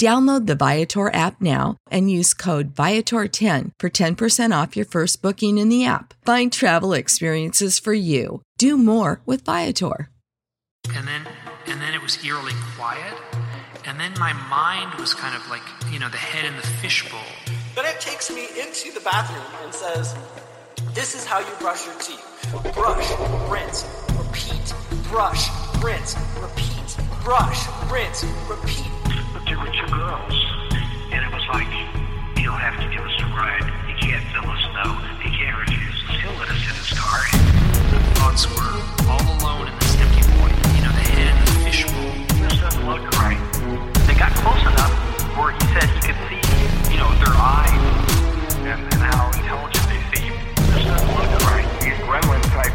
Download 0.00 0.46
the 0.46 0.54
Viator 0.54 1.14
app 1.14 1.42
now 1.42 1.76
and 1.90 2.10
use 2.10 2.32
code 2.32 2.74
Viator10 2.74 3.72
for 3.78 3.90
10% 3.90 4.62
off 4.62 4.74
your 4.74 4.86
first 4.86 5.20
booking 5.20 5.58
in 5.58 5.68
the 5.68 5.84
app. 5.84 6.14
Find 6.24 6.50
travel 6.50 6.94
experiences 6.94 7.78
for 7.78 7.92
you. 7.92 8.40
Do 8.56 8.78
more 8.78 9.20
with 9.26 9.44
Viator. 9.44 10.08
And 10.96 11.06
then 11.06 11.28
and 11.66 11.82
then 11.82 11.92
it 11.92 12.00
was 12.00 12.16
eerily 12.24 12.54
quiet. 12.78 13.12
And 13.84 14.00
then 14.00 14.14
my 14.18 14.32
mind 14.48 14.98
was 14.98 15.12
kind 15.12 15.36
of 15.36 15.46
like, 15.50 15.60
you 15.92 15.98
know, 15.98 16.08
the 16.08 16.16
head 16.16 16.46
in 16.46 16.56
the 16.56 16.66
fishbowl. 16.80 17.20
Then 17.74 17.84
it 17.84 18.00
takes 18.00 18.30
me 18.30 18.46
into 18.58 18.92
the 18.92 19.00
bathroom 19.00 19.44
and 19.62 19.74
says, 19.74 20.16
This 20.94 21.14
is 21.14 21.26
how 21.26 21.40
you 21.40 21.54
brush 21.60 21.84
your 21.84 21.96
teeth. 21.96 22.24
Brush, 22.72 23.10
rinse, 23.50 23.84
repeat. 24.16 24.72
Brush, 25.10 25.50
rinse, 25.84 26.16
repeat. 26.40 26.96
Brush, 27.22 27.66
rinse, 27.92 28.24
repeat. 28.48 28.99
But 29.50 29.56
there 29.56 29.66
were 29.66 29.74
two 29.74 29.90
girls, 29.90 30.36
and 31.10 31.26
it 31.26 31.32
was 31.34 31.42
like, 31.50 31.66
you'll 32.38 32.54
have 32.54 32.78
to 32.78 32.86
give 32.86 33.02
us 33.02 33.18
a 33.18 33.26
ride. 33.34 33.66
You 33.90 33.98
can't 33.98 34.22
fill 34.30 34.46
us 34.46 34.62
no. 34.78 34.94
You 35.26 35.30
can't 35.34 35.58
refuse 35.58 35.90
us. 36.06 36.22
He'll 36.22 36.38
let 36.38 36.54
us 36.54 36.62
in 36.70 36.76
his 36.78 36.94
car. 36.94 37.18
The 37.90 37.98
thoughts 38.14 38.46
were 38.46 38.78
all 39.10 39.26
alone 39.42 39.66
in 39.66 39.74
this 39.82 39.98
empty 39.98 40.22
void. 40.38 40.54
You 40.78 40.86
know, 40.86 40.94
the 40.94 41.02
head 41.02 41.34
in 41.34 41.44
the 41.50 41.56
fishbowl. 41.66 42.14
This 42.46 42.62
doesn't 42.62 42.86
look 42.86 43.02
right. 43.18 43.42
They 44.06 44.14
got 44.14 44.30
close 44.38 44.62
enough 44.62 44.94
where 45.34 45.50
he 45.50 45.62
said 45.74 45.90
he 45.98 45.98
could 45.98 46.20
see, 46.30 46.38
you 46.94 47.02
know, 47.02 47.10
their 47.18 47.34
eyes 47.34 47.82
and, 48.70 48.78
and 48.78 49.02
how 49.02 49.34
intelligent 49.34 49.82
they 49.90 49.98
seem. 50.14 50.30
This 50.78 50.86
doesn't 50.86 51.10
look 51.10 51.32
right. 51.50 51.66
These 51.82 51.98
gremlin 52.06 52.42
type 52.54 52.70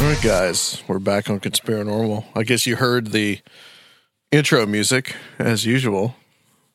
All 0.00 0.04
right, 0.04 0.22
guys, 0.22 0.80
we're 0.86 1.00
back 1.00 1.28
on 1.28 1.40
Conspiranormal. 1.40 2.24
I 2.36 2.44
guess 2.44 2.66
you 2.66 2.76
heard 2.76 3.08
the 3.08 3.40
intro 4.30 4.64
music 4.64 5.16
as 5.40 5.66
usual. 5.66 6.14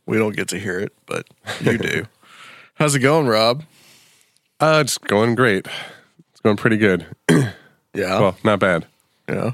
We 0.06 0.17
don't 0.17 0.35
get 0.35 0.50
to 0.50 0.59
hear 0.59 0.78
it, 0.79 0.91
but 1.06 1.25
you 1.62 1.78
do. 1.78 2.06
How's 2.75 2.95
it 2.95 3.00
going, 3.00 3.28
Rob? 3.28 3.63
Uh, 4.59 4.81
it's 4.83 4.97
going 4.97 5.35
great. 5.35 5.67
It's 6.31 6.41
going 6.44 6.57
pretty 6.57 6.78
good. 6.78 7.06
Yeah, 7.95 8.19
Well, 8.19 8.35
not 8.44 8.57
bad. 8.57 8.88
yeah. 9.29 9.51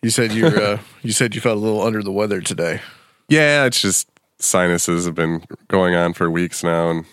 You 0.00 0.08
said 0.08 0.32
you 0.32 0.46
uh, 0.46 0.78
you 1.02 1.12
said 1.12 1.34
you 1.34 1.42
felt 1.42 1.58
a 1.58 1.60
little 1.60 1.82
under 1.82 2.02
the 2.02 2.10
weather 2.10 2.40
today. 2.40 2.80
Yeah, 3.28 3.66
it's 3.66 3.82
just 3.82 4.08
sinuses 4.38 5.04
have 5.04 5.14
been 5.14 5.44
going 5.68 5.94
on 5.94 6.14
for 6.14 6.30
weeks 6.30 6.64
now, 6.64 6.88
and 6.88 7.04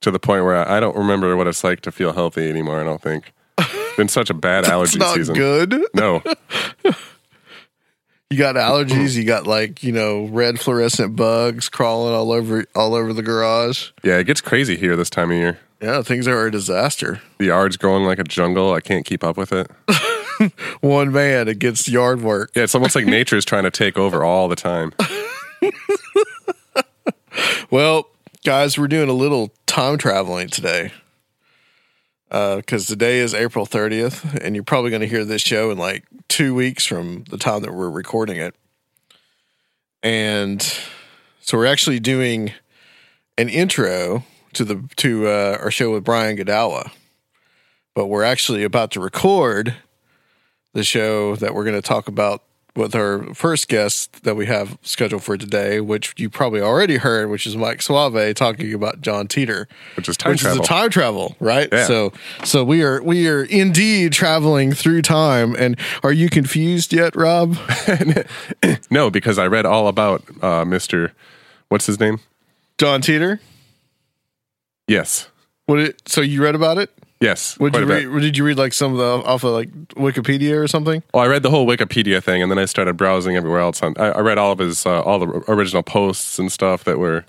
to 0.00 0.10
the 0.10 0.18
point 0.18 0.44
where 0.44 0.56
I, 0.56 0.78
I 0.78 0.80
don't 0.80 0.96
remember 0.96 1.36
what 1.36 1.46
it's 1.46 1.62
like 1.62 1.82
to 1.82 1.92
feel 1.92 2.14
healthy 2.14 2.48
anymore. 2.48 2.80
I 2.80 2.84
don't 2.84 3.02
think. 3.02 3.34
Been 3.96 4.08
such 4.08 4.30
a 4.30 4.34
bad 4.34 4.64
allergy 4.66 4.98
not 4.98 5.14
season. 5.14 5.34
good. 5.34 5.82
No, 5.94 6.22
You 8.28 8.38
got 8.38 8.56
allergies. 8.56 9.14
You 9.14 9.24
got 9.24 9.46
like 9.46 9.82
you 9.84 9.92
know 9.92 10.24
red 10.26 10.58
fluorescent 10.58 11.14
bugs 11.14 11.68
crawling 11.68 12.12
all 12.14 12.32
over 12.32 12.64
all 12.74 12.94
over 12.94 13.12
the 13.12 13.22
garage. 13.22 13.90
yeah, 14.02 14.18
it 14.18 14.24
gets 14.24 14.40
crazy 14.40 14.76
here 14.76 14.96
this 14.96 15.08
time 15.10 15.30
of 15.30 15.36
year. 15.36 15.58
Yeah, 15.80 16.02
things 16.02 16.26
are 16.26 16.46
a 16.46 16.50
disaster. 16.50 17.20
The 17.38 17.46
yard's 17.46 17.76
growing 17.76 18.04
like 18.04 18.18
a 18.18 18.24
jungle. 18.24 18.72
I 18.72 18.80
can't 18.80 19.04
keep 19.06 19.22
up 19.22 19.36
with 19.36 19.52
it. 19.52 19.70
One 20.80 21.12
man 21.12 21.48
against 21.48 21.86
yard 21.86 22.20
work. 22.22 22.50
Yeah, 22.56 22.64
it's 22.64 22.74
almost 22.74 22.96
like 22.96 23.06
nature 23.06 23.36
is 23.36 23.44
trying 23.44 23.64
to 23.64 23.70
take 23.70 23.96
over 23.96 24.24
all 24.24 24.48
the 24.48 24.56
time. 24.56 24.92
Well, 27.70 28.08
guys, 28.44 28.78
we're 28.78 28.86
doing 28.88 29.08
a 29.08 29.12
little 29.14 29.52
time 29.66 29.98
traveling 29.98 30.48
today. 30.48 30.92
Because 32.28 32.86
today 32.86 33.18
is 33.20 33.34
April 33.34 33.66
30th, 33.66 34.34
and 34.42 34.54
you're 34.54 34.64
probably 34.64 34.90
going 34.90 35.00
to 35.00 35.08
hear 35.08 35.24
this 35.24 35.42
show 35.42 35.70
in 35.70 35.78
like 35.78 36.04
two 36.28 36.54
weeks 36.54 36.84
from 36.84 37.24
the 37.30 37.38
time 37.38 37.62
that 37.62 37.72
we're 37.72 37.90
recording 37.90 38.36
it. 38.36 38.54
And 40.02 40.62
so 41.40 41.56
we're 41.56 41.66
actually 41.66 42.00
doing 42.00 42.52
an 43.38 43.48
intro 43.48 44.24
to 44.54 44.64
the 44.64 44.88
to 44.96 45.28
uh, 45.28 45.58
our 45.60 45.70
show 45.70 45.92
with 45.92 46.04
Brian 46.04 46.36
Godawa, 46.36 46.90
but 47.94 48.06
we're 48.06 48.24
actually 48.24 48.64
about 48.64 48.90
to 48.92 49.00
record 49.00 49.74
the 50.72 50.84
show 50.84 51.36
that 51.36 51.54
we're 51.54 51.64
going 51.64 51.74
to 51.76 51.82
talk 51.82 52.08
about 52.08 52.42
with 52.76 52.94
our 52.94 53.32
first 53.34 53.68
guest 53.68 54.22
that 54.24 54.34
we 54.36 54.46
have 54.46 54.78
scheduled 54.82 55.22
for 55.24 55.36
today, 55.36 55.80
which 55.80 56.14
you 56.16 56.28
probably 56.30 56.60
already 56.60 56.96
heard, 56.96 57.30
which 57.30 57.46
is 57.46 57.56
Mike 57.56 57.80
Suave 57.82 58.34
talking 58.34 58.72
about 58.74 59.00
John 59.00 59.26
Titor, 59.28 59.66
Which 59.96 60.08
is 60.08 60.16
time 60.16 60.32
which 60.32 60.40
travel. 60.42 60.60
is 60.62 60.66
a 60.66 60.68
time 60.68 60.90
travel, 60.90 61.36
right? 61.40 61.68
Yeah. 61.72 61.86
So, 61.86 62.12
so 62.44 62.62
we 62.64 62.82
are 62.82 63.02
we 63.02 63.26
are 63.28 63.44
indeed 63.44 64.12
traveling 64.12 64.72
through 64.72 65.02
time. 65.02 65.54
And 65.56 65.78
are 66.02 66.12
you 66.12 66.28
confused 66.28 66.92
yet, 66.92 67.16
Rob? 67.16 67.56
no, 68.90 69.10
because 69.10 69.38
I 69.38 69.46
read 69.46 69.66
all 69.66 69.88
about 69.88 70.22
uh, 70.42 70.64
Mister. 70.64 71.12
What's 71.68 71.86
his 71.86 71.98
name? 71.98 72.20
John 72.78 73.00
Titor? 73.02 73.40
Yes, 74.86 75.28
What? 75.64 75.80
It, 75.80 76.02
so 76.08 76.20
you 76.20 76.42
read 76.42 76.54
about 76.54 76.78
it? 76.78 76.90
Yes. 77.20 77.58
What 77.58 77.72
quite 77.72 77.80
did 77.80 77.90
a 77.90 77.94
you 77.94 78.08
bit. 78.08 78.14
read? 78.14 78.20
Did 78.22 78.36
you 78.36 78.44
read 78.44 78.58
like 78.58 78.72
some 78.74 78.92
of 78.92 78.98
the 78.98 79.26
off 79.26 79.42
of 79.44 79.52
like 79.52 79.70
Wikipedia 79.94 80.56
or 80.62 80.68
something? 80.68 81.02
Well, 81.14 81.24
I 81.24 81.26
read 81.26 81.42
the 81.42 81.50
whole 81.50 81.66
Wikipedia 81.66 82.22
thing, 82.22 82.42
and 82.42 82.50
then 82.50 82.58
I 82.58 82.66
started 82.66 82.96
browsing 82.96 83.36
everywhere 83.36 83.60
else. 83.60 83.82
On, 83.82 83.94
I, 83.98 84.08
I 84.08 84.20
read 84.20 84.36
all 84.38 84.52
of 84.52 84.58
his, 84.58 84.84
uh, 84.84 85.00
all 85.00 85.18
the 85.18 85.28
original 85.48 85.82
posts 85.82 86.38
and 86.38 86.52
stuff 86.52 86.84
that 86.84 86.98
were, 86.98 87.24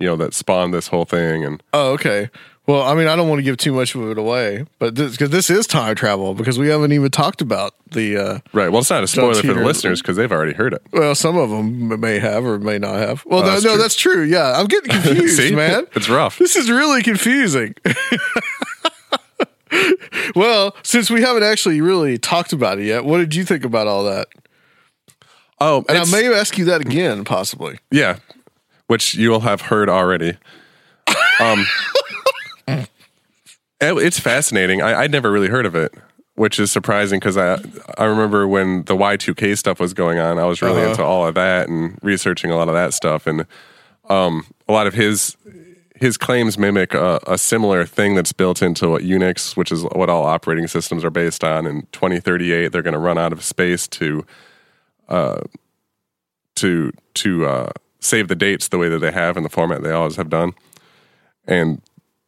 you 0.00 0.08
know, 0.08 0.16
that 0.16 0.34
spawned 0.34 0.74
this 0.74 0.88
whole 0.88 1.04
thing. 1.04 1.44
And 1.44 1.62
Oh, 1.72 1.92
okay. 1.92 2.28
Well, 2.66 2.82
I 2.82 2.94
mean, 2.94 3.08
I 3.08 3.16
don't 3.16 3.28
want 3.28 3.38
to 3.40 3.42
give 3.42 3.56
too 3.56 3.72
much 3.72 3.94
of 3.96 4.08
it 4.10 4.18
away, 4.18 4.64
but 4.78 4.94
this 4.94 5.12
because 5.12 5.30
this 5.30 5.48
is 5.50 5.66
time 5.66 5.94
travel 5.96 6.34
because 6.34 6.56
we 6.58 6.68
haven't 6.68 6.92
even 6.92 7.10
talked 7.10 7.40
about 7.40 7.74
the. 7.90 8.16
uh 8.16 8.38
right, 8.52 8.68
well, 8.68 8.80
it's 8.80 8.90
not 8.90 9.02
a 9.02 9.08
spoiler 9.08 9.34
for 9.34 9.46
the 9.46 9.54
Titor. 9.54 9.64
listeners 9.64 10.00
because 10.02 10.16
they've 10.16 10.30
already 10.30 10.52
heard 10.52 10.74
it. 10.74 10.82
Well, 10.92 11.14
some 11.16 11.36
of 11.36 11.50
them 11.50 11.98
may 12.00 12.18
have 12.20 12.44
or 12.44 12.58
may 12.60 12.78
not 12.78 12.96
have. 12.96 13.24
Well, 13.26 13.40
Oh, 13.40 13.42
no, 13.42 13.50
that's 13.50 13.64
no, 13.64 13.70
true. 13.74 13.78
that's 13.82 13.96
true. 13.96 14.22
Yeah, 14.22 14.52
I'm 14.60 14.66
getting 14.66 14.90
confused, 15.02 15.36
See? 15.36 15.54
man. 15.54 15.86
It's 15.94 16.08
rough. 16.08 16.38
This 16.38 16.54
is 16.54 16.70
really 16.70 17.02
confusing. 17.02 17.74
well, 20.34 20.74
since 20.82 21.10
we 21.10 21.22
haven't 21.22 21.42
actually 21.42 21.80
really 21.80 22.18
talked 22.18 22.52
about 22.52 22.78
it 22.78 22.86
yet, 22.86 23.04
what 23.04 23.18
did 23.18 23.34
you 23.34 23.44
think 23.44 23.64
about 23.64 23.86
all 23.86 24.04
that? 24.04 24.28
Oh, 25.60 25.84
And 25.88 25.98
I 25.98 26.04
may 26.10 26.32
ask 26.32 26.56
you 26.58 26.64
that 26.66 26.80
again, 26.80 27.24
possibly. 27.24 27.78
yeah, 27.90 28.16
which 28.86 29.14
you'll 29.14 29.40
have 29.40 29.60
heard 29.62 29.88
already. 29.88 30.36
Um, 31.40 31.66
it- 32.68 32.88
it's 33.80 34.18
fascinating. 34.20 34.82
I, 34.82 35.00
I'd 35.02 35.10
never 35.12 35.30
really 35.30 35.48
heard 35.48 35.66
of 35.66 35.74
it, 35.74 35.92
which 36.34 36.58
is 36.58 36.70
surprising 36.70 37.18
because 37.18 37.36
I 37.36 37.58
I 37.98 38.04
remember 38.04 38.46
when 38.48 38.84
the 38.84 38.96
Y 38.96 39.16
two 39.16 39.34
K 39.34 39.54
stuff 39.54 39.80
was 39.80 39.92
going 39.94 40.18
on, 40.18 40.38
I 40.38 40.44
was 40.44 40.62
really 40.62 40.80
Uh-huh. 40.82 40.90
into 40.90 41.04
all 41.04 41.26
of 41.26 41.34
that 41.34 41.68
and 41.68 41.98
researching 42.02 42.50
a 42.50 42.56
lot 42.56 42.68
of 42.68 42.74
that 42.74 42.94
stuff, 42.94 43.26
and 43.26 43.46
um, 44.08 44.46
a 44.68 44.72
lot 44.72 44.86
of 44.86 44.94
his 44.94 45.36
his 46.00 46.16
claims 46.16 46.56
mimic 46.56 46.94
a, 46.94 47.20
a 47.26 47.36
similar 47.36 47.84
thing 47.84 48.14
that's 48.14 48.32
built 48.32 48.62
into 48.62 48.88
what 48.88 49.02
Unix, 49.02 49.54
which 49.54 49.70
is 49.70 49.84
what 49.84 50.08
all 50.08 50.24
operating 50.24 50.66
systems 50.66 51.04
are 51.04 51.10
based 51.10 51.44
on. 51.44 51.66
In 51.66 51.82
2038, 51.92 52.72
they're 52.72 52.80
going 52.80 52.94
to 52.94 52.98
run 52.98 53.18
out 53.18 53.32
of 53.32 53.44
space 53.44 53.86
to 53.88 54.24
uh, 55.08 55.42
to 56.56 56.90
to 57.14 57.46
uh, 57.46 57.70
save 58.00 58.28
the 58.28 58.34
dates 58.34 58.68
the 58.68 58.78
way 58.78 58.88
that 58.88 59.00
they 59.00 59.12
have 59.12 59.36
in 59.36 59.42
the 59.42 59.50
format 59.50 59.82
they 59.82 59.92
always 59.92 60.16
have 60.16 60.30
done, 60.30 60.54
and 61.46 61.82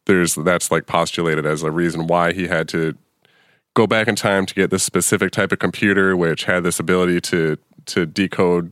there's 0.05 0.35
that's 0.35 0.69
like 0.69 0.85
postulated 0.85 1.45
as 1.45 1.63
a 1.63 1.71
reason 1.71 2.05
why 2.05 2.31
he 2.31 2.47
had 2.47 2.67
to 2.69 2.95
go 3.73 3.87
back 3.87 4.07
in 4.07 4.15
time 4.15 4.45
to 4.45 4.53
get 4.53 4.69
this 4.69 4.83
specific 4.83 5.31
type 5.31 5.51
of 5.51 5.57
computer, 5.57 6.15
which 6.15 6.43
had 6.43 6.63
this 6.63 6.79
ability 6.79 7.19
to 7.21 7.57
to 7.87 8.05
decode 8.05 8.71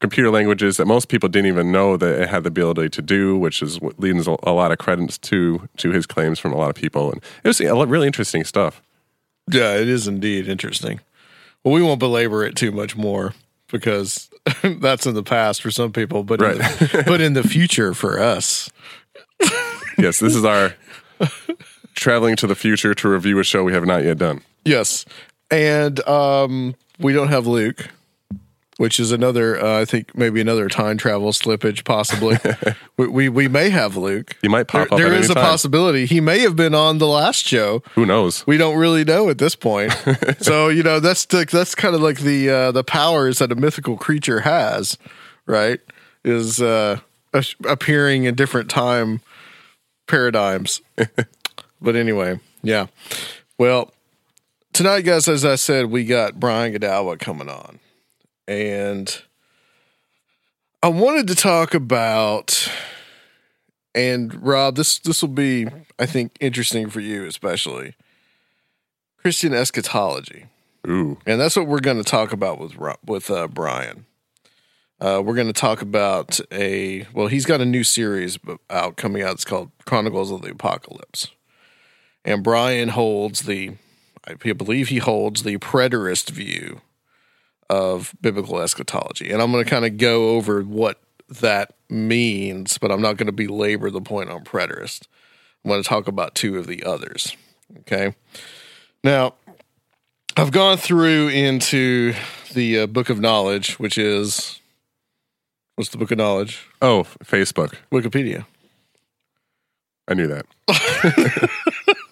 computer 0.00 0.30
languages 0.30 0.76
that 0.76 0.86
most 0.86 1.08
people 1.08 1.28
didn't 1.28 1.46
even 1.46 1.72
know 1.72 1.96
that 1.96 2.20
it 2.20 2.28
had 2.28 2.44
the 2.44 2.48
ability 2.48 2.88
to 2.90 3.02
do, 3.02 3.36
which 3.36 3.62
is 3.62 3.80
what 3.80 3.98
leads 3.98 4.28
a, 4.28 4.36
a 4.42 4.52
lot 4.52 4.72
of 4.72 4.78
credence 4.78 5.18
to 5.18 5.68
to 5.78 5.90
his 5.90 6.06
claims 6.06 6.38
from 6.38 6.52
a 6.52 6.56
lot 6.56 6.70
of 6.70 6.76
people, 6.76 7.12
and 7.12 7.22
it 7.44 7.48
was 7.48 7.60
really 7.60 8.06
interesting 8.06 8.44
stuff. 8.44 8.82
Yeah, 9.50 9.74
it 9.74 9.88
is 9.88 10.06
indeed 10.06 10.48
interesting. 10.48 11.00
Well, 11.64 11.74
we 11.74 11.82
won't 11.82 11.98
belabor 11.98 12.44
it 12.44 12.54
too 12.54 12.70
much 12.70 12.96
more 12.96 13.34
because 13.70 14.30
that's 14.62 15.06
in 15.06 15.14
the 15.14 15.22
past 15.22 15.62
for 15.62 15.70
some 15.70 15.92
people, 15.92 16.22
but 16.22 16.40
in 16.40 16.58
the, 16.58 17.02
but 17.06 17.20
in 17.20 17.32
the 17.32 17.42
future 17.42 17.94
for 17.94 18.20
us. 18.20 18.70
Yes, 19.98 20.20
this 20.20 20.36
is 20.36 20.44
our 20.44 20.74
traveling 21.94 22.36
to 22.36 22.46
the 22.46 22.54
future 22.54 22.94
to 22.94 23.08
review 23.08 23.38
a 23.40 23.44
show 23.44 23.64
we 23.64 23.72
have 23.72 23.84
not 23.84 24.04
yet 24.04 24.18
done. 24.18 24.42
Yes, 24.64 25.04
and 25.50 26.06
um, 26.06 26.74
we 26.98 27.12
don't 27.12 27.28
have 27.28 27.46
Luke, 27.46 27.88
which 28.78 28.98
is 28.98 29.12
another. 29.12 29.62
Uh, 29.62 29.82
I 29.82 29.84
think 29.84 30.16
maybe 30.16 30.40
another 30.40 30.68
time 30.68 30.96
travel 30.96 31.30
slippage, 31.32 31.84
possibly. 31.84 32.38
we, 32.96 33.06
we 33.06 33.28
we 33.28 33.46
may 33.48 33.68
have 33.68 33.96
Luke. 33.96 34.34
He 34.40 34.48
might 34.48 34.66
pop 34.66 34.88
There- 34.88 34.94
up 34.94 34.98
there 34.98 35.12
is 35.12 35.28
a 35.28 35.34
time. 35.34 35.44
possibility 35.44 36.06
he 36.06 36.20
may 36.22 36.38
have 36.40 36.56
been 36.56 36.74
on 36.74 36.96
the 36.98 37.06
last 37.06 37.46
show. 37.46 37.82
Who 37.94 38.06
knows? 38.06 38.46
We 38.46 38.56
don't 38.56 38.78
really 38.78 39.04
know 39.04 39.28
at 39.28 39.36
this 39.38 39.54
point. 39.54 39.92
so 40.40 40.68
you 40.68 40.82
know 40.82 40.98
that's 41.00 41.26
the, 41.26 41.44
that's 41.44 41.74
kind 41.74 41.94
of 41.94 42.00
like 42.00 42.20
the 42.20 42.48
uh, 42.48 42.72
the 42.72 42.82
powers 42.84 43.38
that 43.40 43.52
a 43.52 43.54
mythical 43.54 43.98
creature 43.98 44.40
has, 44.40 44.96
right? 45.46 45.80
Is 46.24 46.60
uh, 46.62 47.00
appearing 47.66 48.24
in 48.24 48.34
different 48.34 48.70
time 48.70 49.20
paradigms. 50.06 50.80
but 51.80 51.96
anyway, 51.96 52.40
yeah. 52.62 52.86
Well, 53.58 53.92
tonight, 54.72 55.02
guys, 55.02 55.28
as 55.28 55.44
I 55.44 55.56
said, 55.56 55.86
we 55.86 56.04
got 56.04 56.38
Brian 56.40 56.72
Godawa 56.72 57.18
coming 57.18 57.48
on, 57.48 57.78
and 58.48 59.22
I 60.82 60.88
wanted 60.88 61.28
to 61.28 61.36
talk 61.36 61.74
about. 61.74 62.68
And 63.94 64.46
Rob, 64.46 64.76
this 64.76 64.98
this 64.98 65.22
will 65.22 65.28
be, 65.28 65.66
I 65.98 66.06
think, 66.06 66.36
interesting 66.40 66.88
for 66.88 67.00
you, 67.00 67.24
especially 67.26 67.94
Christian 69.18 69.52
eschatology, 69.54 70.46
Ooh, 70.86 71.18
and 71.26 71.40
that's 71.40 71.56
what 71.56 71.66
we're 71.66 71.80
going 71.80 71.96
to 71.96 72.04
talk 72.04 72.32
about 72.32 72.58
with 72.58 72.76
with 73.04 73.30
uh, 73.30 73.48
Brian. 73.48 74.06
Uh, 75.00 75.22
we're 75.24 75.34
going 75.34 75.46
to 75.46 75.52
talk 75.52 75.80
about 75.80 76.40
a 76.52 77.06
well, 77.12 77.28
he's 77.28 77.46
got 77.46 77.60
a 77.60 77.64
new 77.64 77.82
series 77.82 78.38
out 78.70 78.96
coming 78.96 79.22
out. 79.22 79.34
It's 79.34 79.44
called 79.44 79.70
Chronicles 79.84 80.30
of 80.30 80.42
the 80.42 80.50
Apocalypse, 80.50 81.28
and 82.24 82.44
Brian 82.44 82.90
holds 82.90 83.42
the, 83.42 83.76
I 84.26 84.34
believe 84.34 84.88
he 84.88 84.98
holds 84.98 85.42
the 85.42 85.58
preterist 85.58 86.30
view 86.30 86.82
of 87.70 88.14
biblical 88.20 88.60
eschatology, 88.60 89.30
and 89.30 89.42
I'm 89.42 89.52
going 89.52 89.64
to 89.64 89.70
kind 89.70 89.84
of 89.84 89.96
go 89.96 90.30
over 90.30 90.62
what 90.62 91.00
that 91.28 91.74
means, 91.90 92.78
but 92.78 92.90
I'm 92.90 93.02
not 93.02 93.16
going 93.16 93.26
to 93.26 93.32
belabor 93.32 93.90
the 93.90 94.00
point 94.00 94.30
on 94.30 94.44
preterist. 94.44 95.02
I'm 95.64 95.70
going 95.70 95.82
to 95.82 95.88
talk 95.88 96.08
about 96.08 96.34
two 96.34 96.56
of 96.56 96.66
the 96.66 96.84
others. 96.84 97.36
Okay. 97.80 98.14
Now, 99.04 99.34
I've 100.36 100.52
gone 100.52 100.76
through 100.78 101.28
into 101.28 102.14
the 102.54 102.80
uh, 102.80 102.86
Book 102.86 103.10
of 103.10 103.20
Knowledge, 103.20 103.78
which 103.78 103.98
is 103.98 104.60
what's 105.76 105.90
the 105.90 105.98
Book 105.98 106.10
of 106.10 106.18
Knowledge? 106.18 106.66
oh, 106.80 107.04
Facebook. 107.24 107.74
Wikipedia. 107.92 108.46
I 110.06 110.14
knew 110.14 110.26
that. 110.28 110.46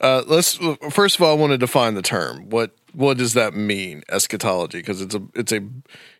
Uh, 0.00 0.22
let's 0.26 0.58
first 0.90 1.16
of 1.16 1.22
all, 1.22 1.36
I 1.36 1.38
want 1.38 1.52
to 1.52 1.58
define 1.58 1.94
the 1.94 2.02
term. 2.02 2.48
What 2.50 2.76
what 2.92 3.18
does 3.18 3.34
that 3.34 3.54
mean, 3.54 4.02
eschatology? 4.08 4.78
Because 4.78 5.02
it's 5.02 5.14
a 5.14 5.22
it's 5.34 5.52
a 5.52 5.60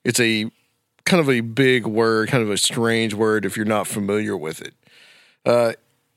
it's 0.05 0.21
a 0.21 0.51
kind 1.05 1.21
of 1.21 1.31
a 1.31 1.41
big 1.41 1.87
word, 1.87 2.29
kind 2.29 2.43
of 2.43 2.51
a 2.51 2.59
strange 2.59 3.15
word 3.15 3.45
if 3.45 3.57
you're 3.57 3.67
not 3.67 3.87
familiar 3.87 4.37
with 4.37 4.61
it. 4.61 4.75
Uh, 5.47 5.73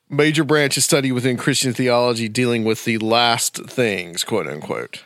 major 0.09 0.43
branch 0.43 0.75
of 0.75 0.83
study 0.83 1.11
within 1.11 1.37
Christian 1.37 1.73
theology 1.73 2.27
dealing 2.27 2.65
with 2.65 2.83
the 2.83 2.97
last 2.97 3.65
things, 3.65 4.23
quote 4.23 4.47
unquote. 4.47 5.03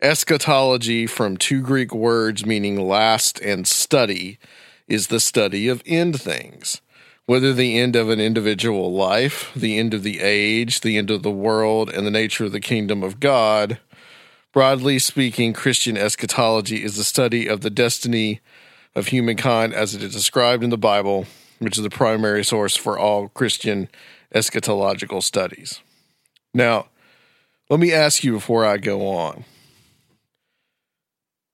Eschatology, 0.00 1.06
from 1.06 1.36
two 1.36 1.62
Greek 1.62 1.94
words 1.94 2.44
meaning 2.44 2.86
last 2.86 3.40
and 3.40 3.66
study, 3.66 4.38
is 4.86 5.06
the 5.06 5.20
study 5.20 5.68
of 5.68 5.82
end 5.86 6.20
things. 6.20 6.80
Whether 7.26 7.54
the 7.54 7.78
end 7.78 7.96
of 7.96 8.10
an 8.10 8.20
individual 8.20 8.92
life, 8.92 9.50
the 9.56 9.78
end 9.78 9.94
of 9.94 10.02
the 10.02 10.20
age, 10.20 10.80
the 10.80 10.98
end 10.98 11.10
of 11.10 11.22
the 11.22 11.30
world, 11.30 11.88
and 11.88 12.06
the 12.06 12.10
nature 12.10 12.44
of 12.44 12.52
the 12.52 12.60
kingdom 12.60 13.02
of 13.02 13.18
God. 13.18 13.80
Broadly 14.52 14.98
speaking, 14.98 15.52
Christian 15.54 15.96
eschatology 15.96 16.84
is 16.84 16.96
the 16.96 17.04
study 17.04 17.46
of 17.46 17.62
the 17.62 17.70
destiny 17.70 18.40
of 18.94 19.08
humankind 19.08 19.72
as 19.72 19.94
it 19.94 20.02
is 20.02 20.12
described 20.12 20.62
in 20.62 20.70
the 20.70 20.78
Bible, 20.78 21.26
which 21.58 21.78
is 21.78 21.82
the 21.82 21.90
primary 21.90 22.44
source 22.44 22.76
for 22.76 22.98
all 22.98 23.28
Christian 23.28 23.88
eschatological 24.34 25.22
studies. 25.22 25.80
Now, 26.52 26.86
let 27.70 27.80
me 27.80 27.92
ask 27.92 28.22
you 28.22 28.32
before 28.32 28.64
I 28.64 28.76
go 28.76 29.08
on. 29.08 29.44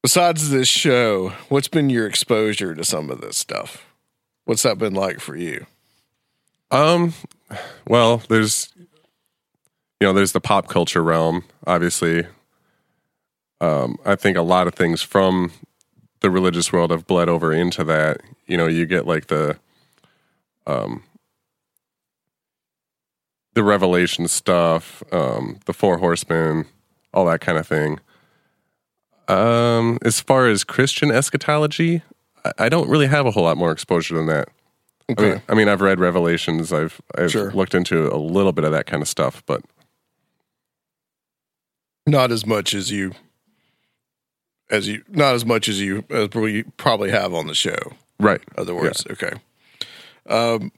Besides 0.03 0.51
this 0.51 0.69
show, 0.69 1.35
what's 1.49 1.69
been 1.69 1.91
your 1.91 2.07
exposure 2.07 2.75
to 2.75 2.85
some 2.85 3.11
of 3.11 3.21
this 3.21 3.37
stuff? 3.37 3.87
What's 4.45 4.63
that 4.63 4.79
been 4.79 4.95
like 4.95 5.21
for 5.21 5.37
you? 5.37 5.67
Um, 6.71 7.15
well, 7.87 8.23
there's, 8.29 8.73
you 8.77 10.07
know, 10.07 10.13
there's 10.13 10.33
the 10.33 10.41
pop 10.41 10.69
culture 10.69 11.03
realm. 11.03 11.45
Obviously, 11.67 12.27
um, 13.61 13.99
I 14.05 14.17
think 14.17 14.37
a 14.37 14.43
lot 14.43 14.67
of 14.67 14.75
things 14.75 15.03
from 15.03 15.53
the 16.21 16.31
religious 16.31 16.73
world 16.73 16.91
have 16.91 17.07
bled 17.07 17.29
over 17.29 17.53
into 17.53 17.85
that. 17.85 18.21
You 18.47 18.57
know, 18.57 18.67
you 18.67 18.87
get 18.87 19.07
like 19.07 19.27
the, 19.27 19.59
um, 20.67 21.03
the 23.55 23.65
revelation 23.65 24.29
stuff, 24.29 25.03
um, 25.13 25.59
the 25.67 25.73
four 25.73 25.99
horsemen, 25.99 26.67
all 27.13 27.27
that 27.27 27.41
kind 27.41 27.59
of 27.59 27.67
thing. 27.67 28.01
Um, 29.29 29.99
as 30.03 30.21
far 30.21 30.49
as 30.49 30.65
Christian 30.65 31.11
eschatology, 31.11 32.03
I, 32.59 32.69
don't 32.69 32.89
really 32.89 33.07
have 33.07 33.27
a 33.27 33.31
whole 33.31 33.43
lot 33.45 33.57
more 33.57 33.73
exposure 33.73 34.17
than 34.17 34.27
that. 34.27 34.49
I 35.19 35.23
mean, 35.23 35.43
I 35.49 35.55
mean, 35.55 35.69
I've 35.69 35.81
read 35.81 35.99
Revelations. 35.99 36.73
I've 36.73 37.01
I've 37.19 37.31
Sure. 37.33 37.51
looked 37.53 37.75
into 37.75 38.13
a 38.15 38.17
little 38.17 38.53
bit 38.53 38.65
of 38.65 38.73
that 38.73 38.87
kind 38.87 39.03
of 39.03 39.09
stuff, 39.09 39.43
but 39.47 39.63
Not 42.07 42.31
as 42.31 42.47
much 42.47 42.75
as 42.75 42.91
you 42.91 43.13
as 44.71 44.87
you 44.89 45.03
not 45.09 45.35
as 45.35 45.45
much 45.45 45.69
as 45.69 45.81
you 45.81 46.05
as 46.11 46.29
we 46.35 46.63
probably 46.77 47.11
have 47.11 47.35
on 47.35 47.47
the 47.49 47.55
show. 47.55 47.77
right, 48.21 48.41
Other 48.57 48.75
words, 48.75 49.05
okay. 49.11 49.33
Um, 50.29 50.71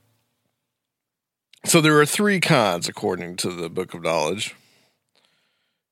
so 1.66 1.80
there 1.80 2.00
are 2.00 2.06
three 2.06 2.40
kinds 2.40 2.88
according 2.88 3.36
to 3.36 3.50
the 3.50 3.68
Book 3.68 3.92
of 3.94 4.02
Knowledge. 4.02 4.54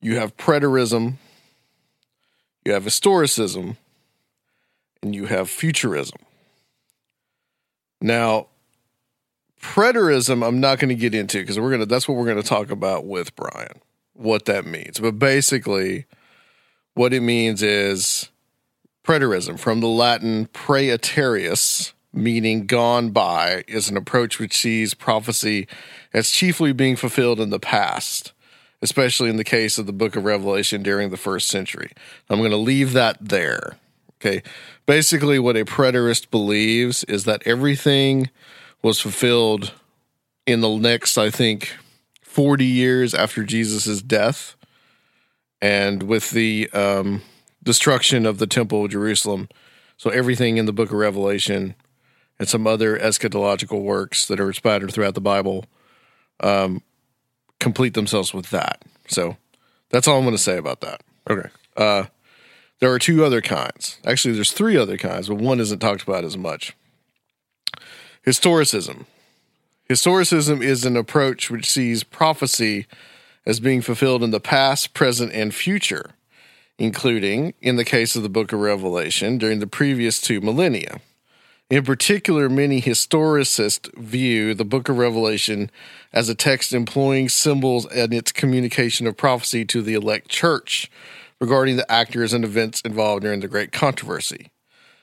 You 0.00 0.16
have 0.16 0.36
preterism, 0.38 1.14
you 2.64 2.72
have 2.72 2.84
historicism, 2.84 3.76
and 5.02 5.14
you 5.14 5.26
have 5.26 5.48
futurism. 5.48 6.18
Now, 8.00 8.46
preterism, 9.60 10.46
I'm 10.46 10.60
not 10.60 10.78
going 10.78 10.88
to 10.88 10.94
get 10.94 11.14
into 11.14 11.40
because 11.40 11.58
we're 11.58 11.70
gonna. 11.70 11.86
That's 11.86 12.08
what 12.08 12.16
we're 12.16 12.24
going 12.24 12.42
to 12.42 12.48
talk 12.48 12.70
about 12.70 13.06
with 13.06 13.34
Brian. 13.36 13.80
What 14.14 14.44
that 14.46 14.66
means, 14.66 14.98
but 15.00 15.18
basically, 15.18 16.06
what 16.94 17.14
it 17.14 17.20
means 17.20 17.62
is 17.62 18.28
preterism 19.04 19.58
from 19.58 19.80
the 19.80 19.88
Latin 19.88 20.46
praeteritus, 20.52 21.92
meaning 22.12 22.66
gone 22.66 23.10
by, 23.10 23.64
is 23.66 23.88
an 23.88 23.96
approach 23.96 24.38
which 24.38 24.56
sees 24.56 24.92
prophecy 24.92 25.66
as 26.12 26.30
chiefly 26.30 26.72
being 26.72 26.96
fulfilled 26.96 27.40
in 27.40 27.50
the 27.50 27.60
past, 27.60 28.32
especially 28.82 29.30
in 29.30 29.36
the 29.36 29.44
case 29.44 29.78
of 29.78 29.86
the 29.86 29.92
book 29.92 30.16
of 30.16 30.24
Revelation 30.24 30.82
during 30.82 31.08
the 31.10 31.16
first 31.16 31.48
century. 31.48 31.92
I'm 32.28 32.40
going 32.40 32.50
to 32.50 32.56
leave 32.56 32.92
that 32.92 33.16
there. 33.20 33.78
Okay. 34.20 34.42
Basically, 34.86 35.38
what 35.38 35.56
a 35.56 35.64
preterist 35.64 36.30
believes 36.30 37.04
is 37.04 37.24
that 37.24 37.42
everything 37.46 38.28
was 38.82 39.00
fulfilled 39.00 39.72
in 40.46 40.60
the 40.60 40.76
next, 40.76 41.16
I 41.16 41.30
think, 41.30 41.76
40 42.22 42.64
years 42.64 43.14
after 43.14 43.44
Jesus' 43.44 44.02
death 44.02 44.56
and 45.62 46.02
with 46.02 46.30
the 46.30 46.68
um, 46.70 47.22
destruction 47.62 48.26
of 48.26 48.38
the 48.38 48.46
temple 48.46 48.84
of 48.84 48.90
Jerusalem. 48.90 49.48
So 49.96 50.10
everything 50.10 50.56
in 50.56 50.66
the 50.66 50.72
book 50.72 50.90
of 50.90 50.96
Revelation 50.96 51.74
and 52.38 52.48
some 52.48 52.66
other 52.66 52.98
eschatological 52.98 53.82
works 53.82 54.26
that 54.26 54.40
are 54.40 54.52
spattered 54.52 54.92
throughout 54.92 55.14
the 55.14 55.20
Bible 55.20 55.66
um, 56.40 56.82
complete 57.58 57.94
themselves 57.94 58.32
with 58.32 58.50
that. 58.50 58.82
So 59.08 59.36
that's 59.90 60.08
all 60.08 60.16
I'm 60.16 60.24
going 60.24 60.34
to 60.34 60.42
say 60.42 60.56
about 60.56 60.80
that. 60.80 61.02
Okay. 61.28 61.48
Uh, 61.76 62.04
there 62.80 62.92
are 62.92 62.98
two 62.98 63.24
other 63.24 63.40
kinds. 63.40 63.98
Actually, 64.04 64.34
there's 64.34 64.52
three 64.52 64.76
other 64.76 64.96
kinds, 64.96 65.28
but 65.28 65.36
one 65.36 65.60
isn't 65.60 65.78
talked 65.78 66.02
about 66.02 66.24
as 66.24 66.36
much. 66.36 66.74
Historicism. 68.26 69.06
Historicism 69.88 70.62
is 70.62 70.84
an 70.84 70.96
approach 70.96 71.50
which 71.50 71.68
sees 71.68 72.02
prophecy 72.02 72.86
as 73.46 73.60
being 73.60 73.82
fulfilled 73.82 74.22
in 74.22 74.30
the 74.30 74.40
past, 74.40 74.94
present, 74.94 75.32
and 75.32 75.54
future, 75.54 76.10
including, 76.78 77.54
in 77.60 77.76
the 77.76 77.84
case 77.84 78.16
of 78.16 78.22
the 78.22 78.28
book 78.28 78.52
of 78.52 78.60
Revelation, 78.60 79.38
during 79.38 79.58
the 79.58 79.66
previous 79.66 80.20
two 80.20 80.40
millennia. 80.40 81.00
In 81.68 81.84
particular, 81.84 82.48
many 82.48 82.82
historicists 82.82 83.94
view 83.96 84.54
the 84.54 84.64
book 84.64 84.88
of 84.88 84.98
Revelation 84.98 85.70
as 86.12 86.28
a 86.28 86.34
text 86.34 86.72
employing 86.72 87.28
symbols 87.28 87.86
and 87.86 88.12
its 88.12 88.32
communication 88.32 89.06
of 89.06 89.16
prophecy 89.16 89.64
to 89.66 89.80
the 89.80 89.94
elect 89.94 90.28
church 90.28 90.90
regarding 91.40 91.76
the 91.76 91.90
actors 91.90 92.32
and 92.32 92.44
events 92.44 92.80
involved 92.82 93.22
during 93.22 93.40
the 93.40 93.48
great 93.48 93.72
controversy. 93.72 94.50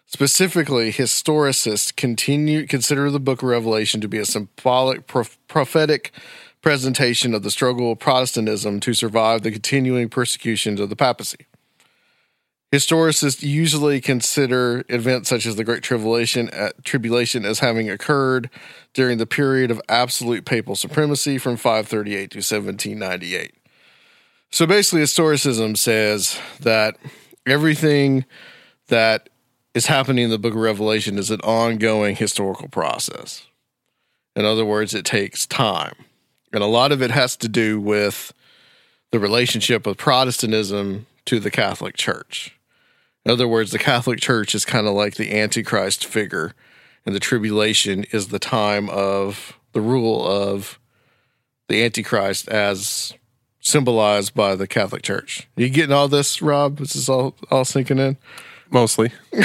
Specifically, 0.06 0.92
historicists 0.92 1.94
continue 1.94 2.66
consider 2.66 3.12
the 3.12 3.20
book 3.20 3.42
of 3.42 3.50
Revelation 3.50 4.00
to 4.00 4.08
be 4.08 4.20
a 4.20 4.26
symbolic 4.26 5.06
prof- 5.06 5.38
prophetic 5.48 6.12
presentation 6.62 7.34
of 7.34 7.44
the 7.44 7.52
struggle 7.52 7.92
of 7.92 8.00
Protestantism 8.00 8.80
to 8.80 8.94
survive 8.94 9.42
the 9.42 9.52
continuing 9.52 10.08
persecutions 10.08 10.80
of 10.80 10.90
the 10.90 10.96
papacy. 10.96 11.46
Historicists 12.74 13.42
usually 13.42 14.02
consider 14.02 14.84
events 14.90 15.30
such 15.30 15.46
as 15.46 15.56
the 15.56 15.64
Great 15.64 15.84
Tribulation, 15.84 16.50
uh, 16.50 16.72
Tribulation 16.84 17.46
as 17.46 17.60
having 17.60 17.90
occurred 17.90 18.50
during 18.94 19.18
the 19.18 19.26
period 19.26 19.72
of 19.72 19.82
absolute 19.88 20.46
papal 20.46 20.76
supremacy 20.76 21.38
from 21.38 21.56
538 21.56 22.32
to 22.32 22.38
1798. 22.38 23.56
So 24.52 24.66
basically, 24.66 25.02
historicism 25.02 25.78
says 25.78 26.40
that 26.60 26.98
everything 27.46 28.26
that 28.88 29.30
is 29.74 29.88
happening 29.88 30.26
in 30.26 30.30
the 30.30 30.40
book 30.40 30.54
of 30.54 30.60
Revelation 30.60 31.18
is 31.18 31.30
an 31.30 31.42
ongoing 31.42 32.16
historical 32.16 32.68
process. 32.68 33.46
In 34.36 34.46
other 34.46 34.66
words, 34.66 34.94
it 34.94 35.06
takes 35.06 35.46
time. 35.46 35.94
And 36.54 36.64
a 36.64 36.68
lot 36.68 36.92
of 36.92 37.02
it 37.02 37.12
has 37.12 37.36
to 37.38 37.48
do 37.48 37.80
with 37.80 38.34
the 39.12 39.20
relationship 39.20 39.86
of 39.86 39.98
Protestantism 39.98 41.06
to 41.26 41.40
the 41.40 41.52
Catholic 41.52 41.96
Church. 41.98 42.58
In 43.26 43.32
other 43.32 43.48
words, 43.48 43.72
the 43.72 43.80
Catholic 43.80 44.20
Church 44.20 44.56
is 44.56 44.64
kind 44.64 44.88
of 44.88 44.94
like 44.94 45.16
the 45.16 45.38
Antichrist 45.38 46.06
figure, 46.06 46.54
and 47.06 47.14
the 47.14 47.20
tribulation 47.20 48.06
is 48.12 48.30
the 48.30 48.40
time 48.40 48.90
of 48.90 49.60
the 49.74 49.82
rule 49.82 50.26
of 50.26 50.80
the 51.68 51.84
Antichrist 51.84 52.48
as 52.48 53.14
symbolized 53.68 54.34
by 54.34 54.56
the 54.56 54.68
Catholic 54.68 55.02
Church. 55.02 55.48
You 55.56 55.70
getting 55.70 55.94
all 55.94 56.08
this, 56.08 56.42
Rob? 56.42 56.78
This 56.78 56.96
is 56.96 57.10
all 57.10 57.36
all 57.52 57.66
sinking 57.66 58.00
in. 58.00 58.18
Mostly. 58.70 59.12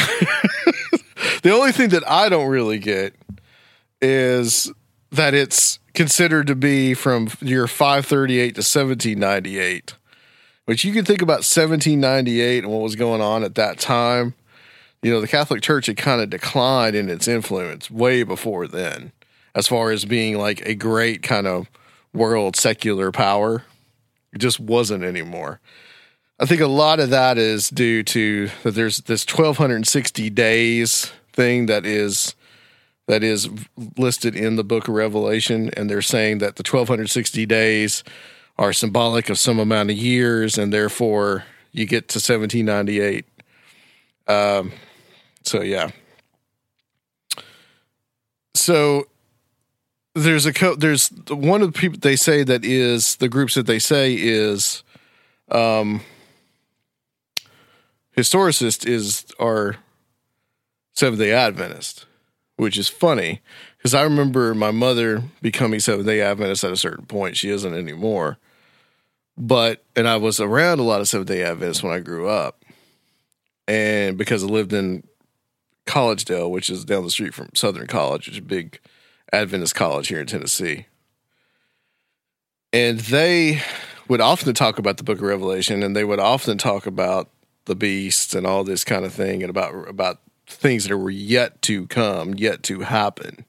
The 1.42 1.50
only 1.50 1.72
thing 1.72 1.90
that 1.90 2.08
I 2.08 2.28
don't 2.28 2.48
really 2.48 2.78
get 2.78 3.14
is 4.00 4.72
that 5.10 5.34
it's 5.34 5.78
considered 5.94 6.46
to 6.48 6.54
be 6.54 6.94
from 6.94 7.28
year 7.40 7.66
538 7.66 8.54
to 8.54 8.58
1798 8.58 9.94
which 10.64 10.84
you 10.84 10.92
can 10.92 11.04
think 11.04 11.22
about 11.22 11.44
1798 11.44 12.64
and 12.64 12.72
what 12.72 12.82
was 12.82 12.96
going 12.96 13.20
on 13.20 13.42
at 13.42 13.56
that 13.56 13.78
time. 13.78 14.34
You 15.02 15.12
know, 15.12 15.20
the 15.20 15.28
Catholic 15.28 15.62
Church 15.62 15.86
had 15.86 15.96
kind 15.96 16.20
of 16.20 16.30
declined 16.30 16.94
in 16.94 17.08
its 17.08 17.26
influence 17.26 17.90
way 17.90 18.22
before 18.22 18.68
then, 18.68 19.12
as 19.54 19.66
far 19.66 19.90
as 19.90 20.04
being 20.04 20.38
like 20.38 20.64
a 20.64 20.74
great 20.74 21.22
kind 21.22 21.46
of 21.46 21.68
world 22.14 22.54
secular 22.56 23.10
power. 23.10 23.64
It 24.32 24.38
just 24.38 24.60
wasn't 24.60 25.04
anymore. 25.04 25.60
I 26.40 26.46
think 26.46 26.60
a 26.60 26.66
lot 26.66 27.00
of 27.00 27.10
that 27.10 27.38
is 27.38 27.70
due 27.70 28.02
to 28.04 28.48
that 28.62 28.72
there's 28.72 28.98
this 29.02 29.24
1260 29.26 30.30
days 30.30 31.12
thing 31.32 31.66
that 31.66 31.86
is 31.86 32.34
that 33.06 33.22
is 33.22 33.48
listed 33.96 34.34
in 34.34 34.56
the 34.56 34.64
book 34.64 34.88
of 34.88 34.94
Revelation 34.94 35.70
and 35.76 35.90
they're 35.90 36.02
saying 36.02 36.38
that 36.38 36.56
the 36.56 36.62
1260 36.62 37.46
days 37.46 38.04
are 38.58 38.72
symbolic 38.72 39.30
of 39.30 39.38
some 39.38 39.58
amount 39.58 39.90
of 39.90 39.96
years, 39.96 40.58
and 40.58 40.72
therefore 40.72 41.44
you 41.72 41.86
get 41.86 42.08
to 42.08 42.18
1798. 42.18 43.24
Um, 44.28 44.72
so 45.42 45.62
yeah. 45.62 45.90
So 48.54 49.06
there's 50.14 50.46
a 50.46 50.52
co- 50.52 50.74
there's 50.74 51.08
one 51.28 51.62
of 51.62 51.72
the 51.72 51.78
people 51.78 51.98
they 51.98 52.16
say 52.16 52.42
that 52.44 52.64
is 52.64 53.16
the 53.16 53.28
groups 53.28 53.54
that 53.54 53.66
they 53.66 53.78
say 53.78 54.14
is 54.14 54.82
um 55.50 56.02
historicist 58.16 58.86
is 58.86 59.26
our 59.40 59.76
Seventh 60.94 61.20
Day 61.20 61.32
Adventist, 61.32 62.04
which 62.56 62.76
is 62.76 62.88
funny 62.88 63.40
because 63.78 63.94
I 63.94 64.02
remember 64.02 64.54
my 64.54 64.70
mother 64.70 65.22
becoming 65.40 65.80
Seventh 65.80 66.06
Day 66.06 66.20
Adventist 66.20 66.64
at 66.64 66.72
a 66.72 66.76
certain 66.76 67.06
point. 67.06 67.36
She 67.36 67.48
isn't 67.48 67.74
anymore, 67.74 68.38
but 69.36 69.82
and 69.96 70.06
I 70.06 70.16
was 70.16 70.40
around 70.40 70.78
a 70.78 70.84
lot 70.84 71.00
of 71.00 71.08
Seventh 71.08 71.28
Day 71.28 71.42
Adventists 71.42 71.82
when 71.82 71.94
I 71.94 72.00
grew 72.00 72.28
up, 72.28 72.64
and 73.66 74.18
because 74.18 74.44
I 74.44 74.46
lived 74.46 74.74
in 74.74 75.04
Collegedale, 75.86 76.50
which 76.50 76.68
is 76.68 76.84
down 76.84 77.04
the 77.04 77.10
street 77.10 77.32
from 77.32 77.48
Southern 77.54 77.86
College, 77.86 78.26
which 78.26 78.36
is 78.36 78.38
a 78.38 78.42
big 78.42 78.78
Adventist 79.32 79.74
college 79.74 80.08
here 80.08 80.20
in 80.20 80.26
Tennessee, 80.26 80.86
and 82.72 83.00
they 83.00 83.62
would 84.08 84.20
often 84.20 84.54
talk 84.54 84.78
about 84.78 84.96
the 84.96 85.04
Book 85.04 85.18
of 85.18 85.24
Revelation, 85.24 85.82
and 85.82 85.96
they 85.96 86.04
would 86.04 86.20
often 86.20 86.58
talk 86.58 86.86
about 86.86 87.30
the 87.64 87.76
beasts 87.76 88.34
and 88.34 88.46
all 88.46 88.64
this 88.64 88.84
kind 88.84 89.04
of 89.04 89.12
thing, 89.12 89.42
and 89.42 89.50
about 89.50 89.88
about 89.88 90.20
things 90.46 90.86
that 90.86 90.96
were 90.96 91.10
yet 91.10 91.62
to 91.62 91.86
come, 91.86 92.34
yet 92.34 92.62
to 92.64 92.80
happen. 92.80 93.44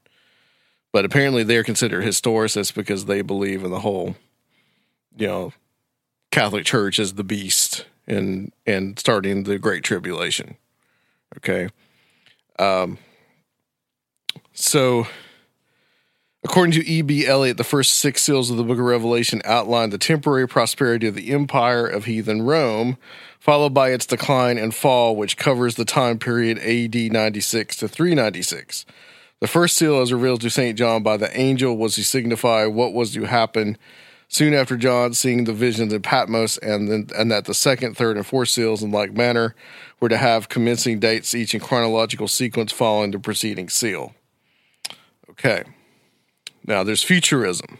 But 0.91 1.05
apparently, 1.05 1.43
they're 1.43 1.63
considered 1.63 2.03
historicists 2.03 2.73
because 2.73 3.05
they 3.05 3.21
believe 3.21 3.63
in 3.63 3.71
the 3.71 3.79
whole, 3.79 4.15
you 5.17 5.27
know, 5.27 5.53
Catholic 6.31 6.65
Church 6.65 6.99
as 6.99 7.13
the 7.13 7.23
beast 7.23 7.85
and 8.07 8.51
and 8.65 8.97
starting 8.99 9.43
the 9.43 9.57
Great 9.57 9.83
Tribulation. 9.83 10.57
Okay, 11.37 11.69
um, 12.59 12.99
so 14.53 15.07
according 16.43 16.73
to 16.73 16.85
E.B. 16.85 17.25
Elliott, 17.25 17.57
the 17.57 17.63
first 17.63 17.97
six 17.97 18.23
seals 18.23 18.49
of 18.49 18.57
the 18.57 18.63
Book 18.63 18.77
of 18.77 18.85
Revelation 18.85 19.41
outline 19.45 19.89
the 19.89 19.97
temporary 19.97 20.47
prosperity 20.47 21.07
of 21.07 21.15
the 21.15 21.31
empire 21.31 21.85
of 21.87 22.05
heathen 22.05 22.41
Rome, 22.41 22.97
followed 23.39 23.73
by 23.73 23.89
its 23.91 24.05
decline 24.05 24.57
and 24.57 24.75
fall, 24.75 25.15
which 25.15 25.37
covers 25.37 25.75
the 25.75 25.85
time 25.85 26.19
period 26.19 26.59
A.D. 26.61 27.09
96 27.09 27.77
to 27.77 27.87
396. 27.87 28.85
The 29.39 29.47
first 29.47 29.77
seal, 29.77 29.99
as 29.99 30.13
revealed 30.13 30.41
to 30.41 30.49
St. 30.49 30.77
John 30.77 31.03
by 31.03 31.17
the 31.17 31.37
angel, 31.37 31.77
was 31.77 31.95
to 31.95 32.03
signify 32.03 32.65
what 32.65 32.93
was 32.93 33.13
to 33.13 33.23
happen 33.23 33.77
soon 34.29 34.53
after 34.53 34.77
John 34.77 35.13
seeing 35.13 35.43
the 35.43 35.53
visions 35.53 35.93
in 35.93 36.01
Patmos, 36.01 36.57
and 36.57 36.89
then 36.89 37.07
and 37.15 37.31
that 37.31 37.45
the 37.45 37.53
second, 37.53 37.95
third, 37.95 38.17
and 38.17 38.25
fourth 38.25 38.49
seals, 38.49 38.81
in 38.81 38.91
like 38.91 39.13
manner, 39.13 39.53
were 39.99 40.09
to 40.09 40.17
have 40.17 40.49
commencing 40.49 40.99
dates, 40.99 41.35
each 41.35 41.53
in 41.53 41.59
chronological 41.59 42.27
sequence 42.27 42.71
following 42.71 43.11
the 43.11 43.19
preceding 43.19 43.69
seal. 43.69 44.15
Okay. 45.29 45.63
Now 46.65 46.83
there's 46.83 47.03
futurism. 47.03 47.77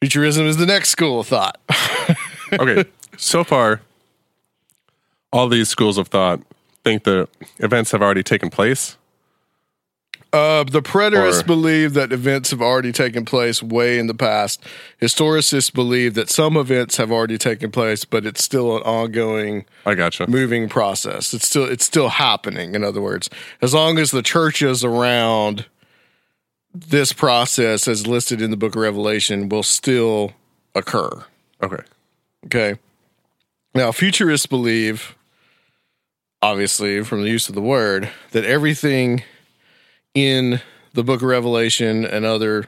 Futurism 0.00 0.46
is 0.46 0.56
the 0.56 0.66
next 0.66 0.90
school 0.90 1.20
of 1.20 1.26
thought. 1.28 1.58
Okay. 2.60 2.84
so 3.16 3.44
far, 3.44 3.80
all 5.32 5.48
these 5.48 5.70
schools 5.70 5.96
of 5.96 6.08
thought 6.08 6.40
think 6.84 7.04
that 7.04 7.28
events 7.60 7.90
have 7.92 8.02
already 8.02 8.22
taken 8.22 8.50
place. 8.50 8.98
Uh, 10.34 10.62
the 10.64 10.82
preterists 10.82 11.40
Or- 11.40 11.44
believe 11.46 11.94
that 11.94 12.12
events 12.12 12.50
have 12.50 12.60
already 12.60 12.92
taken 12.92 13.24
place 13.24 13.62
way 13.62 13.98
in 13.98 14.06
the 14.06 14.12
past. 14.14 14.62
Historicists 15.00 15.72
believe 15.72 16.12
that 16.12 16.28
some 16.28 16.58
events 16.58 16.98
have 16.98 17.10
already 17.10 17.38
taken 17.38 17.70
place, 17.70 18.04
but 18.04 18.26
it's 18.26 18.44
still 18.44 18.76
an 18.76 18.82
ongoing, 18.82 19.64
I 19.86 19.94
gotcha. 19.94 20.28
moving 20.28 20.68
process. 20.68 21.32
It's 21.32 21.46
still 21.46 21.64
it's 21.64 21.86
still 21.86 22.10
happening. 22.10 22.74
In 22.74 22.84
other 22.84 23.00
words, 23.00 23.30
as 23.62 23.72
long 23.72 23.98
as 23.98 24.10
the 24.10 24.22
church 24.22 24.60
is 24.60 24.84
around, 24.84 25.64
this 26.74 27.12
process, 27.12 27.86
as 27.86 28.06
listed 28.06 28.40
in 28.40 28.50
the 28.50 28.56
Book 28.56 28.74
of 28.74 28.82
Revelation, 28.82 29.48
will 29.48 29.62
still 29.62 30.32
occur. 30.74 31.24
Okay. 31.62 31.82
Okay. 32.46 32.78
Now, 33.74 33.92
futurists 33.92 34.46
believe, 34.46 35.14
obviously, 36.40 37.02
from 37.04 37.22
the 37.22 37.28
use 37.28 37.48
of 37.48 37.54
the 37.54 37.62
word, 37.62 38.10
that 38.32 38.44
everything 38.44 39.22
in 40.14 40.60
the 40.92 41.04
book 41.04 41.22
of 41.22 41.28
Revelation 41.28 42.04
and 42.04 42.24
other 42.24 42.66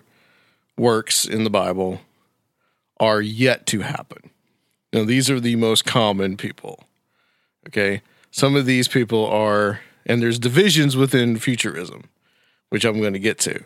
works 0.78 1.24
in 1.24 1.44
the 1.44 1.50
Bible 1.50 2.00
are 2.98 3.20
yet 3.20 3.66
to 3.66 3.80
happen. 3.80 4.30
Now, 4.92 5.04
these 5.04 5.28
are 5.28 5.40
the 5.40 5.56
most 5.56 5.84
common 5.84 6.36
people. 6.36 6.84
Okay. 7.68 8.02
Some 8.30 8.56
of 8.56 8.66
these 8.66 8.88
people 8.88 9.26
are, 9.26 9.80
and 10.06 10.22
there's 10.22 10.38
divisions 10.38 10.96
within 10.96 11.36
futurism, 11.38 12.04
which 12.70 12.84
I'm 12.84 13.00
going 13.00 13.12
to 13.12 13.18
get 13.18 13.38
to. 13.40 13.64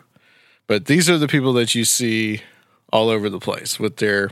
But 0.69 0.85
these 0.85 1.09
are 1.09 1.17
the 1.17 1.27
people 1.27 1.51
that 1.53 1.75
you 1.75 1.83
see 1.83 2.41
all 2.93 3.09
over 3.09 3.29
the 3.29 3.39
place 3.39 3.79
with 3.79 3.97
their 3.97 4.29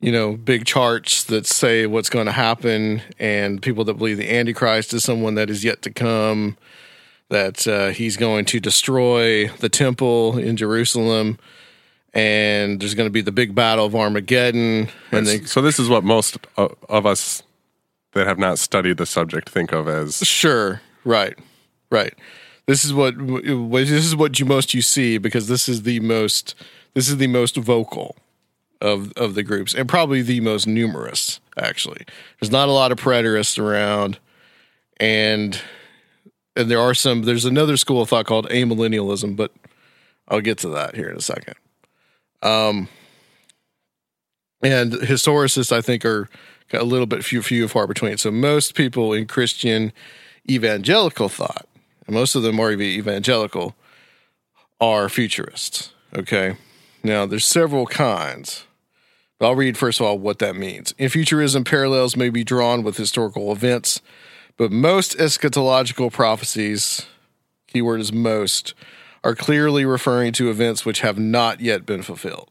you 0.00 0.12
know, 0.12 0.36
big 0.36 0.66
charts 0.66 1.24
that 1.24 1.46
say 1.46 1.86
what's 1.86 2.10
going 2.10 2.26
to 2.26 2.32
happen, 2.32 3.02
and 3.18 3.62
people 3.62 3.84
that 3.84 3.94
believe 3.94 4.18
the 4.18 4.30
Antichrist 4.30 4.92
is 4.92 5.02
someone 5.02 5.34
that 5.36 5.48
is 5.48 5.64
yet 5.64 5.82
to 5.82 5.90
come, 5.90 6.56
that 7.30 7.66
uh, 7.66 7.88
he's 7.88 8.16
going 8.16 8.44
to 8.46 8.60
destroy 8.60 9.48
the 9.48 9.68
temple 9.68 10.38
in 10.38 10.56
Jerusalem, 10.56 11.38
and 12.12 12.80
there's 12.80 12.94
going 12.94 13.06
to 13.06 13.12
be 13.12 13.22
the 13.22 13.32
big 13.32 13.54
battle 13.54 13.86
of 13.86 13.94
Armageddon. 13.94 14.88
And 15.12 15.26
they, 15.26 15.40
so 15.44 15.62
this 15.62 15.78
is 15.78 15.88
what 15.88 16.04
most 16.04 16.38
of 16.56 17.06
us 17.06 17.42
that 18.12 18.26
have 18.26 18.38
not 18.38 18.58
studied 18.58 18.98
the 18.98 19.06
subject 19.06 19.48
think 19.48 19.72
of 19.72 19.88
as 19.88 20.18
sure, 20.26 20.82
right, 21.04 21.38
right. 21.90 22.14
This 22.66 22.84
is 22.84 22.92
what 22.92 23.16
this 23.16 23.90
is 23.90 24.16
what 24.16 24.38
you 24.40 24.46
most 24.46 24.74
you 24.74 24.82
see 24.82 25.18
because 25.18 25.46
this 25.46 25.68
is 25.68 25.82
the 25.82 26.00
most 26.00 26.54
this 26.94 27.08
is 27.08 27.18
the 27.18 27.28
most 27.28 27.56
vocal 27.56 28.16
of 28.80 29.12
of 29.12 29.34
the 29.34 29.44
groups 29.44 29.72
and 29.72 29.88
probably 29.88 30.20
the 30.20 30.40
most 30.40 30.66
numerous 30.66 31.40
actually. 31.56 32.04
There's 32.40 32.50
not 32.50 32.68
a 32.68 32.72
lot 32.72 32.90
of 32.90 32.98
preterists 32.98 33.58
around 33.58 34.18
and 34.98 35.60
and 36.56 36.68
there 36.68 36.80
are 36.80 36.92
some 36.92 37.22
there's 37.22 37.44
another 37.44 37.76
school 37.76 38.02
of 38.02 38.08
thought 38.08 38.26
called 38.26 38.48
amillennialism 38.48 39.36
but 39.36 39.52
i'll 40.28 40.40
get 40.40 40.58
to 40.58 40.68
that 40.70 40.96
here 40.96 41.08
in 41.08 41.16
a 41.16 41.20
second. 41.20 41.54
Um 42.42 42.88
and 44.60 44.92
historicists 44.92 45.70
i 45.70 45.80
think 45.80 46.04
are 46.04 46.28
a 46.72 46.82
little 46.82 47.06
bit 47.06 47.24
few 47.24 47.42
few 47.42 47.68
far 47.68 47.86
between. 47.86 48.18
So 48.18 48.32
most 48.32 48.74
people 48.74 49.12
in 49.12 49.26
christian 49.26 49.92
evangelical 50.50 51.28
thought 51.28 51.68
and 52.06 52.14
most 52.14 52.34
of 52.34 52.42
them 52.42 52.60
are 52.60 52.72
evangelical 52.72 53.74
are 54.80 55.08
futurists 55.08 55.92
okay 56.16 56.56
now, 57.06 57.24
there's 57.24 57.44
several 57.44 57.86
kinds. 57.86 58.64
But 59.38 59.46
I'll 59.46 59.54
read 59.54 59.78
first 59.78 60.00
of 60.00 60.06
all 60.06 60.18
what 60.18 60.40
that 60.40 60.56
means. 60.56 60.92
In 60.98 61.08
futurism, 61.08 61.62
parallels 61.62 62.16
may 62.16 62.30
be 62.30 62.42
drawn 62.42 62.82
with 62.82 62.96
historical 62.96 63.52
events, 63.52 64.00
but 64.56 64.72
most 64.72 65.16
eschatological 65.16 66.12
prophecies, 66.12 67.06
keyword 67.68 68.00
is 68.00 68.12
most, 68.12 68.74
are 69.22 69.36
clearly 69.36 69.84
referring 69.84 70.32
to 70.32 70.50
events 70.50 70.84
which 70.84 71.00
have 71.00 71.16
not 71.16 71.60
yet 71.60 71.86
been 71.86 72.02
fulfilled, 72.02 72.50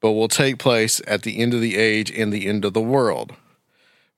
but 0.00 0.12
will 0.12 0.28
take 0.28 0.58
place 0.58 1.00
at 1.06 1.22
the 1.22 1.38
end 1.38 1.54
of 1.54 1.60
the 1.60 1.76
age 1.76 2.10
and 2.10 2.32
the 2.32 2.48
end 2.48 2.64
of 2.64 2.72
the 2.72 2.80
world. 2.80 3.34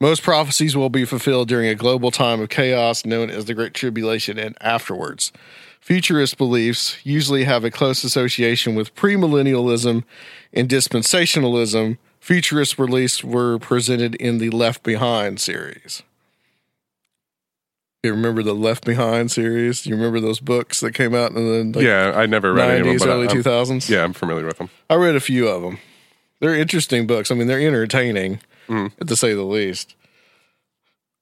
Most 0.00 0.22
prophecies 0.22 0.76
will 0.76 0.90
be 0.90 1.04
fulfilled 1.04 1.48
during 1.48 1.68
a 1.68 1.74
global 1.74 2.10
time 2.10 2.40
of 2.40 2.48
chaos 2.48 3.04
known 3.06 3.30
as 3.30 3.44
the 3.44 3.54
Great 3.54 3.74
Tribulation 3.74 4.38
and 4.38 4.56
afterwards. 4.60 5.32
Futurist 5.80 6.36
beliefs 6.38 6.96
usually 7.04 7.44
have 7.44 7.64
a 7.64 7.70
close 7.70 8.04
association 8.04 8.74
with 8.74 8.94
premillennialism 8.94 10.02
and 10.52 10.68
dispensationalism. 10.68 11.98
Futurist 12.20 12.76
beliefs 12.76 13.22
were 13.22 13.58
presented 13.58 14.14
in 14.16 14.38
the 14.38 14.50
Left 14.50 14.82
Behind 14.82 15.38
series. 15.38 16.02
You 18.02 18.10
remember 18.12 18.42
the 18.42 18.54
Left 18.54 18.84
Behind 18.84 19.30
series? 19.30 19.86
You 19.86 19.94
remember 19.94 20.20
those 20.20 20.40
books 20.40 20.80
that 20.80 20.92
came 20.92 21.14
out 21.14 21.32
in 21.32 21.72
the 21.72 21.78
like, 21.78 21.86
yeah. 21.86 22.12
I 22.14 22.26
never 22.26 22.52
read 22.52 22.70
any 22.70 22.94
of 22.94 22.98
them, 23.00 23.08
but 23.08 23.08
early 23.08 23.28
2000s? 23.28 23.88
Yeah, 23.88 24.04
I'm 24.04 24.12
familiar 24.12 24.46
with 24.46 24.58
them. 24.58 24.70
I 24.90 24.96
read 24.96 25.16
a 25.16 25.20
few 25.20 25.48
of 25.48 25.62
them. 25.62 25.78
They're 26.40 26.54
interesting 26.54 27.06
books. 27.06 27.30
I 27.30 27.34
mean, 27.34 27.46
they're 27.46 27.60
entertaining, 27.60 28.40
Mm-hmm. 28.68 29.04
to 29.04 29.16
say 29.16 29.34
the 29.34 29.42
least. 29.42 29.94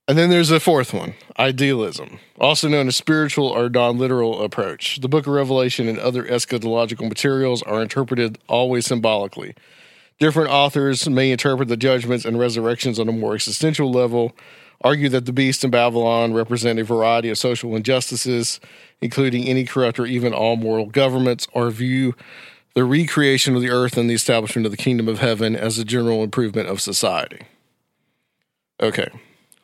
And 0.09 0.18
then 0.18 0.31
there's 0.31 0.50
a 0.50 0.59
fourth 0.59 0.92
one 0.92 1.14
idealism, 1.38 2.18
also 2.38 2.68
known 2.68 2.88
as 2.88 2.96
spiritual 2.96 3.46
or 3.46 3.68
non 3.68 3.98
literal 3.98 4.42
approach. 4.42 5.00
The 5.00 5.09
book 5.09 5.26
of 5.26 5.33
Revelation 5.33 5.88
and 5.88 5.98
other 5.98 6.24
eschatological 6.24 7.09
materials 7.09 7.62
are 7.62 7.81
interpreted 7.81 8.38
always 8.48 8.85
symbolically. 8.85 9.55
Different 10.18 10.50
authors 10.50 11.09
may 11.09 11.31
interpret 11.31 11.68
the 11.68 11.76
judgments 11.76 12.24
and 12.24 12.38
resurrections 12.38 12.98
on 12.98 13.09
a 13.09 13.12
more 13.12 13.35
existential 13.35 13.90
level, 13.90 14.37
argue 14.81 15.09
that 15.09 15.24
the 15.24 15.33
beast 15.33 15.64
in 15.64 15.70
Babylon 15.70 16.33
represent 16.35 16.78
a 16.78 16.85
variety 16.85 17.28
of 17.28 17.38
social 17.38 17.74
injustices, 17.76 18.61
including 19.00 19.44
any 19.48 19.64
corrupt 19.64 19.98
or 19.98 20.07
even 20.07 20.35
all 20.35 20.57
moral 20.57 20.87
governments, 20.87 21.46
or 21.52 21.70
view 21.70 22.14
the 22.74 22.85
recreation 22.85 23.54
of 23.54 23.62
the 23.62 23.70
earth 23.70 23.96
and 23.96 24.08
the 24.08 24.14
establishment 24.14 24.66
of 24.66 24.72
the 24.72 24.78
kingdom 24.78 25.08
of 25.08 25.18
heaven 25.18 25.54
as 25.54 25.78
a 25.78 25.85
general 25.85 26.22
improvement 26.22 26.68
of 26.68 26.80
society. 26.80 27.42
Okay. 28.80 29.08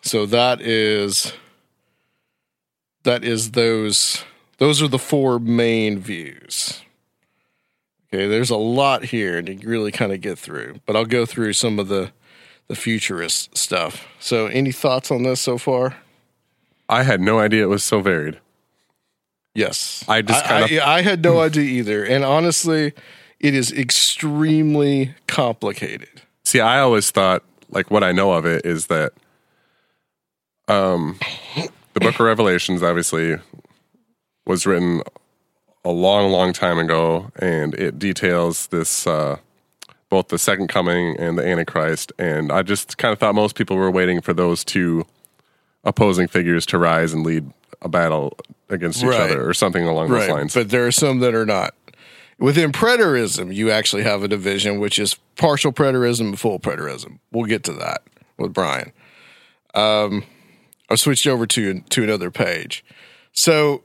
So 0.03 0.27
that 0.27 0.61
is 0.61 1.33
that 3.03 3.25
is 3.25 3.53
those 3.53 4.25
those 4.59 4.83
are 4.83 4.88
the 4.88 4.99
four 4.99 5.38
main 5.38 5.99
views. 5.99 6.83
Okay, 8.12 8.27
there's 8.27 8.51
a 8.51 8.57
lot 8.57 9.05
here 9.05 9.42
to 9.42 9.55
really 9.66 9.92
kind 9.92 10.12
of 10.12 10.21
get 10.21 10.38
through, 10.38 10.81
but 10.87 10.97
I'll 10.97 11.05
go 11.05 11.27
through 11.27 11.53
some 11.53 11.79
of 11.79 11.88
the 11.88 12.12
the 12.68 12.77
futurist 12.77 13.57
stuff. 13.57 14.07
So, 14.21 14.47
any 14.47 14.73
thoughts 14.73 15.11
on 15.11 15.23
this 15.23 15.40
so 15.40 15.59
far? 15.59 15.97
I 16.88 17.03
had 17.03 17.21
no 17.21 17.38
idea 17.38 17.64
it 17.64 17.68
was 17.68 17.85
so 17.85 18.01
varied. 18.01 18.38
Yes, 19.55 20.05
I 20.09 20.23
just 20.23 20.45
I, 20.45 20.67
kinda- 20.69 20.85
I, 20.87 20.95
I 20.99 21.03
had 21.03 21.23
no 21.23 21.41
idea 21.41 21.65
either, 21.65 22.05
and 22.05 22.25
honestly, 22.25 22.93
it 23.41 23.55
is 23.55 23.73
extremely 23.73 25.15
complicated. 25.27 26.23
See, 26.45 26.61
I 26.61 26.81
always 26.81 27.11
thought 27.11 27.43
like 27.71 27.91
what 27.91 28.03
I 28.05 28.13
know 28.13 28.33
of 28.33 28.47
it 28.47 28.65
is 28.65 28.87
that 28.87 29.13
um 30.69 31.19
the 31.95 32.01
book 32.01 32.15
of 32.15 32.21
Revelations 32.21 32.83
obviously 32.83 33.37
was 34.47 34.67
written 34.67 35.03
a 35.85 35.91
long, 35.91 36.31
long 36.31 36.53
time 36.53 36.79
ago 36.79 37.31
and 37.39 37.75
it 37.75 37.99
details 37.99 38.67
this 38.69 39.07
uh 39.07 39.37
both 40.11 40.29
the 40.29 40.39
second 40.39 40.69
coming 40.69 41.19
and 41.19 41.37
the 41.39 41.47
Antichrist. 41.47 42.13
And 42.19 42.51
I 42.51 42.63
just 42.63 42.97
kind 42.97 43.13
of 43.13 43.19
thought 43.19 43.35
most 43.35 43.55
people 43.57 43.77
were 43.77 43.91
waiting 43.91 44.23
for 44.23 44.33
those 44.33 44.65
two 44.65 45.05
opposing 45.85 46.29
figures 46.29 46.65
to 46.67 46.79
rise 46.79 47.13
and 47.13 47.25
lead 47.27 47.53
a 47.83 47.88
battle 47.88 48.37
against 48.69 48.99
each 49.03 49.09
Right. 49.11 49.21
other 49.31 49.49
or 49.49 49.55
something 49.55 49.85
along 49.85 50.11
those 50.11 50.29
lines. 50.29 50.55
But 50.55 50.71
there 50.71 50.87
are 50.87 50.93
some 50.93 51.21
that 51.21 51.35
are 51.35 51.47
not. 51.47 51.75
Within 52.38 52.71
preterism, 52.71 53.53
you 53.55 53.71
actually 53.71 54.05
have 54.05 54.23
a 54.23 54.29
division, 54.29 54.79
which 54.79 54.99
is 54.99 55.17
partial 55.37 55.73
preterism 55.73 56.21
and 56.29 56.38
full 56.41 56.61
preterism. 56.61 57.19
We'll 57.33 57.47
get 57.47 57.64
to 57.64 57.73
that 57.75 58.03
with 58.37 58.53
Brian. 58.53 58.93
Um, 59.75 60.25
I 60.88 60.95
switched 60.95 61.27
over 61.27 61.47
to 61.47 61.81
to 61.81 62.03
another 62.05 62.31
page. 62.31 62.85
So 63.33 63.83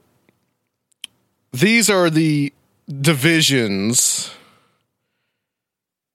these 1.52 1.90
are 1.90 2.10
the 2.10 2.52
divisions 2.88 4.30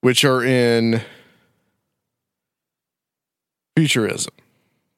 which 0.01 0.23
are 0.23 0.43
in 0.43 1.01
futurism. 3.75 4.33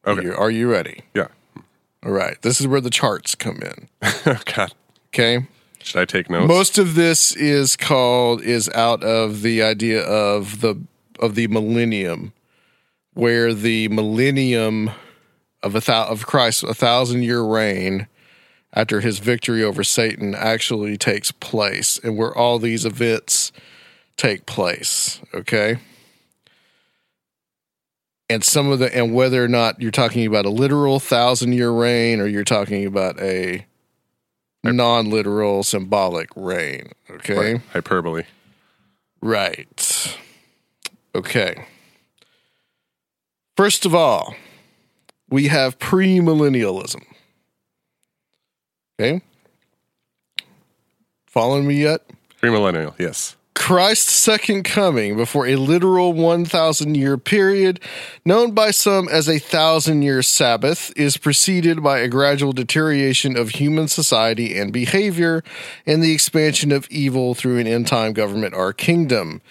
Okay. 0.06 0.24
You- 0.24 0.36
Are 0.36 0.52
you 0.52 0.70
ready? 0.72 1.02
yeah. 1.13 1.28
All 2.04 2.12
right. 2.12 2.42
This 2.42 2.60
is 2.60 2.68
where 2.68 2.82
the 2.82 2.90
charts 2.90 3.36
come 3.36 3.62
in. 3.62 3.90
God. 4.46 4.74
Okay. 5.10 5.46
Should 5.84 6.02
I 6.02 6.06
take 6.06 6.30
notes? 6.30 6.48
Most 6.48 6.78
of 6.78 6.96
this 6.96 7.36
is 7.36 7.76
called 7.76 8.42
is 8.42 8.70
out 8.70 9.04
of 9.04 9.42
the 9.42 9.62
idea 9.62 10.02
of 10.04 10.62
the 10.62 10.76
of 11.20 11.36
the 11.36 11.48
millennium, 11.48 12.34
where 13.14 13.54
the 13.54 13.88
millennium 13.90 14.92
of 15.62 15.76
a 15.76 15.80
thou, 15.80 16.08
of 16.08 16.26
Christ, 16.26 16.64
a 16.64 16.74
thousand 16.74 17.24
year 17.24 17.42
reign 17.42 18.08
after 18.74 19.02
his 19.02 19.20
victory 19.20 19.64
over 19.64 19.84
Satan 19.84 20.34
actually 20.34 20.98
takes 20.98 21.32
place, 21.32 22.00
and 22.04 22.18
where 22.18 22.36
all 22.36 22.58
these 22.58 22.86
events 22.86 23.52
take 24.18 24.46
place. 24.46 25.20
Okay. 25.34 25.78
And 28.32 28.46
some 28.46 28.72
of 28.72 28.80
the, 28.80 28.96
and 28.96 29.13
whether 29.13 29.44
or 29.44 29.50
not 29.50 29.82
you're 29.82 29.91
talking 29.91 30.26
about 30.26 30.46
a 30.46 30.50
literal 30.50 31.02
thousand 31.02 31.52
year 31.52 31.70
reign 31.70 32.22
or 32.22 32.28
you're 32.28 32.46
talking 32.46 32.86
about 32.86 33.20
a 33.20 33.65
non 34.63 35.10
literal 35.10 35.63
symbolic 35.63 36.30
reign. 36.38 36.94
Okay. 37.10 37.54
Right. 37.54 37.62
Hyperbole. 37.74 38.24
Right. 39.22 40.17
Okay. 41.13 41.65
First 43.58 43.86
of 43.86 43.94
all, 43.94 44.34
we 45.30 45.50
have 45.50 45.78
premillennialism. 45.78 47.04
Okay. 48.98 49.22
Following 51.28 51.67
me 51.67 51.82
yet? 51.82 52.02
Premillennial, 52.41 52.94
yes. 52.98 53.36
Christ's 53.54 54.14
second 54.14 54.64
coming 54.64 55.16
before 55.16 55.48
a 55.48 55.56
literal 55.56 56.14
1,000 56.14 56.96
year 56.96 57.18
period, 57.18 57.80
known 58.26 58.52
by 58.52 58.72
some 58.72 59.08
as 59.10 59.28
a 59.28 59.40
thousand 59.40 60.02
year 60.02 60.22
Sabbath, 60.22 60.92
is 60.96 61.18
preceded 61.18 61.84
by 61.84 62.00
a 62.00 62.08
gradual 62.08 62.54
deterioration 62.54 63.38
of 63.38 63.50
human 63.50 63.88
society 63.88 64.58
and 64.58 64.72
behavior 64.72 65.44
and 65.86 66.02
the 66.02 66.14
expansion 66.14 66.72
of 66.72 66.88
evil 66.90 67.36
through 67.36 67.60
an 67.60 67.68
end 67.68 67.88
time 67.88 68.14
government 68.14 68.54
or 68.54 68.74
kingdom. 68.74 69.42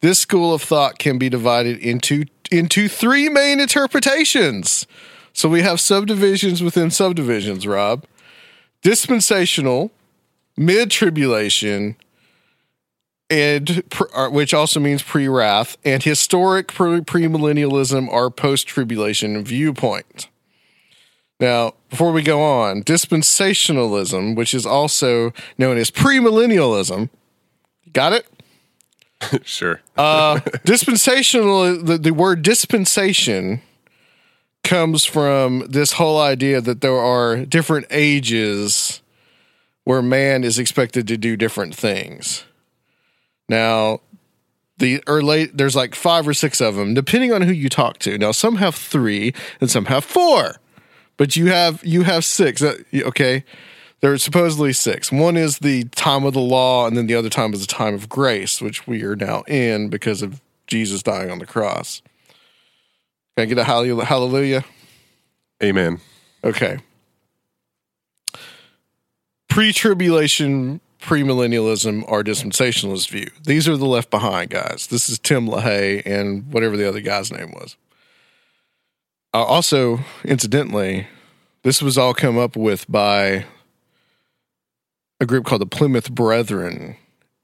This 0.00 0.18
school 0.18 0.54
of 0.54 0.62
thought 0.62 0.98
can 0.98 1.18
be 1.18 1.28
divided 1.28 1.78
into, 1.78 2.24
into 2.50 2.88
three 2.88 3.28
main 3.28 3.60
interpretations. 3.60 4.86
So 5.32 5.48
we 5.48 5.62
have 5.62 5.80
subdivisions 5.80 6.62
within 6.62 6.90
subdivisions, 6.90 7.66
Rob. 7.66 8.04
Dispensational, 8.82 9.90
mid 10.56 10.90
tribulation, 10.90 11.96
and 13.30 13.84
uh, 14.14 14.28
which 14.28 14.52
also 14.52 14.80
means 14.80 15.02
pre-wrath 15.02 15.76
and 15.84 16.02
historic 16.02 16.68
premillennialism 16.68 18.08
or 18.08 18.30
post-tribulation 18.30 19.42
viewpoint. 19.44 20.28
Now, 21.38 21.72
before 21.88 22.12
we 22.12 22.22
go 22.22 22.42
on, 22.42 22.82
dispensationalism, 22.82 24.36
which 24.36 24.52
is 24.52 24.66
also 24.66 25.32
known 25.56 25.78
as 25.78 25.90
premillennialism, 25.90 27.08
got 27.92 28.12
it? 28.12 28.26
sure. 29.44 29.80
uh, 29.96 30.40
dispensational. 30.64 31.82
The, 31.82 31.98
the 31.98 32.10
word 32.12 32.42
dispensation 32.42 33.62
comes 34.64 35.04
from 35.04 35.60
this 35.68 35.92
whole 35.92 36.20
idea 36.20 36.60
that 36.60 36.80
there 36.80 36.98
are 36.98 37.44
different 37.46 37.86
ages 37.90 39.00
where 39.84 40.02
man 40.02 40.44
is 40.44 40.58
expected 40.58 41.08
to 41.08 41.16
do 41.16 41.36
different 41.36 41.74
things. 41.74 42.44
Now, 43.50 44.00
the 44.78 45.02
or 45.08 45.22
late 45.22 45.56
there's 45.56 45.74
like 45.74 45.96
five 45.96 46.26
or 46.26 46.32
six 46.32 46.60
of 46.60 46.76
them, 46.76 46.94
depending 46.94 47.32
on 47.32 47.42
who 47.42 47.52
you 47.52 47.68
talk 47.68 47.98
to. 47.98 48.16
Now, 48.16 48.30
some 48.30 48.56
have 48.56 48.76
three 48.76 49.34
and 49.60 49.68
some 49.68 49.86
have 49.86 50.04
four, 50.04 50.60
but 51.16 51.34
you 51.34 51.46
have 51.46 51.84
you 51.84 52.04
have 52.04 52.24
six. 52.24 52.62
Uh, 52.62 52.76
okay, 52.94 53.44
there's 54.02 54.22
supposedly 54.22 54.72
six. 54.72 55.10
One 55.10 55.36
is 55.36 55.58
the 55.58 55.84
time 55.96 56.24
of 56.24 56.32
the 56.32 56.40
law, 56.40 56.86
and 56.86 56.96
then 56.96 57.08
the 57.08 57.16
other 57.16 57.28
time 57.28 57.52
is 57.52 57.60
the 57.60 57.66
time 57.66 57.92
of 57.92 58.08
grace, 58.08 58.62
which 58.62 58.86
we 58.86 59.02
are 59.02 59.16
now 59.16 59.42
in 59.48 59.88
because 59.88 60.22
of 60.22 60.40
Jesus 60.68 61.02
dying 61.02 61.28
on 61.28 61.40
the 61.40 61.46
cross. 61.46 62.02
Can 63.36 63.42
I 63.42 63.46
get 63.46 63.58
a 63.58 63.64
hallelujah? 63.64 64.64
Amen. 65.60 66.00
Okay. 66.44 66.78
Pre 69.48 69.72
tribulation 69.72 70.80
premillennialism 71.00 72.04
or 72.06 72.22
dispensationalist 72.22 73.08
view. 73.10 73.30
These 73.44 73.68
are 73.68 73.76
the 73.76 73.86
left 73.86 74.10
behind 74.10 74.50
guys. 74.50 74.86
This 74.88 75.08
is 75.08 75.18
Tim 75.18 75.46
LaHaye 75.46 76.02
and 76.04 76.52
whatever 76.52 76.76
the 76.76 76.88
other 76.88 77.00
guy's 77.00 77.32
name 77.32 77.52
was. 77.52 77.76
Uh, 79.32 79.44
also, 79.44 80.00
incidentally, 80.24 81.06
this 81.62 81.80
was 81.82 81.96
all 81.96 82.14
come 82.14 82.38
up 82.38 82.56
with 82.56 82.90
by 82.90 83.44
a 85.20 85.26
group 85.26 85.44
called 85.44 85.62
the 85.62 85.66
Plymouth 85.66 86.10
Brethren 86.10 86.96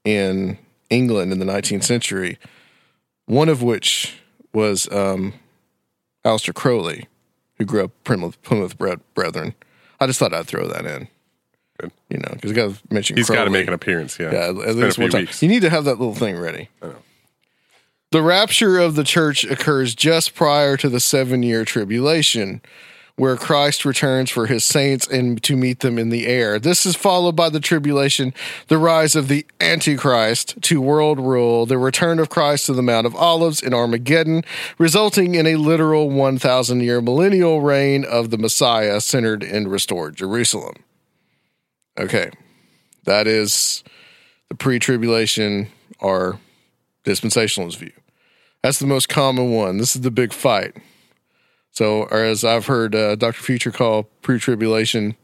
in 0.03 0.57
England 0.89 1.31
in 1.31 1.39
the 1.39 1.45
19th 1.45 1.83
century, 1.83 2.37
one 3.25 3.49
of 3.49 3.61
which 3.61 4.17
was 4.53 4.91
um, 4.91 5.33
Aleister 6.25 6.53
Crowley, 6.53 7.07
who 7.57 7.65
grew 7.65 7.83
up 7.83 7.91
Plymouth, 8.03 8.41
Plymouth 8.41 8.77
Brethren. 8.77 9.55
I 9.99 10.07
just 10.07 10.19
thought 10.19 10.33
I'd 10.33 10.47
throw 10.47 10.67
that 10.67 10.85
in. 10.85 11.07
Good. 11.77 11.91
You 12.09 12.17
know, 12.17 12.29
because 12.33 12.53
got 12.53 12.73
to 12.73 12.93
mention. 12.93 13.17
He's 13.17 13.29
got 13.29 13.45
to 13.45 13.49
make 13.49 13.67
an 13.67 13.73
appearance. 13.73 14.17
Yeah, 14.19 14.31
yeah. 14.31 14.47
At, 14.49 14.75
least 14.75 14.97
one 14.97 15.09
time. 15.09 15.21
Weeks. 15.21 15.43
You 15.43 15.49
need 15.49 15.61
to 15.61 15.69
have 15.69 15.85
that 15.85 15.99
little 15.99 16.15
thing 16.15 16.37
ready. 16.37 16.69
The 18.11 18.21
rapture 18.21 18.79
of 18.79 18.95
the 18.95 19.03
church 19.03 19.43
occurs 19.43 19.93
just 19.93 20.33
prior 20.33 20.77
to 20.77 20.87
the 20.87 21.01
seven-year 21.01 21.65
tribulation, 21.65 22.61
where 23.17 23.35
Christ 23.35 23.83
returns 23.83 24.29
for 24.29 24.47
his 24.47 24.63
saints 24.63 25.05
and 25.07 25.43
to 25.43 25.57
meet 25.57 25.81
them 25.81 25.99
in 25.99 26.09
the 26.09 26.25
air. 26.25 26.57
This 26.57 26.85
is 26.85 26.95
followed 26.95 27.35
by 27.35 27.49
the 27.49 27.59
tribulation, 27.59 28.33
the 28.69 28.77
rise 28.77 29.15
of 29.15 29.27
the 29.27 29.45
Antichrist 29.59 30.61
to 30.63 30.79
world 30.79 31.19
rule, 31.19 31.65
the 31.65 31.77
return 31.77 32.17
of 32.19 32.29
Christ 32.29 32.67
to 32.67 32.73
the 32.73 32.81
Mount 32.81 33.05
of 33.05 33.15
Olives 33.15 33.61
in 33.61 33.73
Armageddon, 33.73 34.43
resulting 34.77 35.35
in 35.35 35.45
a 35.45 35.57
literal 35.57 36.09
1,000 36.09 36.79
year 36.79 37.01
millennial 37.01 37.61
reign 37.61 38.05
of 38.05 38.29
the 38.29 38.37
Messiah 38.37 39.01
centered 39.01 39.43
in 39.43 39.67
restored 39.67 40.15
Jerusalem. 40.15 40.75
Okay. 41.97 42.29
That 43.05 43.27
is 43.27 43.83
the 44.49 44.55
pre 44.55 44.79
tribulation 44.79 45.69
or 45.99 46.39
dispensationalist 47.05 47.77
view. 47.77 47.93
That's 48.63 48.79
the 48.79 48.87
most 48.87 49.09
common 49.09 49.51
one. 49.51 49.77
This 49.77 49.95
is 49.95 50.01
the 50.01 50.11
big 50.11 50.33
fight. 50.33 50.75
So, 51.71 52.03
or 52.03 52.23
as 52.23 52.43
I've 52.43 52.65
heard 52.65 52.95
uh, 52.95 53.15
Dr. 53.15 53.41
Future 53.41 53.71
call 53.71 54.03
pre 54.21 54.39
tribulation 54.39 55.15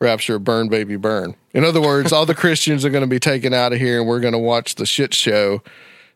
rapture, 0.00 0.38
burn, 0.38 0.68
baby, 0.68 0.96
burn. 0.96 1.36
In 1.54 1.64
other 1.64 1.80
words, 1.80 2.12
all 2.12 2.26
the 2.26 2.34
Christians 2.34 2.84
are 2.84 2.90
going 2.90 3.02
to 3.04 3.08
be 3.08 3.20
taken 3.20 3.54
out 3.54 3.72
of 3.72 3.78
here 3.78 4.00
and 4.00 4.08
we're 4.08 4.20
going 4.20 4.32
to 4.32 4.38
watch 4.38 4.74
the 4.74 4.84
shit 4.86 5.14
show 5.14 5.62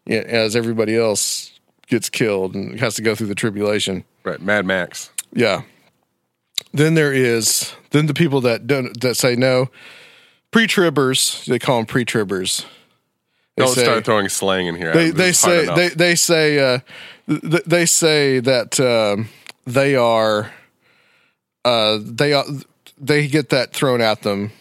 as 0.08 0.56
everybody 0.56 0.96
else 0.96 1.58
gets 1.86 2.10
killed 2.10 2.54
and 2.54 2.78
has 2.80 2.96
to 2.96 3.02
go 3.02 3.14
through 3.14 3.28
the 3.28 3.34
tribulation. 3.34 4.04
Right. 4.24 4.40
Mad 4.40 4.66
Max. 4.66 5.10
Yeah. 5.32 5.62
Then 6.76 6.94
there 6.94 7.12
is 7.12 7.74
then 7.90 8.04
the 8.04 8.12
people 8.12 8.42
that 8.42 8.66
don't 8.66 9.00
that 9.00 9.16
say 9.16 9.34
no, 9.34 9.70
pre-tribbers. 10.50 11.46
They 11.46 11.58
call 11.58 11.78
them 11.78 11.86
pre-tribbers. 11.86 12.66
They 13.56 13.64
don't 13.64 13.74
say, 13.74 13.84
start 13.84 14.04
throwing 14.04 14.28
slang 14.28 14.66
in 14.66 14.74
here. 14.74 14.92
They, 14.92 15.10
they 15.10 15.32
say 15.32 15.64
they 15.74 15.88
they 15.88 16.14
say 16.14 16.58
uh, 16.58 16.80
th- 17.26 17.64
they 17.64 17.86
say 17.86 18.40
that 18.40 18.78
uh, 18.78 19.24
they 19.64 19.96
are 19.96 20.52
uh, 21.64 21.98
they 22.02 22.34
are, 22.34 22.44
they 22.98 23.26
get 23.26 23.48
that 23.48 23.72
thrown 23.72 24.02
at 24.02 24.20
them, 24.20 24.52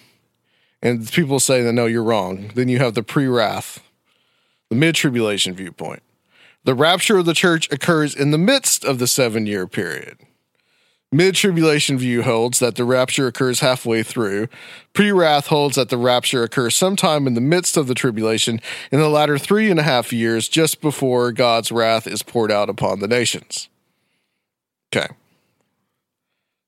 and 0.82 1.12
people 1.12 1.42
say 1.42 1.62
that 1.64 1.74
no, 1.74 1.86
you're 1.86 2.02
wrong. 2.02 2.52
Then 2.56 2.70
you 2.70 2.78
have 2.78 2.94
the 2.94 3.04
pre-wrath, 3.04 3.84
the 4.70 4.76
mid-tribulation 4.78 5.54
viewpoint. 5.54 6.02
The 6.64 6.76
rapture 6.76 7.18
of 7.18 7.26
the 7.26 7.34
church 7.34 7.70
occurs 7.74 8.16
in 8.16 8.32
the 8.32 8.38
midst 8.38 8.86
of 8.86 9.00
the 9.00 9.08
seven-year 9.08 9.68
period. 9.68 10.20
Mid 11.16 11.36
tribulation 11.36 11.98
view 11.98 12.24
holds 12.24 12.60
that 12.60 12.76
the 12.76 12.84
rapture 12.84 13.28
occurs 13.28 13.62
halfway 13.62 14.04
through. 14.04 14.50
Pre 14.92 15.14
wrath 15.14 15.48
holds 15.48 15.78
that 15.78 15.88
the 15.88 15.98
rapture 15.98 16.44
occurs 16.44 16.76
sometime 16.76 17.26
in 17.26 17.36
the 17.36 17.42
midst 17.42 17.78
of 17.78 17.88
the 17.88 17.96
tribulation 17.96 18.60
in 18.92 19.00
the 19.00 19.08
latter 19.08 19.38
three 19.38 19.72
and 19.72 19.80
a 19.80 19.84
half 19.84 20.12
years, 20.12 20.50
just 20.50 20.82
before 20.82 21.32
God's 21.32 21.72
wrath 21.72 22.06
is 22.06 22.22
poured 22.22 22.52
out 22.52 22.70
upon 22.70 23.00
the 23.00 23.08
nations. 23.08 23.70
Okay. 24.94 25.08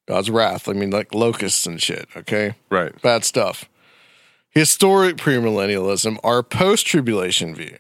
God's 0.07 0.29
wrath. 0.29 0.69
I 0.69 0.71
mean, 0.71 0.91
like 0.91 1.13
locusts 1.13 1.65
and 1.65 1.81
shit. 1.81 2.07
Okay. 2.15 2.55
Right. 2.69 3.01
Bad 3.01 3.25
stuff. 3.25 3.67
Historic 4.51 5.17
premillennialism, 5.17 6.19
our 6.23 6.41
post 6.41 6.87
tribulation 6.87 7.53
view. 7.53 7.79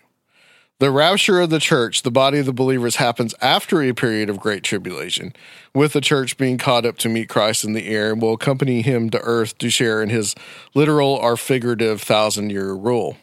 The 0.79 0.91
rapture 0.91 1.41
of 1.41 1.49
the 1.49 1.59
church, 1.59 2.03
the 2.03 2.11
body 2.11 2.37
of 2.37 2.45
the 2.45 2.53
believers, 2.53 2.97
happens 2.97 3.33
after 3.41 3.81
a 3.81 3.93
period 3.93 4.29
of 4.29 4.39
great 4.39 4.61
tribulation, 4.61 5.33
with 5.73 5.93
the 5.93 6.01
church 6.01 6.37
being 6.37 6.59
caught 6.59 6.85
up 6.85 6.99
to 6.99 7.09
meet 7.09 7.29
Christ 7.29 7.63
in 7.63 7.73
the 7.73 7.87
air 7.87 8.11
and 8.11 8.21
will 8.21 8.33
accompany 8.33 8.83
him 8.83 9.09
to 9.09 9.19
earth 9.21 9.57
to 9.57 9.71
share 9.71 10.03
in 10.03 10.09
his 10.09 10.35
literal 10.75 11.13
or 11.13 11.35
figurative 11.35 12.01
thousand 12.03 12.51
year 12.51 12.73
rule. 12.73 13.17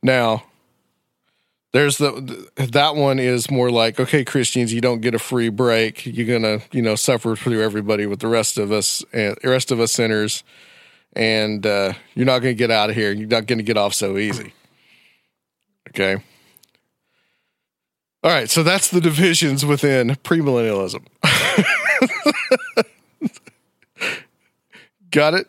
Now, 0.00 0.44
there's 1.72 1.98
the 1.98 2.48
that 2.54 2.94
one 2.94 3.18
is 3.18 3.50
more 3.50 3.70
like 3.70 3.98
okay 3.98 4.26
christians 4.26 4.74
you 4.74 4.82
don't 4.82 5.00
get 5.00 5.14
a 5.14 5.18
free 5.18 5.48
break. 5.48 6.06
You're 6.06 6.38
gonna 6.38 6.62
you 6.70 6.82
know 6.82 6.94
suffer 6.94 7.34
through 7.34 7.62
everybody 7.62 8.06
with 8.06 8.20
the 8.20 8.28
rest 8.28 8.58
of 8.58 8.70
us 8.70 9.02
and 9.12 9.36
the 9.42 9.48
rest 9.48 9.72
of 9.72 9.80
us 9.80 9.90
sinners. 9.90 10.44
And 11.14 11.66
uh, 11.66 11.94
you're 12.14 12.26
not 12.26 12.38
gonna 12.40 12.54
get 12.54 12.70
out 12.70 12.90
of 12.90 12.96
here. 12.96 13.10
You're 13.10 13.26
not 13.26 13.46
gonna 13.46 13.62
get 13.64 13.76
off 13.76 13.92
so 13.92 14.18
easy. 14.18 14.52
Okay 15.88 16.22
all 18.22 18.30
right, 18.30 18.48
so 18.48 18.62
that's 18.62 18.88
the 18.88 19.00
divisions 19.00 19.66
within 19.66 20.10
premillennialism. 20.22 21.04
Got 25.10 25.34
it? 25.34 25.48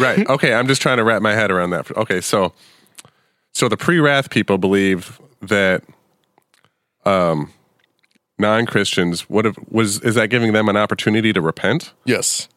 right. 0.00 0.28
Okay, 0.28 0.54
I'm 0.54 0.66
just 0.66 0.82
trying 0.82 0.98
to 0.98 1.04
wrap 1.04 1.22
my 1.22 1.32
head 1.32 1.50
around 1.50 1.70
that. 1.70 1.90
Okay, 1.96 2.20
so 2.20 2.52
so 3.52 3.68
the 3.68 3.76
pre-wrath 3.76 4.30
people 4.30 4.58
believe 4.58 5.20
that 5.42 5.82
um 7.04 7.52
non-Christians 8.38 9.28
what 9.28 9.46
if, 9.46 9.56
was 9.70 10.00
is 10.00 10.14
that 10.16 10.28
giving 10.28 10.52
them 10.52 10.68
an 10.68 10.76
opportunity 10.76 11.32
to 11.32 11.40
repent? 11.40 11.92
Yes. 12.04 12.48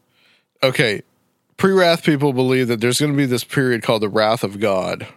Okay. 0.61 1.01
Pre-wrath 1.57 2.03
people 2.03 2.33
believe 2.33 2.67
that 2.67 2.81
there's 2.81 2.99
going 2.99 3.11
to 3.11 3.17
be 3.17 3.25
this 3.25 3.43
period 3.43 3.83
called 3.83 4.01
the 4.01 4.09
wrath 4.09 4.43
of 4.43 4.59
God. 4.59 5.07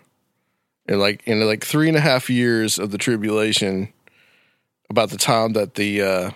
And 0.87 1.01
like 1.01 1.23
in 1.27 1.41
like 1.41 1.65
three 1.65 1.89
and 1.89 1.97
a 1.97 2.01
half 2.01 2.31
years 2.31 2.79
of 2.79 2.91
the 2.91 2.99
tribulation, 2.99 3.93
about 4.89 5.11
the 5.11 5.17
time 5.17 5.53
that 5.55 5.75
the 5.75 6.03
uh, 6.03 6.31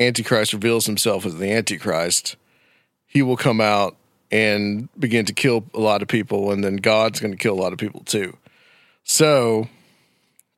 Antichrist 0.00 0.52
reveals 0.52 0.86
himself 0.86 1.24
as 1.26 1.36
the 1.36 1.52
Antichrist, 1.52 2.36
he 3.06 3.22
will 3.22 3.36
come 3.36 3.60
out 3.60 3.96
and 4.30 4.88
begin 4.98 5.26
to 5.26 5.32
kill 5.32 5.64
a 5.74 5.80
lot 5.80 6.02
of 6.02 6.08
people, 6.08 6.50
and 6.50 6.64
then 6.64 6.76
God's 6.76 7.20
going 7.20 7.32
to 7.32 7.38
kill 7.38 7.54
a 7.54 7.60
lot 7.60 7.72
of 7.72 7.78
people 7.78 8.00
too. 8.04 8.36
So 9.04 9.68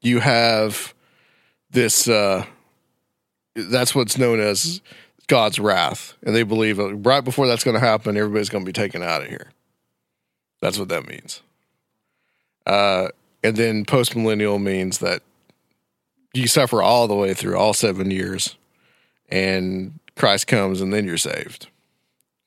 you 0.01 0.21
have 0.21 0.95
this. 1.71 2.09
Uh, 2.09 2.45
that's 3.57 3.95
what's 3.95 4.19
known 4.19 4.41
as 4.41 4.81
God's 5.27 5.59
wrath, 5.59 6.15
and 6.23 6.35
they 6.35 6.43
believe 6.43 6.79
right 6.79 7.25
before 7.25 7.47
that's 7.47 7.65
going 7.65 7.75
to 7.75 7.85
happen, 7.85 8.17
everybody's 8.17 8.49
going 8.49 8.65
to 8.65 8.69
be 8.69 8.73
taken 8.73 9.03
out 9.03 9.23
of 9.23 9.29
here. 9.29 9.51
That's 10.61 10.79
what 10.79 10.89
that 10.89 11.07
means. 11.07 11.43
Uh, 12.67 13.09
and 13.43 13.57
then 13.57 13.85
postmillennial 13.85 14.63
means 14.63 14.99
that 14.99 15.23
you 16.35 16.47
suffer 16.47 16.83
all 16.83 17.09
the 17.09 17.15
way 17.15 17.35
through 17.35 17.57
all 17.57 17.75
seven 17.75 18.11
years, 18.11 18.57
and 19.29 19.99
Christ 20.17 20.47
comes, 20.47 20.81
and 20.81 20.93
then 20.93 21.05
you're 21.05 21.17
saved. 21.17 21.69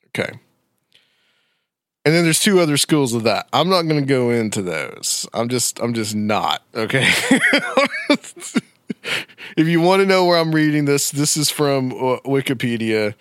Okay. 0.08 0.39
And 2.06 2.15
then 2.15 2.23
there's 2.23 2.39
two 2.39 2.62
other 2.62 2.78
schools 2.78 3.13
of 3.13 3.23
that. 3.23 3.50
I'm 3.52 3.67
not 3.67 3.82
going 3.82 4.00
to 4.00 4.08
go 4.08 4.30
into 4.30 4.62
those. 4.62 5.28
I'm 5.34 5.50
just 5.50 5.80
I'm 5.82 5.93
just 5.93 6.15
not, 6.15 6.63
okay? 6.73 7.06
if 9.58 9.67
you 9.67 9.82
want 9.82 10.02
to 10.02 10.06
know 10.06 10.23
where 10.26 10.38
I'm 10.38 10.56
reading 10.56 10.86
this, 10.86 11.12
this 11.12 11.36
is 11.36 11.50
from 11.50 11.91
Wikipedia. 11.91 13.13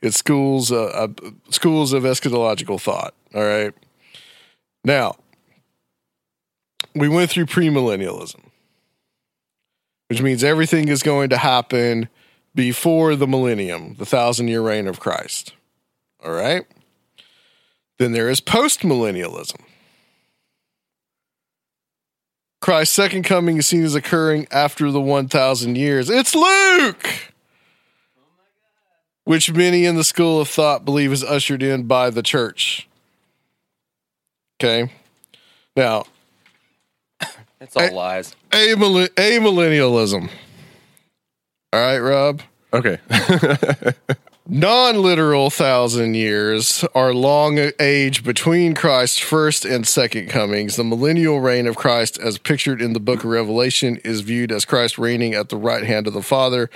It's 0.00 0.16
schools 0.16 0.72
uh, 0.72 0.86
uh, 0.86 1.08
schools 1.50 1.92
of 1.92 2.02
eschatological 2.02 2.80
thought, 2.80 3.14
all 3.32 3.44
right? 3.44 3.72
Now, 4.84 5.14
we 6.94 7.08
went 7.08 7.30
through 7.30 7.46
premillennialism, 7.46 8.40
which 10.12 10.20
means 10.20 10.44
everything 10.44 10.88
is 10.88 11.02
going 11.02 11.30
to 11.30 11.38
happen 11.38 12.06
before 12.54 13.16
the 13.16 13.26
millennium, 13.26 13.94
the 13.94 14.04
thousand 14.04 14.46
year 14.46 14.60
reign 14.60 14.86
of 14.86 15.00
Christ. 15.00 15.54
All 16.22 16.32
right? 16.32 16.66
Then 17.98 18.12
there 18.12 18.28
is 18.28 18.38
postmillennialism. 18.38 19.58
Christ's 22.60 22.94
second 22.94 23.22
coming 23.22 23.56
is 23.56 23.66
seen 23.66 23.84
as 23.84 23.94
occurring 23.94 24.46
after 24.50 24.90
the 24.90 25.00
1,000 25.00 25.78
years. 25.78 26.10
It's 26.10 26.34
Luke! 26.34 27.32
Which 29.24 29.50
many 29.50 29.86
in 29.86 29.96
the 29.96 30.04
school 30.04 30.42
of 30.42 30.48
thought 30.48 30.84
believe 30.84 31.10
is 31.10 31.24
ushered 31.24 31.62
in 31.62 31.84
by 31.84 32.10
the 32.10 32.22
church. 32.22 32.86
Okay. 34.60 34.92
Now, 35.74 36.04
It's 37.62 37.76
all 37.76 37.92
lies. 37.94 38.34
amillen- 38.50 39.08
amillennialism. 39.14 40.28
All 41.72 41.80
right, 41.80 41.98
Rob. 41.98 42.42
Okay. 42.72 42.98
Non 44.48 45.00
literal 45.00 45.50
thousand 45.50 46.14
years 46.14 46.84
are 46.96 47.14
long 47.14 47.70
age 47.78 48.24
between 48.24 48.74
Christ's 48.74 49.20
first 49.20 49.64
and 49.64 49.86
second 49.86 50.30
comings. 50.30 50.74
The 50.74 50.82
millennial 50.82 51.38
reign 51.38 51.68
of 51.68 51.76
Christ, 51.76 52.18
as 52.18 52.38
pictured 52.38 52.82
in 52.82 52.92
the 52.92 52.98
book 52.98 53.20
of 53.20 53.30
Revelation, 53.30 53.98
is 54.04 54.22
viewed 54.22 54.50
as 54.50 54.64
Christ 54.64 54.98
reigning 54.98 55.32
at 55.32 55.48
the 55.48 55.56
right 55.56 55.84
hand 55.84 56.08
of 56.08 56.12
the 56.12 56.22
Father. 56.22 56.68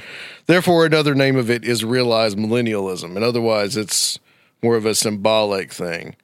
Therefore, 0.47 0.87
another 0.87 1.13
name 1.17 1.35
of 1.35 1.51
it 1.51 1.65
is 1.65 1.85
realized 1.85 2.39
millennialism. 2.39 3.17
And 3.17 3.25
otherwise, 3.25 3.77
it's 3.77 4.21
more 4.63 4.77
of 4.77 4.87
a 4.87 4.95
symbolic 4.95 5.73
thing 5.73 6.15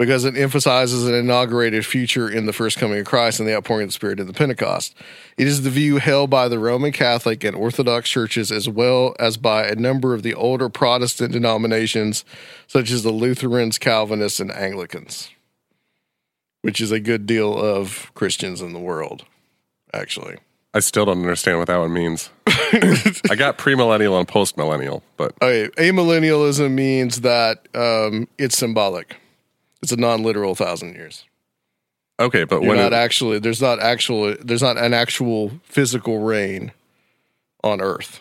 because 0.00 0.24
it 0.24 0.34
emphasizes 0.34 1.06
an 1.06 1.12
inaugurated 1.12 1.84
future 1.84 2.26
in 2.26 2.46
the 2.46 2.54
first 2.54 2.78
coming 2.78 3.00
of 3.00 3.04
Christ 3.04 3.38
and 3.38 3.46
the 3.46 3.54
outpouring 3.54 3.82
of 3.82 3.88
the 3.90 3.92
Spirit 3.92 4.18
in 4.18 4.26
the 4.26 4.32
Pentecost. 4.32 4.94
It 5.36 5.46
is 5.46 5.60
the 5.60 5.68
view 5.68 5.98
held 5.98 6.30
by 6.30 6.48
the 6.48 6.58
Roman 6.58 6.90
Catholic 6.90 7.44
and 7.44 7.54
Orthodox 7.54 8.08
churches 8.08 8.50
as 8.50 8.66
well 8.66 9.14
as 9.18 9.36
by 9.36 9.66
a 9.66 9.74
number 9.74 10.14
of 10.14 10.22
the 10.22 10.32
older 10.32 10.70
Protestant 10.70 11.32
denominations, 11.32 12.24
such 12.66 12.90
as 12.90 13.02
the 13.02 13.10
Lutherans, 13.10 13.76
Calvinists, 13.76 14.40
and 14.40 14.50
Anglicans, 14.50 15.28
which 16.62 16.80
is 16.80 16.90
a 16.90 16.98
good 16.98 17.26
deal 17.26 17.54
of 17.54 18.10
Christians 18.14 18.62
in 18.62 18.72
the 18.72 18.80
world, 18.80 19.26
actually. 19.92 20.38
I 20.72 20.80
still 20.80 21.04
don't 21.04 21.18
understand 21.18 21.58
what 21.58 21.68
that 21.68 21.76
one 21.76 21.92
means. 21.92 22.30
I 22.46 23.34
got 23.36 23.58
premillennial 23.58 24.18
and 24.18 24.26
postmillennial, 24.26 25.02
but 25.18 25.34
Okay, 25.42 25.68
amillennialism 25.76 26.70
means 26.70 27.20
that 27.20 27.68
um, 27.74 28.28
it's 28.38 28.56
symbolic. 28.56 29.18
It's 29.82 29.92
a 29.92 29.96
non-literal 29.96 30.54
thousand 30.54 30.94
years. 30.94 31.24
okay, 32.18 32.44
but 32.44 32.60
You're 32.62 32.70
when 32.70 32.78
not 32.78 32.92
it- 32.92 32.96
actually 32.96 33.38
there's 33.38 33.62
not 33.62 33.78
actual 33.80 34.36
there's 34.40 34.62
not 34.62 34.76
an 34.76 34.92
actual 34.94 35.52
physical 35.64 36.18
reign 36.20 36.72
on 37.64 37.80
Earth. 37.80 38.20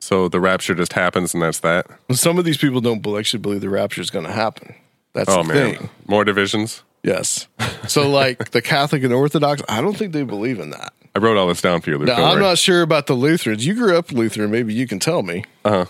so 0.00 0.28
the 0.28 0.40
rapture 0.40 0.74
just 0.74 0.92
happens 0.92 1.34
and 1.34 1.42
that's 1.42 1.60
that. 1.60 1.86
Some 2.12 2.38
of 2.38 2.44
these 2.44 2.56
people 2.58 2.80
don't 2.80 3.04
actually 3.18 3.40
believe 3.40 3.60
the 3.60 3.68
rapture 3.70 4.00
is 4.00 4.10
going 4.10 4.26
to 4.26 4.32
happen. 4.32 4.74
That's 5.12 5.30
Oh 5.30 5.42
the 5.42 5.54
man, 5.54 5.74
thing. 5.76 5.90
more 6.06 6.24
divisions. 6.24 6.82
Yes. 7.02 7.48
So 7.86 8.08
like 8.08 8.50
the 8.52 8.62
Catholic 8.62 9.02
and 9.04 9.12
Orthodox, 9.12 9.62
I 9.68 9.80
don't 9.80 9.96
think 9.96 10.12
they 10.12 10.22
believe 10.24 10.58
in 10.58 10.70
that. 10.70 10.92
I 11.14 11.18
wrote 11.20 11.36
all 11.36 11.46
this 11.48 11.60
down 11.62 11.80
for 11.80 11.90
you. 11.90 11.98
Luke. 11.98 12.08
Now 12.08 12.24
I'm 12.24 12.34
worry. 12.38 12.42
not 12.42 12.58
sure 12.58 12.82
about 12.82 13.06
the 13.06 13.14
Lutherans. 13.14 13.64
You 13.66 13.74
grew 13.74 13.96
up 13.96 14.10
Lutheran, 14.10 14.50
maybe 14.50 14.72
you 14.74 14.86
can 14.88 14.98
tell 14.98 15.22
me. 15.22 15.44
Uh-huh. 15.64 15.84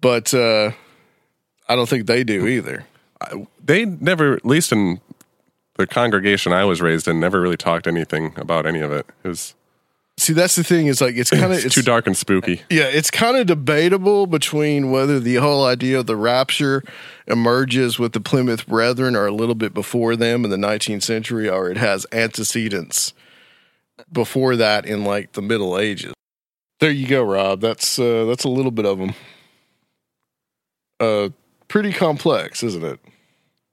But 0.00 0.34
uh, 0.34 0.72
I 1.68 1.76
don't 1.76 1.88
think 1.88 2.06
they 2.06 2.22
do 2.24 2.46
either. 2.46 2.84
They 3.64 3.84
never, 3.84 4.34
at 4.34 4.44
least 4.44 4.72
in 4.72 5.00
the 5.76 5.86
congregation 5.86 6.52
I 6.52 6.64
was 6.64 6.80
raised 6.80 7.08
in, 7.08 7.20
never 7.20 7.40
really 7.40 7.56
talked 7.56 7.86
anything 7.86 8.32
about 8.36 8.66
any 8.66 8.80
of 8.80 8.92
it. 8.92 9.06
It 9.24 9.28
was 9.28 9.54
See, 10.18 10.32
that's 10.32 10.56
the 10.56 10.64
thing. 10.64 10.86
Is 10.86 11.02
like 11.02 11.14
it's 11.16 11.28
kind 11.28 11.52
of 11.52 11.64
it's 11.64 11.74
too 11.74 11.82
dark 11.82 12.06
and 12.06 12.16
spooky. 12.16 12.62
Yeah, 12.70 12.84
it's 12.84 13.10
kind 13.10 13.36
of 13.36 13.46
debatable 13.46 14.26
between 14.26 14.90
whether 14.90 15.20
the 15.20 15.34
whole 15.36 15.66
idea 15.66 15.98
of 15.98 16.06
the 16.06 16.16
rapture 16.16 16.82
emerges 17.26 17.98
with 17.98 18.12
the 18.12 18.20
Plymouth 18.20 18.66
Brethren 18.66 19.14
or 19.14 19.26
a 19.26 19.30
little 19.30 19.54
bit 19.54 19.74
before 19.74 20.16
them 20.16 20.44
in 20.44 20.50
the 20.50 20.56
19th 20.56 21.02
century, 21.02 21.50
or 21.50 21.70
it 21.70 21.76
has 21.76 22.06
antecedents 22.12 23.12
before 24.10 24.56
that 24.56 24.86
in 24.86 25.04
like 25.04 25.32
the 25.32 25.42
Middle 25.42 25.78
Ages. 25.78 26.14
There 26.80 26.90
you 26.90 27.06
go, 27.06 27.22
Rob. 27.22 27.60
That's 27.60 27.98
uh, 27.98 28.24
that's 28.24 28.44
a 28.44 28.48
little 28.48 28.70
bit 28.70 28.86
of 28.86 28.98
them. 28.98 29.14
Uh, 30.98 31.28
pretty 31.68 31.92
complex, 31.92 32.62
isn't 32.62 32.84
it? 32.84 33.00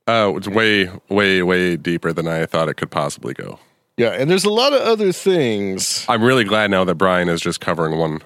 Uh, 0.07 0.33
it's 0.35 0.47
way, 0.47 0.89
way, 1.09 1.41
way 1.41 1.77
deeper 1.77 2.11
than 2.11 2.27
I 2.27 2.45
thought 2.45 2.69
it 2.69 2.75
could 2.75 2.91
possibly 2.91 3.33
go. 3.33 3.59
Yeah, 3.97 4.09
and 4.09 4.29
there's 4.29 4.43
a 4.43 4.49
lot 4.49 4.73
of 4.73 4.81
other 4.81 5.11
things. 5.11 6.05
I'm 6.09 6.23
really 6.23 6.43
glad 6.43 6.71
now 6.71 6.83
that 6.83 6.95
Brian 6.95 7.29
is 7.29 7.41
just 7.41 7.61
covering 7.61 7.97
one. 7.97 8.21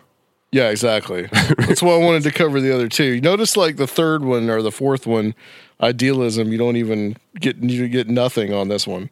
Yeah, 0.51 0.69
exactly. 0.69 1.27
That's 1.57 1.83
why 1.83 1.91
I 1.91 1.97
wanted 1.97 2.23
to 2.23 2.31
cover 2.31 2.61
the 2.61 2.73
other 2.73 2.87
two. 2.87 3.03
You 3.03 3.21
notice 3.21 3.57
like 3.57 3.75
the 3.75 3.87
third 3.87 4.23
one 4.23 4.49
or 4.49 4.61
the 4.61 4.71
fourth 4.71 5.05
one, 5.05 5.35
idealism. 5.81 6.51
You 6.51 6.57
don't 6.57 6.77
even 6.77 7.17
get 7.39 7.57
you 7.57 7.89
get 7.89 8.07
nothing 8.07 8.53
on 8.53 8.69
this 8.69 8.87
one. 8.87 9.09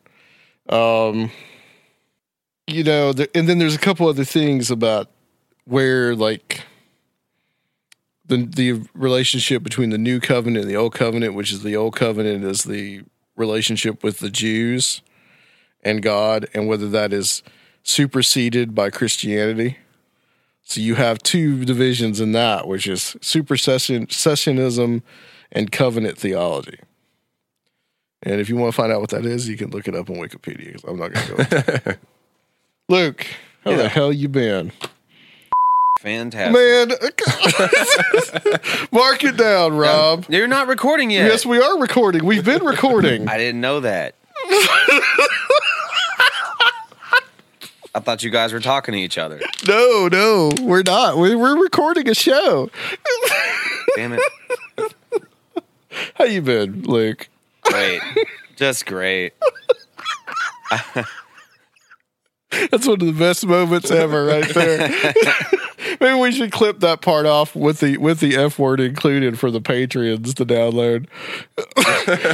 Um, 0.69 1.29
you 2.67 2.83
know, 2.83 3.11
the, 3.11 3.29
and 3.37 3.49
then 3.49 3.57
there's 3.59 3.75
a 3.75 3.79
couple 3.79 4.07
other 4.07 4.23
things 4.23 4.71
about 4.71 5.09
where 5.65 6.15
like 6.15 6.61
the 8.27 8.45
the 8.45 8.87
relationship 8.93 9.63
between 9.63 9.89
the 9.89 9.97
new 9.97 10.19
covenant 10.19 10.63
and 10.63 10.71
the 10.71 10.77
old 10.77 10.93
covenant, 10.93 11.33
which 11.33 11.51
is 11.51 11.63
the 11.63 11.75
old 11.75 11.95
covenant 11.95 12.43
is 12.43 12.63
the 12.63 13.03
relationship 13.35 14.03
with 14.03 14.19
the 14.19 14.29
Jews 14.29 15.01
and 15.83 16.01
God, 16.01 16.47
and 16.53 16.67
whether 16.67 16.89
that 16.89 17.13
is 17.13 17.43
superseded 17.83 18.73
by 18.73 18.89
Christianity. 18.89 19.77
So 20.63 20.81
you 20.81 20.95
have 20.95 21.19
two 21.19 21.63
divisions 21.63 22.19
in 22.19 22.31
that, 22.31 22.67
which 22.67 22.87
is 22.87 23.15
supersessionism 23.21 25.01
and 25.51 25.71
covenant 25.71 26.17
theology. 26.17 26.79
And 28.23 28.41
if 28.41 28.49
you 28.49 28.55
want 28.55 28.73
to 28.73 28.75
find 28.75 28.91
out 28.91 29.01
what 29.01 29.11
that 29.11 29.25
is, 29.25 29.47
you 29.47 29.57
can 29.57 29.69
look 29.69 29.87
it 29.87 29.95
up 29.95 30.09
on 30.09 30.15
Wikipedia. 30.15 30.83
I'm 30.87 30.97
not 30.97 31.13
going 31.13 31.27
to 31.27 31.81
go. 31.85 31.93
Luke, 32.89 33.27
how 33.63 33.75
the 33.75 33.87
hell 33.87 34.11
you 34.11 34.27
been, 34.27 34.71
Fantastic. 36.05 36.53
man? 36.53 36.89
Mark 38.91 39.23
it 39.23 39.37
down, 39.37 39.75
Rob. 39.75 40.25
You're 40.29 40.47
not 40.47 40.67
recording 40.67 41.09
yet. 41.09 41.25
Yes, 41.25 41.47
we 41.47 41.59
are 41.59 41.79
recording. 41.79 42.23
We've 42.23 42.45
been 42.45 42.63
recording. 42.63 43.27
I 43.35 43.39
didn't 43.39 43.59
know 43.59 43.79
that. 43.79 44.13
I 47.95 47.99
thought 48.01 48.21
you 48.23 48.29
guys 48.29 48.53
were 48.53 48.59
talking 48.59 48.91
to 48.91 48.99
each 48.99 49.17
other. 49.17 49.41
No, 49.67 50.07
no, 50.11 50.51
we're 50.61 50.83
not. 50.83 51.17
We- 51.17 51.35
We're 51.35 51.59
recording 51.59 52.07
a 52.07 52.13
show. 52.13 52.69
Damn 53.95 54.13
it. 54.13 54.21
How 56.15 56.25
you 56.25 56.43
been, 56.43 56.83
Luke? 56.83 57.29
Great. 57.63 58.01
Just 58.57 58.85
great. 58.85 59.33
That's 62.71 62.87
one 62.87 63.01
of 63.01 63.07
the 63.07 63.13
best 63.13 63.45
moments 63.45 63.91
ever, 63.91 64.25
right 64.25 64.53
there. 64.53 65.13
Maybe 66.01 66.19
we 66.19 66.31
should 66.31 66.51
clip 66.51 66.79
that 66.79 67.01
part 67.01 67.25
off 67.25 67.55
with 67.55 67.79
the 67.79 67.97
with 67.97 68.19
the 68.19 68.35
f 68.35 68.57
word 68.59 68.79
included 68.79 69.39
for 69.39 69.51
the 69.51 69.61
Patreons 69.61 70.33
to 70.35 70.45
download. 70.45 71.07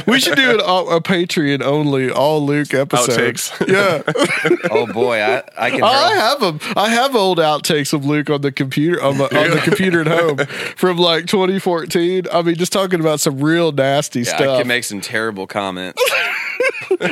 we 0.06 0.20
should 0.20 0.36
do 0.36 0.50
an, 0.50 0.60
a 0.60 1.00
Patreon 1.00 1.62
only 1.62 2.10
all 2.10 2.44
Luke 2.44 2.74
episodes. 2.74 3.50
Outtakes. 3.50 3.68
Yeah, 3.68 4.66
Oh 4.70 4.86
boy, 4.86 5.20
I, 5.20 5.42
I 5.56 5.70
can. 5.70 5.82
I 5.82 6.14
have 6.14 6.40
them. 6.40 6.60
I 6.76 6.88
have 6.88 7.14
old 7.14 7.38
outtakes 7.38 7.92
of 7.92 8.04
Luke 8.04 8.30
on 8.30 8.40
the 8.40 8.52
computer 8.52 9.02
on 9.02 9.18
the, 9.18 9.24
on 9.24 9.50
the 9.50 9.60
computer 9.62 10.00
at 10.00 10.08
home 10.08 10.38
from 10.76 10.98
like 10.98 11.26
2014. 11.26 12.26
I 12.32 12.42
mean, 12.42 12.54
just 12.54 12.72
talking 12.72 13.00
about 13.00 13.20
some 13.20 13.40
real 13.40 13.72
nasty 13.72 14.20
yeah, 14.20 14.32
I 14.32 14.36
stuff. 14.36 14.58
can 14.60 14.68
make 14.68 14.84
some 14.84 15.00
terrible 15.00 15.46
comments. 15.46 16.02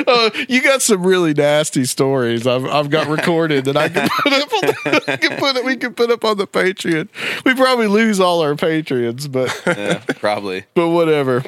Oh, 0.07 0.31
you 0.49 0.61
got 0.63 0.81
some 0.81 1.05
really 1.05 1.33
nasty 1.33 1.85
stories. 1.85 2.47
I've 2.47 2.65
I've 2.65 2.89
got 2.89 3.07
recorded 3.17 3.65
that 3.65 3.77
I 3.77 3.89
can 3.89 4.07
put 4.23 4.33
up. 4.33 4.53
On 4.53 4.61
the, 4.61 5.03
I 5.13 5.17
can 5.17 5.37
put 5.37 5.55
it, 5.57 5.65
we 5.65 5.75
can 5.77 5.93
put 5.93 6.11
up 6.11 6.23
on 6.25 6.37
the 6.37 6.47
Patreon. 6.47 7.09
We 7.45 7.53
probably 7.55 7.87
lose 7.87 8.19
all 8.19 8.41
our 8.41 8.55
patrons, 8.55 9.27
but 9.27 9.49
Yeah, 9.65 9.99
probably. 10.19 10.65
but 10.73 10.89
whatever. 10.89 11.43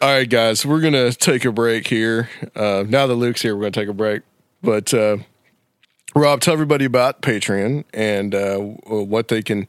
All 0.00 0.08
right, 0.10 0.28
guys, 0.28 0.64
we're 0.64 0.80
gonna 0.80 1.12
take 1.12 1.44
a 1.44 1.52
break 1.52 1.86
here. 1.86 2.30
Uh, 2.56 2.84
now 2.88 3.06
that 3.06 3.14
Luke's 3.16 3.42
here, 3.42 3.54
we're 3.54 3.62
gonna 3.62 3.70
take 3.72 3.88
a 3.88 3.92
break. 3.94 4.22
But 4.62 4.92
uh, 4.94 5.18
Rob, 6.14 6.40
tell 6.40 6.54
everybody 6.54 6.84
about 6.84 7.22
Patreon 7.22 7.84
and 7.92 8.34
uh, 8.34 8.56
what 8.58 9.28
they 9.28 9.42
can, 9.42 9.66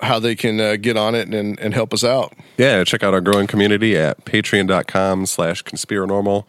how 0.00 0.18
they 0.18 0.34
can 0.34 0.60
uh, 0.60 0.76
get 0.76 0.96
on 0.96 1.14
it 1.14 1.28
and 1.32 1.58
and 1.60 1.74
help 1.74 1.92
us 1.92 2.02
out. 2.04 2.32
Yeah, 2.56 2.82
check 2.84 3.02
out 3.02 3.12
our 3.14 3.20
growing 3.20 3.46
community 3.46 3.96
at 3.96 4.24
patreon.com 4.24 5.26
slash 5.26 5.62
conspiranormal. 5.62 6.44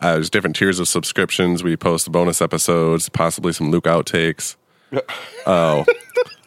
Uh, 0.00 0.14
there's 0.14 0.30
different 0.30 0.56
tiers 0.56 0.78
of 0.78 0.88
subscriptions. 0.88 1.62
We 1.62 1.76
post 1.76 2.10
bonus 2.10 2.40
episodes, 2.40 3.08
possibly 3.08 3.52
some 3.52 3.70
Luke 3.70 3.84
outtakes. 3.84 4.56
Uh, 5.46 5.84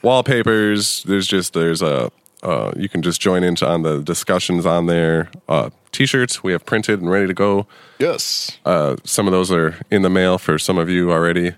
wallpapers. 0.04 1.02
There's 1.04 1.26
just 1.26 1.54
there's 1.54 1.82
a 1.82 2.12
uh, 2.44 2.72
you 2.76 2.90
can 2.90 3.02
just 3.02 3.22
join 3.22 3.44
into 3.44 3.66
on 3.68 3.82
the 3.82 4.04
discussions 4.04 4.66
on 4.66 4.86
there. 4.86 5.32
Uh, 5.48 5.70
t-shirts 5.92 6.44
we 6.44 6.52
have 6.52 6.66
printed 6.66 7.00
and 7.02 7.10
ready 7.10 7.26
to 7.28 7.34
go. 7.34 7.66
Yes. 8.00 8.58
Uh, 8.66 8.98
some 9.04 9.28
of 9.28 9.32
those 9.32 9.52
are 9.52 9.80
in 9.90 10.02
the 10.02 10.10
mail 10.10 10.38
for 10.38 10.60
some 10.60 10.78
of 10.78 10.90
you 10.90 11.12
already. 11.12 11.54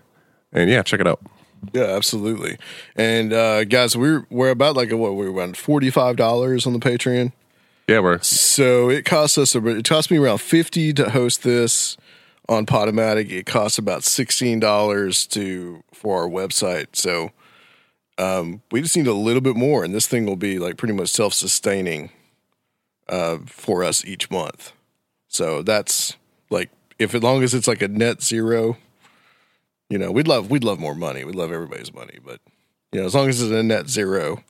And 0.54 0.70
yeah, 0.70 0.84
check 0.84 1.00
it 1.00 1.08
out. 1.08 1.20
Yeah, 1.74 1.84
absolutely. 1.84 2.58
And 2.96 3.34
uh, 3.34 3.64
guys, 3.66 3.98
we're 3.98 4.28
we're 4.30 4.52
about 4.52 4.76
like 4.76 4.92
a, 4.92 4.98
what 4.98 5.16
we're 5.16 5.32
around 5.32 5.58
forty 5.58 5.90
five 5.90 6.16
dollars 6.16 6.68
on 6.68 6.74
the 6.74 6.80
Patreon. 6.80 7.32
Yeah, 7.88 8.00
we're 8.00 8.20
So 8.22 8.90
it 8.90 9.06
costs 9.06 9.38
us 9.38 9.54
a, 9.54 9.66
it 9.68 9.88
cost 9.88 10.10
me 10.10 10.18
around 10.18 10.40
fifty 10.40 10.92
to 10.94 11.12
host 11.12 11.44
this 11.44 11.98
on 12.50 12.66
Podomatic. 12.66 13.30
It 13.30 13.46
costs 13.46 13.78
about 13.78 14.04
sixteen 14.04 14.60
dollars 14.60 15.28
to 15.28 15.84
for 15.94 16.24
our 16.24 16.28
website. 16.30 16.96
So 16.96 17.32
um, 18.18 18.64
we 18.72 18.82
just 18.82 18.98
need 18.98 19.08
a 19.08 19.14
little 19.14 19.42
bit 19.42 19.56
more, 19.56 19.84
and 19.84 19.94
this 19.94 20.08
thing 20.08 20.26
will 20.26 20.36
be 20.36 20.58
like 20.58 20.78
pretty 20.78 20.96
much 20.96 21.10
self 21.10 21.34
sustaining 21.34 22.10
uh, 23.08 23.38
for 23.46 23.84
us 23.84 24.04
each 24.04 24.32
month. 24.32 24.72
So 25.28 25.62
that's 25.62 26.18
like 26.50 26.72
if 26.98 27.14
as 27.14 27.22
long 27.22 27.44
as 27.44 27.54
it's 27.54 27.68
like 27.68 27.84
a 27.84 27.88
net 27.88 28.24
zero, 28.24 28.78
you 29.92 30.00
know, 30.00 30.12
we'd 30.12 30.28
love 30.28 30.50
we'd 30.50 30.64
love 30.64 30.80
more 30.80 30.96
money. 30.96 31.24
We'd 31.24 31.36
love 31.36 31.52
everybody's 31.52 31.94
money, 31.94 32.18
but 32.26 32.40
you 32.92 33.02
know, 33.02 33.06
as 33.06 33.14
long 33.14 33.30
as 33.30 33.44
it's 33.44 33.52
a 33.52 33.62
net 33.62 33.90
zero, 33.90 34.44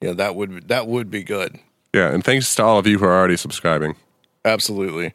you 0.00 0.08
know, 0.08 0.14
that 0.14 0.36
would 0.36 0.68
that 0.68 0.86
would 0.86 1.10
be 1.10 1.24
good. 1.24 1.58
Yeah, 1.92 2.12
and 2.12 2.24
thanks 2.24 2.54
to 2.54 2.62
all 2.64 2.78
of 2.78 2.86
you 2.86 2.98
who 2.98 3.04
are 3.04 3.16
already 3.16 3.36
subscribing. 3.36 3.96
Absolutely. 4.44 5.14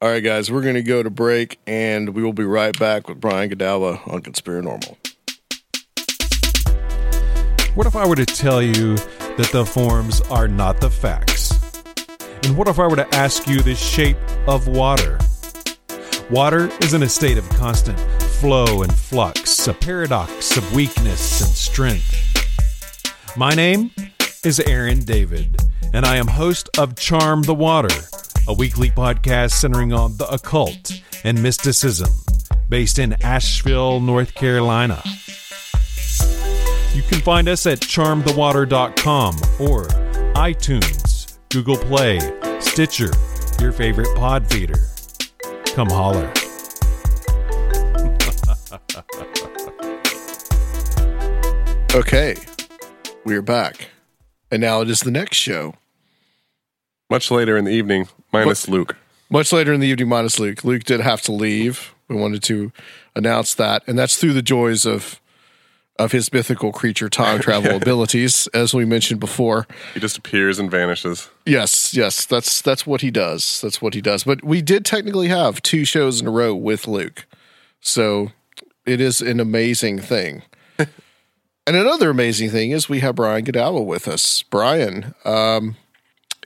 All 0.00 0.10
right, 0.10 0.22
guys, 0.22 0.50
we're 0.50 0.62
going 0.62 0.74
to 0.74 0.82
go 0.82 1.02
to 1.02 1.10
break, 1.10 1.58
and 1.66 2.10
we 2.10 2.22
will 2.22 2.32
be 2.32 2.44
right 2.44 2.78
back 2.78 3.08
with 3.08 3.20
Brian 3.20 3.50
Godawa 3.50 4.06
on 4.12 4.22
Conspiranormal. 4.22 4.96
What 7.74 7.86
if 7.86 7.94
I 7.94 8.06
were 8.06 8.16
to 8.16 8.26
tell 8.26 8.62
you 8.62 8.96
that 8.96 9.50
the 9.52 9.64
forms 9.64 10.20
are 10.22 10.48
not 10.48 10.80
the 10.80 10.90
facts? 10.90 11.52
And 12.44 12.56
what 12.56 12.68
if 12.68 12.78
I 12.78 12.86
were 12.86 12.96
to 12.96 13.14
ask 13.14 13.46
you 13.46 13.60
the 13.60 13.74
shape 13.74 14.16
of 14.46 14.68
water? 14.68 15.18
Water 16.30 16.70
is 16.80 16.94
in 16.94 17.02
a 17.02 17.08
state 17.08 17.38
of 17.38 17.48
constant 17.50 17.98
flow 18.40 18.82
and 18.82 18.92
flux, 18.94 19.66
a 19.66 19.74
paradox 19.74 20.56
of 20.56 20.74
weakness 20.74 21.40
and 21.40 21.50
strength. 21.50 23.36
My 23.36 23.54
name 23.54 23.90
is 24.44 24.60
Aaron 24.60 25.00
David, 25.00 25.60
and 25.92 26.04
I 26.04 26.16
am 26.16 26.26
host 26.26 26.68
of 26.78 26.96
Charm 26.96 27.42
the 27.42 27.54
Water, 27.54 27.94
a 28.46 28.52
weekly 28.52 28.90
podcast 28.90 29.52
centering 29.52 29.92
on 29.92 30.16
the 30.16 30.28
occult 30.28 31.00
and 31.24 31.42
mysticism, 31.42 32.10
based 32.68 32.98
in 32.98 33.14
Asheville, 33.22 34.00
North 34.00 34.34
Carolina. 34.34 35.02
You 36.94 37.02
can 37.02 37.20
find 37.20 37.48
us 37.48 37.66
at 37.66 37.80
charmthewater.com 37.80 39.36
or 39.60 39.84
iTunes, 40.34 41.38
Google 41.50 41.76
Play, 41.76 42.18
Stitcher, 42.60 43.10
your 43.60 43.72
favorite 43.72 44.14
pod 44.16 44.46
feeder. 44.48 44.78
Come 45.74 45.90
holler. 45.90 46.32
Okay, 51.94 52.36
we 53.24 53.34
are 53.34 53.40
back. 53.42 53.88
And 54.50 54.60
now 54.60 54.80
it 54.80 54.90
is 54.90 55.00
the 55.00 55.10
next 55.10 55.36
show. 55.36 55.74
Much 57.10 57.30
later 57.30 57.56
in 57.56 57.64
the 57.64 57.72
evening, 57.72 58.08
minus 58.32 58.68
Luke. 58.68 58.96
Much 59.30 59.52
later 59.52 59.72
in 59.72 59.80
the 59.80 59.86
evening, 59.86 60.08
minus 60.08 60.38
Luke. 60.38 60.64
Luke 60.64 60.84
did 60.84 61.00
have 61.00 61.22
to 61.22 61.32
leave. 61.32 61.94
We 62.08 62.16
wanted 62.16 62.42
to 62.44 62.72
announce 63.14 63.54
that, 63.54 63.82
and 63.86 63.98
that's 63.98 64.16
through 64.16 64.32
the 64.32 64.42
joys 64.42 64.86
of 64.86 65.20
of 65.98 66.12
his 66.12 66.32
mythical 66.32 66.72
creature 66.72 67.08
time 67.08 67.40
travel 67.40 67.76
abilities, 67.76 68.46
as 68.48 68.72
we 68.72 68.84
mentioned 68.84 69.20
before. 69.20 69.66
He 69.94 70.00
just 70.00 70.16
appears 70.16 70.58
and 70.58 70.70
vanishes. 70.70 71.28
Yes, 71.44 71.92
yes, 71.94 72.24
that's 72.24 72.62
that's 72.62 72.86
what 72.86 73.00
he 73.00 73.10
does. 73.10 73.60
That's 73.60 73.82
what 73.82 73.94
he 73.94 74.00
does. 74.00 74.24
But 74.24 74.44
we 74.44 74.62
did 74.62 74.84
technically 74.84 75.28
have 75.28 75.60
two 75.62 75.84
shows 75.84 76.20
in 76.20 76.26
a 76.26 76.30
row 76.30 76.54
with 76.54 76.86
Luke, 76.86 77.26
so 77.80 78.32
it 78.86 79.00
is 79.00 79.20
an 79.20 79.40
amazing 79.40 79.98
thing. 79.98 80.42
And 81.68 81.76
another 81.76 82.08
amazing 82.08 82.48
thing 82.48 82.70
is 82.70 82.88
we 82.88 83.00
have 83.00 83.16
Brian 83.16 83.44
Godawa 83.44 83.84
with 83.84 84.08
us. 84.08 84.42
Brian, 84.44 85.14
um, 85.26 85.76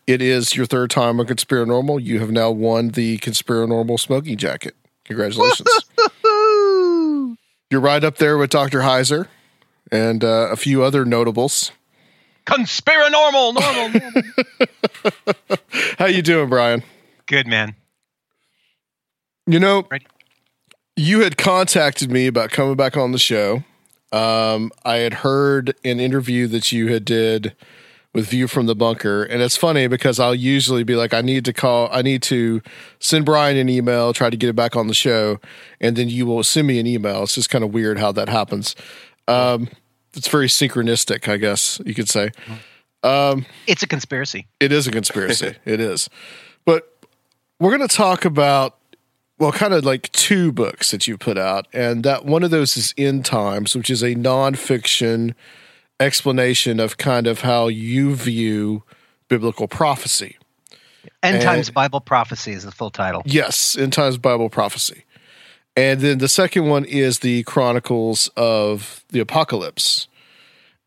it 0.07 0.21
is 0.21 0.57
your 0.57 0.67
third 0.67 0.91
time 0.91 1.21
on 1.21 1.27
Conspiranormal. 1.27 2.03
You 2.03 2.19
have 2.19 2.33
now 2.33 2.51
won 2.51 2.89
the 2.89 3.19
Conspiranormal 3.19 4.01
smoking 4.01 4.37
jacket. 4.37 4.75
Congratulations! 5.05 5.69
You're 7.71 7.81
right 7.81 8.03
up 8.03 8.17
there 8.17 8.37
with 8.37 8.51
Doctor 8.51 8.81
Heiser 8.81 9.29
and 9.93 10.25
uh, 10.25 10.49
a 10.51 10.57
few 10.57 10.83
other 10.83 11.05
notables. 11.05 11.71
Conspiranormal, 12.45 13.55
normal, 13.55 14.01
normal. 14.01 14.23
How 15.99 16.07
you 16.07 16.23
doing, 16.23 16.49
Brian? 16.49 16.83
Good 17.27 17.47
man. 17.47 17.77
You 19.47 19.61
know, 19.61 19.87
Ready? 19.89 20.07
you 20.97 21.21
had 21.21 21.37
contacted 21.37 22.11
me 22.11 22.27
about 22.27 22.51
coming 22.51 22.75
back 22.75 22.97
on 22.97 23.13
the 23.13 23.19
show. 23.19 23.63
Um, 24.13 24.71
I 24.85 24.97
had 24.97 25.15
heard 25.15 25.75
an 25.85 25.99
interview 25.99 26.47
that 26.49 26.71
you 26.71 26.93
had 26.93 27.05
did 27.05 27.57
with 28.13 28.29
View 28.29 28.47
from 28.47 28.67
the 28.67 28.75
Bunker, 28.75 29.23
and 29.25 29.41
it's 29.41 29.57
funny 29.57 29.87
because 29.87 30.21
I'll 30.21 30.35
usually 30.35 30.85
be 30.85 30.97
like, 30.97 31.15
I 31.15 31.23
need 31.23 31.47
to 31.47 31.53
call, 31.55 31.89
I 31.91 32.03
need 32.03 32.23
to 32.25 32.61
send 32.99 33.25
Brian 33.25 33.57
an 33.57 33.71
email, 33.71 34.13
try 34.13 34.29
to 34.29 34.37
get 34.37 34.51
it 34.51 34.57
back 34.57 34.77
on 34.77 34.87
the 34.87 34.95
show, 34.95 35.41
and 35.81 35.97
then 35.97 36.11
you 36.11 36.27
will 36.27 36.45
send 36.45 36.67
me 36.67 36.79
an 36.79 36.87
email. 36.87 37.23
It's 37.23 37.35
just 37.35 37.49
kind 37.49 37.65
of 37.65 37.73
weird 37.73 37.99
how 37.99 38.13
that 38.13 38.29
happens. 38.29 38.77
Um, 39.29 39.69
it's 40.15 40.29
very 40.29 40.49
synchronistic, 40.49 41.27
I 41.27 41.39
guess 41.39 41.81
you 41.87 41.95
could 41.95 42.09
say. 42.09 42.33
Um, 43.03 43.47
it's 43.67 43.83
a 43.83 43.87
conspiracy. 43.87 44.47
It 44.61 44.73
is 44.73 44.87
a 44.87 44.91
conspiracy. 44.91 45.57
it 45.65 45.81
is. 45.81 46.11
But 46.67 46.85
we're 47.59 47.77
going 47.77 47.89
to 47.89 47.97
talk 47.97 48.25
about 48.25 48.77
well, 49.43 49.51
kind 49.51 49.75
of 49.75 49.85
like 49.85 50.13
two 50.13 50.53
books 50.53 50.93
that 50.93 51.09
you 51.09 51.19
put 51.19 51.37
out, 51.37 51.67
and 51.73 52.05
that 52.05 52.25
one 52.25 52.45
of 52.45 52.53
those 52.53 52.77
is 52.77 52.95
End 52.97 53.25
Times, 53.25 53.75
which 53.75 53.91
is 53.91 54.01
a 54.01 54.15
nonfiction 54.15 55.35
explanation 55.99 56.79
of 56.79 56.97
kind 56.97 57.27
of 57.27 57.41
how 57.41 57.67
you 57.67 58.15
view 58.15 58.85
biblical 59.27 59.67
prophecy. 59.67 60.37
End 61.25 61.39
And- 61.39 61.43
Times 61.43 61.71
Bible 61.71 62.01
Prophecy 62.01 62.53
is 62.53 62.63
the 62.63 62.71
full 62.71 62.91
title. 62.91 63.23
Yes, 63.27 63.77
End 63.77 63.93
Times 63.93 64.17
Bible 64.17 64.49
Prophecy. 64.49 65.07
And 65.77 66.01
then 66.01 66.19
the 66.19 66.29
second 66.29 66.69
one 66.69 66.85
is 66.85 67.19
the 67.19 67.43
Chronicles 67.43 68.31
of 68.37 69.05
the 69.09 69.19
Apocalypse. 69.19 70.07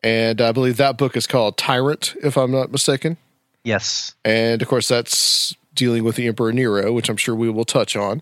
And 0.01 0.39
I 0.39 0.53
believe 0.53 0.77
that 0.77 0.97
book 0.97 1.17
is 1.17 1.27
called 1.27 1.57
Tyrant, 1.57 2.15
if 2.23 2.37
I'm 2.37 2.51
not 2.51 2.71
mistaken. 2.71 3.17
Yes. 3.65 4.15
And 4.23 4.61
of 4.61 4.69
course, 4.69 4.87
that's 4.87 5.57
dealing 5.73 6.05
with 6.05 6.15
the 6.15 6.27
Emperor 6.27 6.53
Nero, 6.53 6.93
which 6.93 7.09
I'm 7.09 7.17
sure 7.17 7.35
we 7.35 7.49
will 7.49 7.65
touch 7.65 7.97
on. 7.97 8.21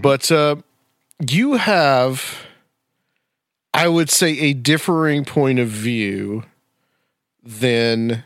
But 0.00 0.32
uh, 0.32 0.56
you 1.28 1.54
have, 1.54 2.38
I 3.74 3.88
would 3.88 4.08
say, 4.10 4.38
a 4.38 4.52
differing 4.54 5.24
point 5.24 5.58
of 5.58 5.68
view 5.68 6.44
than 7.42 8.24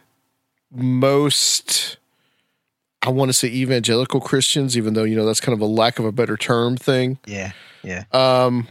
most, 0.70 1.96
I 3.02 3.10
want 3.10 3.30
to 3.30 3.32
say, 3.32 3.48
evangelical 3.48 4.20
Christians, 4.20 4.76
even 4.76 4.94
though, 4.94 5.02
you 5.04 5.16
know, 5.16 5.26
that's 5.26 5.40
kind 5.40 5.54
of 5.54 5.60
a 5.60 5.66
lack 5.66 5.98
of 5.98 6.04
a 6.04 6.12
better 6.12 6.36
term 6.36 6.76
thing 6.76 7.18
Yeah. 7.26 7.52
Yeah. 7.82 8.04
um, 8.12 8.68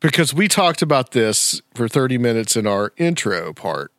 because 0.00 0.34
we 0.34 0.48
talked 0.48 0.82
about 0.82 1.12
this 1.12 1.62
for 1.74 1.88
30 1.88 2.18
minutes 2.18 2.56
in 2.56 2.66
our 2.66 2.92
intro 2.98 3.52
part. 3.52 3.92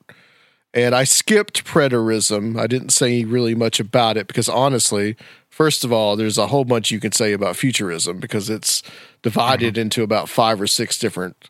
And 0.76 0.95
I 0.95 1.03
skipped 1.03 1.63
preterism. 1.65 2.59
I 2.59 2.65
didn't 2.67 2.89
say 2.89 3.24
really 3.24 3.53
much 3.55 3.80
about 3.80 4.17
it 4.17 4.28
because 4.28 4.49
honestly, 4.49 5.15
first 5.54 5.84
of 5.84 5.93
all, 5.93 6.16
there's 6.16 6.39
a 6.39 6.47
whole 6.47 6.66
bunch 6.66 6.89
you 6.89 6.99
can 6.99 7.12
say 7.12 7.32
about 7.32 7.56
futurism 7.56 8.18
because 8.18 8.49
it's 8.49 8.82
divided 9.22 9.78
into 9.78 10.01
about 10.01 10.28
five 10.28 10.60
or 10.60 10.66
six 10.66 10.97
different 10.97 11.49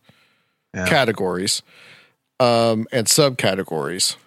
Yeah. 0.76 0.89
categories 0.89 1.62
um, 2.41 2.86
and 2.91 3.08
subcategories. 3.08 4.18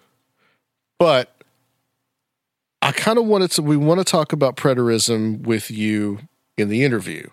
But 0.97 1.31
I 2.81 2.91
kind 2.91 3.19
of 3.19 3.25
wanted 3.25 3.51
to, 3.51 3.61
we 3.61 3.77
want 3.77 3.99
to 3.99 4.03
talk 4.03 4.33
about 4.33 4.55
preterism 4.55 5.41
with 5.41 5.69
you 5.69 6.19
in 6.57 6.69
the 6.69 6.83
interview. 6.83 7.27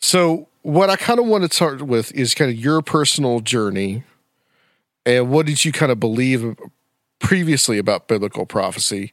So, 0.00 0.48
what 0.62 0.90
I 0.90 0.96
kind 0.96 1.18
of 1.18 1.26
want 1.26 1.48
to 1.48 1.54
start 1.56 1.80
with 1.82 2.12
is 2.12 2.34
kind 2.34 2.50
of 2.50 2.56
your 2.58 2.82
personal 2.82 3.40
journey 3.40 4.02
and 5.06 5.30
what 5.30 5.46
did 5.46 5.64
you 5.64 5.72
kind 5.72 5.90
of 5.90 5.98
believe 5.98 6.58
previously 7.20 7.78
about 7.78 8.06
biblical 8.06 8.44
prophecy 8.44 9.12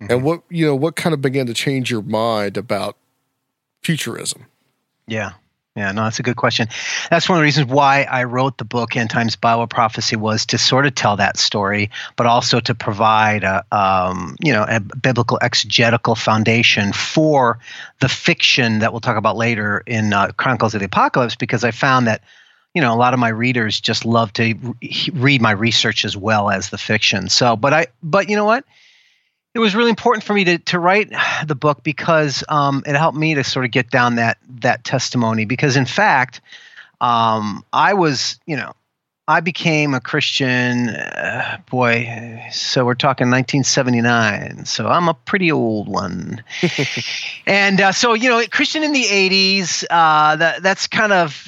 and 0.00 0.22
what, 0.22 0.42
you 0.48 0.66
know, 0.66 0.74
what 0.74 0.96
kind 0.96 1.14
of 1.14 1.20
began 1.20 1.46
to 1.46 1.54
change 1.54 1.90
your 1.90 2.02
mind 2.02 2.56
about 2.56 2.96
futurism? 3.82 4.46
Yeah. 5.06 5.32
Yeah, 5.78 5.92
no, 5.92 6.02
that's 6.02 6.18
a 6.18 6.24
good 6.24 6.34
question. 6.34 6.66
That's 7.08 7.28
one 7.28 7.38
of 7.38 7.40
the 7.40 7.44
reasons 7.44 7.68
why 7.68 8.02
I 8.02 8.24
wrote 8.24 8.58
the 8.58 8.64
book 8.64 8.96
End 8.96 9.10
Times 9.10 9.36
Bible 9.36 9.68
Prophecy 9.68 10.16
was 10.16 10.46
to 10.46 10.58
sort 10.58 10.86
of 10.86 10.96
tell 10.96 11.14
that 11.16 11.36
story, 11.36 11.90
but 12.16 12.26
also 12.26 12.58
to 12.58 12.74
provide 12.74 13.44
a 13.44 13.64
um, 13.70 14.34
you 14.42 14.52
know 14.52 14.66
a 14.68 14.80
biblical 14.80 15.38
exegetical 15.40 16.16
foundation 16.16 16.92
for 16.92 17.60
the 18.00 18.08
fiction 18.08 18.80
that 18.80 18.92
we'll 18.92 19.00
talk 19.00 19.16
about 19.16 19.36
later 19.36 19.84
in 19.86 20.12
uh, 20.12 20.32
Chronicles 20.32 20.74
of 20.74 20.80
the 20.80 20.86
Apocalypse. 20.86 21.36
Because 21.36 21.62
I 21.62 21.70
found 21.70 22.08
that 22.08 22.22
you 22.74 22.82
know 22.82 22.92
a 22.92 22.98
lot 22.98 23.14
of 23.14 23.20
my 23.20 23.28
readers 23.28 23.80
just 23.80 24.04
love 24.04 24.32
to 24.32 24.54
re- 24.82 25.10
read 25.12 25.40
my 25.40 25.52
research 25.52 26.04
as 26.04 26.16
well 26.16 26.50
as 26.50 26.70
the 26.70 26.78
fiction. 26.78 27.28
So, 27.28 27.54
but 27.54 27.72
I 27.72 27.86
but 28.02 28.28
you 28.28 28.34
know 28.34 28.46
what? 28.46 28.64
It 29.58 29.60
was 29.60 29.74
really 29.74 29.90
important 29.90 30.22
for 30.22 30.34
me 30.34 30.44
to 30.44 30.58
to 30.58 30.78
write 30.78 31.12
the 31.44 31.56
book 31.56 31.82
because 31.82 32.44
um, 32.48 32.84
it 32.86 32.94
helped 32.94 33.18
me 33.18 33.34
to 33.34 33.42
sort 33.42 33.64
of 33.64 33.72
get 33.72 33.90
down 33.90 34.14
that 34.14 34.38
that 34.60 34.84
testimony. 34.84 35.46
Because 35.46 35.76
in 35.76 35.84
fact, 35.84 36.40
um, 37.00 37.64
I 37.72 37.94
was 37.94 38.38
you 38.46 38.56
know 38.56 38.72
I 39.28 39.40
became 39.40 39.92
a 39.92 40.00
Christian. 40.00 40.88
Uh, 40.88 41.58
boy, 41.70 42.42
so 42.50 42.86
we're 42.86 42.94
talking 42.94 43.26
1979. 43.26 44.64
So 44.64 44.88
I'm 44.88 45.06
a 45.06 45.12
pretty 45.12 45.52
old 45.52 45.86
one. 45.86 46.42
and 47.46 47.78
uh, 47.78 47.92
so 47.92 48.14
you 48.14 48.30
know, 48.30 48.42
Christian 48.50 48.82
in 48.82 48.92
the 48.92 49.04
80s. 49.04 49.84
Uh, 49.90 50.36
that 50.36 50.62
that's 50.62 50.86
kind 50.86 51.12
of 51.12 51.46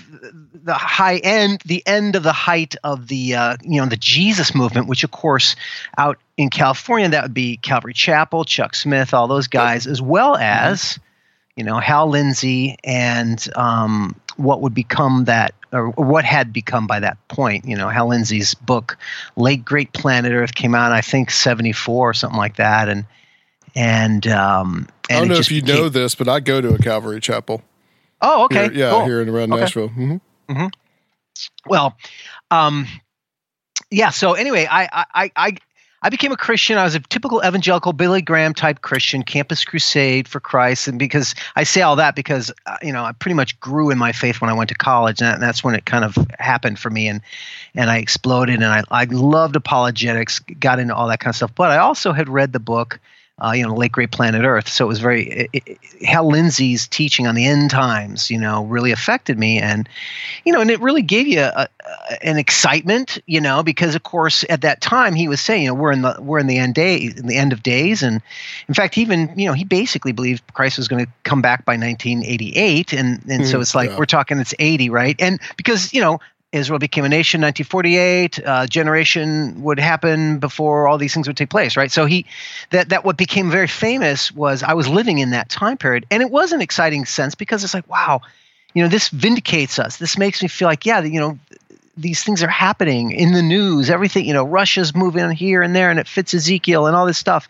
the 0.62 0.74
high 0.74 1.16
end, 1.16 1.62
the 1.64 1.82
end 1.86 2.16
of 2.16 2.22
the 2.22 2.34
height 2.34 2.76
of 2.84 3.08
the 3.08 3.34
uh, 3.34 3.56
you 3.62 3.80
know 3.80 3.86
the 3.86 3.96
Jesus 3.96 4.54
movement, 4.54 4.86
which 4.86 5.02
of 5.02 5.10
course 5.10 5.56
out 5.96 6.18
in 6.36 6.50
California 6.50 7.08
that 7.08 7.22
would 7.22 7.34
be 7.34 7.56
Calvary 7.56 7.94
Chapel, 7.94 8.44
Chuck 8.44 8.74
Smith, 8.74 9.14
all 9.14 9.26
those 9.26 9.48
guys, 9.48 9.86
as 9.86 10.02
well 10.02 10.36
as 10.36 10.98
you 11.60 11.64
know 11.66 11.78
Hal 11.78 12.08
Lindsey 12.08 12.78
and 12.84 13.38
um, 13.54 14.16
what 14.38 14.62
would 14.62 14.72
become 14.72 15.24
that 15.26 15.52
or 15.74 15.90
what 15.90 16.24
had 16.24 16.54
become 16.54 16.86
by 16.86 17.00
that 17.00 17.18
point. 17.28 17.66
You 17.66 17.76
know 17.76 17.90
Hal 17.90 18.08
Lindsey's 18.08 18.54
book 18.54 18.96
Late 19.36 19.62
Great 19.62 19.92
Planet 19.92 20.32
Earth 20.32 20.54
came 20.54 20.74
out, 20.74 20.90
I 20.90 21.02
think 21.02 21.30
seventy 21.30 21.72
four 21.72 22.08
or 22.08 22.14
something 22.14 22.38
like 22.38 22.56
that, 22.56 22.88
and 22.88 23.04
and 23.74 24.26
um, 24.28 24.88
and 25.10 25.16
I 25.18 25.20
don't 25.20 25.28
know 25.28 25.34
if 25.34 25.52
you 25.52 25.60
became- 25.60 25.76
know 25.76 25.88
this, 25.90 26.14
but 26.14 26.30
I 26.30 26.40
go 26.40 26.62
to 26.62 26.72
a 26.72 26.78
Calvary 26.78 27.20
Chapel. 27.20 27.62
Oh, 28.22 28.44
okay, 28.46 28.64
Here- 28.64 28.72
yeah, 28.72 28.90
cool. 28.92 29.04
here 29.04 29.20
and 29.20 29.28
around 29.28 29.52
Okay. 29.52 29.60
Nashville. 29.60 29.88
hmm 29.88 30.66
Well, 31.66 31.94
um, 32.50 32.86
yeah. 33.90 34.08
So 34.10 34.32
anyway, 34.32 34.66
I, 34.70 35.04
I, 35.14 35.30
I, 35.36 35.56
I, 36.02 36.08
became 36.08 36.32
a 36.32 36.36
Christian. 36.36 36.78
I 36.78 36.84
was 36.84 36.94
a 36.94 37.00
typical 37.00 37.42
evangelical 37.44 37.92
Billy 37.92 38.22
Graham 38.22 38.54
type 38.54 38.80
Christian, 38.80 39.22
Campus 39.22 39.64
Crusade 39.64 40.28
for 40.28 40.40
Christ, 40.40 40.88
and 40.88 40.98
because 40.98 41.34
I 41.56 41.64
say 41.64 41.82
all 41.82 41.96
that 41.96 42.16
because 42.16 42.52
uh, 42.66 42.76
you 42.82 42.92
know 42.92 43.04
I 43.04 43.12
pretty 43.12 43.34
much 43.34 43.58
grew 43.60 43.90
in 43.90 43.98
my 43.98 44.12
faith 44.12 44.40
when 44.40 44.50
I 44.50 44.54
went 44.54 44.68
to 44.68 44.74
college, 44.74 45.20
and, 45.20 45.28
that, 45.28 45.34
and 45.34 45.42
that's 45.42 45.62
when 45.62 45.74
it 45.74 45.84
kind 45.84 46.04
of 46.04 46.16
happened 46.38 46.78
for 46.78 46.90
me, 46.90 47.08
and 47.08 47.20
and 47.74 47.90
I 47.90 47.98
exploded, 47.98 48.56
and 48.56 48.64
I 48.64 48.82
I 48.90 49.04
loved 49.04 49.56
apologetics, 49.56 50.38
got 50.38 50.78
into 50.78 50.94
all 50.94 51.08
that 51.08 51.20
kind 51.20 51.32
of 51.32 51.36
stuff. 51.36 51.54
But 51.54 51.70
I 51.70 51.78
also 51.78 52.12
had 52.12 52.28
read 52.28 52.52
the 52.52 52.60
book. 52.60 52.98
Uh, 53.40 53.52
you 53.52 53.66
know, 53.66 53.74
Late 53.74 53.92
Great 53.92 54.10
Planet 54.10 54.44
Earth. 54.44 54.68
So 54.68 54.84
it 54.84 54.88
was 54.88 55.00
very, 55.00 55.28
it, 55.28 55.50
it, 55.52 55.78
Hal 56.04 56.28
Lindsey's 56.28 56.86
teaching 56.86 57.26
on 57.26 57.34
the 57.34 57.46
end 57.46 57.70
times, 57.70 58.30
you 58.30 58.38
know, 58.38 58.64
really 58.64 58.92
affected 58.92 59.38
me. 59.38 59.58
And, 59.58 59.88
you 60.44 60.52
know, 60.52 60.60
and 60.60 60.70
it 60.70 60.80
really 60.80 61.02
gave 61.02 61.26
you 61.26 61.40
a, 61.40 61.68
a, 61.84 62.24
an 62.24 62.38
excitement, 62.38 63.18
you 63.26 63.40
know, 63.40 63.62
because 63.62 63.94
of 63.94 64.02
course 64.02 64.44
at 64.48 64.62
that 64.62 64.80
time 64.80 65.14
he 65.14 65.28
was 65.28 65.40
saying, 65.40 65.62
you 65.62 65.68
know, 65.68 65.74
we're 65.74 65.92
in 65.92 66.02
the 66.02 66.16
we're 66.20 66.38
in 66.38 66.46
the 66.46 66.58
end 66.58 66.74
days, 66.74 67.18
in 67.18 67.26
the 67.26 67.36
end 67.36 67.52
of 67.52 67.62
days, 67.62 68.02
and 68.02 68.20
in 68.68 68.74
fact, 68.74 68.98
even 68.98 69.32
you 69.36 69.46
know, 69.46 69.52
he 69.52 69.64
basically 69.64 70.12
believed 70.12 70.42
Christ 70.54 70.78
was 70.78 70.88
going 70.88 71.04
to 71.04 71.12
come 71.24 71.42
back 71.42 71.64
by 71.64 71.76
1988, 71.76 72.92
and 72.92 73.22
and 73.28 73.46
so 73.46 73.56
Hmm, 73.56 73.62
it's 73.62 73.74
like 73.74 73.90
yeah. 73.90 73.98
we're 73.98 74.06
talking 74.06 74.38
it's 74.38 74.54
80, 74.58 74.90
right? 74.90 75.20
And 75.20 75.40
because 75.56 75.92
you 75.92 76.00
know. 76.00 76.20
Israel 76.52 76.78
became 76.80 77.04
a 77.04 77.08
nation 77.08 77.40
in 77.40 77.46
1948 77.46 78.44
uh, 78.44 78.66
generation 78.66 79.62
would 79.62 79.78
happen 79.78 80.38
before 80.38 80.88
all 80.88 80.98
these 80.98 81.14
things 81.14 81.28
would 81.28 81.36
take 81.36 81.50
place 81.50 81.76
right? 81.76 81.92
So 81.92 82.06
he 82.06 82.26
that 82.70 82.88
that 82.88 83.04
what 83.04 83.16
became 83.16 83.50
very 83.50 83.68
famous 83.68 84.32
was 84.32 84.62
I 84.62 84.74
was 84.74 84.88
living 84.88 85.18
in 85.18 85.30
that 85.30 85.48
time 85.48 85.76
period. 85.76 86.06
And 86.10 86.22
it 86.22 86.30
was 86.30 86.52
an 86.52 86.60
exciting 86.60 87.04
sense 87.04 87.34
because 87.34 87.62
it's 87.62 87.74
like 87.74 87.88
wow 87.88 88.20
you 88.74 88.82
know 88.82 88.88
this 88.88 89.08
vindicates 89.08 89.78
us. 89.78 89.96
This 89.96 90.18
makes 90.18 90.42
me 90.42 90.48
feel 90.48 90.66
like 90.66 90.86
yeah 90.86 91.00
you 91.00 91.20
know 91.20 91.38
these 91.96 92.22
things 92.24 92.42
are 92.42 92.48
happening 92.48 93.12
in 93.12 93.32
the 93.32 93.42
news. 93.42 93.88
Everything 93.88 94.24
you 94.24 94.34
know 94.34 94.44
russia's 94.44 94.94
moving 94.94 95.30
here 95.30 95.62
and 95.62 95.74
there 95.74 95.90
and 95.90 96.00
it 96.00 96.08
fits 96.08 96.34
ezekiel 96.34 96.86
and 96.86 96.96
all 96.96 97.06
this 97.06 97.18
stuff. 97.18 97.48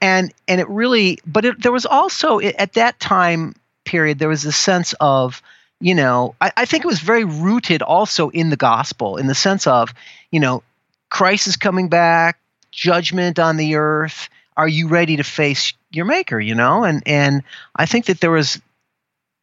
And 0.00 0.32
and 0.48 0.60
it 0.60 0.68
really 0.68 1.20
but 1.24 1.44
it, 1.44 1.62
there 1.62 1.72
was 1.72 1.86
also 1.86 2.40
at 2.40 2.72
that 2.72 2.98
time 2.98 3.54
period 3.84 4.18
there 4.18 4.28
was 4.28 4.44
a 4.44 4.52
sense 4.52 4.94
of 5.00 5.42
you 5.82 5.94
know 5.94 6.34
I, 6.40 6.52
I 6.56 6.64
think 6.64 6.84
it 6.84 6.88
was 6.88 7.00
very 7.00 7.24
rooted 7.24 7.82
also 7.82 8.30
in 8.30 8.50
the 8.50 8.56
gospel 8.56 9.16
in 9.16 9.26
the 9.26 9.34
sense 9.34 9.66
of 9.66 9.92
you 10.30 10.40
know 10.40 10.62
christ 11.10 11.48
is 11.48 11.56
coming 11.56 11.88
back 11.88 12.38
judgment 12.70 13.38
on 13.38 13.58
the 13.58 13.76
earth. 13.76 14.30
Are 14.56 14.68
you 14.68 14.88
ready 14.88 15.16
to 15.16 15.24
face 15.24 15.74
your 15.90 16.06
maker 16.06 16.40
you 16.40 16.54
know? 16.54 16.84
And 16.84 17.02
and 17.06 17.42
i 17.76 17.86
think 17.86 18.06
that 18.06 18.20
there 18.20 18.30
was 18.30 18.60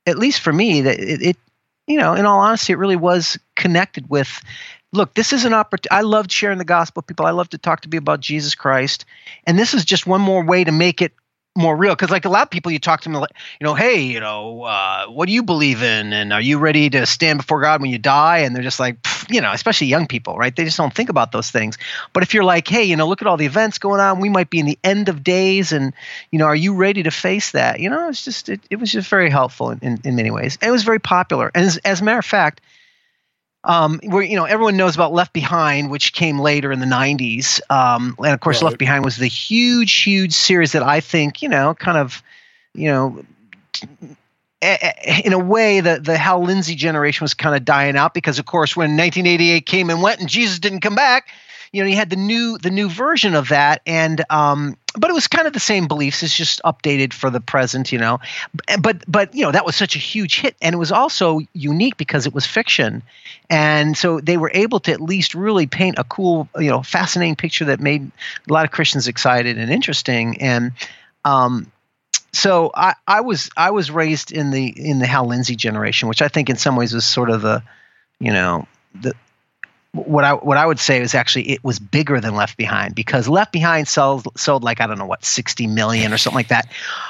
at 0.06 0.18
least 0.18 0.42
for 0.42 0.52
me 0.52 0.82
that 0.82 1.00
it, 1.00 1.22
it 1.22 1.38
you 1.88 2.00
know 2.00 2.14
in 2.14 2.26
all 2.26 2.40
honesty 2.40 2.74
it 2.74 2.78
really 2.78 2.96
was 2.96 3.38
connected 3.56 4.10
with 4.10 4.42
look 4.94 5.14
this 5.14 5.34
is 5.34 5.46
an 5.46 5.54
opportunity 5.54 5.92
i 5.92 6.02
loved 6.02 6.32
sharing 6.32 6.58
the 6.58 6.66
gospel 6.66 7.02
with 7.02 7.08
people. 7.08 7.26
I 7.26 7.32
love 7.32 7.50
to 7.50 7.58
talk 7.58 7.82
to 7.82 7.90
people 7.90 8.04
about 8.04 8.22
jesus 8.22 8.56
christ. 8.56 9.06
And 9.46 9.60
this 9.60 9.74
is 9.74 9.86
just 9.86 10.08
one 10.08 10.22
more 10.22 10.44
way 10.44 10.64
to 10.64 10.72
make 10.72 11.02
it 11.02 11.14
more 11.58 11.76
real 11.76 11.94
because 11.94 12.10
like 12.10 12.26
a 12.26 12.30
lot 12.30 12.44
of 12.44 12.50
people 12.50 12.72
you 12.72 12.80
talk 12.80 13.02
to 13.02 13.10
them 13.10 13.20
like 13.20 13.32
you 13.60 13.66
know 13.66 13.74
hey 13.74 14.02
you 14.02 14.20
know 14.20 14.64
uh, 14.64 15.06
what 15.08 15.26
do 15.28 15.34
you 15.34 15.44
believe 15.44 15.82
in 15.82 16.14
and 16.14 16.32
are 16.32 16.42
you 16.42 16.58
ready 16.58 16.90
to 16.90 17.06
stand 17.06 17.40
before 17.40 17.62
god 17.62 17.82
when 17.82 17.92
you 17.92 17.98
die? 17.98 18.40
And 18.40 18.56
they're 18.56 18.64
just 18.64 18.80
like 18.80 18.98
you 19.30 19.42
know 19.42 19.52
especially 19.52 19.88
young 19.88 20.08
people 20.08 20.38
right? 20.38 20.56
They 20.56 20.64
just 20.64 20.78
don't 20.78 20.94
think 20.94 21.10
about 21.10 21.32
those 21.32 21.52
things. 21.52 21.78
But 22.14 22.24
if 22.24 22.34
you're 22.34 22.44
like 22.44 22.68
hey 22.68 22.84
you 22.84 22.96
know 22.96 23.08
look 23.08 23.22
at 23.22 23.28
all 23.28 23.38
the 23.38 23.46
events 23.46 23.78
going 23.78 24.00
on 24.00 24.20
we 24.20 24.30
might 24.30 24.50
be 24.50 24.60
in 24.60 24.66
the 24.66 24.80
end 24.84 25.10
of 25.10 25.24
days 25.24 25.72
and 25.72 25.94
you 26.32 26.40
know 26.40 26.46
are 26.46 26.56
you 26.56 26.76
ready 26.76 27.04
to 27.04 27.12
face 27.12 27.52
that? 27.52 27.80
You 27.80 27.90
know 27.90 28.10
it's 28.10 28.24
just 28.24 28.50
it, 28.50 28.62
it 28.70 28.78
was 28.78 28.92
just 28.92 29.10
very 29.10 29.30
helpful 29.30 29.72
in, 29.72 29.80
in, 29.82 30.00
in 30.04 30.16
many 30.16 30.32
ways. 30.32 30.58
And 30.62 30.70
it 30.70 30.72
was 30.72 30.84
very 30.84 31.00
popular. 31.00 31.52
And 31.54 31.66
as, 31.66 31.78
as 31.78 32.02
a 32.02 32.04
matter 32.04 32.20
of 32.20 32.26
fact 32.26 32.62
um, 33.64 34.00
where 34.04 34.24
you 34.24 34.36
know 34.36 34.46
everyone 34.46 34.78
knows 34.78 34.96
about 34.96 35.14
Left 35.14 35.34
Behind, 35.34 35.90
which 35.92 36.14
came 36.14 36.40
later 36.40 36.72
in 36.72 36.80
the 36.80 36.86
'90s, 36.86 37.60
um, 37.70 38.16
and 38.20 38.34
of 38.34 38.40
course 38.40 38.58
Right. 38.62 38.68
Left 38.70 38.78
Behind 38.78 39.04
was 39.04 39.18
the 39.18 39.28
huge, 39.28 39.94
huge 40.02 40.34
series 40.34 40.72
that 40.72 40.84
I 40.84 41.00
think 41.02 41.42
you 41.42 41.50
know 41.50 41.74
kind 41.76 41.98
of, 41.98 42.24
you 42.74 42.88
know, 42.88 43.24
a- 44.62 44.94
a- 45.08 45.22
in 45.26 45.34
a 45.34 45.40
way 45.40 45.82
the 45.82 46.00
the 46.00 46.18
Hal 46.18 46.44
Lindsey 46.44 46.76
generation 46.76 47.24
was 47.24 47.34
kind 47.34 47.56
of 47.56 47.66
dying 47.66 47.96
out 47.98 48.14
because 48.14 48.40
of 48.40 48.46
course 48.46 48.76
when 48.76 48.96
1988 48.98 49.66
came 49.66 49.90
and 49.90 50.02
went 50.02 50.20
and 50.20 50.30
Jesus 50.30 50.60
didn't 50.60 50.82
come 50.82 50.96
back, 50.96 51.28
you 51.72 51.84
know 51.84 51.90
you 51.90 51.96
had 51.96 52.10
the 52.10 52.16
new 52.16 52.58
the 52.58 52.72
new 52.72 52.90
version 52.90 53.36
of 53.36 53.50
that 53.50 53.82
and 53.86 54.24
um, 54.30 54.76
but 54.98 55.10
it 55.10 55.14
was 55.14 55.28
kind 55.28 55.48
of 55.48 55.54
the 55.54 55.60
same 55.60 55.88
beliefs. 55.88 56.24
It's 56.24 56.36
just 56.36 56.62
updated 56.64 57.14
for 57.14 57.30
the 57.30 57.40
present, 57.40 57.92
you 57.92 58.00
know. 58.00 58.20
But 58.80 59.04
but 59.08 59.36
you 59.36 59.44
know 59.44 59.52
that 59.52 59.66
was 59.66 59.76
such 59.76 59.96
a 59.96 60.00
huge 60.00 60.40
hit, 60.40 60.56
and 60.62 60.74
it 60.74 60.78
was 60.78 60.92
also 60.92 61.42
unique 61.54 61.98
because 61.98 62.26
it 62.26 62.34
was 62.34 62.46
fiction, 62.46 63.04
and 63.50 63.98
so 63.98 64.20
they 64.20 64.38
were 64.38 64.52
able 64.54 64.80
to 64.82 64.92
at 64.92 65.02
least 65.02 65.36
really 65.36 65.68
paint 65.68 66.00
a 66.00 66.04
cool, 66.04 66.50
you 66.58 66.70
know, 66.70 66.82
fascinating 66.82 67.36
picture 67.36 67.66
that 67.66 67.80
made 67.80 68.12
a 68.50 68.54
lot 68.54 68.66
of 68.66 68.72
Christians 68.72 69.08
excited 69.08 69.58
and 69.58 69.72
interesting. 69.72 70.42
And 70.42 70.72
um, 71.24 71.72
so 72.34 72.72
I, 72.74 72.96
I 73.08 73.22
was 73.22 73.50
I 73.56 73.72
was 73.72 73.92
raised 73.92 74.32
in 74.32 74.52
the 74.52 74.68
in 74.68 75.00
the 75.00 75.08
Hal 75.08 75.28
Lindsey 75.28 75.56
generation, 75.56 76.10
which 76.10 76.22
I 76.22 76.28
think 76.28 76.50
in 76.50 76.58
some 76.58 76.76
ways 76.76 76.94
was 76.94 77.06
sort 77.06 77.30
of 77.30 77.42
the, 77.42 77.64
you 78.20 78.34
know, 78.34 78.68
the 79.00 79.14
what 79.94 80.24
I 80.24 80.34
what 80.34 80.58
I 80.58 80.66
would 80.66 80.80
say 80.80 81.02
is 81.02 81.16
actually 81.16 81.50
it 81.50 81.64
was 81.64 81.80
bigger 81.80 82.20
than 82.22 82.36
Left 82.36 82.58
Behind 82.58 82.94
because 82.94 83.28
Left 83.28 83.52
Behind 83.52 83.88
sold 83.88 84.28
sold 84.38 84.64
like 84.64 84.82
I 84.82 84.88
don't 84.88 85.00
know 85.00 85.06
what 85.08 85.26
60 85.26 85.66
million 85.68 86.14
or 86.14 86.18
something 86.18 86.36
like 86.38 86.50
that. 86.50 86.68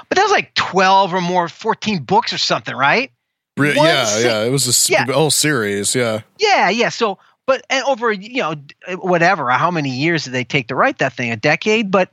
But 0.07 0.15
that 0.15 0.23
was 0.23 0.32
like 0.32 0.53
12 0.55 1.13
or 1.13 1.21
more 1.21 1.49
14 1.49 2.03
books 2.03 2.32
or 2.32 2.38
something, 2.38 2.75
right? 2.75 3.11
Re- 3.57 3.75
yeah, 3.75 4.19
yeah. 4.19 4.43
It 4.43 4.49
was 4.51 4.65
a 4.89 4.91
Yeah. 4.93 5.05
whole 5.11 5.32
series. 5.32 5.93
Yeah. 5.93 6.21
Yeah, 6.38 6.69
yeah. 6.69 6.88
So, 6.89 7.19
but 7.45 7.65
and 7.69 7.84
over 7.84 8.11
you 8.13 8.41
know 8.41 8.55
whatever, 8.99 9.49
how 9.49 9.71
many 9.71 9.89
years 9.89 10.23
did 10.23 10.32
they 10.34 10.45
take 10.45 10.69
to 10.69 10.75
write 10.75 10.99
that 10.99 11.11
thing? 11.13 11.32
A 11.32 11.36
decade, 11.36 11.91
but 11.91 12.09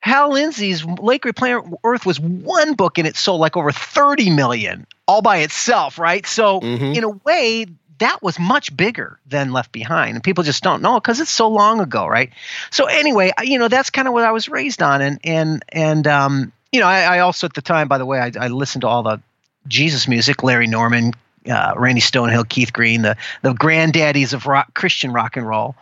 Hal 0.00 0.32
Lindsey's 0.32 0.84
Lake 0.84 1.24
Planet 1.36 1.64
Earth 1.84 2.06
was 2.06 2.18
one 2.18 2.74
book 2.74 2.96
and 2.98 3.06
it 3.06 3.14
sold 3.16 3.40
like 3.40 3.56
over 3.56 3.70
30 3.70 4.30
million 4.30 4.86
all 5.06 5.20
by 5.22 5.38
itself, 5.38 5.98
right? 5.98 6.26
So, 6.26 6.60
Mhm. 6.60 6.96
in 6.96 7.04
a 7.04 7.08
way, 7.10 7.66
that 8.02 8.22
was 8.22 8.38
much 8.38 8.76
bigger 8.76 9.18
than 9.26 9.52
Left 9.52 9.72
Behind, 9.72 10.16
and 10.16 10.24
people 10.24 10.44
just 10.44 10.62
don't 10.62 10.82
know 10.82 10.98
because 10.98 11.20
it's 11.20 11.30
so 11.30 11.48
long 11.48 11.80
ago, 11.80 12.06
right? 12.06 12.30
So, 12.70 12.86
anyway, 12.86 13.32
you 13.42 13.58
know, 13.58 13.68
that's 13.68 13.90
kind 13.90 14.08
of 14.08 14.14
what 14.14 14.24
I 14.24 14.32
was 14.32 14.48
raised 14.48 14.82
on, 14.82 15.00
and 15.00 15.20
and 15.24 15.64
and 15.68 16.06
um, 16.06 16.52
you 16.72 16.80
know, 16.80 16.86
I, 16.86 17.16
I 17.16 17.18
also 17.20 17.46
at 17.46 17.54
the 17.54 17.62
time, 17.62 17.88
by 17.88 17.98
the 17.98 18.06
way, 18.06 18.18
I, 18.18 18.32
I 18.38 18.48
listened 18.48 18.82
to 18.82 18.88
all 18.88 19.02
the 19.02 19.20
Jesus 19.68 20.08
music, 20.08 20.42
Larry 20.42 20.66
Norman, 20.66 21.12
uh, 21.48 21.74
Randy 21.76 22.00
Stonehill, 22.00 22.48
Keith 22.48 22.72
Green, 22.72 23.02
the 23.02 23.16
the 23.42 23.52
granddaddies 23.52 24.32
of 24.32 24.46
rock, 24.46 24.74
Christian 24.74 25.12
rock 25.12 25.36
and 25.36 25.46
roll. 25.46 25.76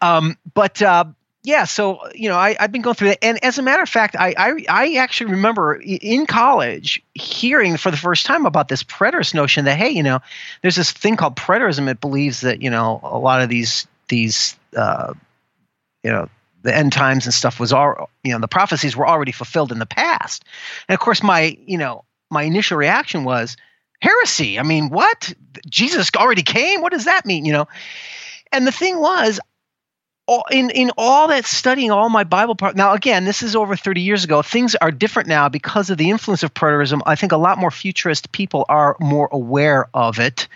Um, 0.00 0.36
but 0.54 0.82
uh, 0.82 1.04
yeah, 1.44 1.64
so 1.64 2.00
you 2.14 2.30
know, 2.30 2.38
I, 2.38 2.56
have 2.58 2.72
been 2.72 2.80
going 2.80 2.94
through 2.94 3.08
that, 3.08 3.22
and 3.22 3.44
as 3.44 3.58
a 3.58 3.62
matter 3.62 3.82
of 3.82 3.88
fact, 3.88 4.16
I, 4.18 4.34
I, 4.36 4.64
I 4.66 4.94
actually 4.94 5.32
remember 5.32 5.74
in 5.74 6.24
college 6.24 7.02
hearing 7.12 7.76
for 7.76 7.90
the 7.90 7.98
first 7.98 8.24
time 8.24 8.46
about 8.46 8.68
this 8.68 8.82
preterist 8.82 9.34
notion 9.34 9.66
that 9.66 9.76
hey, 9.76 9.90
you 9.90 10.02
know, 10.02 10.20
there's 10.62 10.74
this 10.74 10.90
thing 10.90 11.16
called 11.16 11.36
preterism. 11.36 11.90
It 11.90 12.00
believes 12.00 12.40
that 12.40 12.62
you 12.62 12.70
know 12.70 12.98
a 13.02 13.18
lot 13.18 13.42
of 13.42 13.50
these 13.50 13.86
these 14.08 14.56
uh, 14.74 15.12
you 16.02 16.10
know 16.10 16.30
the 16.62 16.74
end 16.74 16.94
times 16.94 17.26
and 17.26 17.34
stuff 17.34 17.60
was 17.60 17.74
all 17.74 18.08
you 18.22 18.32
know 18.32 18.38
the 18.38 18.48
prophecies 18.48 18.96
were 18.96 19.06
already 19.06 19.32
fulfilled 19.32 19.70
in 19.70 19.78
the 19.78 19.86
past, 19.86 20.46
and 20.88 20.94
of 20.94 21.00
course 21.00 21.22
my 21.22 21.58
you 21.66 21.76
know 21.76 22.06
my 22.30 22.44
initial 22.44 22.78
reaction 22.78 23.22
was 23.24 23.58
heresy. 24.00 24.58
I 24.58 24.62
mean, 24.62 24.88
what 24.88 25.34
Jesus 25.68 26.10
already 26.16 26.42
came? 26.42 26.80
What 26.80 26.92
does 26.92 27.04
that 27.04 27.26
mean? 27.26 27.44
You 27.44 27.52
know, 27.52 27.68
and 28.50 28.66
the 28.66 28.72
thing 28.72 28.98
was 28.98 29.40
all, 30.26 30.44
in 30.50 30.70
in 30.70 30.90
all 30.96 31.28
that 31.28 31.44
studying 31.44 31.90
all 31.90 32.08
my 32.08 32.24
Bible 32.24 32.54
part. 32.54 32.76
Now, 32.76 32.94
again, 32.94 33.24
this 33.24 33.42
is 33.42 33.54
over 33.54 33.76
30 33.76 34.00
years 34.00 34.24
ago. 34.24 34.42
Things 34.42 34.74
are 34.74 34.90
different 34.90 35.28
now 35.28 35.48
because 35.48 35.90
of 35.90 35.98
the 35.98 36.10
influence 36.10 36.42
of 36.42 36.54
preterism. 36.54 37.02
I 37.04 37.14
think 37.14 37.32
a 37.32 37.36
lot 37.36 37.58
more 37.58 37.70
futurist 37.70 38.32
people 38.32 38.64
are 38.68 38.96
more 39.00 39.28
aware 39.30 39.88
of 39.92 40.18
it. 40.18 40.48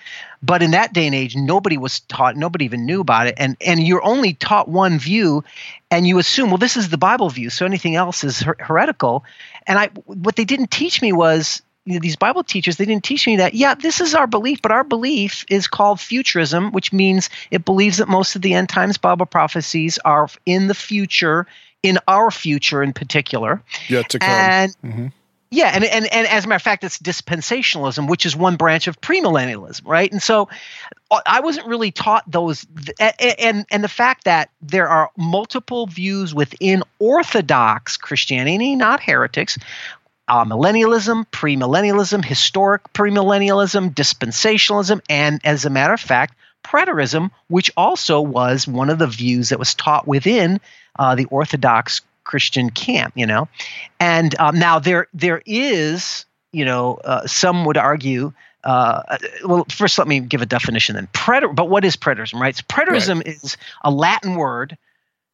But 0.42 0.62
in 0.62 0.70
that 0.70 0.92
day 0.92 1.06
and 1.06 1.14
age, 1.14 1.34
nobody 1.34 1.76
was 1.76 2.00
taught. 2.00 2.36
Nobody 2.36 2.64
even 2.64 2.86
knew 2.86 3.00
about 3.00 3.26
it, 3.26 3.34
and 3.38 3.56
and 3.60 3.84
you're 3.84 4.04
only 4.04 4.34
taught 4.34 4.68
one 4.68 4.98
view, 4.98 5.44
and 5.90 6.06
you 6.06 6.18
assume, 6.18 6.50
well, 6.50 6.58
this 6.58 6.76
is 6.76 6.88
the 6.88 6.98
Bible 6.98 7.28
view, 7.28 7.50
so 7.50 7.66
anything 7.66 7.96
else 7.96 8.22
is 8.22 8.40
her- 8.40 8.56
heretical. 8.58 9.24
And 9.66 9.78
I, 9.78 9.88
what 10.04 10.36
they 10.36 10.44
didn't 10.44 10.70
teach 10.70 11.02
me 11.02 11.12
was 11.12 11.60
these 11.88 12.16
Bible 12.16 12.44
teachers, 12.44 12.76
they 12.76 12.84
didn't 12.84 13.04
teach 13.04 13.26
me 13.26 13.36
that. 13.38 13.54
Yeah, 13.54 13.74
this 13.74 14.00
is 14.00 14.14
our 14.14 14.26
belief, 14.26 14.60
but 14.62 14.72
our 14.72 14.84
belief 14.84 15.44
is 15.48 15.68
called 15.68 16.00
futurism, 16.00 16.72
which 16.72 16.92
means 16.92 17.30
it 17.50 17.64
believes 17.64 17.98
that 17.98 18.08
most 18.08 18.36
of 18.36 18.42
the 18.42 18.54
end 18.54 18.68
times 18.68 18.98
Bible 18.98 19.26
prophecies 19.26 19.98
are 20.04 20.28
in 20.44 20.66
the 20.66 20.74
future, 20.74 21.46
in 21.82 21.98
our 22.06 22.30
future 22.30 22.82
in 22.82 22.92
particular. 22.92 23.62
Yet 23.88 24.10
to 24.10 24.18
come. 24.18 24.28
And 24.28 24.76
mm-hmm. 24.84 25.06
yeah, 25.50 25.70
and, 25.74 25.84
and 25.84 26.12
and 26.12 26.26
as 26.26 26.44
a 26.44 26.48
matter 26.48 26.56
of 26.56 26.62
fact, 26.62 26.84
it's 26.84 26.98
dispensationalism, 26.98 28.08
which 28.08 28.26
is 28.26 28.36
one 28.36 28.56
branch 28.56 28.86
of 28.86 29.00
premillennialism, 29.00 29.86
right? 29.86 30.10
And 30.12 30.22
so 30.22 30.48
uh, 31.10 31.20
I 31.24 31.40
wasn't 31.40 31.66
really 31.68 31.90
taught 31.90 32.30
those, 32.30 32.66
and 33.18 33.64
and 33.70 33.82
the 33.82 33.88
fact 33.88 34.24
that 34.24 34.50
there 34.60 34.88
are 34.88 35.10
multiple 35.16 35.86
views 35.86 36.34
within 36.34 36.82
Orthodox 36.98 37.96
Christianity, 37.96 38.76
not 38.76 39.02
heretics, 39.02 39.56
uh, 40.28 40.44
millennialism, 40.44 41.26
premillennialism, 41.30 42.24
historic 42.24 42.92
premillennialism, 42.92 43.94
dispensationalism, 43.94 45.00
and 45.08 45.40
as 45.44 45.64
a 45.64 45.70
matter 45.70 45.94
of 45.94 46.00
fact, 46.00 46.34
preterism, 46.64 47.30
which 47.48 47.70
also 47.76 48.20
was 48.20 48.68
one 48.68 48.90
of 48.90 48.98
the 48.98 49.06
views 49.06 49.48
that 49.48 49.58
was 49.58 49.74
taught 49.74 50.06
within 50.06 50.60
uh, 50.98 51.14
the 51.14 51.24
Orthodox 51.26 52.02
Christian 52.24 52.70
camp. 52.70 53.14
You 53.16 53.26
know, 53.26 53.48
and 53.98 54.38
um, 54.38 54.58
now 54.58 54.78
there 54.78 55.08
there 55.14 55.42
is, 55.46 56.26
you 56.52 56.64
know, 56.64 56.94
uh, 57.04 57.26
some 57.26 57.64
would 57.64 57.76
argue. 57.76 58.32
Uh, 58.64 59.16
well, 59.44 59.64
first, 59.70 59.98
let 59.98 60.08
me 60.08 60.20
give 60.20 60.42
a 60.42 60.46
definition 60.46 60.96
then. 60.96 61.08
Preter, 61.12 61.48
but 61.48 61.70
what 61.70 61.84
is 61.84 61.96
preterism, 61.96 62.40
right? 62.40 62.56
So 62.56 62.62
preterism 62.68 63.16
right. 63.18 63.28
is 63.28 63.56
a 63.82 63.90
Latin 63.90 64.34
word 64.34 64.76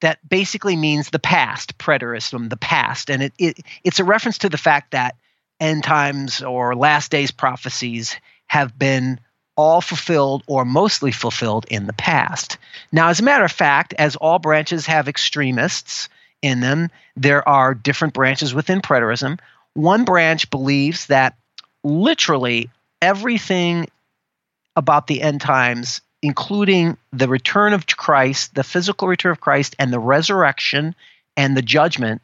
that 0.05 0.19
basically 0.29 0.77
means 0.77 1.09
the 1.09 1.19
past, 1.19 1.79
preterism, 1.79 2.51
the 2.51 2.59
past. 2.59 3.09
And 3.09 3.23
it, 3.23 3.33
it, 3.39 3.59
it's 3.85 4.01
a 4.01 4.05
reference 4.05 4.37
to 4.39 4.51
the 4.51 4.59
fact 4.59 4.91
that 4.91 5.17
end 5.61 5.83
times 5.83 6.43
or 6.43 6.77
last 6.77 7.11
days 7.11 7.31
prophecies 7.31 8.15
have 8.47 8.79
been 8.79 9.19
all 9.57 9.81
fulfilled 9.81 10.43
or 10.47 10.67
mostly 10.67 11.11
fulfilled 11.11 11.65
in 11.71 11.87
the 11.87 11.95
past. 11.95 12.59
Now, 12.93 13.09
as 13.09 13.21
a 13.21 13.23
matter 13.23 13.47
of 13.47 13.53
fact, 13.53 13.95
as 13.97 14.15
all 14.17 14.39
branches 14.39 14.85
have 14.85 15.09
extremists 15.09 16.11
in 16.43 16.61
them, 16.61 16.91
there 17.17 17.49
are 17.49 17.73
different 17.73 18.13
branches 18.13 18.53
within 18.53 18.83
preterism. 18.83 19.41
One 19.73 20.05
branch 20.05 20.51
believes 20.51 21.07
that 21.07 21.39
literally 21.83 22.69
everything 23.01 23.87
about 24.77 25.07
the 25.07 25.23
end 25.23 25.41
times 25.41 26.03
including 26.25 26.97
the 27.13 27.29
return 27.29 27.75
of 27.75 27.87
Christ, 27.87 28.55
the 28.55 28.65
physical 28.65 29.07
return 29.07 29.33
of 29.33 29.41
Christ, 29.41 29.77
and 29.79 29.93
the 29.93 29.99
resurrection 29.99 30.95
and 31.37 31.55
the 31.55 31.61
judgment 31.61 32.23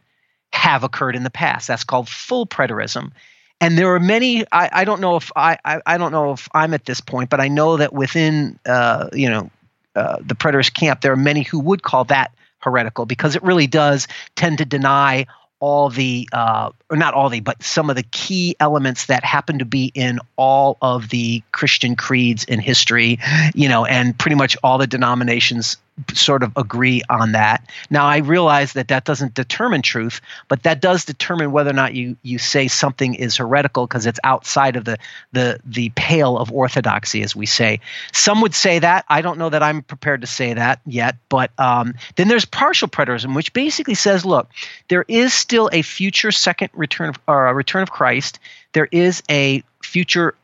have 0.55 0.83
occurred 0.85 1.15
in 1.15 1.23
the 1.23 1.31
past. 1.31 1.69
That's 1.69 1.85
called 1.85 2.09
full 2.09 2.47
preterism. 2.47 3.13
And 3.61 3.77
there 3.77 3.95
are 3.95 4.01
many. 4.01 4.47
I, 4.51 4.71
I 4.73 4.85
don't 4.85 5.03
know 5.03 5.17
if 5.17 5.31
I, 5.37 5.59
I, 5.67 5.83
I 5.85 5.99
don't 5.99 6.13
know 6.13 6.33
if 6.33 6.49
I'm 6.55 6.73
at 6.73 6.87
this 6.87 7.03
point, 7.03 7.29
but 7.29 7.41
I 7.41 7.49
know 7.49 7.77
that 7.77 7.93
within 7.93 8.59
uh, 8.65 9.11
you 9.13 9.29
know 9.29 9.51
uh, 9.95 10.17
the 10.25 10.35
preterist 10.35 10.73
camp, 10.73 11.03
there 11.03 11.13
are 11.13 11.17
many 11.17 11.43
who 11.43 11.61
would 11.61 11.83
call 11.83 12.05
that 12.05 12.33
heretical 12.61 13.05
because 13.05 13.37
it 13.37 13.43
really 13.43 13.67
does 13.67 14.09
tend 14.35 14.59
to 14.59 14.65
deny 14.65 15.27
all 15.61 15.91
the 15.91 16.29
uh, 16.33 16.71
or 16.89 16.97
not 16.97 17.15
all 17.15 17.29
the 17.29 17.41
but 17.41 17.63
some 17.63 17.91
of 17.91 17.97
the 17.97 18.03
key 18.03 18.57
elements 18.59 19.07
that 19.07 19.25
happen 19.25 19.59
to 19.59 19.65
be 19.65 19.93
in 19.95 20.19
all 20.37 20.77
of 20.83 21.09
the 21.11 21.43
christian 21.53 21.95
creeds 21.95 22.45
in 22.45 22.59
history 22.59 23.19
you 23.55 23.69
know 23.69 23.85
and 23.85 24.19
pretty 24.19 24.37
much 24.37 24.57
all 24.65 24.79
the 24.79 24.87
denominations 24.87 25.77
sort 26.15 26.43
of 26.43 26.53
agree 26.57 27.03
on 27.09 27.33
that. 27.33 27.69
Now, 27.91 28.07
I 28.07 28.19
realize 28.19 28.75
that 28.75 28.89
that 28.89 29.05
doesn't 29.05 29.35
determine 29.35 29.83
truth, 29.83 30.21
but 30.49 30.63
that 30.65 30.81
does 30.81 31.05
determine 31.05 31.53
whether 31.53 31.71
or 31.71 31.75
not 31.75 31.95
you 31.95 32.17
you 32.23 32.39
say 32.39 32.69
something 32.69 33.15
is 33.15 33.37
heretical 33.37 33.87
because 33.87 34.07
it's 34.07 34.21
outside 34.25 34.77
of 34.77 34.85
the 34.85 34.99
the 35.33 35.61
the 35.65 35.91
pale 35.95 36.39
of 36.39 36.53
orthodoxy, 36.53 37.23
as 37.23 37.35
we 37.35 37.47
say. 37.47 37.81
Some 38.13 38.41
would 38.41 38.55
say 38.55 38.79
that. 38.79 39.05
I 39.09 39.23
don't 39.23 39.39
know 39.39 39.49
that 39.49 39.63
I'm 39.63 39.83
prepared 39.83 40.21
to 40.23 40.27
say 40.27 40.55
that 40.55 40.81
yet. 40.87 41.17
But 41.29 41.51
um, 41.59 41.95
then 42.17 42.29
there's 42.29 42.45
partial 42.45 42.89
preterism, 42.89 43.35
which 43.35 43.53
basically 43.53 43.95
says, 43.95 44.25
look, 44.25 44.49
there 44.89 45.05
is 45.09 45.33
still 45.33 45.71
a 45.73 45.83
future 45.83 46.33
second 46.33 46.71
return 46.75 47.11
of, 47.11 47.19
or 47.27 47.47
a 47.47 47.55
return 47.55 47.83
of 47.83 47.91
Christ. 47.91 48.39
There 48.73 48.89
is 48.91 49.23
a 49.31 49.63
future 49.83 50.35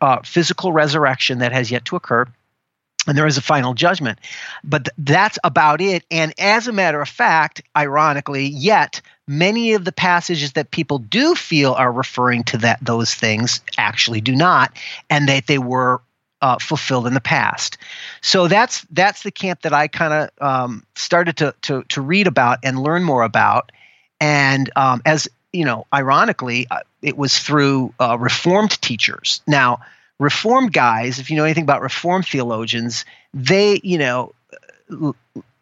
uh, 0.00 0.20
physical 0.22 0.72
resurrection 0.72 1.38
that 1.38 1.52
has 1.52 1.70
yet 1.70 1.84
to 1.86 1.96
occur 1.96 2.26
and 3.06 3.16
there 3.16 3.26
is 3.26 3.38
a 3.38 3.42
final 3.42 3.74
judgment. 3.74 4.18
But 4.64 4.84
th- 4.84 4.94
that's 4.98 5.38
about 5.44 5.80
it. 5.80 6.04
And 6.10 6.34
as 6.38 6.68
a 6.68 6.72
matter 6.72 7.00
of 7.00 7.08
fact, 7.08 7.62
ironically, 7.76 8.46
yet 8.46 9.00
many 9.26 9.74
of 9.74 9.84
the 9.84 9.92
passages 9.92 10.52
that 10.52 10.70
people 10.70 10.98
do 10.98 11.34
feel 11.34 11.72
are 11.72 11.92
referring 11.92 12.44
to 12.44 12.58
that 12.58 12.78
those 12.82 13.14
things 13.14 13.60
actually 13.78 14.20
do 14.20 14.34
not, 14.34 14.72
and 15.10 15.28
that 15.28 15.46
they 15.46 15.58
were 15.58 16.00
uh, 16.42 16.58
fulfilled 16.58 17.06
in 17.06 17.14
the 17.14 17.20
past. 17.20 17.78
So 18.20 18.48
that's 18.48 18.82
that's 18.90 19.22
the 19.22 19.30
camp 19.30 19.62
that 19.62 19.72
I 19.72 19.88
kind 19.88 20.12
of 20.12 20.46
um, 20.46 20.84
started 20.94 21.36
to, 21.38 21.54
to 21.62 21.82
to 21.84 22.00
read 22.00 22.26
about 22.26 22.58
and 22.62 22.78
learn 22.78 23.02
more 23.04 23.22
about. 23.22 23.72
And 24.20 24.70
um, 24.76 25.02
as 25.04 25.28
you 25.52 25.64
know, 25.64 25.86
ironically, 25.92 26.66
uh, 26.70 26.80
it 27.02 27.16
was 27.16 27.38
through 27.38 27.94
uh, 27.98 28.18
Reformed 28.18 28.80
teachers. 28.82 29.40
Now 29.46 29.80
Reformed 30.18 30.72
guys, 30.72 31.18
if 31.18 31.30
you 31.30 31.36
know 31.36 31.44
anything 31.44 31.64
about 31.64 31.82
Reformed 31.82 32.26
theologians, 32.26 33.04
they, 33.34 33.80
you 33.82 33.98
know, 33.98 34.32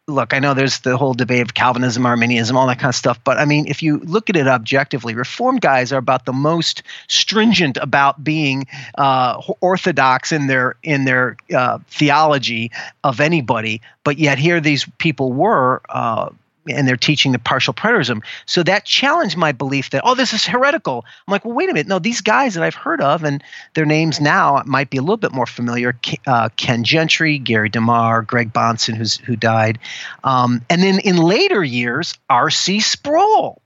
look, 0.06 0.34
I 0.34 0.38
know 0.38 0.54
there's 0.54 0.80
the 0.80 0.96
whole 0.96 1.14
debate 1.14 1.40
of 1.42 1.54
Calvinism, 1.54 2.04
Arminianism, 2.04 2.56
all 2.56 2.66
that 2.66 2.78
kind 2.78 2.90
of 2.90 2.94
stuff, 2.94 3.18
but 3.24 3.38
I 3.38 3.44
mean, 3.46 3.66
if 3.66 3.82
you 3.82 3.98
look 3.98 4.28
at 4.28 4.36
it 4.36 4.46
objectively, 4.46 5.14
Reformed 5.14 5.60
guys 5.60 5.92
are 5.92 5.98
about 5.98 6.26
the 6.26 6.32
most 6.32 6.82
stringent 7.08 7.78
about 7.78 8.22
being 8.22 8.66
uh, 8.96 9.40
orthodox 9.60 10.30
in 10.30 10.46
their 10.46 10.76
in 10.82 11.04
their 11.04 11.36
uh, 11.54 11.78
theology 11.88 12.70
of 13.02 13.20
anybody, 13.20 13.80
but 14.04 14.18
yet 14.18 14.38
here 14.38 14.60
these 14.60 14.86
people 14.98 15.32
were. 15.32 15.80
Uh, 15.88 16.30
and 16.68 16.86
they're 16.86 16.96
teaching 16.96 17.32
the 17.32 17.38
partial 17.38 17.74
preterism. 17.74 18.22
So 18.46 18.62
that 18.62 18.84
challenged 18.84 19.36
my 19.36 19.52
belief 19.52 19.90
that, 19.90 20.02
oh, 20.04 20.14
this 20.14 20.32
is 20.32 20.46
heretical. 20.46 21.04
I'm 21.26 21.32
like, 21.32 21.44
well, 21.44 21.54
wait 21.54 21.70
a 21.70 21.72
minute. 21.72 21.86
No, 21.86 21.98
these 21.98 22.20
guys 22.20 22.54
that 22.54 22.62
I've 22.62 22.74
heard 22.74 23.00
of, 23.00 23.24
and 23.24 23.42
their 23.74 23.86
names 23.86 24.20
now 24.20 24.62
might 24.66 24.90
be 24.90 24.98
a 24.98 25.02
little 25.02 25.16
bit 25.16 25.32
more 25.32 25.46
familiar 25.46 25.96
uh, 26.26 26.48
Ken 26.56 26.84
Gentry, 26.84 27.38
Gary 27.38 27.68
DeMar, 27.68 28.22
Greg 28.22 28.52
Bahnsen, 28.52 28.94
who's, 28.94 29.16
who 29.16 29.36
died. 29.36 29.78
Um, 30.22 30.62
and 30.70 30.82
then 30.82 30.98
in 31.00 31.16
later 31.16 31.62
years, 31.62 32.14
R.C. 32.30 32.80
Sproul 32.80 33.60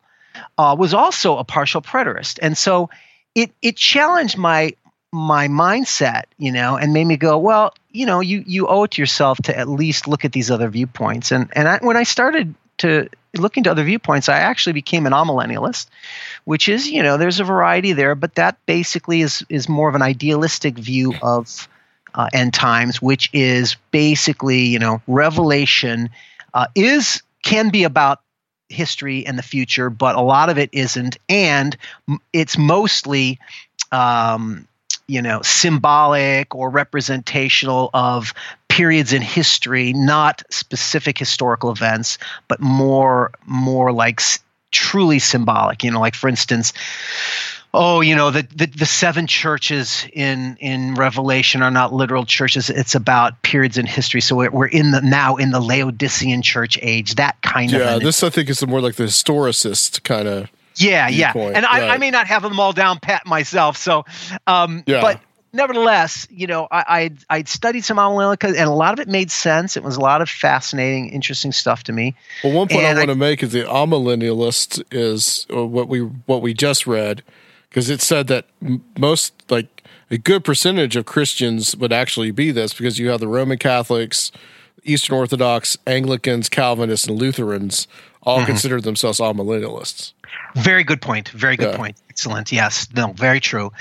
uh, 0.57 0.77
was 0.79 0.95
also 0.95 1.39
a 1.39 1.45
partial 1.45 1.83
preterist. 1.83 2.39
And 2.43 2.57
so 2.57 2.91
it, 3.35 3.53
it 3.63 3.77
challenged 3.77 4.37
my, 4.37 4.73
my 5.13 5.49
mindset, 5.49 6.25
you 6.37 6.53
know, 6.53 6.77
and 6.77 6.93
made 6.93 7.07
me 7.07 7.17
go, 7.17 7.39
well, 7.39 7.73
you 7.91 8.07
know, 8.07 8.21
you 8.21 8.45
you 8.47 8.67
owe 8.69 8.85
it 8.85 8.93
to 8.93 9.03
yourself 9.03 9.39
to 9.43 9.59
at 9.59 9.69
least 9.69 10.07
look 10.07 10.25
at 10.25 10.33
these 10.33 10.51
other 10.51 10.69
viewpoints. 10.69 11.33
And 11.33 11.49
and 11.53 11.67
I, 11.69 11.79
when 11.79 11.97
I 11.97 12.03
started 12.03 12.55
to 12.79 13.09
look 13.37 13.57
into 13.57 13.71
other 13.71 13.85
viewpoints, 13.85 14.29
I 14.29 14.39
actually 14.39 14.73
became 14.73 15.07
an 15.07 15.13
amillennialist, 15.13 15.87
which 16.45 16.69
is, 16.69 16.89
you 16.89 17.03
know, 17.03 17.17
there's 17.17 17.41
a 17.41 17.45
variety 17.45 17.93
there, 17.93 18.15
but 18.15 18.35
that 18.37 18.59
basically 18.67 19.21
is 19.21 19.45
is 19.49 19.69
more 19.69 19.89
of 19.89 19.95
an 19.95 20.03
idealistic 20.03 20.79
view 20.79 21.15
of 21.23 21.69
uh, 22.15 22.29
end 22.33 22.55
times, 22.55 23.03
which 23.03 23.31
is 23.33 23.77
basically, 23.91 24.61
you 24.61 24.79
know, 24.79 25.03
revelation 25.07 26.11
uh, 26.55 26.67
is 26.75 27.23
can 27.43 27.71
be 27.71 27.85
about 27.85 28.21
history 28.69 29.27
and 29.27 29.39
the 29.39 29.43
future, 29.43 29.91
but 29.91 30.17
a 30.17 30.21
lot 30.21 30.51
of 30.51 30.59
it 30.59 30.71
isn't, 30.73 31.17
and 31.29 31.77
it's 32.33 32.59
mostly 32.59 33.39
um, 33.93 34.67
you 35.09 35.23
know, 35.23 35.41
symbolic 35.43 36.55
or 36.55 36.69
representational 36.69 37.91
of 37.95 38.35
periods 38.69 39.13
in 39.15 39.23
history, 39.23 39.93
not 39.95 40.43
specific 40.51 41.19
historical 41.19 41.71
events, 41.71 42.19
but 42.47 42.61
more 42.61 43.33
more 43.47 43.91
like 43.91 44.21
s- 44.21 44.39
truly 44.71 45.19
symbolic. 45.19 45.83
You 45.83 45.91
know, 45.91 46.01
like 46.01 46.15
for 46.15 46.29
instance, 46.29 46.75
oh, 47.73 48.03
you 48.03 48.15
know, 48.15 48.31
the, 48.31 48.47
the 48.55 48.67
the 48.67 48.87
seven 48.87 49.27
churches 49.27 50.07
in 50.13 50.59
in 50.61 50.95
Revelation 50.95 51.63
are 51.63 51.71
not 51.71 51.93
literal 51.93 52.27
churches. 52.27 52.69
It's 52.69 52.95
about 52.95 53.41
periods 53.43 53.79
in 53.79 53.87
history. 53.87 54.21
So 54.21 54.37
we're, 54.37 54.51
we're 54.51 54.67
in 54.67 54.91
the 54.91 55.01
now 55.01 55.37
in 55.37 55.51
the 55.53 55.61
Laodicean 55.61 56.43
church 56.43 56.79
age. 56.83 57.15
That 57.15 57.41
kind 57.41 57.73
of 57.73 57.81
Yeah, 57.81 57.99
this 57.99 58.23
I 58.23 58.29
think 58.29 58.51
is 58.51 58.65
more 58.67 58.83
like 58.83 58.97
the 58.97 59.05
historicist 59.05 60.03
kind 60.03 60.29
of. 60.29 60.51
Yeah, 60.81 61.09
yeah. 61.09 61.33
And 61.37 61.65
I, 61.67 61.89
I 61.95 61.99
may 61.99 62.11
not 62.11 62.27
have 62.27 62.43
them 62.43 62.59
all 62.61 62.73
down 62.73 62.99
pat 63.01 63.27
myself. 63.27 63.77
So, 63.77 64.05
um, 64.47 64.83
Yeah. 64.87 65.01
but 65.01 65.21
nevertheless, 65.53 66.27
you 66.31 66.47
know, 66.47 66.69
I, 66.71 66.85
I'd, 66.89 67.19
I'd 67.31 67.49
studied 67.49 67.85
some 67.85 67.97
Amalilika 67.97 68.49
and 68.49 68.57
a 68.69 68.71
lot 68.71 68.93
of 68.93 69.01
it 69.01 69.09
made 69.09 69.31
sense. 69.31 69.77
It 69.77 69.83
was 69.83 69.97
a 69.97 70.01
lot 70.01 70.21
of 70.23 70.29
fascinating, 70.29 71.09
interesting 71.11 71.53
stuff 71.53 71.85
to 71.85 71.93
me. 71.93 72.15
Well, 72.45 72.53
one 72.53 72.69
point 72.69 72.83
And 72.83 72.99
I 72.99 73.03
I- 73.03 73.05
want 73.07 73.11
to 73.11 73.15
make 73.17 73.43
is 73.43 73.53
the 73.53 73.65
amillennialist 73.65 74.83
is 74.91 75.47
uh, 75.55 75.65
what 75.67 75.89
we 75.89 76.01
what 76.01 76.43
we 76.43 76.55
just 76.55 76.87
read 76.87 77.23
because 77.69 77.91
it 77.91 78.01
said 78.01 78.27
that 78.29 78.47
most 78.99 79.33
like 79.51 79.83
a 80.11 80.19
good 80.19 80.43
percentage 80.45 80.97
of 80.97 81.05
Christians 81.05 81.77
would 81.77 81.93
actually 81.93 82.31
be 82.31 82.51
this 82.51 82.73
because 82.73 82.99
you 82.99 83.09
have 83.11 83.21
the 83.21 83.29
Roman 83.29 83.59
Catholics, 83.59 84.33
Eastern 84.85 85.17
Orthodox, 85.17 85.77
Anglicans, 85.87 86.49
Calvinists, 86.49 87.07
and 87.07 87.19
Lutherans 87.19 87.87
all 88.23 88.41
Mhm. 88.41 88.47
consider 88.47 88.81
themselves 88.81 89.21
amillennialists. 89.21 90.13
Very 90.55 90.85
good 90.85 91.01
point. 91.01 91.29
Very 91.29 91.57
good 91.57 91.73
Yeah. 91.73 91.77
point. 91.77 91.97
Excellent. 92.09 92.53
Yes. 92.53 92.89
No, 92.95 93.13
very 93.13 93.41
true. 93.41 93.73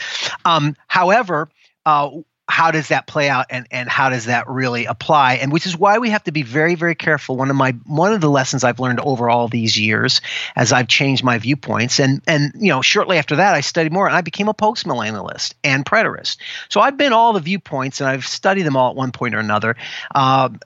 Um, 0.45 0.75
however, 0.87 1.49
uh, 1.85 2.09
how 2.49 2.71
does 2.71 2.87
that 2.89 3.07
play 3.07 3.27
out 3.27 3.47
and, 3.49 3.67
and 3.71 3.89
how 3.89 4.09
does 4.09 4.25
that 4.25 4.47
really 4.47 4.85
apply 4.85 5.33
and 5.35 5.51
which 5.51 5.65
is 5.65 5.75
why 5.75 5.97
we 5.97 6.09
have 6.11 6.23
to 6.23 6.31
be 6.31 6.43
very 6.43 6.75
very 6.75 6.95
careful 6.95 7.35
one 7.35 7.49
of 7.49 7.57
my 7.57 7.71
one 7.85 8.13
of 8.13 8.21
the 8.21 8.29
lessons 8.29 8.63
i've 8.63 8.79
learned 8.79 9.01
over 9.01 9.29
all 9.29 9.49
these 9.49 9.77
years 9.77 10.21
as 10.55 10.71
i've 10.71 10.87
changed 10.87 11.25
my 11.25 11.37
viewpoints 11.37 11.99
and 11.99 12.21
and 12.25 12.53
you 12.55 12.69
know 12.69 12.81
shortly 12.81 13.17
after 13.17 13.35
that 13.35 13.53
i 13.53 13.59
studied 13.59 13.91
more 13.91 14.07
and 14.07 14.15
i 14.15 14.21
became 14.21 14.47
a 14.47 14.53
postmillennialist 14.53 15.55
and 15.65 15.83
preterist 15.85 16.37
so 16.69 16.79
i've 16.79 16.95
been 16.95 17.11
all 17.11 17.33
the 17.33 17.41
viewpoints 17.41 17.99
and 17.99 18.09
i've 18.09 18.25
studied 18.25 18.63
them 18.63 18.77
all 18.77 18.91
at 18.91 18.95
one 18.95 19.11
point 19.11 19.35
or 19.35 19.39
another 19.39 19.75
um, 20.15 20.57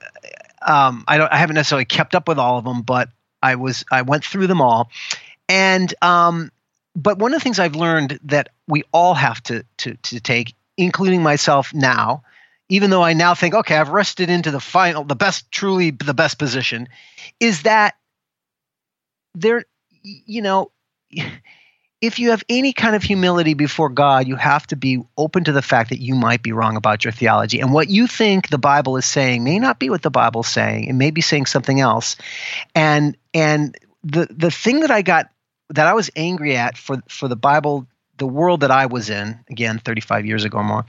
um, 0.66 1.04
I 1.08 1.18
don't 1.18 1.32
I 1.32 1.36
haven't 1.36 1.54
necessarily 1.54 1.84
kept 1.84 2.14
up 2.14 2.28
with 2.28 2.38
all 2.38 2.58
of 2.58 2.64
them, 2.64 2.82
but 2.82 3.08
I 3.42 3.56
was 3.56 3.84
I 3.90 4.02
went 4.02 4.24
through 4.24 4.46
them 4.46 4.60
all, 4.60 4.90
and 5.52 5.94
um, 6.00 6.50
but 6.96 7.18
one 7.18 7.34
of 7.34 7.38
the 7.38 7.44
things 7.44 7.58
I've 7.58 7.76
learned 7.76 8.18
that 8.24 8.48
we 8.66 8.84
all 8.90 9.12
have 9.12 9.42
to 9.44 9.64
to 9.78 9.94
to 9.94 10.18
take, 10.18 10.54
including 10.78 11.22
myself 11.22 11.74
now, 11.74 12.22
even 12.70 12.88
though 12.88 13.02
I 13.02 13.12
now 13.12 13.34
think 13.34 13.54
okay 13.54 13.76
I've 13.76 13.90
rested 13.90 14.30
into 14.30 14.50
the 14.50 14.60
final 14.60 15.04
the 15.04 15.14
best 15.14 15.52
truly 15.52 15.90
the 15.90 16.14
best 16.14 16.38
position, 16.38 16.88
is 17.38 17.64
that 17.64 17.96
there 19.34 19.66
you 20.00 20.40
know 20.40 20.72
if 22.00 22.18
you 22.18 22.30
have 22.30 22.42
any 22.48 22.72
kind 22.72 22.96
of 22.96 23.02
humility 23.02 23.52
before 23.52 23.90
God, 23.90 24.26
you 24.26 24.36
have 24.36 24.66
to 24.68 24.76
be 24.76 25.02
open 25.18 25.44
to 25.44 25.52
the 25.52 25.60
fact 25.60 25.90
that 25.90 26.00
you 26.00 26.14
might 26.14 26.42
be 26.42 26.52
wrong 26.52 26.76
about 26.76 27.04
your 27.04 27.12
theology. 27.12 27.60
And 27.60 27.74
what 27.74 27.90
you 27.90 28.06
think 28.06 28.48
the 28.48 28.58
Bible 28.58 28.96
is 28.96 29.04
saying 29.04 29.44
may 29.44 29.58
not 29.58 29.78
be 29.78 29.90
what 29.90 30.00
the 30.00 30.10
Bible's 30.10 30.48
saying. 30.48 30.86
It 30.86 30.94
may 30.94 31.10
be 31.10 31.20
saying 31.20 31.44
something 31.44 31.78
else. 31.78 32.16
And 32.74 33.18
and 33.34 33.76
the 34.02 34.26
the 34.30 34.50
thing 34.50 34.80
that 34.80 34.90
I 34.90 35.02
got 35.02 35.31
that 35.72 35.86
I 35.86 35.94
was 35.94 36.10
angry 36.16 36.56
at 36.56 36.76
for 36.76 37.02
for 37.08 37.28
the 37.28 37.36
Bible, 37.36 37.86
the 38.18 38.26
world 38.26 38.60
that 38.60 38.70
I 38.70 38.86
was 38.86 39.10
in, 39.10 39.38
again, 39.50 39.78
35 39.78 40.26
years 40.26 40.44
ago 40.44 40.58
or 40.58 40.64
more, 40.64 40.86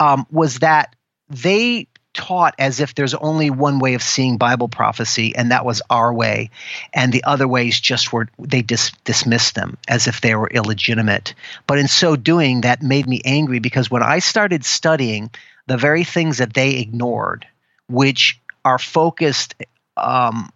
um, 0.00 0.26
was 0.30 0.58
that 0.58 0.94
they 1.28 1.88
taught 2.12 2.54
as 2.58 2.80
if 2.80 2.94
there's 2.94 3.14
only 3.14 3.50
one 3.50 3.78
way 3.78 3.94
of 3.94 4.02
seeing 4.02 4.38
Bible 4.38 4.68
prophecy, 4.68 5.36
and 5.36 5.50
that 5.50 5.64
was 5.64 5.82
our 5.90 6.12
way, 6.12 6.50
and 6.92 7.12
the 7.12 7.24
other 7.24 7.46
ways 7.46 7.78
just 7.78 8.12
were 8.12 8.28
they 8.38 8.62
dis- 8.62 8.92
dismissed 9.04 9.54
them 9.54 9.76
as 9.86 10.06
if 10.06 10.20
they 10.20 10.34
were 10.34 10.48
illegitimate. 10.48 11.34
But 11.66 11.78
in 11.78 11.88
so 11.88 12.16
doing, 12.16 12.62
that 12.62 12.82
made 12.82 13.06
me 13.06 13.20
angry 13.24 13.58
because 13.58 13.90
when 13.90 14.02
I 14.02 14.20
started 14.20 14.64
studying 14.64 15.30
the 15.66 15.76
very 15.76 16.04
things 16.04 16.38
that 16.38 16.54
they 16.54 16.76
ignored, 16.76 17.46
which 17.88 18.40
are 18.64 18.78
focused 18.78 19.54
um, 19.96 20.50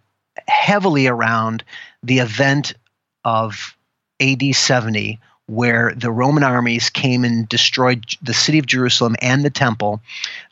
heavily 0.47 1.07
around 1.07 1.63
the 2.03 2.19
event 2.19 2.73
of 3.23 3.75
AD 4.19 4.55
70, 4.55 5.19
where 5.47 5.93
the 5.95 6.11
Roman 6.11 6.43
armies 6.43 6.89
came 6.89 7.23
and 7.23 7.47
destroyed 7.49 8.05
the 8.21 8.33
city 8.33 8.59
of 8.59 8.65
Jerusalem 8.65 9.15
and 9.21 9.43
the 9.43 9.49
temple 9.49 10.01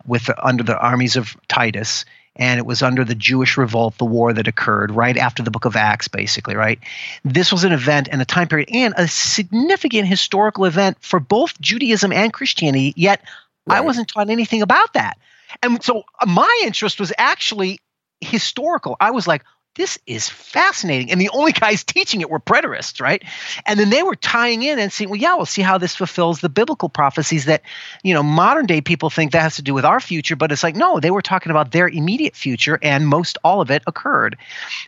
with 0.06 0.30
under 0.42 0.64
the 0.64 0.78
armies 0.78 1.16
of 1.16 1.38
Titus. 1.48 2.06
And 2.36 2.58
it 2.58 2.66
was 2.66 2.82
under 2.82 3.04
the 3.04 3.16
Jewish 3.16 3.58
revolt, 3.58 3.98
the 3.98 4.06
war 4.06 4.32
that 4.32 4.48
occurred 4.48 4.92
right 4.92 5.18
after 5.18 5.44
the 5.44 5.52
book 5.52 5.66
of 5.66 5.76
Acts, 5.76 6.08
basically, 6.08 6.56
right? 6.56 6.80
This 7.26 7.52
was 7.52 7.66
an 7.66 7.74
event 7.74 8.08
and 8.12 8.22
a 8.22 8.26
time 8.26 8.48
period 8.48 8.70
and 8.72 8.94
a 8.96 9.08
significant 9.10 10.08
historical 10.08 10.66
event 10.66 10.98
for 11.02 11.20
both 11.20 11.60
Judaism 11.60 12.14
and 12.14 12.32
Christianity, 12.32 12.94
yet 12.96 13.24
I 13.68 13.82
wasn't 13.82 14.08
taught 14.08 14.30
anything 14.30 14.62
about 14.62 14.94
that. 14.94 15.18
And 15.62 15.84
so 15.84 16.04
uh, 16.20 16.26
my 16.26 16.62
interest 16.64 17.00
was 17.00 17.14
actually 17.18 17.80
historical. 18.22 18.96
I 19.00 19.12
was 19.12 19.28
like, 19.28 19.44
this 19.76 19.98
is 20.06 20.28
fascinating. 20.28 21.12
And 21.12 21.22
the 21.22 21.30
only 21.30 21.52
guys 21.52 21.84
teaching 21.84 22.22
it 22.22 22.30
were 22.30 22.40
preterists, 22.40 23.00
right? 23.00 23.24
And 23.66 23.80
then 23.80 23.90
they 23.90 24.04
were 24.04 24.16
tying 24.16 24.62
in 24.64 24.80
and 24.80 24.92
saying, 24.92 25.10
well, 25.10 25.20
yeah, 25.20 25.36
we'll 25.36 25.46
see 25.46 25.62
how 25.62 25.78
this 25.78 25.96
fulfills 25.96 26.42
the 26.42 26.50
biblical 26.50 26.90
prophecies 26.90 27.46
that, 27.46 27.62
you 28.04 28.14
know, 28.14 28.24
modern 28.24 28.66
day 28.66 28.82
people 28.82 29.10
think 29.10 29.32
that 29.32 29.42
has 29.42 29.56
to 29.56 29.62
do 29.62 29.74
with 29.74 29.86
our 29.86 30.00
future. 30.00 30.36
But 30.36 30.52
it's 30.52 30.64
like, 30.64 30.76
no, 30.76 31.00
they 31.00 31.12
were 31.12 31.22
talking 31.22 31.52
about 31.52 31.72
their 31.72 31.88
immediate 31.88 32.36
future, 32.36 32.80
and 32.82 33.08
most 33.08 33.38
all 33.44 33.62
of 33.62 33.72
it 33.72 33.84
occurred. 33.88 34.38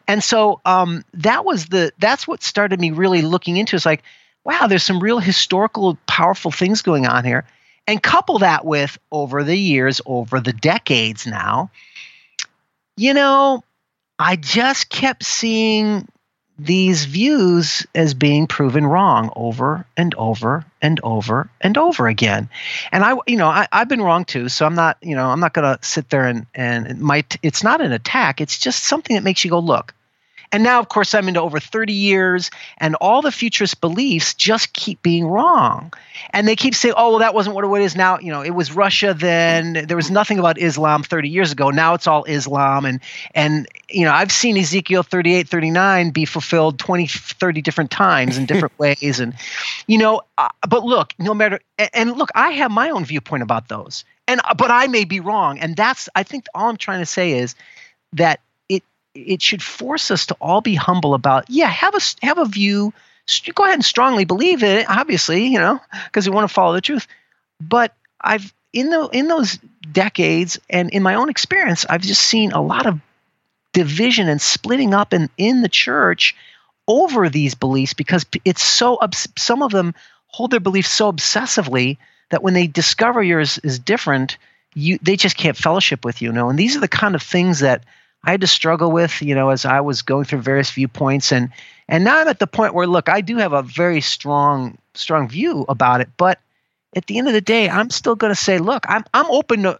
And 0.07 0.23
so 0.23 0.59
um, 0.65 1.05
that 1.13 1.45
was 1.45 1.67
the, 1.67 1.93
that's 1.99 2.27
what 2.27 2.43
started 2.43 2.79
me 2.79 2.91
really 2.91 3.21
looking 3.21 3.57
into. 3.57 3.75
It's 3.75 3.85
like, 3.85 4.03
wow, 4.43 4.67
there's 4.67 4.83
some 4.83 4.99
real 4.99 5.19
historical, 5.19 5.97
powerful 6.07 6.51
things 6.51 6.81
going 6.81 7.05
on 7.05 7.23
here. 7.23 7.45
And 7.87 8.01
couple 8.01 8.39
that 8.39 8.65
with 8.65 8.97
over 9.11 9.43
the 9.43 9.55
years, 9.55 10.01
over 10.05 10.39
the 10.39 10.53
decades 10.53 11.25
now, 11.25 11.71
you 12.97 13.13
know, 13.13 13.63
I 14.21 14.35
just 14.35 14.87
kept 14.87 15.23
seeing 15.23 16.07
these 16.59 17.05
views 17.05 17.87
as 17.95 18.13
being 18.13 18.45
proven 18.45 18.85
wrong 18.85 19.33
over 19.35 19.87
and 19.97 20.13
over 20.13 20.63
and 20.79 20.99
over 21.01 21.49
and 21.59 21.75
over 21.75 22.07
again. 22.07 22.47
And 22.91 23.03
I, 23.03 23.15
you 23.25 23.35
know, 23.35 23.47
I, 23.47 23.67
I've 23.71 23.89
been 23.89 23.99
wrong 24.01 24.25
too. 24.25 24.47
So 24.47 24.67
I'm 24.67 24.75
not, 24.75 24.97
you 25.01 25.15
know, 25.15 25.25
I'm 25.25 25.39
not 25.39 25.55
going 25.55 25.75
to 25.75 25.83
sit 25.83 26.11
there 26.11 26.27
and, 26.27 26.45
and 26.53 26.85
it 26.85 26.99
might, 26.99 27.37
it's 27.41 27.63
not 27.63 27.81
an 27.81 27.93
attack. 27.93 28.41
It's 28.41 28.59
just 28.59 28.83
something 28.83 29.15
that 29.15 29.23
makes 29.23 29.43
you 29.43 29.49
go, 29.49 29.57
look. 29.57 29.95
And 30.51 30.63
now, 30.63 30.79
of 30.79 30.89
course, 30.89 31.13
I'm 31.13 31.27
into 31.27 31.41
over 31.41 31.59
30 31.59 31.93
years, 31.93 32.51
and 32.77 32.95
all 32.95 33.21
the 33.21 33.31
futurist 33.31 33.79
beliefs 33.79 34.33
just 34.33 34.73
keep 34.73 35.01
being 35.01 35.25
wrong. 35.25 35.93
And 36.31 36.47
they 36.47 36.55
keep 36.55 36.75
saying, 36.75 36.93
oh, 36.97 37.11
well, 37.11 37.19
that 37.19 37.33
wasn't 37.33 37.55
what 37.55 37.63
it 37.63 37.83
is 37.83 37.95
now. 37.95 38.19
You 38.19 38.31
know, 38.31 38.41
it 38.41 38.51
was 38.51 38.73
Russia 38.73 39.13
then. 39.13 39.85
There 39.87 39.95
was 39.95 40.11
nothing 40.11 40.39
about 40.39 40.57
Islam 40.57 41.03
30 41.03 41.29
years 41.29 41.51
ago. 41.51 41.69
Now 41.69 41.93
it's 41.93 42.05
all 42.05 42.25
Islam. 42.25 42.85
And, 42.85 42.99
and 43.33 43.67
you 43.89 44.05
know, 44.05 44.11
I've 44.11 44.31
seen 44.31 44.57
Ezekiel 44.57 45.03
38, 45.03 45.47
39 45.47 46.11
be 46.11 46.25
fulfilled 46.25 46.79
20, 46.79 47.07
30 47.07 47.61
different 47.61 47.91
times 47.91 48.37
in 48.37 48.45
different 48.45 48.77
ways. 48.79 49.19
And, 49.19 49.33
you 49.87 49.97
know, 49.97 50.21
uh, 50.37 50.49
but 50.67 50.83
look, 50.83 51.13
no 51.17 51.33
matter, 51.33 51.61
and, 51.77 51.89
and 51.93 52.17
look, 52.17 52.29
I 52.35 52.51
have 52.51 52.71
my 52.71 52.89
own 52.89 53.05
viewpoint 53.05 53.43
about 53.43 53.69
those. 53.69 54.03
And, 54.27 54.41
uh, 54.43 54.53
but 54.53 54.69
I 54.69 54.87
may 54.87 55.05
be 55.05 55.21
wrong. 55.21 55.59
And 55.59 55.75
that's, 55.75 56.09
I 56.13 56.23
think 56.23 56.45
all 56.53 56.67
I'm 56.67 56.77
trying 56.77 56.99
to 56.99 57.05
say 57.05 57.33
is 57.33 57.55
that 58.13 58.41
it, 59.13 59.41
should 59.41 59.61
force 59.61 60.11
us 60.11 60.27
to 60.27 60.37
all 60.39 60.61
be 60.61 60.75
humble 60.75 61.13
about 61.13 61.49
yeah 61.49 61.67
have 61.67 61.95
a 61.95 62.25
have 62.25 62.37
a 62.37 62.45
view 62.45 62.93
go 63.53 63.63
ahead 63.63 63.75
and 63.75 63.85
strongly 63.85 64.25
believe 64.25 64.63
it 64.63 64.89
obviously 64.89 65.47
you 65.47 65.59
know 65.59 65.79
because 66.05 66.27
we 66.27 66.35
want 66.35 66.47
to 66.47 66.53
follow 66.53 66.73
the 66.73 66.81
truth. 66.81 67.07
But 67.59 67.93
i've 68.19 68.53
in 68.73 68.89
the 68.89 69.07
in 69.09 69.27
those 69.27 69.57
decades 69.91 70.59
and 70.69 70.89
in 70.91 71.03
my 71.03 71.15
own 71.15 71.29
experience 71.29 71.85
i've 71.89 72.01
just 72.01 72.21
seen 72.21 72.51
a 72.51 72.61
lot 72.61 72.85
of 72.85 72.99
division 73.73 74.29
and 74.29 74.41
splitting 74.41 74.93
up 74.93 75.13
in 75.13 75.29
in 75.37 75.61
the 75.61 75.69
church 75.69 76.35
over 76.87 77.29
these 77.29 77.55
beliefs 77.55 77.93
because 77.93 78.25
it's 78.43 78.63
so 78.63 78.99
some 79.37 79.61
of 79.61 79.71
them 79.71 79.93
hold 80.27 80.51
their 80.51 80.59
beliefs 80.59 80.89
so 80.89 81.11
obsessively 81.11 81.97
that 82.29 82.43
when 82.43 82.53
they 82.53 82.67
discover 82.67 83.21
yours 83.21 83.57
is 83.59 83.79
different 83.79 84.37
you 84.73 84.97
they 85.01 85.15
just 85.15 85.37
can't 85.37 85.57
fellowship 85.57 86.05
with 86.05 86.21
you, 86.21 86.29
you 86.29 86.33
know? 86.33 86.49
And 86.49 86.57
these 86.57 86.75
are 86.75 86.79
the 86.79 86.87
kind 86.87 87.15
of 87.15 87.21
things 87.21 87.59
that 87.59 87.83
I 88.23 88.31
had 88.31 88.41
to 88.41 88.47
struggle 88.47 88.91
with, 88.91 89.21
you 89.21 89.33
know, 89.33 89.49
as 89.49 89.65
I 89.65 89.81
was 89.81 90.01
going 90.01 90.25
through 90.25 90.41
various 90.41 90.71
viewpoints, 90.71 91.31
and 91.31 91.49
and 91.87 92.03
now 92.03 92.19
I'm 92.19 92.27
at 92.27 92.39
the 92.39 92.47
point 92.47 92.73
where, 92.73 92.87
look, 92.87 93.09
I 93.09 93.21
do 93.21 93.37
have 93.37 93.53
a 93.53 93.63
very 93.63 94.01
strong 94.01 94.77
strong 94.93 95.27
view 95.27 95.65
about 95.67 96.01
it, 96.01 96.09
but 96.17 96.39
at 96.95 97.07
the 97.07 97.17
end 97.17 97.27
of 97.27 97.33
the 97.33 97.41
day, 97.41 97.69
I'm 97.69 97.89
still 97.89 98.15
going 98.15 98.31
to 98.31 98.39
say, 98.39 98.59
look, 98.59 98.85
I'm 98.87 99.03
I'm 99.13 99.29
open 99.31 99.63
to. 99.63 99.79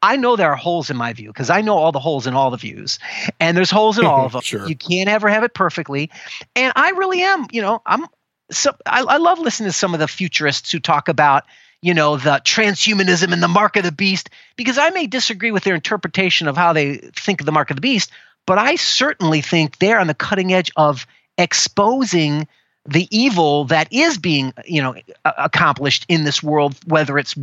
I 0.00 0.16
know 0.16 0.36
there 0.36 0.50
are 0.50 0.56
holes 0.56 0.90
in 0.90 0.96
my 0.96 1.12
view 1.12 1.28
because 1.28 1.50
I 1.50 1.60
know 1.60 1.76
all 1.76 1.92
the 1.92 1.98
holes 1.98 2.26
in 2.26 2.34
all 2.34 2.50
the 2.50 2.56
views, 2.56 2.98
and 3.40 3.56
there's 3.56 3.70
holes 3.70 3.98
in 3.98 4.06
all 4.06 4.26
of 4.26 4.32
them. 4.32 4.42
Sure. 4.42 4.68
You 4.68 4.76
can't 4.76 5.08
ever 5.08 5.28
have 5.28 5.44
it 5.44 5.54
perfectly, 5.54 6.10
and 6.54 6.72
I 6.76 6.90
really 6.90 7.22
am, 7.22 7.46
you 7.52 7.62
know, 7.62 7.82
I'm 7.86 8.06
so 8.50 8.74
I, 8.86 9.02
I 9.02 9.16
love 9.18 9.38
listening 9.38 9.68
to 9.68 9.72
some 9.72 9.94
of 9.94 10.00
the 10.00 10.08
futurists 10.08 10.70
who 10.70 10.78
talk 10.78 11.08
about 11.08 11.44
you 11.86 11.94
know 11.94 12.16
the 12.16 12.42
transhumanism 12.44 13.32
and 13.32 13.40
the 13.40 13.46
mark 13.46 13.76
of 13.76 13.84
the 13.84 13.92
beast 13.92 14.28
because 14.56 14.76
I 14.76 14.90
may 14.90 15.06
disagree 15.06 15.52
with 15.52 15.62
their 15.62 15.76
interpretation 15.76 16.48
of 16.48 16.56
how 16.56 16.72
they 16.72 16.96
think 16.96 17.40
of 17.40 17.46
the 17.46 17.52
mark 17.52 17.70
of 17.70 17.76
the 17.76 17.80
beast, 17.80 18.10
but 18.44 18.58
I 18.58 18.74
certainly 18.74 19.40
think 19.40 19.78
they're 19.78 20.00
on 20.00 20.08
the 20.08 20.14
cutting 20.14 20.52
edge 20.52 20.72
of 20.74 21.06
exposing 21.38 22.48
the 22.86 23.06
evil 23.16 23.66
that 23.66 23.92
is 23.92 24.18
being 24.18 24.52
you 24.64 24.82
know 24.82 24.96
accomplished 25.24 26.06
in 26.08 26.24
this 26.24 26.42
world 26.42 26.74
whether 26.86 27.18
it's 27.18 27.36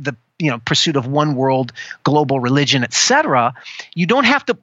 the 0.00 0.16
you 0.40 0.50
know 0.50 0.58
pursuit 0.64 0.96
of 0.96 1.06
one 1.06 1.36
world 1.36 1.72
global 2.02 2.40
religion 2.40 2.82
etc 2.82 3.54
you 3.94 4.06
don't 4.06 4.24
have 4.24 4.44
to 4.46 4.58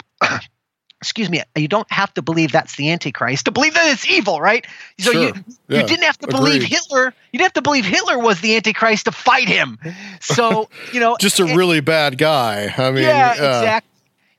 excuse 1.03 1.29
me 1.29 1.41
you 1.55 1.67
don't 1.67 1.91
have 1.91 2.13
to 2.13 2.21
believe 2.21 2.51
that's 2.51 2.75
the 2.75 2.89
antichrist 2.91 3.45
to 3.45 3.51
believe 3.51 3.73
that 3.73 3.91
it's 3.91 4.09
evil 4.09 4.39
right 4.41 4.65
so 4.99 5.11
Sure. 5.11 5.21
you 5.21 5.33
Yeah. 5.67 5.81
you 5.81 5.87
didn't 5.87 6.03
have 6.05 6.17
to 6.19 6.27
believe 6.27 6.63
Agreed. 6.63 6.69
hitler 6.69 7.05
you 7.31 7.37
didn't 7.37 7.43
have 7.47 7.53
to 7.53 7.61
believe 7.61 7.85
hitler 7.85 8.17
was 8.19 8.41
the 8.41 8.55
antichrist 8.55 9.05
to 9.05 9.11
fight 9.11 9.47
him 9.47 9.77
so 10.19 10.69
you 10.91 10.99
know 10.99 11.15
Just 11.19 11.39
a 11.39 11.43
and- 11.45 11.55
really 11.57 11.79
bad 11.81 12.17
guy. 12.17 12.73
I 12.77 12.91
mean, 12.91 13.03
yeah, 13.03 13.29
uh, 13.29 13.31
exactly. 13.33 13.89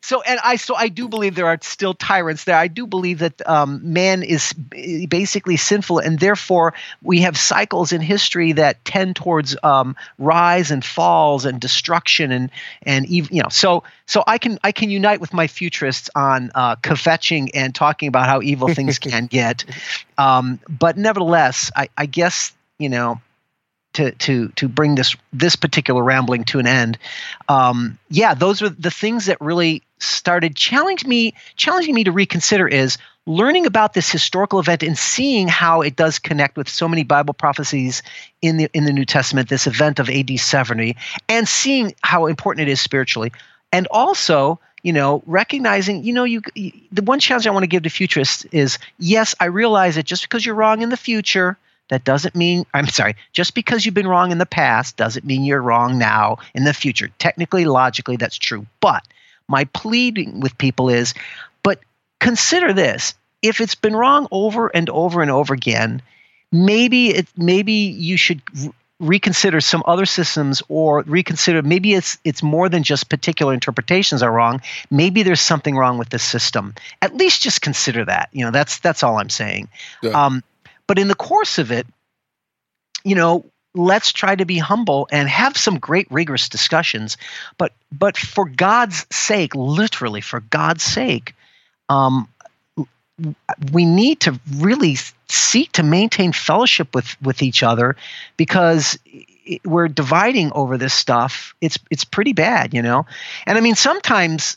So, 0.05 0.21
and 0.21 0.39
I 0.45 0.57
so 0.57 0.75
I 0.75 0.89
do 0.89 1.09
believe 1.09 1.35
there 1.35 1.47
are 1.47 1.59
still 1.63 1.95
tyrants 1.95 2.45
there. 2.45 2.59
I 2.59 2.69
do 2.69 2.87
believe 2.87 3.21
that 3.21 3.41
um, 3.49 3.81
man 3.95 4.23
is 4.23 4.53
basically 4.53 5.57
sinful, 5.57 5.99
and 6.01 6.19
therefore 6.19 6.75
we 7.03 7.23
have 7.23 7.39
cycles 7.39 7.91
in 7.91 8.03
history 8.03 8.53
that 8.53 8.85
tend 8.85 9.17
towards 9.17 9.57
um, 9.63 9.97
rise 10.19 10.71
and 10.71 10.85
falls 10.85 11.47
and 11.47 11.59
destruction 11.59 12.33
and 12.33 12.51
and 12.83 13.07
even 13.07 13.35
you 13.35 13.43
know. 13.43 13.49
So 13.49 13.85
so 14.05 14.23
I 14.27 14.37
can 14.37 14.59
I 14.63 14.73
can 14.73 14.91
unite 14.91 15.23
with 15.23 15.33
my 15.33 15.47
futurists 15.47 16.11
on 16.15 16.51
uh, 16.55 16.77
kvetching 16.77 17.53
and 17.55 17.75
talking 17.75 18.09
about 18.09 18.27
how 18.27 18.43
evil 18.43 18.69
things 18.69 18.99
can 19.11 19.25
get, 19.25 19.65
um, 20.19 20.61
but 20.69 20.99
nevertheless, 20.99 21.71
I, 21.75 21.89
I 21.97 22.05
guess 22.05 22.53
you 22.79 22.91
know 22.91 23.23
to 23.95 24.13
to 24.13 24.49
to 24.51 24.69
bring 24.69 24.95
this 24.95 25.17
this 25.33 25.57
particular 25.57 26.03
rambling 26.03 26.45
to 26.45 26.59
an 26.59 26.67
end. 26.67 26.99
Um, 27.49 27.99
yeah, 28.09 28.35
those 28.35 28.63
are 28.63 28.69
the 28.69 28.91
things 28.91 29.27
that 29.27 29.41
really 29.41 29.83
started 29.99 30.55
challenging 30.55 31.09
me 31.09 31.35
challenging 31.57 31.95
me 31.95 32.05
to 32.05 32.13
reconsider 32.13 32.69
is 32.69 32.99
learning 33.27 33.65
about 33.67 33.95
this 33.95 34.11
historical 34.11 34.61
event 34.61 34.83
and 34.83 34.99
seeing 34.99 35.49
how 35.49 35.81
it 35.81 35.97
does 35.97 36.19
connect 36.19 36.57
with 36.57 36.69
so 36.69 36.87
many 36.87 37.05
Bible 37.05 37.35
prophecies 37.35 38.03
in 38.43 38.59
the 38.59 38.69
in 38.75 38.85
the 38.85 38.93
New 38.93 39.07
Testament. 39.07 39.49
This 39.49 39.67
event 39.67 39.99
of 39.99 40.11
AD 40.11 40.39
seventy 40.39 40.97
and 41.29 41.49
seeing 41.49 41.95
how 42.03 42.27
important 42.27 42.69
it 42.69 42.71
is 42.71 42.81
spiritually, 42.81 43.33
and 43.73 43.87
also 43.91 44.61
you 44.83 44.93
know 44.93 45.23
recognizing 45.27 46.05
you 46.05 46.13
know 46.13 46.25
you, 46.25 46.43
you 46.55 46.73
the 46.93 47.03
one 47.03 47.21
challenge 47.21 47.47
I 47.47 47.51
want 47.51 47.63
to 47.63 47.69
give 47.69 47.85
to 47.85 47.91
futurists 47.91 48.45
is 48.47 48.79
yes 48.99 49.35
I 49.41 49.47
realize 49.47 49.95
that 49.95 50.05
just 50.05 50.23
because 50.23 50.45
you're 50.45 50.55
wrong 50.55 50.83
in 50.83 50.89
the 50.89 50.97
future 50.97 51.57
that 51.89 52.05
doesn't 52.05 52.35
mean, 52.35 52.65
I'm 52.73 52.89
sorry, 52.89 53.17
just 53.33 53.55
because 53.55 53.85
you've 53.85 53.95
been 53.95 54.09
wrong 54.09 54.33
in 54.33 54.39
the 54.39 54.47
past 54.47 54.97
doesn't 54.97 55.25
mean 55.25 55.45
you're 55.45 55.61
wrong 55.61 55.99
now 55.99 56.39
in 56.55 56.65
the 56.65 56.75
future. 56.75 57.11
Technically, 57.19 57.65
logically, 57.65 58.17
that's 58.17 58.39
true. 58.39 58.67
But 58.81 59.03
my 59.49 59.65
pleading 59.67 60.41
with 60.41 60.57
people 60.57 60.89
is, 60.89 61.15
but 61.63 61.79
consider 62.21 62.73
this 62.73 63.15
if 63.43 63.61
it's 63.61 63.75
been 63.75 63.95
wrong 63.95 64.27
over 64.31 64.69
and 64.69 64.89
over 64.89 65.21
and 65.21 65.31
over 65.31 65.53
again, 65.53 66.01
maybe 66.51 67.09
it, 67.11 67.29
maybe 67.37 67.73
you 67.73 68.17
should 68.17 68.41
reconsider 69.01 69.61
some 69.61 69.83
other 69.87 70.07
systems 70.07 70.63
or 70.69 71.03
reconsider 71.03 71.61
maybe 71.63 71.95
it's 71.95 72.17
it's 72.25 72.45
more 72.45 72.69
than 72.69 72.85
just 72.85 73.11
particular 73.11 73.53
interpretations 73.53 74.23
are 74.23 74.31
wrong 74.33 74.63
maybe 74.89 75.25
there's 75.25 75.41
something 75.41 75.77
wrong 75.77 75.99
with 75.99 76.09
the 76.11 76.19
system 76.19 76.73
at 77.03 77.13
least 77.15 77.43
just 77.43 77.61
consider 77.61 78.05
that 78.05 78.29
you 78.33 78.45
know 78.45 78.53
that's 78.53 78.79
that's 78.79 79.03
all 79.03 79.19
i'm 79.19 79.29
saying 79.29 79.69
Yeah. 80.01 80.11
um, 80.27 80.45
but 80.87 80.99
in 80.99 81.09
the 81.09 81.15
course 81.15 81.59
of 81.59 81.73
it, 81.73 81.87
you 83.05 83.15
know, 83.15 83.45
let's 83.75 84.13
try 84.13 84.35
to 84.35 84.45
be 84.45 84.59
humble 84.59 85.09
and 85.11 85.29
have 85.29 85.57
some 85.57 85.79
great 85.79 86.07
rigorous 86.11 86.49
discussions. 86.49 87.17
But 87.59 87.73
but 87.93 88.17
for 88.17 88.49
God's 88.49 89.07
sake, 89.11 89.55
literally 89.55 90.21
for 90.21 90.41
God's 90.41 90.83
sake, 90.83 91.35
um, 91.89 92.29
we 93.73 93.85
need 93.85 94.21
to 94.21 94.41
really 94.57 94.97
seek 95.29 95.73
to 95.73 95.83
maintain 95.83 96.33
fellowship 96.33 96.95
with 96.95 97.21
with 97.23 97.43
each 97.43 97.63
other 97.63 97.97
because 98.37 98.99
we're 99.65 99.89
dividing 99.89 100.53
over 100.53 100.79
this 100.79 100.95
stuff. 100.95 101.55
It's 101.61 101.79
it's 101.91 102.05
pretty 102.05 102.33
bad, 102.33 102.75
you 102.75 102.83
know. 102.83 103.07
And 103.47 103.59
I 103.59 103.61
mean, 103.61 103.75
sometimes 103.75 104.57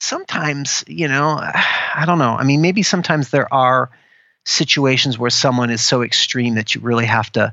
sometimes 0.00 0.84
you 0.86 1.08
know, 1.08 1.38
I 1.94 2.04
don't 2.06 2.18
know. 2.18 2.36
I 2.36 2.44
mean, 2.44 2.60
maybe 2.60 2.82
sometimes 2.82 3.30
there 3.30 3.52
are 3.52 3.90
situations 4.44 5.18
where 5.18 5.30
someone 5.30 5.70
is 5.70 5.82
so 5.82 6.02
extreme 6.02 6.54
that 6.54 6.74
you 6.74 6.80
really 6.80 7.06
have 7.06 7.30
to 7.32 7.52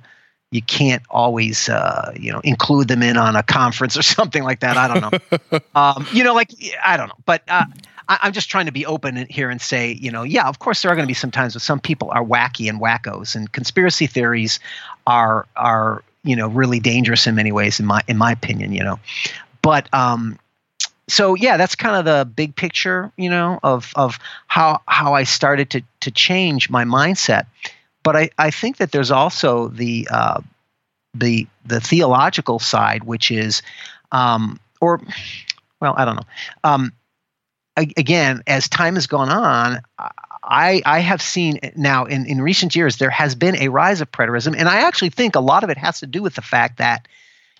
you 0.52 0.62
can't 0.62 1.04
always 1.10 1.68
uh, 1.68 2.14
you 2.18 2.32
know 2.32 2.40
include 2.40 2.88
them 2.88 3.04
in 3.04 3.18
on 3.18 3.36
a 3.36 3.44
conference 3.44 3.98
or 3.98 4.02
something 4.18 4.44
like 4.44 4.62
that. 4.62 4.78
I 4.78 4.88
don't 4.88 5.12
know. 5.12 5.60
Um, 5.76 6.08
you 6.12 6.24
know 6.24 6.34
like 6.34 6.52
i 6.84 6.98
don't 6.98 7.08
know. 7.08 7.16
But 7.26 7.44
uh, 7.48 7.66
I, 8.10 8.20
i'm 8.24 8.34
just 8.34 8.50
trying 8.50 8.66
to 8.66 8.72
be 8.72 8.86
open 8.86 9.28
here 9.30 9.50
and 9.50 9.62
say 9.62 9.92
you 9.92 10.12
know 10.12 10.24
yeah 10.24 10.48
of 10.48 10.60
course 10.60 10.82
there 10.82 10.92
are 10.92 10.96
going 10.96 11.06
to 11.06 11.08
be 11.08 11.14
some 11.14 11.30
times 11.32 11.54
when 11.54 11.60
some 11.60 11.80
people 11.80 12.10
are 12.12 12.24
wacky 12.24 12.70
and 12.70 12.82
wackos 12.82 13.36
and 13.36 13.52
conspiracy 13.52 14.08
theories 14.08 14.60
are 15.06 15.46
are 15.56 16.04
you 16.24 16.36
know 16.36 16.48
really 16.48 16.80
dangerous 16.80 17.28
in 17.28 17.36
many 17.36 17.52
ways 17.52 17.80
in 17.80 17.86
my 17.86 18.02
in 18.08 18.18
my 18.18 18.32
opinion 18.32 18.72
you 18.72 18.84
know. 18.84 19.00
But 19.62 19.94
um 19.94 20.40
so 21.08 21.36
yeah, 21.36 21.58
that's 21.58 21.76
kind 21.76 21.96
of 21.96 22.06
the 22.06 22.26
big 22.26 22.56
picture, 22.56 23.12
you 23.18 23.30
know, 23.30 23.60
of 23.64 23.94
of 23.96 24.20
how 24.48 24.82
how 24.88 25.14
I 25.14 25.24
started 25.24 25.70
to 25.72 25.82
to 26.02 26.12
change 26.12 26.70
my 26.70 26.84
mindset. 26.84 27.46
But 28.04 28.16
I, 28.16 28.30
I 28.38 28.52
think 28.52 28.78
that 28.78 28.92
there's 28.92 29.12
also 29.12 29.70
the 29.70 30.08
uh, 30.12 30.42
the 31.14 31.48
the 31.66 31.80
theological 31.80 32.60
side, 32.60 33.04
which 33.04 33.32
is, 33.32 33.62
um, 34.12 34.60
or 34.82 35.02
well, 35.82 35.94
I 35.98 36.06
don't 36.06 36.16
know. 36.16 36.28
Um, 36.64 36.94
again, 37.76 38.44
as 38.48 38.70
time 38.70 38.96
has 38.96 39.08
gone 39.08 39.30
on, 39.30 39.82
I 40.44 40.82
I 40.86 41.00
have 41.00 41.22
seen 41.22 41.60
now 41.76 42.06
in 42.06 42.26
in 42.26 42.42
recent 42.42 42.76
years 42.76 42.98
there 42.98 43.10
has 43.10 43.36
been 43.36 43.56
a 43.58 43.70
rise 43.70 44.02
of 44.02 44.12
preterism, 44.12 44.56
and 44.58 44.68
I 44.68 44.82
actually 44.82 45.10
think 45.10 45.36
a 45.36 45.42
lot 45.42 45.64
of 45.64 45.70
it 45.70 45.78
has 45.78 46.00
to 46.00 46.08
do 46.08 46.22
with 46.22 46.36
the 46.36 46.42
fact 46.42 46.78
that, 46.78 47.08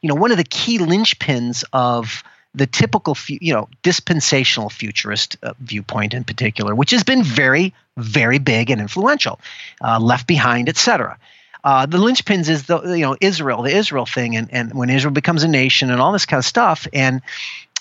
you 0.02 0.10
know, 0.10 0.16
one 0.16 0.32
of 0.32 0.38
the 0.38 0.44
key 0.44 0.80
linchpins 0.80 1.64
of 1.74 2.24
the 2.58 2.68
typical, 2.68 3.16
fu- 3.16 3.38
you 3.42 3.54
know, 3.54 3.70
dispensational 3.84 4.70
futurist 4.70 5.38
uh, 5.44 5.54
viewpoint 5.60 6.14
in 6.14 6.24
particular, 6.24 6.76
which 6.76 6.92
has 6.92 7.04
been 7.04 7.24
very, 7.24 7.74
very 7.98 8.40
big 8.40 8.70
and 8.70 8.82
influential, 8.82 9.40
uh, 9.84 10.00
Left 10.00 10.28
Behind, 10.28 10.68
etc. 10.70 11.18
Uh, 11.64 11.86
the 11.86 11.98
linchpins 11.98 12.50
is 12.50 12.64
the 12.64 12.82
you 12.84 13.02
know 13.02 13.16
Israel, 13.22 13.62
the 13.64 13.76
Israel 13.76 14.06
thing, 14.06 14.36
and 14.36 14.48
and 14.52 14.74
when 14.74 14.90
Israel 14.90 15.14
becomes 15.14 15.44
a 15.44 15.48
nation 15.48 15.92
and 15.92 16.02
all 16.02 16.12
this 16.12 16.26
kind 16.26 16.40
of 16.40 16.46
stuff, 16.46 16.88
and 16.94 17.22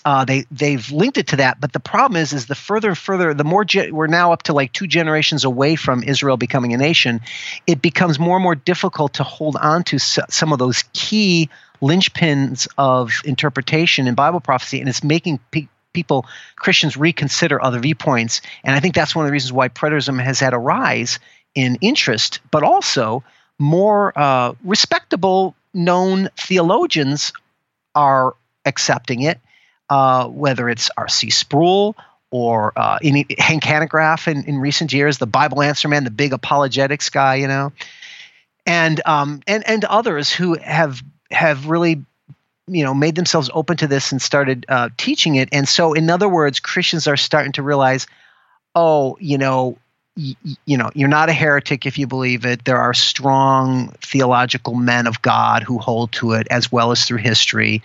uh, 0.06 0.24
they 0.24 0.44
they've 0.50 0.90
linked 0.92 1.18
it 1.18 1.26
to 1.28 1.36
that. 1.36 1.60
But 1.60 1.72
the 1.72 1.80
problem 1.80 2.16
is, 2.20 2.32
is 2.32 2.46
the 2.46 2.54
further 2.54 2.88
and 2.90 2.98
further, 2.98 3.34
the 3.34 3.44
more 3.44 3.64
ge- 3.64 3.90
we're 3.90 4.06
now 4.06 4.32
up 4.32 4.44
to 4.44 4.52
like 4.52 4.72
two 4.72 4.86
generations 4.86 5.44
away 5.44 5.76
from 5.76 6.02
Israel 6.04 6.36
becoming 6.36 6.72
a 6.72 6.76
nation, 6.76 7.20
it 7.66 7.82
becomes 7.82 8.18
more 8.18 8.36
and 8.36 8.42
more 8.42 8.54
difficult 8.54 9.14
to 9.14 9.24
hold 9.24 9.56
on 9.56 9.82
to 9.84 9.96
s- 9.96 10.18
some 10.30 10.52
of 10.52 10.58
those 10.58 10.84
key 10.92 11.50
linchpins 11.80 12.68
of 12.78 13.12
interpretation 13.24 14.06
in 14.06 14.14
Bible 14.14 14.40
prophecy, 14.40 14.80
and 14.80 14.88
it's 14.88 15.04
making 15.04 15.40
pe- 15.50 15.68
people 15.92 16.26
Christians 16.56 16.96
reconsider 16.96 17.62
other 17.62 17.80
viewpoints. 17.80 18.42
And 18.64 18.74
I 18.74 18.80
think 18.80 18.94
that's 18.94 19.14
one 19.14 19.24
of 19.24 19.28
the 19.28 19.32
reasons 19.32 19.52
why 19.52 19.68
preterism 19.68 20.22
has 20.22 20.40
had 20.40 20.52
a 20.52 20.58
rise 20.58 21.18
in 21.54 21.78
interest, 21.80 22.40
but 22.50 22.62
also 22.62 23.24
more 23.58 24.12
uh, 24.16 24.52
respectable, 24.62 25.54
known 25.72 26.28
theologians 26.36 27.32
are 27.94 28.34
accepting 28.66 29.22
it, 29.22 29.40
uh, 29.88 30.26
whether 30.28 30.68
it's 30.68 30.90
R.C. 30.96 31.30
Sproul 31.30 31.96
or 32.30 32.72
uh, 32.76 32.98
Hank 33.38 33.62
Hanegraaff 33.62 34.28
in, 34.28 34.44
in 34.44 34.58
recent 34.58 34.92
years, 34.92 35.16
the 35.18 35.26
Bible 35.26 35.62
Answer 35.62 35.88
Man, 35.88 36.04
the 36.04 36.10
big 36.10 36.32
apologetics 36.32 37.08
guy, 37.08 37.36
you 37.36 37.48
know, 37.48 37.72
and 38.66 39.00
um, 39.06 39.40
and 39.46 39.66
and 39.66 39.84
others 39.84 40.30
who 40.32 40.54
have 40.54 41.02
have 41.30 41.66
really 41.66 42.04
you 42.68 42.84
know 42.84 42.94
made 42.94 43.14
themselves 43.14 43.50
open 43.52 43.76
to 43.78 43.86
this 43.86 44.12
and 44.12 44.20
started 44.20 44.66
uh, 44.68 44.90
teaching 44.96 45.36
it. 45.36 45.48
And 45.52 45.68
so, 45.68 45.92
in 45.92 46.10
other 46.10 46.28
words, 46.28 46.60
Christians 46.60 47.06
are 47.06 47.16
starting 47.16 47.52
to 47.52 47.62
realize, 47.62 48.06
oh, 48.74 49.16
you 49.20 49.38
know. 49.38 49.78
You 50.64 50.78
know, 50.78 50.90
you're 50.94 51.10
not 51.10 51.28
a 51.28 51.34
heretic 51.34 51.84
if 51.84 51.98
you 51.98 52.06
believe 52.06 52.46
it. 52.46 52.64
There 52.64 52.78
are 52.78 52.94
strong 52.94 53.90
theological 54.00 54.72
men 54.72 55.06
of 55.06 55.20
God 55.20 55.62
who 55.62 55.76
hold 55.76 56.10
to 56.12 56.32
it, 56.32 56.46
as 56.50 56.72
well 56.72 56.90
as 56.90 57.04
through 57.04 57.18
history, 57.18 57.82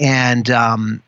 and 0.00 0.48
um, 0.48 1.02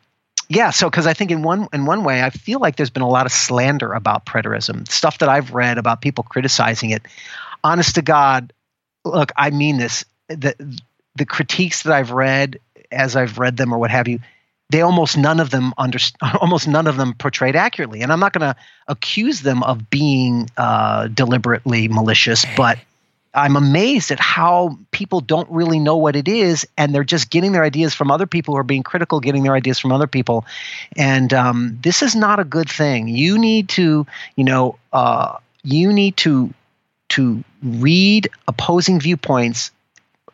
yeah, 0.49 0.71
so 0.71 0.89
because 0.89 1.05
I 1.05 1.13
think 1.13 1.29
in 1.29 1.43
one 1.43 1.67
in 1.71 1.85
one 1.85 2.03
way, 2.03 2.23
I 2.23 2.31
feel 2.31 2.59
like 2.59 2.75
there's 2.75 2.89
been 2.89 3.03
a 3.03 3.09
lot 3.09 3.27
of 3.27 3.31
slander 3.31 3.93
about 3.93 4.25
preterism, 4.25 4.89
stuff 4.89 5.19
that 5.19 5.29
I've 5.29 5.53
read 5.53 5.77
about 5.77 6.01
people 6.01 6.23
criticizing 6.23 6.89
it. 6.89 7.03
Honest 7.63 7.95
to 7.95 8.01
God, 8.01 8.51
look, 9.05 9.31
I 9.37 9.51
mean 9.51 9.77
this. 9.77 10.05
The 10.27 10.55
the 11.19 11.25
critiques 11.25 11.83
that 11.83 11.93
I've 11.93 12.11
read 12.11 12.59
as 12.91 13.15
I've 13.15 13.37
read 13.37 13.57
them 13.57 13.71
or 13.71 13.77
what 13.77 13.91
have 13.91 14.07
you, 14.07 14.19
they 14.71 14.81
almost 14.81 15.17
none 15.17 15.39
of 15.39 15.51
them 15.51 15.73
under, 15.77 15.99
almost 16.41 16.67
none 16.67 16.87
of 16.87 16.97
them 16.97 17.13
portrayed 17.13 17.55
accurately. 17.55 18.01
And 18.01 18.11
I'm 18.11 18.19
not 18.19 18.33
going 18.33 18.53
to 18.53 18.59
accuse 18.87 19.41
them 19.41 19.61
of 19.61 19.89
being 19.89 20.49
uh, 20.57 21.07
deliberately 21.07 21.87
malicious, 21.87 22.45
but 22.57 22.79
I'm 23.33 23.55
amazed 23.55 24.09
at 24.09 24.19
how 24.19 24.79
people 24.91 25.21
don't 25.21 25.49
really 25.51 25.79
know 25.79 25.97
what 25.97 26.15
it 26.15 26.27
is, 26.27 26.67
and 26.77 26.95
they're 26.95 27.03
just 27.03 27.29
getting 27.29 27.51
their 27.51 27.63
ideas 27.63 27.93
from 27.93 28.09
other 28.09 28.25
people 28.25 28.55
who 28.55 28.59
are 28.59 28.63
being 28.63 28.81
critical, 28.81 29.19
getting 29.19 29.43
their 29.43 29.53
ideas 29.53 29.77
from 29.77 29.91
other 29.91 30.07
people, 30.07 30.45
and 30.97 31.31
um, 31.31 31.77
this 31.83 32.01
is 32.01 32.15
not 32.15 32.39
a 32.39 32.43
good 32.43 32.67
thing. 32.67 33.07
You 33.07 33.37
need 33.37 33.69
to, 33.69 34.07
you 34.35 34.43
know, 34.43 34.79
uh, 34.91 35.37
you 35.63 35.93
need 35.93 36.17
to 36.17 36.51
to 37.09 37.43
read 37.61 38.29
opposing 38.47 38.99
viewpoints 38.99 39.71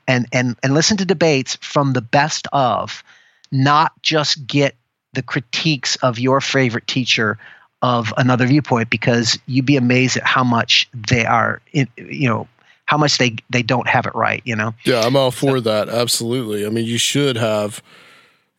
and 0.08 0.28
and 0.32 0.56
and 0.64 0.74
listen 0.74 0.98
to 0.98 1.06
debates 1.06 1.58
from 1.62 1.94
the 1.94 2.02
best 2.02 2.48
of, 2.54 3.04
not 3.52 3.92
just 4.02 4.46
get 4.48 4.76
the 5.14 5.22
critiques 5.22 5.96
of 5.98 6.20
your 6.20 6.42
favorite 6.42 6.88
teacher 6.88 7.38
of 7.82 8.14
another 8.18 8.48
viewpoint 8.48 8.90
because 8.90 9.38
you'd 9.46 9.66
be 9.66 9.78
amazed 9.78 10.18
at 10.18 10.24
how 10.24 10.44
much 10.44 10.90
they 10.94 11.26
are 11.26 11.62
you 11.72 11.88
know 12.28 12.48
how 12.86 12.98
much 12.98 13.18
they 13.18 13.36
they 13.50 13.62
don't 13.62 13.88
have 13.88 14.06
it 14.06 14.16
right 14.16 14.42
you 14.46 14.56
know? 14.56 14.74
Yeah 14.86 15.02
i'm 15.02 15.16
all 15.16 15.32
for 15.32 15.58
so, 15.58 15.62
that. 15.62 15.90
Absolutely. 15.90 16.66
I 16.66 16.70
mean 16.70 16.86
you 16.86 16.98
should 16.98 17.38
have 17.38 17.82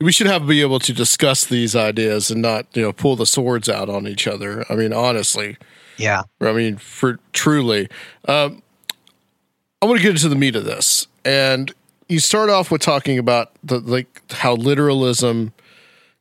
we 0.00 0.12
should 0.12 0.26
have 0.26 0.46
be 0.46 0.60
able 0.60 0.78
to 0.80 0.92
discuss 0.92 1.44
these 1.44 1.74
ideas 1.74 2.30
and 2.30 2.42
not 2.42 2.66
you 2.74 2.82
know 2.82 2.92
pull 2.92 3.16
the 3.16 3.26
swords 3.26 3.68
out 3.68 3.88
on 3.88 4.06
each 4.06 4.26
other. 4.26 4.64
I 4.70 4.74
mean 4.74 4.92
honestly. 4.92 5.56
Yeah. 5.96 6.22
I 6.40 6.52
mean 6.52 6.76
for 6.76 7.18
truly. 7.32 7.88
Um, 8.28 8.62
i 9.86 9.88
want 9.88 10.00
to 10.00 10.02
get 10.02 10.16
into 10.16 10.28
the 10.28 10.34
meat 10.34 10.56
of 10.56 10.64
this. 10.64 11.06
And 11.24 11.72
you 12.08 12.18
start 12.18 12.50
off 12.50 12.72
with 12.72 12.80
talking 12.80 13.20
about 13.20 13.52
the 13.62 13.78
like 13.78 14.20
how 14.32 14.56
literalism 14.56 15.52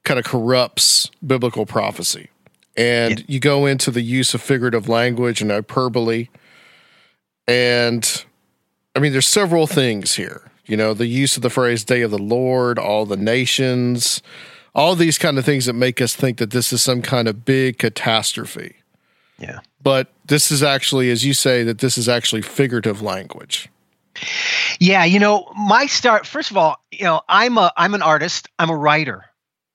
kind 0.04 0.20
of 0.20 0.26
corrupts 0.26 1.10
biblical 1.26 1.66
prophecy. 1.66 2.30
And 2.78 3.22
yeah. 3.22 3.26
you 3.28 3.40
go 3.40 3.66
into 3.66 3.90
the 3.90 4.04
use 4.04 4.36
of 4.36 4.42
figurative 4.42 4.88
language 4.88 5.42
and 5.42 5.50
hyperbole. 5.50 6.28
And 7.48 8.26
i 8.96 9.00
mean 9.00 9.12
there's 9.14 9.28
several 9.28 9.66
things 9.66 10.14
here. 10.14 10.52
You 10.68 10.78
know 10.78 10.94
the 10.94 11.08
use 11.08 11.36
of 11.36 11.42
the 11.42 11.50
phrase 11.50 11.84
day 11.84 12.02
of 12.02 12.12
the 12.12 12.20
lord 12.20 12.78
all 12.78 13.06
the 13.06 13.18
nations 13.18 14.22
all 14.74 14.96
these 14.96 15.18
kind 15.18 15.40
of 15.40 15.46
things 15.46 15.68
that 15.68 15.74
make 15.74 16.02
us 16.02 16.16
think 16.16 16.38
that 16.38 16.52
this 16.52 16.74
is 16.74 16.82
some 16.82 17.02
kind 17.02 17.28
of 17.28 17.46
big 17.46 17.78
catastrophe 17.78 18.76
yeah 19.40 19.60
but 19.82 20.08
this 20.26 20.52
is 20.52 20.64
actually 20.64 21.12
as 21.12 21.26
you 21.26 21.34
say 21.34 21.64
that 21.64 21.80
this 21.80 21.98
is 21.98 22.08
actually 22.10 22.42
figurative 22.42 23.02
language 23.02 23.70
yeah 24.80 25.04
you 25.04 25.20
know 25.20 25.52
my 25.58 25.86
start 25.86 26.26
first 26.26 26.52
of 26.52 26.58
all 26.58 26.78
you 26.92 27.04
know 27.04 27.22
i'm 27.28 27.58
a 27.58 27.72
i'm 27.78 27.94
an 27.94 28.02
artist 28.02 28.50
i'm 28.60 28.70
a 28.70 28.76
writer 28.76 29.26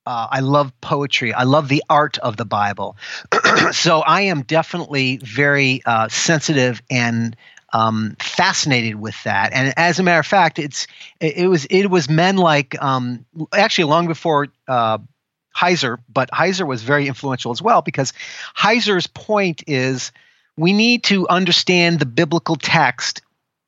uh, 0.07 0.27
I 0.31 0.41
love 0.41 0.73
poetry. 0.81 1.33
I 1.33 1.45
love 1.45 1.69
the 1.69 1.85
art 1.89 2.19
of 2.19 2.37
the 2.37 2.47
Bible. 2.47 2.97
so 3.73 4.01
I 4.01 4.23
am 4.23 4.43
definitely 4.43 5.19
very 5.19 5.83
uh, 5.85 6.09
sensitive 6.09 6.83
and 6.91 7.37
um, 7.73 8.17
fascinated 8.19 8.97
with 8.97 9.23
that. 9.25 9.53
And 9.53 9.73
as 9.77 9.99
a 9.99 10.03
matter 10.03 10.21
of 10.21 10.27
fact, 10.27 10.59
it's 10.59 10.87
it, 11.21 11.37
it 11.39 11.47
was 11.49 11.67
it 11.67 11.87
was 11.91 12.09
men 12.09 12.37
like 12.37 12.81
um, 12.83 13.25
actually 13.53 13.85
long 13.85 14.07
before 14.07 14.49
uh, 14.67 14.99
Heiser, 15.57 15.99
but 16.13 16.31
Heiser 16.31 16.67
was 16.67 16.83
very 16.83 17.07
influential 17.07 17.51
as 17.51 17.61
well 17.61 17.83
because 17.83 18.13
Heiser's 18.57 19.07
point 19.07 19.65
is 19.67 20.13
we 20.57 20.73
need 20.73 21.05
to 21.05 21.29
understand 21.29 21.99
the 21.99 22.07
biblical 22.07 22.57
text 22.57 23.23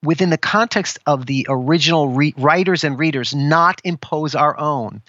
within 0.05 0.31
the 0.31 0.39
context 0.39 0.99
of 1.07 1.27
the 1.27 1.47
original 1.49 2.09
re- 2.09 2.35
writers 2.37 2.85
and 2.85 2.99
readers, 2.99 3.35
not 3.35 3.81
impose 3.85 4.35
our 4.35 4.59
own. 4.59 5.01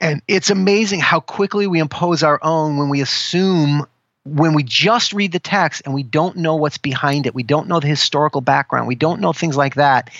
And 0.00 0.22
it's 0.28 0.50
amazing 0.50 1.00
how 1.00 1.20
quickly 1.20 1.66
we 1.66 1.80
impose 1.80 2.22
our 2.22 2.38
own 2.42 2.76
when 2.76 2.88
we 2.90 3.00
assume 3.00 3.86
when 4.24 4.54
we 4.54 4.62
just 4.62 5.12
read 5.12 5.32
the 5.32 5.38
text 5.38 5.82
and 5.84 5.94
we 5.94 6.02
don't 6.02 6.36
know 6.36 6.56
what's 6.56 6.78
behind 6.78 7.26
it, 7.26 7.34
we 7.34 7.42
don't 7.42 7.68
know 7.68 7.80
the 7.80 7.86
historical 7.86 8.40
background, 8.40 8.86
we 8.86 8.94
don't 8.94 9.20
know 9.20 9.32
things 9.32 9.56
like 9.56 9.76
that. 9.76 10.10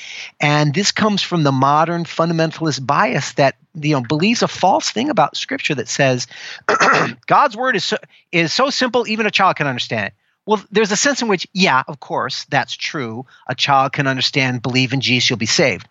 And 0.41 0.73
this 0.73 0.93
comes 0.93 1.23
from 1.23 1.43
the 1.43 1.53
modern 1.53 2.05
fundamentalist 2.05 2.87
bias 2.87 3.33
that 3.35 3.57
you 3.75 3.95
know 3.95 4.01
believes 4.01 4.43
a 4.43 4.49
false 4.49 4.91
thing 4.91 5.11
about 5.11 5.37
scripture 5.37 5.75
that 5.75 5.89
says 5.89 6.27
God's 7.27 7.57
word 7.57 7.77
is 7.77 7.85
so, 7.85 7.97
is 8.33 8.53
so 8.53 8.71
simple 8.71 9.07
even 9.09 9.27
a 9.27 9.31
child 9.31 9.57
can 9.57 9.67
understand 9.67 10.09
it. 10.09 10.15
Well, 10.47 10.65
there's 10.71 10.93
a 10.93 10.97
sense 10.97 11.21
in 11.21 11.29
which, 11.29 11.47
yeah, 11.53 11.83
of 11.87 12.01
course, 12.01 12.47
that's 12.47 12.75
true. 12.75 13.27
A 13.49 13.55
child 13.55 13.93
can 13.93 14.07
understand, 14.07 14.63
believe 14.63 14.95
in 14.95 15.03
Jesus, 15.03 15.29
you'll 15.29 15.37
be 15.37 15.45
saved. 15.45 15.87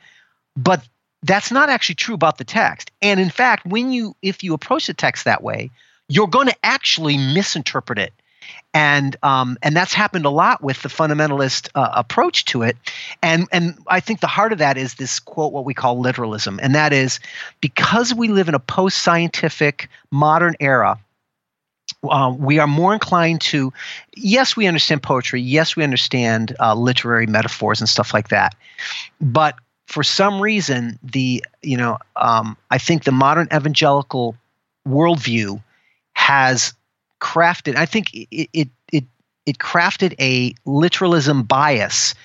But 0.55 0.81
that's 1.21 1.51
not 1.51 1.69
actually 1.69 1.95
true 1.95 2.15
about 2.15 2.39
the 2.39 2.43
text. 2.43 2.89
And 2.99 3.19
in 3.19 3.29
fact, 3.29 3.67
when 3.67 3.91
you 3.91 4.15
if 4.23 4.43
you 4.43 4.55
approach 4.55 4.87
the 4.87 4.95
text 4.95 5.25
that 5.25 5.43
way, 5.43 5.69
you're 6.07 6.27
going 6.27 6.47
to 6.47 6.55
actually 6.63 7.17
misinterpret 7.17 7.99
it. 7.99 8.13
And 8.73 9.15
um, 9.23 9.57
and 9.61 9.75
that's 9.75 9.93
happened 9.93 10.25
a 10.25 10.29
lot 10.29 10.63
with 10.63 10.81
the 10.81 10.89
fundamentalist 10.89 11.69
uh, 11.75 11.89
approach 11.93 12.45
to 12.45 12.61
it, 12.61 12.77
and 13.21 13.47
and 13.51 13.77
I 13.87 13.99
think 13.99 14.19
the 14.19 14.27
heart 14.27 14.53
of 14.53 14.59
that 14.59 14.77
is 14.77 14.95
this 14.95 15.19
quote 15.19 15.51
what 15.51 15.65
we 15.65 15.73
call 15.73 15.99
literalism, 15.99 16.59
and 16.61 16.75
that 16.75 16.93
is 16.93 17.19
because 17.59 18.13
we 18.13 18.27
live 18.27 18.47
in 18.47 18.55
a 18.55 18.59
post 18.59 18.99
scientific 18.99 19.89
modern 20.11 20.55
era, 20.59 20.99
uh, 22.03 22.33
we 22.37 22.59
are 22.59 22.67
more 22.67 22.93
inclined 22.93 23.41
to, 23.41 23.73
yes, 24.15 24.55
we 24.55 24.67
understand 24.67 25.01
poetry, 25.01 25.41
yes, 25.41 25.75
we 25.75 25.83
understand 25.83 26.55
uh, 26.59 26.75
literary 26.75 27.25
metaphors 27.25 27.81
and 27.81 27.89
stuff 27.89 28.13
like 28.13 28.29
that, 28.29 28.55
but 29.19 29.55
for 29.87 30.03
some 30.03 30.39
reason, 30.39 30.99
the 31.03 31.43
you 31.63 31.77
know, 31.77 31.97
um, 32.15 32.55
I 32.69 32.77
think 32.77 33.03
the 33.03 33.11
modern 33.11 33.47
evangelical 33.53 34.35
worldview 34.87 35.61
has 36.27 36.73
crafted. 37.21 37.77
I 37.77 37.85
think 37.85 38.13
it 38.13 38.49
it 38.51 38.69
it, 38.91 39.05
it 39.45 39.59
crafted 39.59 40.13
a 40.19 40.53
literalism 40.65 41.43
bias 41.43 42.15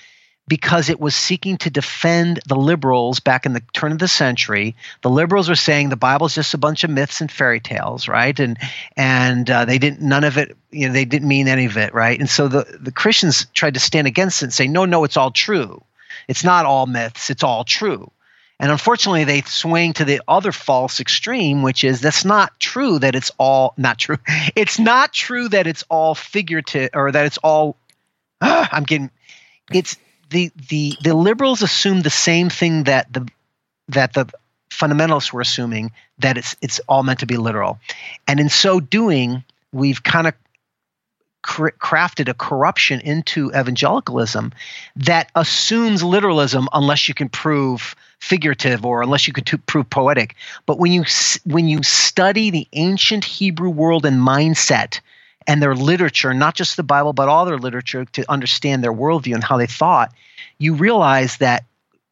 because 0.45 0.89
it 0.89 0.99
was 0.99 1.15
seeking 1.15 1.55
to 1.59 1.69
defend 1.69 2.41
the 2.45 2.57
liberals 2.57 3.21
back 3.21 3.45
in 3.45 3.53
the 3.53 3.63
turn 3.71 3.93
of 3.93 3.99
the 3.99 4.09
century. 4.09 4.75
The 5.03 5.09
liberals 5.09 5.47
were 5.47 5.55
saying 5.55 5.87
the 5.87 5.95
Bible's 5.95 6.35
just 6.35 6.53
a 6.53 6.57
bunch 6.57 6.83
of 6.83 6.89
myths 6.89 7.21
and 7.21 7.31
fairy 7.31 7.61
tales, 7.61 8.09
right? 8.09 8.37
And 8.37 8.57
and 8.97 9.49
uh, 9.49 9.63
they 9.63 9.77
didn't 9.77 10.01
none 10.01 10.25
of 10.25 10.37
it, 10.37 10.57
you 10.69 10.85
know, 10.87 10.93
they 10.93 11.05
didn't 11.05 11.29
mean 11.29 11.47
any 11.47 11.63
of 11.63 11.77
it, 11.77 11.93
right? 11.93 12.19
And 12.19 12.29
so 12.29 12.49
the 12.49 12.77
the 12.77 12.91
Christians 12.91 13.45
tried 13.53 13.75
to 13.75 13.79
stand 13.79 14.05
against 14.05 14.41
it 14.41 14.47
and 14.47 14.53
say, 14.53 14.67
no, 14.67 14.83
no, 14.83 15.05
it's 15.05 15.15
all 15.15 15.31
true. 15.31 15.81
It's 16.27 16.43
not 16.43 16.65
all 16.65 16.87
myths. 16.87 17.29
It's 17.29 17.43
all 17.43 17.63
true. 17.63 18.11
And 18.63 18.71
unfortunately, 18.71 19.25
they 19.25 19.41
swing 19.41 19.91
to 19.91 20.05
the 20.05 20.21
other 20.25 20.53
false 20.53 21.01
extreme, 21.01 21.63
which 21.63 21.83
is 21.83 21.99
that's 21.99 22.23
not 22.23 22.57
true 22.61 22.97
that 22.97 23.13
it's 23.13 23.29
all 23.37 23.73
not 23.75 23.97
true. 23.97 24.15
It's 24.55 24.79
not 24.79 25.11
true 25.11 25.49
that 25.49 25.67
it's 25.67 25.83
all 25.89 26.15
figurative 26.15 26.91
or 26.93 27.11
that 27.11 27.25
it's 27.25 27.37
all. 27.39 27.75
Uh, 28.39 28.65
I'm 28.71 28.83
getting. 28.83 29.11
It's 29.69 29.97
the 30.29 30.49
the 30.69 30.95
the 31.03 31.13
liberals 31.13 31.61
assume 31.61 32.03
the 32.03 32.09
same 32.09 32.49
thing 32.49 32.85
that 32.85 33.11
the 33.11 33.27
that 33.89 34.13
the 34.13 34.27
fundamentalists 34.69 35.33
were 35.33 35.41
assuming 35.41 35.91
that 36.19 36.37
it's 36.37 36.55
it's 36.61 36.79
all 36.87 37.03
meant 37.03 37.19
to 37.19 37.25
be 37.25 37.35
literal, 37.35 37.79
and 38.29 38.39
in 38.39 38.47
so 38.47 38.79
doing, 38.79 39.43
we've 39.73 40.01
kind 40.01 40.25
of 40.25 40.35
crafted 41.43 42.29
a 42.29 42.33
corruption 42.33 43.01
into 43.01 43.49
evangelicalism 43.49 44.53
that 44.95 45.29
assumes 45.35 46.01
literalism 46.01 46.69
unless 46.71 47.09
you 47.09 47.13
can 47.13 47.27
prove 47.27 47.93
figurative 48.23 48.85
or 48.85 49.01
unless 49.01 49.27
you 49.27 49.33
could 49.33 49.45
t- 49.45 49.57
prove 49.57 49.89
poetic. 49.89 50.35
But 50.65 50.79
when 50.79 50.93
you 50.93 51.03
when 51.45 51.67
you 51.67 51.83
study 51.83 52.49
the 52.49 52.67
ancient 52.71 53.25
Hebrew 53.25 53.69
world 53.69 54.05
and 54.05 54.17
mindset 54.17 55.01
and 55.45 55.61
their 55.61 55.75
literature, 55.75 56.33
not 56.33 56.55
just 56.55 56.77
the 56.77 56.83
Bible, 56.83 57.11
but 57.11 57.27
all 57.27 57.45
their 57.45 57.57
literature 57.57 58.05
to 58.05 58.31
understand 58.31 58.81
their 58.81 58.93
worldview 58.93 59.33
and 59.35 59.43
how 59.43 59.57
they 59.57 59.67
thought, 59.67 60.13
you 60.57 60.73
realize 60.73 61.37
that 61.37 61.65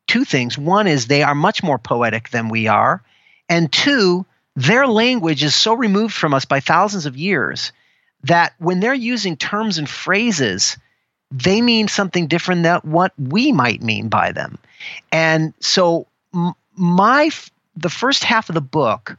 two 0.05 0.25
things. 0.25 0.57
One 0.57 0.85
is 0.85 1.07
they 1.07 1.23
are 1.23 1.33
much 1.33 1.63
more 1.63 1.77
poetic 1.77 2.29
than 2.29 2.49
we 2.49 2.67
are. 2.67 3.01
And 3.47 3.71
two, 3.71 4.25
their 4.57 4.87
language 4.87 5.43
is 5.43 5.55
so 5.55 5.73
removed 5.73 6.13
from 6.13 6.33
us 6.33 6.43
by 6.43 6.59
thousands 6.59 7.05
of 7.05 7.15
years 7.15 7.71
that 8.23 8.53
when 8.59 8.81
they're 8.81 8.93
using 8.93 9.37
terms 9.37 9.77
and 9.77 9.89
phrases, 9.89 10.77
they 11.31 11.61
mean 11.61 11.87
something 11.87 12.27
different 12.27 12.63
than 12.63 12.79
what 12.81 13.13
we 13.17 13.51
might 13.51 13.81
mean 13.81 14.09
by 14.09 14.31
them. 14.31 14.57
And 15.11 15.53
so 15.59 16.07
my 16.75 17.31
the 17.75 17.89
first 17.89 18.23
half 18.23 18.49
of 18.49 18.55
the 18.55 18.61
book, 18.61 19.17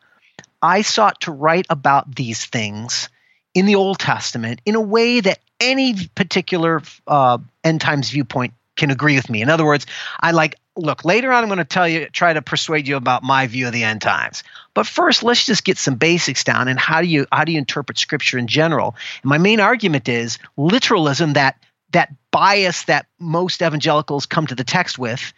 I 0.61 0.83
sought 0.83 1.23
to 1.23 1.33
write 1.33 1.67
about 1.71 2.15
these 2.15 2.45
things 2.45 3.09
in 3.55 3.67
the 3.67 3.77
Old 3.77 3.99
Testament 3.99 4.61
in 4.65 4.75
a 4.75 4.81
way 4.81 5.21
that 5.21 5.41
any 5.61 5.95
particular 6.15 6.83
uh, 7.07 7.39
end 7.65 7.81
times 7.81 8.11
viewpoint 8.11 8.55
can 8.77 8.91
agree 8.91 9.17
with 9.17 9.31
me. 9.31 9.43
In 9.43 9.49
other 9.49 9.65
words, 9.65 9.87
I 10.21 10.33
like 10.33 10.57
look 10.77 11.05
later 11.05 11.31
on. 11.31 11.43
I'm 11.43 11.49
going 11.49 11.59
to 11.59 11.65
tell 11.65 11.87
you, 11.87 12.07
try 12.07 12.33
to 12.33 12.41
persuade 12.41 12.89
you 12.89 12.97
about 12.97 13.23
my 13.23 13.47
view 13.47 13.67
of 13.67 13.73
the 13.73 13.85
end 13.85 14.01
times. 14.01 14.43
But 14.75 14.87
first, 14.87 15.23
let's 15.23 15.45
just 15.45 15.65
get 15.65 15.77
some 15.77 15.97
basics 15.97 16.45
down 16.45 16.69
and 16.69 16.79
how 16.79 17.03
do 17.03 17.07
you 17.07 17.27
how 17.33 17.45
do 17.45 17.53
you 17.53 17.59
interpret 17.59 17.99
Scripture 17.99 18.39
in 18.39 18.47
general? 18.47 18.97
And 19.23 19.29
my 19.29 19.39
main 19.39 19.61
argument 19.61 20.09
is 20.09 20.39
literalism 20.57 21.35
that 21.35 21.57
that 21.93 22.13
bias 22.31 22.85
that 22.85 23.07
most 23.19 23.63
evangelicals 23.63 24.27
come 24.27 24.47
to 24.47 24.55
the 24.55 24.65
text 24.65 24.99
with 24.99 25.33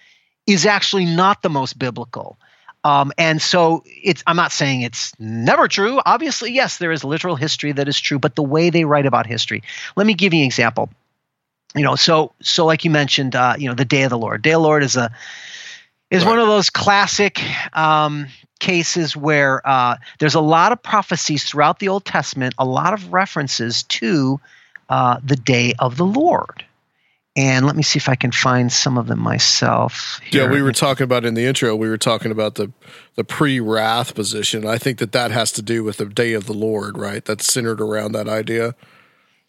is 0.46 0.66
actually 0.66 1.04
not 1.04 1.42
the 1.42 1.50
most 1.50 1.78
biblical. 1.78 2.38
Um, 2.84 3.12
and 3.16 3.40
so 3.40 3.82
it's 3.86 4.22
I'm 4.26 4.36
not 4.36 4.52
saying 4.52 4.82
it's 4.82 5.12
never 5.18 5.68
true. 5.68 6.00
Obviously, 6.04 6.52
yes, 6.52 6.78
there 6.78 6.92
is 6.92 7.02
literal 7.02 7.34
history 7.34 7.72
that 7.72 7.88
is 7.88 7.98
true, 7.98 8.18
but 8.18 8.36
the 8.36 8.42
way 8.42 8.70
they 8.70 8.84
write 8.84 9.06
about 9.06 9.26
history. 9.26 9.62
Let 9.96 10.06
me 10.06 10.14
give 10.14 10.34
you 10.34 10.40
an 10.40 10.46
example. 10.46 10.90
you 11.74 11.82
know, 11.82 11.96
so 11.96 12.32
so 12.40 12.64
like 12.64 12.84
you 12.84 12.90
mentioned, 12.90 13.34
uh, 13.34 13.54
you 13.58 13.68
know, 13.68 13.74
the 13.74 13.84
day 13.84 14.02
of 14.02 14.10
the 14.10 14.18
Lord. 14.18 14.42
Day 14.42 14.52
of 14.52 14.60
the 14.60 14.66
Lord 14.66 14.84
is 14.84 14.96
a 14.96 15.10
is 16.10 16.24
one 16.24 16.38
of 16.38 16.46
those 16.46 16.70
classic 16.70 17.40
um, 17.76 18.28
cases 18.60 19.16
where 19.16 19.66
uh, 19.66 19.96
there's 20.20 20.36
a 20.36 20.40
lot 20.40 20.70
of 20.70 20.82
prophecies 20.82 21.44
throughout 21.44 21.80
the 21.80 21.88
Old 21.88 22.04
Testament, 22.04 22.54
a 22.58 22.64
lot 22.64 22.92
of 22.92 23.12
references 23.12 23.82
to 23.84 24.40
uh, 24.88 25.18
the 25.24 25.36
day 25.36 25.74
of 25.78 25.96
the 25.96 26.06
Lord. 26.06 26.64
And 27.36 27.66
let 27.66 27.74
me 27.74 27.82
see 27.82 27.96
if 27.96 28.08
I 28.08 28.14
can 28.14 28.30
find 28.30 28.72
some 28.72 28.96
of 28.96 29.08
them 29.08 29.18
myself. 29.18 30.20
Yeah, 30.30 30.48
we 30.48 30.62
were 30.62 30.72
talking 30.72 31.02
about 31.02 31.24
in 31.24 31.34
the 31.34 31.44
intro. 31.44 31.74
We 31.74 31.88
were 31.88 31.98
talking 31.98 32.30
about 32.30 32.54
the 32.54 32.70
the 33.16 33.24
pre 33.24 33.58
wrath 33.58 34.14
position. 34.14 34.64
I 34.64 34.78
think 34.78 34.98
that 34.98 35.10
that 35.12 35.32
has 35.32 35.50
to 35.52 35.62
do 35.62 35.82
with 35.82 35.96
the 35.96 36.06
day 36.06 36.34
of 36.34 36.46
the 36.46 36.52
Lord, 36.52 36.96
right? 36.96 37.24
That's 37.24 37.52
centered 37.52 37.80
around 37.80 38.12
that 38.12 38.28
idea. 38.28 38.76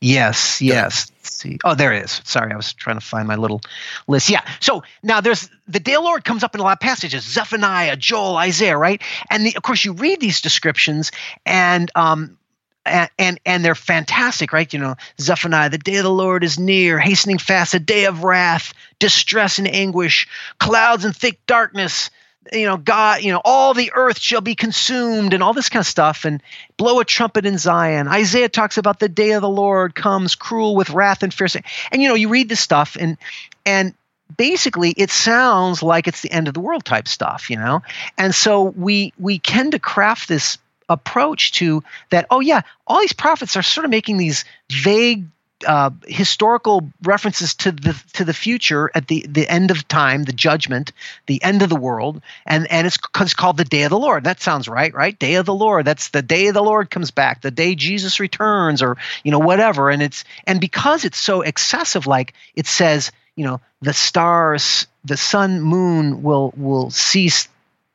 Yes, 0.01 0.61
yes. 0.61 1.11
Let's 1.11 1.35
see. 1.35 1.57
Oh, 1.63 1.73
there 1.73 1.93
it 1.93 2.03
is. 2.03 2.21
Sorry, 2.25 2.51
I 2.51 2.55
was 2.55 2.73
trying 2.73 2.99
to 2.99 3.05
find 3.05 3.27
my 3.27 3.35
little 3.35 3.61
list. 4.07 4.29
Yeah. 4.29 4.41
So 4.59 4.83
now 5.03 5.21
there's 5.21 5.49
the 5.67 5.79
day 5.79 5.93
of 5.93 6.01
the 6.01 6.05
Lord 6.05 6.23
comes 6.23 6.43
up 6.43 6.53
in 6.53 6.61
a 6.61 6.63
lot 6.63 6.73
of 6.73 6.79
passages 6.79 7.23
Zephaniah, 7.23 7.95
Joel, 7.95 8.35
Isaiah, 8.35 8.77
right? 8.77 9.01
And 9.29 9.45
the, 9.45 9.55
of 9.55 9.63
course, 9.63 9.85
you 9.85 9.93
read 9.93 10.19
these 10.19 10.41
descriptions 10.41 11.11
and, 11.45 11.89
um, 11.95 12.37
and, 12.85 13.39
and 13.45 13.65
they're 13.65 13.75
fantastic, 13.75 14.53
right? 14.53 14.71
You 14.71 14.79
know, 14.79 14.95
Zephaniah, 15.19 15.69
the 15.69 15.77
day 15.77 15.95
of 15.97 16.03
the 16.03 16.11
Lord 16.11 16.43
is 16.43 16.59
near, 16.59 16.99
hastening 16.99 17.37
fast, 17.37 17.73
a 17.73 17.79
day 17.79 18.05
of 18.05 18.23
wrath, 18.23 18.73
distress 18.99 19.59
and 19.59 19.67
anguish, 19.67 20.27
clouds 20.59 21.05
and 21.05 21.15
thick 21.15 21.39
darkness, 21.47 22.09
you 22.53 22.65
know, 22.65 22.77
God, 22.77 23.23
you 23.23 23.31
know, 23.31 23.41
all 23.43 23.73
the 23.73 23.91
earth 23.95 24.19
shall 24.19 24.41
be 24.41 24.55
consumed 24.55 25.33
and 25.33 25.41
all 25.41 25.53
this 25.53 25.69
kind 25.69 25.81
of 25.81 25.87
stuff, 25.87 26.25
and 26.25 26.41
blow 26.77 26.99
a 26.99 27.05
trumpet 27.05 27.45
in 27.45 27.57
Zion. 27.57 28.07
Isaiah 28.07 28.49
talks 28.49 28.77
about 28.77 28.99
the 28.99 29.09
day 29.09 29.31
of 29.31 29.41
the 29.41 29.49
Lord 29.49 29.95
comes 29.95 30.35
cruel 30.35 30.75
with 30.75 30.91
wrath 30.91 31.23
and 31.23 31.33
fierce. 31.33 31.55
And 31.91 32.01
you 32.01 32.07
know, 32.07 32.15
you 32.15 32.29
read 32.29 32.49
this 32.49 32.59
stuff 32.59 32.97
and 32.99 33.17
and 33.65 33.93
basically 34.37 34.91
it 34.91 35.11
sounds 35.11 35.81
like 35.81 36.07
it's 36.07 36.21
the 36.21 36.31
end 36.31 36.47
of 36.47 36.53
the 36.53 36.59
world 36.59 36.85
type 36.85 37.07
stuff, 37.07 37.49
you 37.49 37.57
know? 37.57 37.81
And 38.17 38.33
so 38.33 38.63
we 38.63 39.13
we 39.19 39.39
tend 39.39 39.71
to 39.71 39.79
craft 39.79 40.27
this 40.27 40.57
approach 40.89 41.53
to 41.53 41.83
that, 42.09 42.27
oh 42.29 42.39
yeah, 42.39 42.61
all 42.87 42.99
these 42.99 43.13
prophets 43.13 43.57
are 43.57 43.63
sort 43.63 43.85
of 43.85 43.91
making 43.91 44.17
these 44.17 44.45
vague 44.69 45.25
uh, 45.65 45.89
historical 46.05 46.91
references 47.03 47.55
to 47.55 47.71
the 47.71 48.01
to 48.13 48.25
the 48.25 48.33
future 48.33 48.91
at 48.93 49.07
the 49.07 49.25
the 49.27 49.47
end 49.47 49.71
of 49.71 49.87
time, 49.87 50.23
the 50.23 50.33
judgment, 50.33 50.91
the 51.27 51.41
end 51.41 51.61
of 51.61 51.69
the 51.69 51.75
world, 51.75 52.21
and 52.45 52.69
and 52.69 52.85
it's, 52.85 52.97
it's 53.19 53.33
called 53.33 53.57
the 53.57 53.63
day 53.63 53.83
of 53.83 53.89
the 53.89 53.97
Lord. 53.97 54.25
That 54.25 54.41
sounds 54.41 54.67
right, 54.67 54.93
right? 54.93 55.17
Day 55.17 55.35
of 55.35 55.45
the 55.45 55.53
Lord. 55.53 55.85
That's 55.85 56.09
the 56.09 56.21
day 56.21 56.47
of 56.47 56.53
the 56.53 56.63
Lord 56.63 56.89
comes 56.89 57.11
back, 57.11 57.41
the 57.41 57.51
day 57.51 57.75
Jesus 57.75 58.19
returns, 58.19 58.81
or 58.81 58.97
you 59.23 59.31
know 59.31 59.39
whatever. 59.39 59.89
And 59.89 60.01
it's 60.01 60.23
and 60.45 60.59
because 60.59 61.05
it's 61.05 61.19
so 61.19 61.41
excessive, 61.41 62.05
like 62.05 62.33
it 62.55 62.67
says, 62.67 63.11
you 63.35 63.45
know, 63.45 63.61
the 63.81 63.93
stars, 63.93 64.87
the 65.05 65.17
sun, 65.17 65.61
moon 65.61 66.21
will 66.21 66.53
will 66.57 66.91
cease 66.91 67.47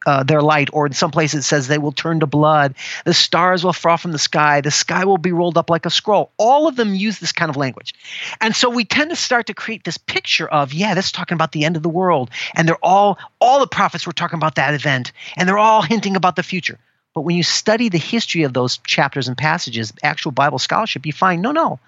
uh, 0.07 0.23
their 0.23 0.41
light, 0.41 0.71
or 0.73 0.87
in 0.87 0.93
some 0.93 1.11
places 1.11 1.41
it 1.41 1.49
says 1.49 1.69
they 1.69 1.79
will 1.79 1.93
turn 1.93 2.21
to 2.21 2.27
blood. 2.27 2.75
The 3.05 3.15
stars 3.15 3.65
will 3.65 3.73
fall 3.73 3.97
from 3.97 4.13
the 4.13 4.19
sky. 4.19 4.61
The 4.61 4.71
sky 4.71 5.05
will 5.05 5.19
be 5.19 5.33
rolled 5.33 5.59
up 5.59 5.71
like 5.71 5.87
a 5.87 5.91
scroll. 5.91 6.31
All 6.37 6.69
of 6.69 6.77
them 6.77 6.95
use 6.95 7.19
this 7.19 7.33
kind 7.33 7.51
of 7.51 7.57
language. 7.57 7.95
And 8.41 8.55
so 8.55 8.71
we 8.71 8.85
tend 8.85 9.11
to 9.11 9.17
start 9.17 9.47
to 9.47 9.55
create 9.55 9.85
this 9.85 9.99
picture 9.99 10.49
of, 10.49 10.73
yeah, 10.73 10.95
this 10.95 11.07
is 11.07 11.13
talking 11.13 11.35
about 11.35 11.53
the 11.53 11.65
end 11.65 11.77
of 11.77 11.83
the 11.83 11.89
world. 11.89 12.31
And 12.55 12.67
they're 12.67 12.77
all, 12.83 13.19
all 13.41 13.61
the 13.61 13.67
prophets 13.67 14.07
were 14.07 14.13
talking 14.13 14.39
about 14.39 14.55
that 14.55 14.75
event, 14.75 15.13
and 15.37 15.49
they're 15.49 15.59
all 15.59 15.83
hinting 15.83 16.17
about 16.17 16.37
the 16.37 16.43
future. 16.43 16.79
But 17.15 17.23
when 17.23 17.37
you 17.37 17.43
study 17.43 17.89
the 17.89 17.99
history 17.99 18.45
of 18.45 18.53
those 18.53 18.79
chapters 18.79 19.29
and 19.29 19.37
passages, 19.37 19.93
actual 20.03 20.31
Bible 20.31 20.59
scholarship, 20.59 21.07
you 21.07 21.13
find 21.13 21.43
no, 21.43 21.53
no. 21.53 21.81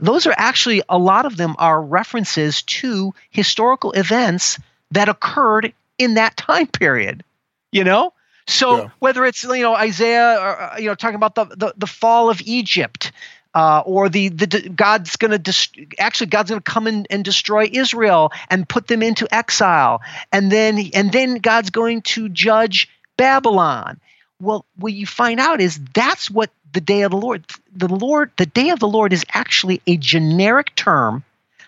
Those 0.00 0.26
are 0.26 0.34
actually, 0.36 0.82
a 0.88 0.98
lot 0.98 1.26
of 1.26 1.36
them 1.36 1.54
are 1.58 1.80
references 1.80 2.62
to 2.62 3.14
historical 3.30 3.92
events 3.92 4.58
that 4.92 5.08
occurred 5.08 5.72
in 5.98 6.14
that 6.14 6.36
time 6.36 6.68
period 6.68 7.24
you 7.72 7.84
know 7.84 8.12
so 8.46 8.78
yeah. 8.78 8.88
whether 8.98 9.24
it's 9.24 9.44
you 9.44 9.62
know 9.62 9.74
isaiah 9.74 10.38
or, 10.40 10.60
uh, 10.60 10.78
you 10.78 10.86
know 10.86 10.94
talking 10.94 11.16
about 11.16 11.34
the 11.34 11.44
the, 11.44 11.74
the 11.76 11.86
fall 11.86 12.30
of 12.30 12.40
egypt 12.44 13.12
uh, 13.54 13.82
or 13.86 14.08
the, 14.08 14.28
the 14.28 14.68
God's 14.68 15.16
going 15.16 15.42
to 15.42 15.54
actually 15.98 16.28
God's 16.28 16.50
going 16.50 16.60
to 16.60 16.70
come 16.70 16.86
in 16.86 17.06
and 17.10 17.24
destroy 17.24 17.68
Israel 17.70 18.30
and 18.50 18.68
put 18.68 18.86
them 18.86 19.02
into 19.02 19.26
exile, 19.34 20.00
and 20.30 20.52
then 20.52 20.78
and 20.94 21.10
then 21.10 21.36
God's 21.36 21.70
going 21.70 22.02
to 22.02 22.28
judge 22.28 22.88
Babylon. 23.16 23.98
Well, 24.40 24.64
what 24.76 24.92
you 24.92 25.06
find 25.06 25.40
out 25.40 25.60
is 25.60 25.80
that's 25.94 26.30
what 26.30 26.50
the 26.72 26.80
day 26.80 27.02
of 27.02 27.10
the 27.10 27.16
Lord. 27.16 27.44
The 27.74 27.88
Lord, 27.88 28.30
the 28.36 28.46
day 28.46 28.70
of 28.70 28.78
the 28.78 28.88
Lord 28.88 29.12
is 29.12 29.24
actually 29.32 29.80
a 29.86 29.96
generic 29.96 30.74
term 30.76 31.24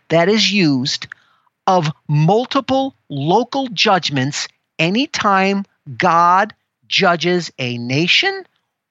that 0.08 0.28
is 0.28 0.52
used 0.52 1.08
of 1.66 1.90
multiple 2.06 2.94
local 3.08 3.68
judgments 3.68 4.48
anytime 4.78 5.64
God 5.96 6.54
judges 6.86 7.52
a 7.58 7.78
nation 7.78 8.44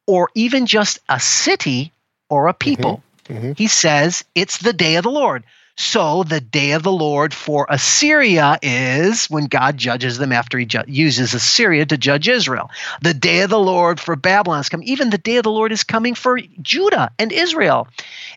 or 0.07 0.29
even 0.33 0.65
just 0.65 0.99
a 1.07 1.19
city 1.19 1.91
or 2.29 2.47
a 2.47 2.53
people. 2.53 3.01
Mm-hmm. 3.25 3.33
Mm-hmm. 3.33 3.51
He 3.55 3.67
says 3.67 4.23
it's 4.33 4.57
the 4.57 4.73
day 4.73 4.95
of 4.95 5.03
the 5.03 5.11
Lord. 5.11 5.43
So 5.79 6.23
the 6.23 6.41
day 6.41 6.71
of 6.71 6.83
the 6.83 6.91
Lord 6.91 7.33
for 7.33 7.65
Assyria 7.69 8.59
is 8.61 9.27
when 9.27 9.45
God 9.45 9.77
judges 9.77 10.17
them 10.17 10.33
after 10.33 10.59
he 10.59 10.65
ju- 10.65 10.83
uses 10.87 11.33
Assyria 11.33 11.85
to 11.85 11.97
judge 11.97 12.27
Israel. 12.27 12.69
The 13.01 13.13
day 13.13 13.41
of 13.41 13.49
the 13.49 13.59
Lord 13.59 13.97
for 13.97 14.17
Babylon 14.17 14.59
is 14.59 14.67
coming. 14.67 14.89
Even 14.89 15.09
the 15.09 15.17
day 15.17 15.37
of 15.37 15.43
the 15.43 15.51
Lord 15.51 15.71
is 15.71 15.85
coming 15.85 16.15
for 16.15 16.37
Judah 16.61 17.11
and 17.17 17.31
Israel. 17.31 17.87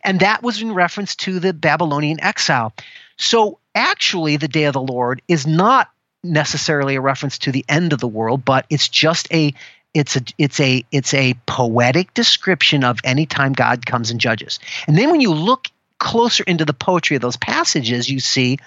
And 0.05 0.21
that 0.21 0.45
was 0.45 0.63
in 0.63 0.73
reference 0.73 1.17
to 1.17 1.41
the 1.41 1.53
Babylonian 1.53 2.23
exile. 2.23 2.75
So 3.17 3.59
actually, 3.75 4.37
the 4.37 4.47
day 4.47 4.65
of 4.65 4.75
the 4.75 4.81
Lord 4.81 5.21
is 5.27 5.45
not 5.45 5.91
necessarily 6.23 6.97
a 6.97 7.01
reference 7.01 7.39
to 7.39 7.53
the 7.53 7.65
end 7.69 7.93
of 7.93 8.01
the 8.01 8.09
world, 8.09 8.45
but 8.45 8.67
it's 8.71 8.89
just 8.89 9.33
a 9.33 9.55
it's 9.95 10.17
a 10.17 10.23
it's 10.39 10.61
a 10.61 10.85
it's 10.91 11.15
a 11.15 11.35
poetic 11.47 12.15
description 12.15 12.85
of 12.85 12.99
any 13.05 13.27
time 13.27 13.53
God 13.53 13.85
comes 13.85 14.11
and 14.11 14.21
judges. 14.21 14.59
And 14.87 14.97
then 14.97 15.11
when 15.11 15.21
you 15.21 15.33
look 15.33 15.69
closer 15.99 16.43
into 16.45 16.65
the 16.65 16.73
poetry 16.73 17.17
of 17.17 17.23
those 17.23 17.37
passages, 17.37 18.11
you 18.11 18.19
see, 18.19 18.59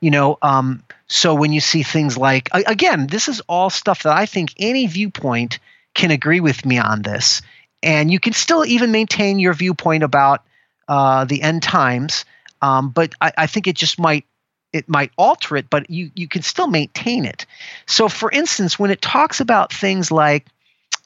you 0.00 0.10
know, 0.10 0.38
um, 0.42 0.82
so 1.06 1.34
when 1.34 1.52
you 1.52 1.60
see 1.60 1.82
things 1.82 2.18
like 2.18 2.48
again, 2.52 3.06
this 3.06 3.28
is 3.28 3.40
all 3.48 3.70
stuff 3.70 4.02
that 4.02 4.16
I 4.16 4.26
think 4.26 4.54
any 4.58 4.86
viewpoint 4.86 5.58
can 5.94 6.10
agree 6.10 6.40
with 6.40 6.64
me 6.66 6.78
on 6.78 7.02
this, 7.02 7.42
and 7.82 8.10
you 8.10 8.20
can 8.20 8.32
still 8.32 8.64
even 8.64 8.92
maintain 8.92 9.38
your 9.38 9.54
viewpoint 9.54 10.02
about 10.02 10.44
uh, 10.86 11.24
the 11.24 11.42
end 11.42 11.62
times. 11.62 12.24
Um, 12.60 12.90
but 12.90 13.14
I, 13.20 13.32
I 13.38 13.46
think 13.46 13.68
it 13.68 13.76
just 13.76 13.98
might 13.98 14.24
it 14.72 14.88
might 14.88 15.10
alter 15.16 15.56
it, 15.56 15.70
but 15.70 15.88
you 15.90 16.10
you 16.14 16.28
can 16.28 16.42
still 16.42 16.66
maintain 16.66 17.24
it. 17.24 17.46
So, 17.86 18.08
for 18.08 18.30
instance, 18.30 18.78
when 18.78 18.90
it 18.90 19.00
talks 19.00 19.40
about 19.40 19.72
things 19.72 20.10
like 20.10 20.46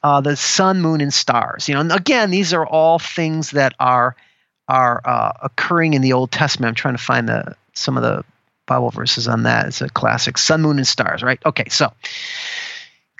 uh, 0.03 0.21
the 0.21 0.35
sun, 0.35 0.81
moon, 0.81 1.01
and 1.01 1.13
stars, 1.13 1.67
you 1.67 1.75
know, 1.75 1.81
and 1.81 1.91
again, 1.91 2.29
these 2.29 2.53
are 2.53 2.65
all 2.65 2.99
things 2.99 3.51
that 3.51 3.73
are 3.79 4.15
are 4.67 5.01
uh, 5.05 5.31
occurring 5.43 5.93
in 5.93 6.01
the 6.01 6.13
Old 6.13 6.31
Testament. 6.31 6.69
I'm 6.69 6.75
trying 6.75 6.97
to 6.97 7.03
find 7.03 7.27
the 7.27 7.55
some 7.73 7.97
of 7.97 8.03
the 8.03 8.23
Bible 8.65 8.91
verses 8.91 9.27
on 9.27 9.43
that. 9.43 9.67
It's 9.67 9.81
a 9.81 9.89
classic 9.89 10.37
sun, 10.37 10.61
moon, 10.61 10.77
and 10.77 10.87
stars, 10.87 11.23
right? 11.23 11.39
Okay, 11.45 11.69
so 11.69 11.91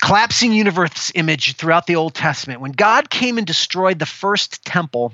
collapsing 0.01 0.51
universe 0.51 1.11
image 1.15 1.55
throughout 1.55 1.87
the 1.87 1.95
Old 1.95 2.13
Testament. 2.13 2.61
When 2.61 2.71
God 2.71 3.09
came 3.09 3.37
and 3.37 3.47
destroyed 3.47 3.99
the 3.99 4.05
first 4.05 4.63
temple 4.65 5.13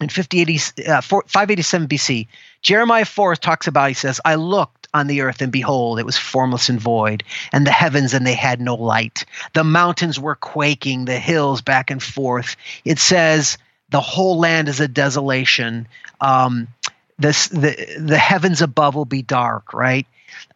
in 0.00 0.08
5080, 0.08 0.90
uh, 0.90 1.00
587 1.00 1.88
BC, 1.88 2.28
Jeremiah 2.62 3.04
4 3.04 3.36
talks 3.36 3.66
about, 3.66 3.88
he 3.88 3.94
says, 3.94 4.20
I 4.24 4.34
looked 4.34 4.88
on 4.92 5.06
the 5.06 5.20
earth 5.22 5.42
and 5.42 5.52
behold, 5.52 5.98
it 5.98 6.06
was 6.06 6.16
formless 6.16 6.68
and 6.68 6.80
void, 6.80 7.22
and 7.52 7.66
the 7.66 7.70
heavens 7.70 8.14
and 8.14 8.26
they 8.26 8.34
had 8.34 8.60
no 8.60 8.74
light. 8.74 9.24
The 9.54 9.64
mountains 9.64 10.18
were 10.18 10.34
quaking, 10.34 11.04
the 11.04 11.18
hills 11.18 11.62
back 11.62 11.90
and 11.90 12.02
forth. 12.02 12.56
It 12.84 12.98
says, 12.98 13.58
the 13.90 14.00
whole 14.00 14.38
land 14.38 14.68
is 14.68 14.80
a 14.80 14.88
desolation. 14.88 15.88
Um, 16.20 16.68
this, 17.18 17.48
the, 17.48 17.96
the 17.98 18.18
heavens 18.18 18.62
above 18.62 18.94
will 18.94 19.04
be 19.04 19.22
dark, 19.22 19.72
right? 19.72 20.06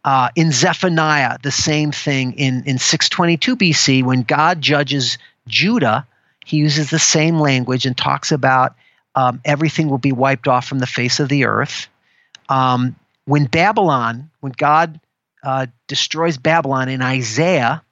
Uh, 0.04 0.28
in 0.34 0.52
Zephaniah, 0.52 1.38
the 1.42 1.50
same 1.50 1.92
thing 1.92 2.32
in, 2.34 2.64
in 2.64 2.78
622 2.78 3.56
BC, 3.56 4.02
when 4.02 4.22
God 4.22 4.60
judges 4.60 5.18
Judah, 5.46 6.06
he 6.44 6.56
uses 6.58 6.90
the 6.90 6.98
same 6.98 7.38
language 7.38 7.86
and 7.86 7.96
talks 7.96 8.32
about 8.32 8.74
um, 9.14 9.40
everything 9.44 9.88
will 9.88 9.98
be 9.98 10.12
wiped 10.12 10.48
off 10.48 10.66
from 10.66 10.78
the 10.78 10.86
face 10.86 11.20
of 11.20 11.28
the 11.28 11.44
earth. 11.44 11.88
Um, 12.48 12.96
when 13.24 13.44
Babylon, 13.46 14.30
when 14.40 14.52
God 14.56 15.00
uh, 15.42 15.66
destroys 15.86 16.38
Babylon 16.38 16.88
in 16.88 17.02
Isaiah, 17.02 17.82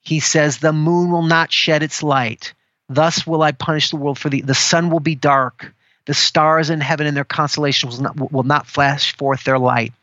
he 0.00 0.20
says, 0.20 0.58
The 0.58 0.72
moon 0.72 1.10
will 1.10 1.22
not 1.22 1.52
shed 1.52 1.82
its 1.82 2.02
light. 2.02 2.54
Thus 2.88 3.26
will 3.26 3.42
I 3.42 3.52
punish 3.52 3.90
the 3.90 3.96
world 3.96 4.18
for 4.18 4.28
the 4.28 4.42
the 4.42 4.54
sun 4.54 4.90
will 4.90 5.00
be 5.00 5.14
dark. 5.14 5.72
The 6.06 6.14
stars 6.14 6.68
in 6.68 6.82
heaven 6.82 7.06
and 7.06 7.16
their 7.16 7.24
constellations 7.24 7.96
will 7.96 8.02
not, 8.02 8.32
will 8.32 8.42
not 8.42 8.66
flash 8.66 9.16
forth 9.16 9.44
their 9.44 9.58
light. 9.58 9.94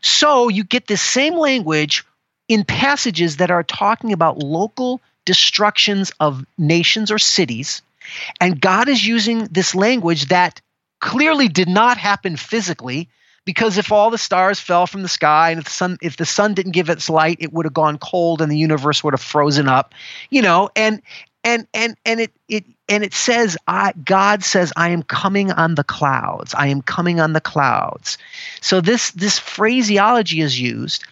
So 0.00 0.48
you 0.48 0.64
get 0.64 0.88
this 0.88 1.02
same 1.02 1.34
language 1.36 2.04
in 2.48 2.64
passages 2.64 3.36
that 3.36 3.52
are 3.52 3.62
talking 3.62 4.12
about 4.12 4.38
local 4.38 5.00
destructions 5.24 6.12
of 6.18 6.44
nations 6.58 7.10
or 7.10 7.18
cities 7.18 7.82
and 8.40 8.60
God 8.60 8.88
is 8.88 9.06
using 9.06 9.44
this 9.46 9.74
language 9.74 10.26
that 10.26 10.60
clearly 11.00 11.48
did 11.48 11.68
not 11.68 11.98
happen 11.98 12.36
physically 12.36 13.08
because 13.44 13.78
if 13.78 13.92
all 13.92 14.10
the 14.10 14.18
stars 14.18 14.58
fell 14.58 14.86
from 14.86 15.02
the 15.02 15.08
sky 15.08 15.50
and 15.50 15.60
if 15.60 15.64
the 15.64 15.70
sun 15.70 15.98
if 16.02 16.16
the 16.16 16.26
sun 16.26 16.54
didn't 16.54 16.72
give 16.72 16.90
its 16.90 17.08
light 17.08 17.36
it 17.40 17.52
would 17.52 17.66
have 17.66 17.74
gone 17.74 17.98
cold 17.98 18.42
and 18.42 18.50
the 18.50 18.58
universe 18.58 19.04
would 19.04 19.14
have 19.14 19.20
frozen 19.20 19.68
up 19.68 19.94
you 20.30 20.42
know? 20.42 20.68
And 20.76 21.02
and 21.46 21.66
and 21.72 21.96
and 22.04 22.20
it 22.20 22.32
it 22.48 22.64
and 22.88 23.04
it 23.04 23.14
says 23.14 23.56
I, 23.68 23.92
god 24.04 24.44
says 24.44 24.72
i 24.76 24.90
am 24.90 25.02
coming 25.02 25.50
on 25.52 25.76
the 25.76 25.84
clouds. 25.84 26.54
I 26.54 26.66
am 26.66 26.82
coming 26.82 27.20
on 27.20 27.32
the 27.32 27.40
clouds. 27.40 28.18
So 28.60 28.80
this 28.80 29.12
this 29.12 29.38
phraseology 29.38 30.40
is 30.40 30.60
used. 30.60 31.04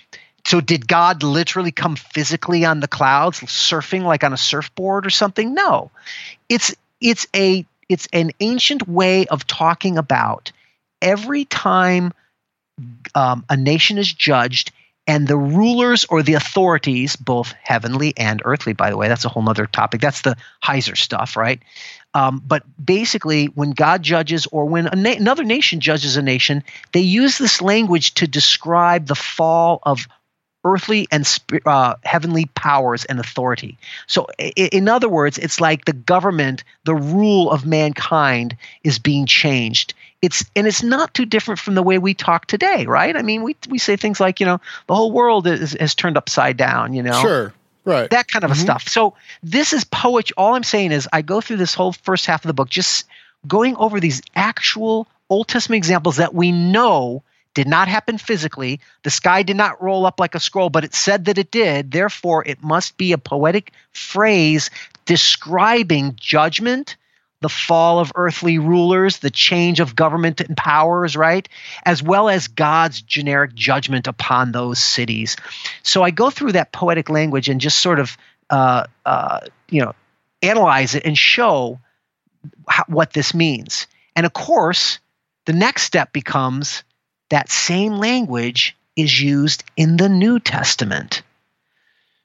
So 0.44 0.60
did 0.60 0.88
god 0.88 1.22
literally 1.22 1.70
come 1.70 1.96
physically 1.96 2.64
on 2.64 2.80
the 2.80 2.88
clouds 2.88 3.40
surfing 3.40 4.02
like 4.02 4.24
on 4.24 4.32
a 4.32 4.36
surfboard 4.36 5.06
or 5.06 5.10
something? 5.10 5.54
No. 5.54 5.90
It's 6.48 6.74
it's 7.00 7.26
a 7.34 7.66
it's 7.88 8.08
an 8.12 8.30
ancient 8.40 8.88
way 8.88 9.26
of 9.26 9.46
talking 9.46 9.98
about 9.98 10.52
every 11.02 11.44
time 11.44 12.12
um, 13.14 13.44
a 13.48 13.56
nation 13.56 13.98
is 13.98 14.12
judged 14.12 14.72
and 15.06 15.28
the 15.28 15.36
rulers 15.36 16.06
or 16.08 16.22
the 16.22 16.34
authorities, 16.34 17.14
both 17.16 17.52
heavenly 17.62 18.14
and 18.16 18.40
earthly, 18.44 18.72
by 18.72 18.90
the 18.90 18.96
way, 18.96 19.08
that's 19.08 19.24
a 19.26 19.28
whole 19.28 19.46
other 19.48 19.66
topic. 19.66 20.00
That's 20.00 20.22
the 20.22 20.36
Heiser 20.62 20.96
stuff, 20.96 21.36
right? 21.36 21.60
Um, 22.14 22.42
but 22.46 22.62
basically, 22.82 23.46
when 23.46 23.72
God 23.72 24.02
judges 24.02 24.46
or 24.46 24.64
when 24.64 24.84
na- 24.84 25.10
another 25.10 25.44
nation 25.44 25.80
judges 25.80 26.16
a 26.16 26.22
nation, 26.22 26.64
they 26.92 27.00
use 27.00 27.36
this 27.36 27.60
language 27.60 28.14
to 28.14 28.26
describe 28.26 29.06
the 29.06 29.14
fall 29.14 29.80
of 29.82 30.08
earthly 30.64 31.06
and 31.10 31.30
uh, 31.66 31.94
heavenly 32.04 32.46
powers 32.46 33.04
and 33.04 33.20
authority. 33.20 33.78
So, 34.06 34.26
in 34.56 34.88
other 34.88 35.08
words, 35.08 35.38
it's 35.38 35.60
like 35.60 35.84
the 35.84 35.92
government, 35.92 36.64
the 36.84 36.94
rule 36.94 37.50
of 37.50 37.66
mankind 37.66 38.56
is 38.82 38.98
being 38.98 39.26
changed. 39.26 39.94
It's 40.22 40.44
and 40.56 40.66
it's 40.66 40.82
not 40.82 41.12
too 41.12 41.26
different 41.26 41.60
from 41.60 41.74
the 41.74 41.82
way 41.82 41.98
we 41.98 42.14
talk 42.14 42.46
today, 42.46 42.86
right? 42.86 43.14
I 43.14 43.22
mean, 43.22 43.42
we 43.42 43.56
we 43.68 43.78
say 43.78 43.96
things 43.96 44.20
like, 44.20 44.40
you 44.40 44.46
know, 44.46 44.60
the 44.86 44.94
whole 44.94 45.12
world 45.12 45.46
is, 45.46 45.76
has 45.78 45.94
turned 45.94 46.16
upside 46.16 46.56
down, 46.56 46.94
you 46.94 47.02
know. 47.02 47.20
Sure. 47.20 47.52
Right. 47.84 48.08
That 48.08 48.28
kind 48.28 48.44
of 48.44 48.50
mm-hmm. 48.52 48.60
stuff. 48.60 48.88
So, 48.88 49.14
this 49.42 49.74
is 49.74 49.84
poetry. 49.84 50.34
All 50.38 50.54
I'm 50.54 50.64
saying 50.64 50.92
is 50.92 51.06
I 51.12 51.20
go 51.20 51.42
through 51.42 51.58
this 51.58 51.74
whole 51.74 51.92
first 51.92 52.24
half 52.24 52.42
of 52.42 52.48
the 52.48 52.54
book 52.54 52.70
just 52.70 53.04
going 53.46 53.76
over 53.76 54.00
these 54.00 54.22
actual 54.34 55.06
Old 55.28 55.48
Testament 55.48 55.76
examples 55.76 56.16
that 56.16 56.34
we 56.34 56.52
know 56.52 57.22
did 57.54 57.68
not 57.68 57.88
happen 57.88 58.18
physically. 58.18 58.80
The 59.04 59.10
sky 59.10 59.42
did 59.42 59.56
not 59.56 59.82
roll 59.82 60.06
up 60.06 60.20
like 60.20 60.34
a 60.34 60.40
scroll, 60.40 60.70
but 60.70 60.84
it 60.84 60.94
said 60.94 61.26
that 61.26 61.38
it 61.38 61.50
did. 61.50 61.92
Therefore, 61.92 62.44
it 62.44 62.62
must 62.62 62.96
be 62.96 63.12
a 63.12 63.18
poetic 63.18 63.72
phrase 63.92 64.70
describing 65.06 66.16
judgment, 66.16 66.96
the 67.40 67.48
fall 67.48 68.00
of 68.00 68.10
earthly 68.14 68.58
rulers, 68.58 69.18
the 69.18 69.30
change 69.30 69.78
of 69.78 69.94
government 69.94 70.40
and 70.40 70.56
powers, 70.56 71.16
right? 71.16 71.48
As 71.84 72.02
well 72.02 72.28
as 72.28 72.48
God's 72.48 73.00
generic 73.02 73.54
judgment 73.54 74.06
upon 74.06 74.52
those 74.52 74.78
cities. 74.78 75.36
So 75.82 76.02
I 76.02 76.10
go 76.10 76.30
through 76.30 76.52
that 76.52 76.72
poetic 76.72 77.08
language 77.08 77.48
and 77.48 77.60
just 77.60 77.80
sort 77.80 78.00
of, 78.00 78.16
uh, 78.50 78.84
uh, 79.04 79.40
you 79.68 79.82
know, 79.82 79.94
analyze 80.42 80.94
it 80.94 81.04
and 81.04 81.16
show 81.16 81.78
how, 82.68 82.84
what 82.88 83.12
this 83.12 83.34
means. 83.34 83.86
And 84.16 84.26
of 84.26 84.32
course, 84.32 84.98
the 85.44 85.52
next 85.52 85.82
step 85.82 86.12
becomes 86.12 86.82
that 87.30 87.50
same 87.50 87.96
language 87.96 88.76
is 88.96 89.20
used 89.20 89.64
in 89.76 89.96
the 89.96 90.08
New 90.08 90.38
Testament. 90.38 91.22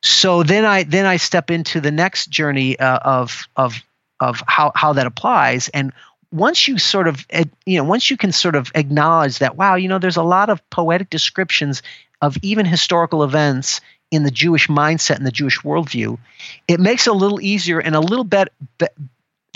So 0.02 0.44
then 0.44 0.66
I 0.66 0.84
then 0.84 1.06
I 1.06 1.18
step 1.18 1.52
into 1.52 1.82
the 1.82 1.92
next 1.92 2.30
journey 2.30 2.80
uh, 2.80 3.00
of 3.00 3.48
of 3.56 3.82
of 4.20 4.42
how 4.48 4.72
how 4.76 4.94
that 4.94 5.08
applies 5.08 5.70
and 5.70 5.94
once 6.32 6.68
you 6.68 6.78
sort 6.78 7.08
of 7.08 7.26
you 7.66 7.78
know 7.78 7.84
once 7.84 8.12
you 8.12 8.18
can 8.18 8.32
sort 8.32 8.56
of 8.56 8.72
acknowledge 8.76 9.40
that 9.40 9.56
wow 9.56 9.76
you 9.76 9.88
know 9.88 9.98
there's 9.98 10.18
a 10.18 10.24
lot 10.24 10.50
of 10.50 10.70
poetic 10.70 11.10
descriptions 11.10 11.82
of 12.22 12.38
even 12.42 12.66
historical 12.66 13.24
events 13.24 13.82
in 14.12 14.24
the 14.24 14.32
Jewish 14.32 14.68
mindset 14.68 15.18
and 15.18 15.26
the 15.26 15.32
Jewish 15.32 15.60
worldview, 15.60 16.18
it 16.68 16.80
makes 16.80 17.08
it 17.08 17.12
a 17.12 17.14
little 17.14 17.40
easier 17.42 17.80
and 17.80 17.96
a 17.96 18.00
little 18.00 18.24
bit, 18.24 18.50
bit 18.78 18.94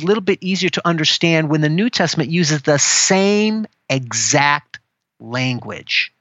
little 0.02 0.22
bit 0.22 0.39
easier 0.41 0.70
to 0.70 0.88
understand 0.88 1.50
when 1.50 1.62
the 1.62 1.70
New 1.70 1.89
Testament 1.89 2.30
uses 2.30 2.62
the 2.62 2.80
same 2.80 3.66
exact 3.89 4.80
language. 5.24 6.13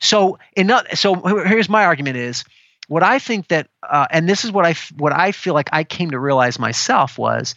So, 0.00 0.38
in 0.56 0.72
so 0.94 1.14
here's 1.14 1.68
my 1.68 1.84
argument 1.84 2.16
is 2.16 2.44
what 2.88 3.02
I 3.02 3.18
think 3.18 3.48
that, 3.48 3.68
uh, 3.88 4.06
and 4.10 4.28
this 4.28 4.44
is 4.44 4.52
what 4.52 4.66
I 4.66 4.74
what 4.96 5.12
I 5.12 5.32
feel 5.32 5.54
like 5.54 5.70
I 5.72 5.84
came 5.84 6.10
to 6.10 6.18
realize 6.18 6.58
myself 6.58 7.18
was, 7.18 7.54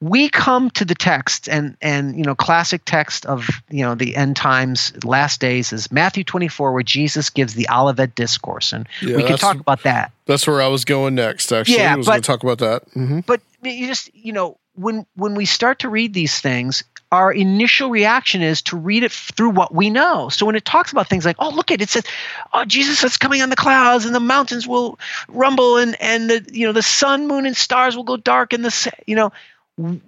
we 0.00 0.28
come 0.28 0.70
to 0.70 0.84
the 0.84 0.94
text 0.94 1.48
and 1.48 1.76
and 1.80 2.16
you 2.16 2.24
know 2.24 2.34
classic 2.34 2.82
text 2.84 3.24
of 3.24 3.48
you 3.70 3.82
know 3.82 3.94
the 3.94 4.16
end 4.16 4.36
times 4.36 4.92
last 5.04 5.40
days 5.40 5.72
is 5.72 5.90
Matthew 5.90 6.24
24 6.24 6.72
where 6.72 6.82
Jesus 6.82 7.30
gives 7.30 7.54
the 7.54 7.68
Olivet 7.72 8.14
discourse 8.14 8.72
and 8.72 8.86
yeah, 9.00 9.16
we 9.16 9.22
can 9.22 9.38
talk 9.38 9.58
about 9.58 9.84
that. 9.84 10.12
That's 10.26 10.46
where 10.46 10.60
I 10.60 10.68
was 10.68 10.84
going 10.84 11.14
next 11.14 11.52
actually. 11.52 11.78
Yeah, 11.78 11.94
I 11.94 11.96
was 11.96 12.06
going 12.06 12.20
to 12.20 12.26
talk 12.26 12.42
about 12.42 12.58
that. 12.58 12.84
Mm-hmm. 12.90 13.20
But 13.20 13.40
you 13.62 13.86
just 13.86 14.14
you 14.14 14.32
know 14.32 14.58
when 14.74 15.06
when 15.14 15.34
we 15.34 15.46
start 15.46 15.78
to 15.80 15.88
read 15.88 16.12
these 16.12 16.40
things 16.40 16.84
our 17.12 17.32
initial 17.32 17.90
reaction 17.90 18.42
is 18.42 18.62
to 18.62 18.76
read 18.76 19.02
it 19.02 19.12
through 19.12 19.50
what 19.50 19.74
we 19.74 19.90
know. 19.90 20.28
So 20.28 20.46
when 20.46 20.56
it 20.56 20.64
talks 20.64 20.90
about 20.90 21.08
things 21.08 21.24
like, 21.24 21.36
oh, 21.38 21.50
look 21.50 21.70
at 21.70 21.80
it, 21.80 21.84
it 21.84 21.90
says, 21.90 22.04
oh, 22.52 22.64
Jesus 22.64 23.04
is 23.04 23.16
coming 23.16 23.42
on 23.42 23.50
the 23.50 23.56
clouds 23.56 24.04
and 24.04 24.14
the 24.14 24.20
mountains 24.20 24.66
will 24.66 24.98
rumble 25.28 25.76
and, 25.76 25.96
and 26.00 26.28
the, 26.28 26.48
you 26.52 26.66
know, 26.66 26.72
the 26.72 26.82
sun, 26.82 27.28
moon, 27.28 27.46
and 27.46 27.56
stars 27.56 27.96
will 27.96 28.04
go 28.04 28.16
dark 28.16 28.52
and 28.52 28.64
the, 28.64 28.92
you 29.06 29.16
know, 29.16 29.32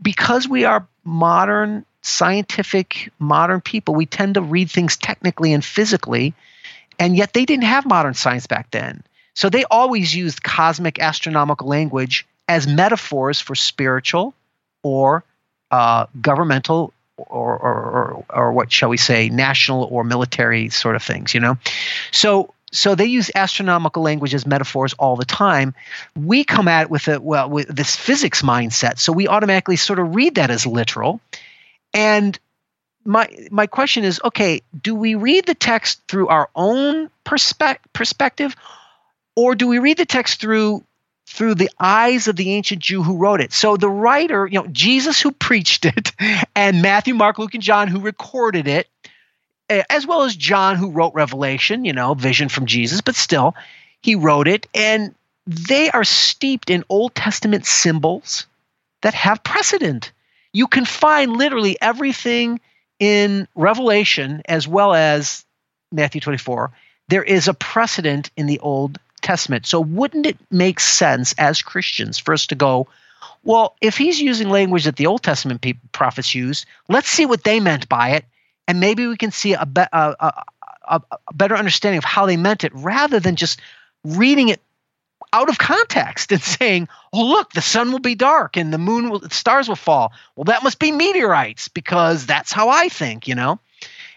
because 0.03 0.49
we 0.49 0.65
are 0.65 0.87
modern, 1.05 1.85
scientific, 2.03 3.11
modern 3.19 3.61
people, 3.61 3.95
we 3.95 4.07
tend 4.07 4.35
to 4.35 4.41
read 4.41 4.71
things 4.71 4.97
technically 4.97 5.53
and 5.53 5.65
physically. 5.65 6.35
And 6.99 7.17
yet 7.17 7.33
they 7.33 7.45
didn't 7.45 7.65
have 7.65 7.85
modern 7.85 8.15
science 8.15 8.47
back 8.47 8.71
then. 8.71 9.03
So 9.35 9.51
they 9.51 9.65
always 9.65 10.15
used 10.15 10.43
cosmic 10.43 10.99
astronomical 10.99 11.69
language 11.69 12.27
as 12.49 12.67
metaphors 12.67 13.41
for 13.41 13.55
spiritual 13.55 14.35
or 14.83 15.25
uh, 15.71 16.07
governmental 16.21 16.93
or, 17.17 17.57
or, 17.59 17.75
or, 17.75 18.25
or 18.29 18.53
what 18.53 18.73
shall 18.73 18.89
we 18.89 18.97
say, 18.97 19.29
national 19.29 19.85
or 19.85 20.05
military 20.05 20.69
sort 20.69 20.97
of 20.97 21.03
things, 21.03 21.35
you 21.35 21.41
know? 21.41 21.57
So, 22.11 22.53
so 22.73 22.95
they 22.95 23.07
use 23.07 23.31
astronomical 23.35 24.03
language 24.03 24.35
as 24.35 24.47
metaphors 24.47 24.93
all 24.95 25.17
the 25.17 25.25
time. 25.25 25.75
We 26.15 26.45
come 26.45 26.69
at 26.69 26.83
it 26.83 26.91
with 26.91 27.09
a 27.09 27.21
well 27.21 27.49
with 27.49 27.69
this 27.69 27.97
physics 27.97 28.43
mindset, 28.43 28.99
so 28.99 29.13
we 29.13 29.29
automatically 29.29 29.77
sort 29.77 29.99
of 29.99 30.15
read 30.15 30.35
that 30.35 30.51
as 30.51 30.67
literal. 30.67 31.21
And 31.95 32.39
my 33.05 33.29
my 33.51 33.67
question 33.67 34.05
is, 34.05 34.21
okay, 34.25 34.63
do 34.83 34.95
we 34.95 35.15
read 35.15 35.47
the 35.47 35.55
text 35.55 36.03
through 36.09 36.29
our 36.29 36.51
own 36.55 37.09
perspe- 37.25 37.79
perspective, 37.93 38.57
or 39.37 39.55
do 39.55 39.69
we 39.69 39.79
read 39.79 39.97
the 39.97 40.05
text 40.05 40.41
through 40.41 40.85
through 41.27 41.57
the 41.57 41.71
eyes 41.79 42.29
of 42.29 42.37
the 42.37 42.53
ancient 42.53 42.81
Jew 42.81 43.03
who 43.03 43.17
wrote 43.17 43.41
it. 43.41 43.53
So 43.53 43.77
the 43.77 43.91
writer, 43.91 44.47
you 44.47 44.61
know, 44.61 44.69
Jesus 44.69 45.21
who 45.21 45.33
preached 45.33 45.85
it, 45.85 46.13
and 46.57 46.83
Matthew, 46.83 47.15
Mark, 47.15 47.39
Luke, 47.39 47.55
and 47.55 47.63
John 47.63 47.89
who 47.89 48.01
recorded 48.01 48.69
it, 48.69 48.89
as 49.69 50.07
well 50.07 50.23
as 50.23 50.37
John 50.37 50.77
who 50.77 50.93
wrote 50.93 51.15
Revelation, 51.15 51.85
you 51.85 51.93
know, 51.93 52.15
vision 52.15 52.49
from 52.49 52.67
Jesus, 52.67 53.01
but 53.01 53.17
still, 53.17 53.55
he 54.01 54.15
wrote 54.15 54.47
it. 54.47 54.69
And 54.75 55.15
they 55.47 55.91
are 55.91 56.05
steeped 56.05 56.71
in 56.71 56.85
Old 56.89 57.15
Testament 57.15 57.67
symbols 57.67 58.47
that 59.03 59.15
have 59.15 59.43
precedent. 59.43 60.13
You 60.53 60.69
can 60.69 60.85
find 60.85 61.37
literally 61.37 61.77
everything 61.81 62.61
in 62.99 63.49
Revelation 63.55 64.43
as 64.47 64.67
well 64.67 64.95
as 64.95 65.45
Matthew 65.93 66.21
24. 66.21 66.73
There 67.09 67.23
is 67.23 67.49
a 67.49 67.55
precedent 67.55 68.31
in 68.37 68.47
the 68.47 68.61
Old 68.61 68.99
Testament. 69.27 69.67
So 69.67 69.81
wouldn't 69.81 70.25
it 70.25 70.39
make 70.51 70.81
sense 70.81 71.35
as 71.37 71.61
Christians 71.61 72.19
for 72.19 72.33
us 72.33 72.47
to 72.47 72.55
go, 72.55 72.87
well, 73.43 73.77
if 73.81 73.97
he's 73.97 74.21
using 74.21 74.49
language 74.49 74.85
that 74.85 74.97
the 74.97 75.07
Old 75.07 75.23
Testament 75.23 75.65
prophets 75.93 76.35
used, 76.35 76.67
let's 76.89 77.09
see 77.09 77.27
what 77.27 77.45
they 77.45 77.61
meant 77.61 77.89
by 77.89 78.11
it, 78.11 78.25
and 78.67 78.81
maybe 78.81 79.07
we 79.07 79.17
can 79.17 79.31
see 79.31 79.55
a, 79.55 79.67
be, 79.67 79.83
a, 79.93 80.17
a, 80.21 80.45
a, 80.89 81.33
better 81.35 81.57
understanding 81.57 81.99
of 81.99 82.05
how 82.05 82.27
they 82.27 82.37
meant 82.37 82.65
it, 82.65 82.73
rather 82.75 83.21
than 83.21 83.37
just 83.37 83.61
reading 84.05 84.49
it 84.49 84.61
out 85.33 85.49
of 85.49 85.59
context 85.59 86.33
and 86.33 86.43
saying, 86.59 86.89
"Oh, 87.13 87.25
look, 87.25 87.53
the 87.53 87.63
sun 87.63 87.93
will 87.93 88.01
be 88.01 88.15
dark 88.15 88.57
and 88.57 88.73
the 88.73 88.79
moon 88.79 89.11
will, 89.11 89.21
the 89.21 89.31
stars 89.31 89.69
will 89.69 89.77
fall." 89.77 90.13
Well, 90.35 90.45
that 90.45 90.63
must 90.63 90.79
be 90.79 90.93
meteorites 90.93 91.69
because 91.69 92.27
that's 92.27 92.53
how 92.53 92.69
I 92.69 92.89
think, 92.89 93.29
you 93.29 93.35
know. 93.35 93.59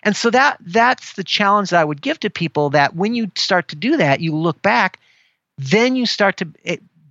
And 0.04 0.16
so 0.16 0.30
that 0.30 0.58
that's 0.62 1.14
the 1.14 1.24
challenge 1.24 1.72
that 1.72 1.82
I 1.82 1.84
would 1.84 2.02
give 2.02 2.20
to 2.22 2.30
people 2.30 2.70
that 2.72 2.96
when 2.96 3.14
you 3.16 3.32
start 3.36 3.68
to 3.70 3.76
do 3.76 3.98
that, 3.98 4.22
you 4.22 4.36
look 4.36 4.62
back, 4.62 5.00
then 5.58 5.96
you 5.96 6.06
start 6.06 6.38
to 6.38 6.48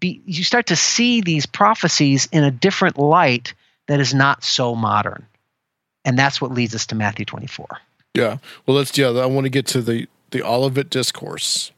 be 0.01 0.23
you 0.27 0.45
start 0.45 0.67
to 0.67 0.77
see 0.77 1.21
these 1.21 1.47
prophecies 1.47 2.29
in 2.33 2.45
a 2.45 2.51
different 2.51 2.99
light 2.99 3.55
that 3.87 4.01
is 4.01 4.15
not 4.15 4.43
so 4.45 4.75
modern. 4.75 5.27
And 6.05 6.19
that's 6.19 6.41
what 6.41 6.53
leads 6.53 6.75
us 6.75 6.87
to 6.87 6.95
Matthew 6.95 7.25
24. 7.25 7.67
Yeah. 8.15 8.39
Well, 8.67 8.77
let's 8.77 8.97
yeah, 8.97 9.09
I 9.09 9.27
want 9.27 9.45
to 9.45 9.51
get 9.51 9.67
to 9.69 9.83
the 9.83 10.07
the 10.31 10.43
Olivet 10.43 10.91
discourse. 10.91 11.73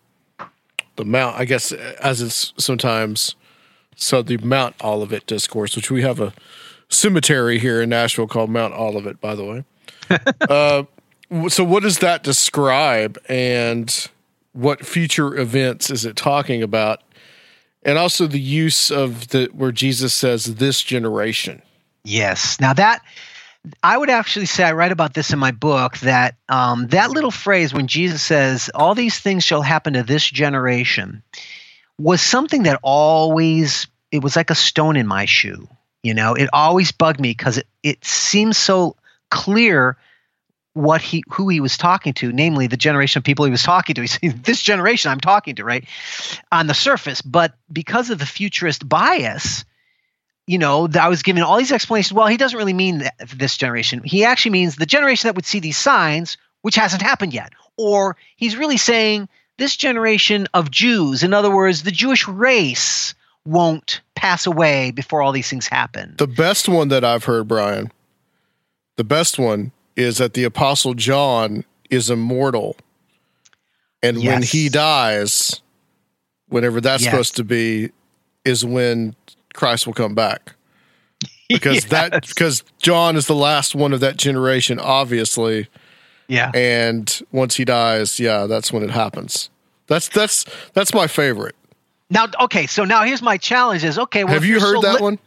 The 0.96 1.04
Mount, 1.04 1.36
I 1.36 1.44
guess 1.44 1.72
as 1.72 2.20
it's 2.20 2.52
sometimes 2.56 3.34
so 3.96 4.22
the 4.22 4.38
Mount 4.38 4.76
Olivet 4.82 5.26
discourse, 5.26 5.76
which 5.76 5.90
we 5.90 6.02
have 6.02 6.20
a 6.20 6.32
cemetery 6.88 7.58
here 7.58 7.80
in 7.80 7.88
Nashville 7.88 8.26
called 8.26 8.50
Mount 8.50 8.74
Olivet, 8.74 9.20
by 9.20 9.34
the 9.34 9.44
way. 9.44 9.64
uh, 10.48 10.84
so 11.48 11.64
what 11.64 11.82
does 11.82 11.98
that 11.98 12.22
describe 12.22 13.18
and 13.28 14.08
what 14.52 14.84
future 14.84 15.36
events 15.36 15.90
is 15.90 16.04
it 16.04 16.16
talking 16.16 16.62
about? 16.62 17.02
And 17.82 17.96
also 17.96 18.26
the 18.26 18.40
use 18.40 18.90
of 18.90 19.28
the 19.28 19.48
where 19.52 19.72
Jesus 19.72 20.12
says 20.12 20.56
this 20.56 20.82
generation. 20.82 21.62
Yes. 22.04 22.60
Now 22.60 22.72
that 22.74 23.02
I 23.82 23.96
would 23.96 24.10
actually 24.10 24.46
say 24.46 24.64
I 24.64 24.72
write 24.72 24.92
about 24.92 25.14
this 25.14 25.32
in 25.32 25.38
my 25.38 25.50
book 25.50 25.98
that 25.98 26.36
um, 26.48 26.88
that 26.88 27.10
little 27.10 27.30
phrase 27.30 27.72
when 27.72 27.86
Jesus 27.86 28.22
says 28.22 28.70
all 28.74 28.94
these 28.94 29.18
things 29.18 29.44
shall 29.44 29.62
happen 29.62 29.94
to 29.94 30.02
this 30.02 30.28
generation 30.28 31.22
was 31.98 32.22
something 32.22 32.64
that 32.64 32.80
always 32.82 33.86
it 34.10 34.22
was 34.22 34.36
like 34.36 34.50
a 34.50 34.54
stone 34.54 34.96
in 34.96 35.06
my 35.06 35.26
shoe. 35.26 35.68
You 36.02 36.14
know, 36.14 36.34
it 36.34 36.48
always 36.52 36.92
bugged 36.92 37.20
me 37.20 37.30
because 37.30 37.58
it, 37.58 37.66
it 37.82 38.04
seems 38.04 38.56
so 38.56 38.96
clear 39.30 39.96
what 40.74 41.02
he 41.02 41.24
who 41.28 41.48
he 41.48 41.60
was 41.60 41.76
talking 41.76 42.12
to, 42.14 42.32
namely 42.32 42.66
the 42.66 42.76
generation 42.76 43.18
of 43.18 43.24
people 43.24 43.44
he 43.44 43.50
was 43.50 43.62
talking 43.62 43.94
to. 43.94 44.02
He's 44.20 44.34
this 44.42 44.62
generation 44.62 45.10
I'm 45.10 45.20
talking 45.20 45.56
to, 45.56 45.64
right? 45.64 45.84
On 46.52 46.66
the 46.66 46.74
surface, 46.74 47.22
but 47.22 47.54
because 47.72 48.10
of 48.10 48.18
the 48.18 48.26
futurist 48.26 48.88
bias, 48.88 49.64
you 50.46 50.58
know, 50.58 50.88
I 50.98 51.08
was 51.08 51.22
giving 51.22 51.42
all 51.42 51.58
these 51.58 51.72
explanations. 51.72 52.12
Well, 52.12 52.26
he 52.26 52.36
doesn't 52.36 52.58
really 52.58 52.72
mean 52.72 53.04
this 53.34 53.56
generation. 53.56 54.02
He 54.04 54.24
actually 54.24 54.52
means 54.52 54.76
the 54.76 54.86
generation 54.86 55.28
that 55.28 55.36
would 55.36 55.46
see 55.46 55.60
these 55.60 55.76
signs, 55.76 56.36
which 56.62 56.76
hasn't 56.76 57.02
happened 57.02 57.34
yet. 57.34 57.52
Or 57.76 58.16
he's 58.36 58.56
really 58.56 58.76
saying 58.76 59.28
this 59.58 59.76
generation 59.76 60.46
of 60.54 60.70
Jews, 60.70 61.22
in 61.22 61.34
other 61.34 61.54
words, 61.54 61.82
the 61.82 61.90
Jewish 61.90 62.26
race 62.26 63.14
won't 63.44 64.00
pass 64.14 64.46
away 64.46 64.90
before 64.90 65.22
all 65.22 65.32
these 65.32 65.48
things 65.48 65.66
happen. 65.66 66.14
The 66.18 66.26
best 66.26 66.68
one 66.68 66.88
that 66.88 67.04
I've 67.04 67.24
heard, 67.24 67.48
Brian, 67.48 67.90
the 68.96 69.04
best 69.04 69.38
one 69.38 69.72
is 69.96 70.18
that 70.18 70.34
the 70.34 70.44
Apostle 70.44 70.94
John 70.94 71.64
is 71.90 72.10
immortal. 72.10 72.76
And 74.02 74.22
yes. 74.22 74.32
when 74.32 74.42
he 74.42 74.68
dies, 74.68 75.60
whenever 76.48 76.80
that's 76.80 77.02
yes. 77.02 77.10
supposed 77.10 77.36
to 77.36 77.44
be, 77.44 77.90
is 78.44 78.64
when 78.64 79.14
Christ 79.54 79.86
will 79.86 79.94
come 79.94 80.14
back. 80.14 80.54
Because 81.48 81.74
yes. 81.74 81.84
that 81.86 82.26
because 82.28 82.64
John 82.78 83.16
is 83.16 83.26
the 83.26 83.34
last 83.34 83.74
one 83.74 83.92
of 83.92 84.00
that 84.00 84.16
generation, 84.16 84.78
obviously. 84.78 85.68
Yeah. 86.28 86.52
And 86.54 87.20
once 87.32 87.56
he 87.56 87.64
dies, 87.64 88.20
yeah, 88.20 88.46
that's 88.46 88.72
when 88.72 88.82
it 88.82 88.90
happens. 88.90 89.50
That's 89.88 90.08
that's 90.08 90.44
that's 90.72 90.94
my 90.94 91.08
favorite. 91.08 91.56
Now, 92.08 92.26
okay, 92.40 92.66
so 92.66 92.84
now 92.84 93.02
here's 93.02 93.22
my 93.22 93.36
challenge: 93.36 93.84
is 93.84 93.98
okay. 93.98 94.24
Well, 94.24 94.34
have 94.34 94.44
you 94.44 94.60
heard 94.60 94.76
so 94.76 94.80
that 94.82 94.94
li- 94.96 95.02
one? 95.02 95.18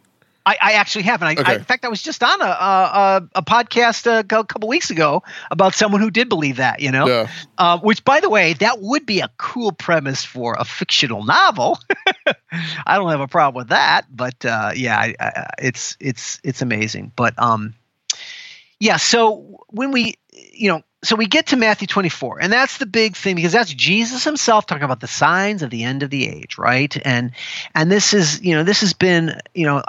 I, 0.46 0.58
I, 0.62 0.74
actually 0.74 1.04
haven't. 1.04 1.28
I, 1.28 1.32
okay. 1.34 1.54
I, 1.54 1.56
in 1.56 1.64
fact, 1.64 1.86
I 1.86 1.88
was 1.88 2.02
just 2.02 2.22
on 2.22 2.42
a 2.42 2.46
a, 2.46 3.30
a 3.36 3.42
podcast 3.44 4.08
a, 4.08 4.20
a, 4.20 4.44
couple 4.44 4.68
weeks 4.68 4.90
ago 4.90 5.24
about 5.52 5.74
someone 5.74 6.02
who 6.02 6.12
did 6.12 6.30
believe 6.30 6.58
that. 6.58 6.82
You 6.82 6.92
know, 6.92 7.08
yeah. 7.08 7.28
uh, 7.58 7.80
which, 7.80 8.04
by 8.04 8.20
the 8.20 8.30
way, 8.30 8.54
that 8.54 8.82
would 8.82 9.06
be 9.06 9.22
a 9.22 9.30
cool 9.38 9.72
premise 9.72 10.24
for 10.24 10.56
a 10.60 10.66
fictional 10.66 11.24
novel. 11.24 11.80
I 12.86 12.98
don't 12.98 13.10
have 13.10 13.22
a 13.22 13.28
problem 13.28 13.62
with 13.62 13.70
that, 13.70 14.06
but 14.12 14.46
uh, 14.46 14.72
yeah, 14.76 15.14
it's 15.60 15.96
it's 16.00 16.42
it's 16.44 16.62
amazing. 16.62 17.12
But 17.16 17.42
um, 17.42 17.74
yeah. 18.80 18.98
So 18.98 19.64
when 19.70 19.92
we, 19.92 20.16
you 20.32 20.70
know, 20.70 20.84
so 21.04 21.16
we 21.16 21.28
get 21.28 21.48
to 21.48 21.58
Matthew 21.58 21.88
24, 21.88 22.42
and 22.42 22.52
that's 22.52 22.78
the 22.78 22.86
big 22.86 23.16
thing 23.16 23.36
because 23.36 23.52
that's 23.52 23.74
Jesus 23.74 24.24
himself 24.24 24.66
talking 24.66 24.84
about 24.84 25.02
the 25.02 25.08
signs 25.08 25.62
of 25.62 25.70
the 25.70 25.84
end 25.84 26.02
of 26.02 26.10
the 26.10 26.28
age, 26.28 26.58
right? 26.58 26.96
And 27.06 27.32
and 27.76 27.92
this 27.92 28.14
is, 28.14 28.42
you 28.42 28.56
know, 28.56 28.64
this 28.64 28.82
has 28.82 28.94
been, 28.94 29.40
you 29.54 29.66
know, 29.66 29.84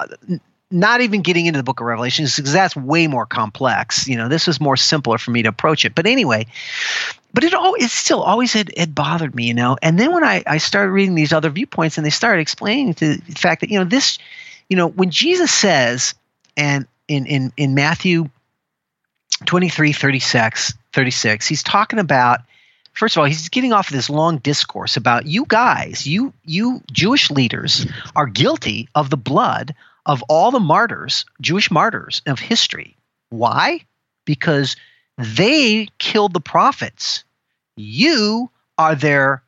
not 0.71 1.01
even 1.01 1.23
getting 1.23 1.47
into 1.47 1.59
the 1.59 1.63
book 1.63 1.81
of 1.81 1.87
Revelations 1.87 2.35
because 2.35 2.53
that's 2.53 2.75
way 2.75 3.07
more 3.07 3.27
complex. 3.27 4.09
You 4.09 4.17
know, 4.17 4.29
this 4.29 4.47
was 4.47 4.61
more 4.61 4.77
simpler 4.77 5.19
for 5.19 5.31
me 5.31 5.43
to 5.43 5.49
approach 5.49 5.85
it. 5.85 5.95
But 5.95 6.07
anyway, 6.07 6.47
but 7.33 7.45
it 7.45 7.55
all 7.55 7.75
it 7.75 7.91
still 7.91 8.23
always 8.23 8.53
had 8.53 8.71
it 8.77 8.95
bothered 8.95 9.35
me, 9.35 9.45
you 9.45 9.55
know. 9.55 9.77
And 9.81 9.99
then 9.99 10.13
when 10.13 10.25
I, 10.25 10.43
I 10.47 10.59
started 10.59 10.91
reading 10.91 11.15
these 11.15 11.33
other 11.33 11.51
viewpoints 11.51 11.97
and 11.97 12.05
they 12.05 12.11
started 12.11 12.41
explaining 12.41 12.93
the 12.95 13.21
fact 13.37 13.61
that, 13.61 13.71
you 13.71 13.79
know, 13.79 13.85
this, 13.85 14.19
you 14.69 14.77
know, 14.77 14.89
when 14.89 15.11
Jesus 15.11 15.53
says 15.53 16.15
and 16.57 16.87
in 17.07 17.27
in 17.27 17.53
in 17.57 17.75
Matthew 17.75 18.31
23, 19.45 19.93
36, 19.93 20.75
36, 20.93 21.47
he's 21.47 21.63
talking 21.63 21.99
about 21.99 22.41
first 22.95 23.17
of 23.17 23.21
all, 23.21 23.27
he's 23.27 23.49
getting 23.49 23.73
off 23.73 23.89
of 23.89 23.95
this 23.95 24.09
long 24.09 24.39
discourse 24.39 24.97
about 24.97 25.27
you 25.27 25.45
guys, 25.47 26.07
you 26.07 26.33
you 26.45 26.81
Jewish 26.91 27.31
leaders 27.31 27.87
are 28.17 28.27
guilty 28.27 28.89
of 28.95 29.11
the 29.11 29.17
blood 29.17 29.75
of 30.07 30.23
all 30.29 30.51
the 30.51 30.61
martyrs, 30.61 31.25
Jewish 31.41 31.71
martyrs 31.71 32.23
of 32.27 32.39
history. 32.39 32.97
Why? 33.31 33.81
Because 34.25 34.77
they 35.19 35.89
killed 35.99 36.33
the 36.33 36.41
prophets. 36.41 37.25
You 37.77 38.51
are 38.79 38.95
their 38.95 39.43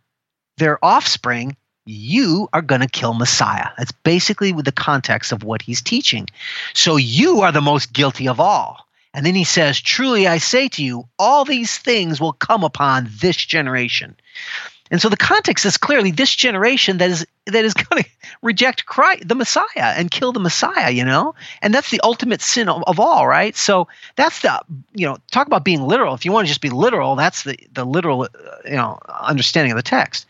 their 0.59 0.85
offspring. 0.85 1.57
You 1.89 2.49
are 2.53 2.63
going 2.63 2.81
to 2.81 2.89
kill 2.89 3.15
Messiah. 3.15 3.69
That's 3.79 3.93
basically 3.93 4.53
with 4.53 4.65
the 4.65 4.73
context 4.73 5.31
of 5.31 5.45
what 5.45 5.63
he's 5.63 5.83
teaching. 5.83 6.27
So 6.75 6.97
you 6.97 7.43
are 7.43 7.53
the 7.53 7.61
most 7.61 7.93
guilty 7.93 8.27
of 8.27 8.41
all. 8.41 8.86
And 9.17 9.25
then 9.25 9.35
he 9.35 9.45
says, 9.45 9.81
Truly 9.81 10.29
I 10.29 10.37
say 10.37 10.69
to 10.69 10.85
you, 10.85 11.09
all 11.19 11.47
these 11.47 11.79
things 11.79 12.21
will 12.21 12.35
come 12.35 12.63
upon 12.63 13.09
this 13.19 13.37
generation. 13.37 14.15
And 14.91 15.01
so 15.01 15.09
the 15.09 15.17
context 15.17 15.65
is 15.65 15.79
clearly 15.79 16.11
this 16.11 16.37
generation 16.37 16.99
that 16.99 17.11
is 17.11 17.27
that 17.47 17.65
is 17.65 17.73
going 17.89 18.05
to 18.05 18.11
reject 18.43 18.85
Christ, 18.85 19.27
the 19.27 19.35
Messiah, 19.35 19.65
and 19.75 20.11
kill 20.11 20.33
the 20.33 20.39
Messiah. 20.39 20.91
You 20.91 21.07
know, 21.07 21.35
and 21.63 21.73
that's 21.73 21.91
the 21.91 22.01
ultimate 22.05 22.43
sin 22.43 22.69
of, 22.69 22.85
of, 22.87 23.01
all, 23.01 23.27
right? 23.27 23.57
So 23.57 23.89
that's 24.17 24.43
the 24.43 24.61
you 24.93 25.07
know 25.07 25.17
talk 25.31 25.47
about 25.47 25.65
being 25.65 25.81
literal. 25.81 26.15
If 26.15 26.27
you 26.27 26.31
want 26.31 26.47
to 26.47 26.51
just 26.51 26.61
be 26.61 26.71
literal, 26.71 27.17
that's 27.17 27.43
the 27.43 27.59
the 27.73 27.87
literal 27.87 28.25
uh, 28.25 28.29
you 28.67 28.77
know 28.77 28.99
understanding 29.09 29.73
of 29.73 29.77
the 29.77 29.83
text. 29.83 30.27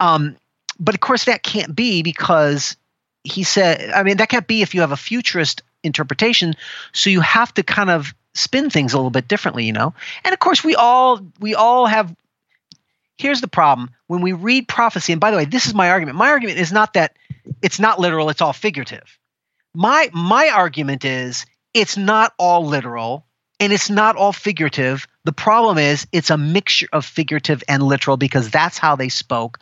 Um, 0.00 0.36
but 0.80 0.94
of 0.94 1.00
course 1.00 1.26
that 1.26 1.42
can't 1.42 1.76
be 1.76 2.02
because 2.02 2.76
he 3.24 3.42
said. 3.42 3.90
I 3.90 4.04
mean, 4.04 4.16
that 4.16 4.30
can't 4.30 4.46
be 4.46 4.62
if 4.62 4.74
you 4.74 4.80
have 4.80 4.92
a 4.92 4.96
futurist 4.96 5.62
interpretation. 5.86 6.54
So 6.92 7.10
you 7.10 7.20
have 7.20 7.52
to 7.54 7.62
kind 7.62 7.90
of 7.90 8.14
spin 8.34 8.70
things 8.70 8.92
a 8.92 8.96
little 8.96 9.10
bit 9.10 9.28
differently, 9.28 9.64
you 9.64 9.72
know. 9.72 9.94
And 10.24 10.32
of 10.32 10.38
course, 10.38 10.62
we 10.62 10.74
all 10.74 11.20
we 11.40 11.54
all 11.54 11.86
have. 11.86 12.14
Here's 13.18 13.40
the 13.40 13.48
problem: 13.48 13.90
when 14.06 14.20
we 14.20 14.32
read 14.32 14.68
prophecy, 14.68 15.12
and 15.12 15.20
by 15.20 15.30
the 15.30 15.36
way, 15.36 15.44
this 15.44 15.66
is 15.66 15.74
my 15.74 15.90
argument. 15.90 16.18
My 16.18 16.30
argument 16.30 16.58
is 16.58 16.72
not 16.72 16.94
that 16.94 17.16
it's 17.62 17.80
not 17.80 17.98
literal; 17.98 18.28
it's 18.28 18.42
all 18.42 18.52
figurative. 18.52 19.18
My 19.74 20.10
my 20.12 20.50
argument 20.50 21.04
is 21.04 21.46
it's 21.74 21.96
not 21.96 22.32
all 22.38 22.64
literal 22.64 23.26
and 23.60 23.72
it's 23.72 23.90
not 23.90 24.16
all 24.16 24.32
figurative. 24.32 25.06
The 25.26 25.32
problem 25.32 25.76
is 25.76 26.06
it's 26.12 26.30
a 26.30 26.38
mixture 26.38 26.86
of 26.92 27.04
figurative 27.04 27.64
and 27.66 27.82
literal 27.82 28.16
because 28.16 28.48
that's 28.48 28.78
how 28.78 28.94
they 28.94 29.08
spoke. 29.08 29.58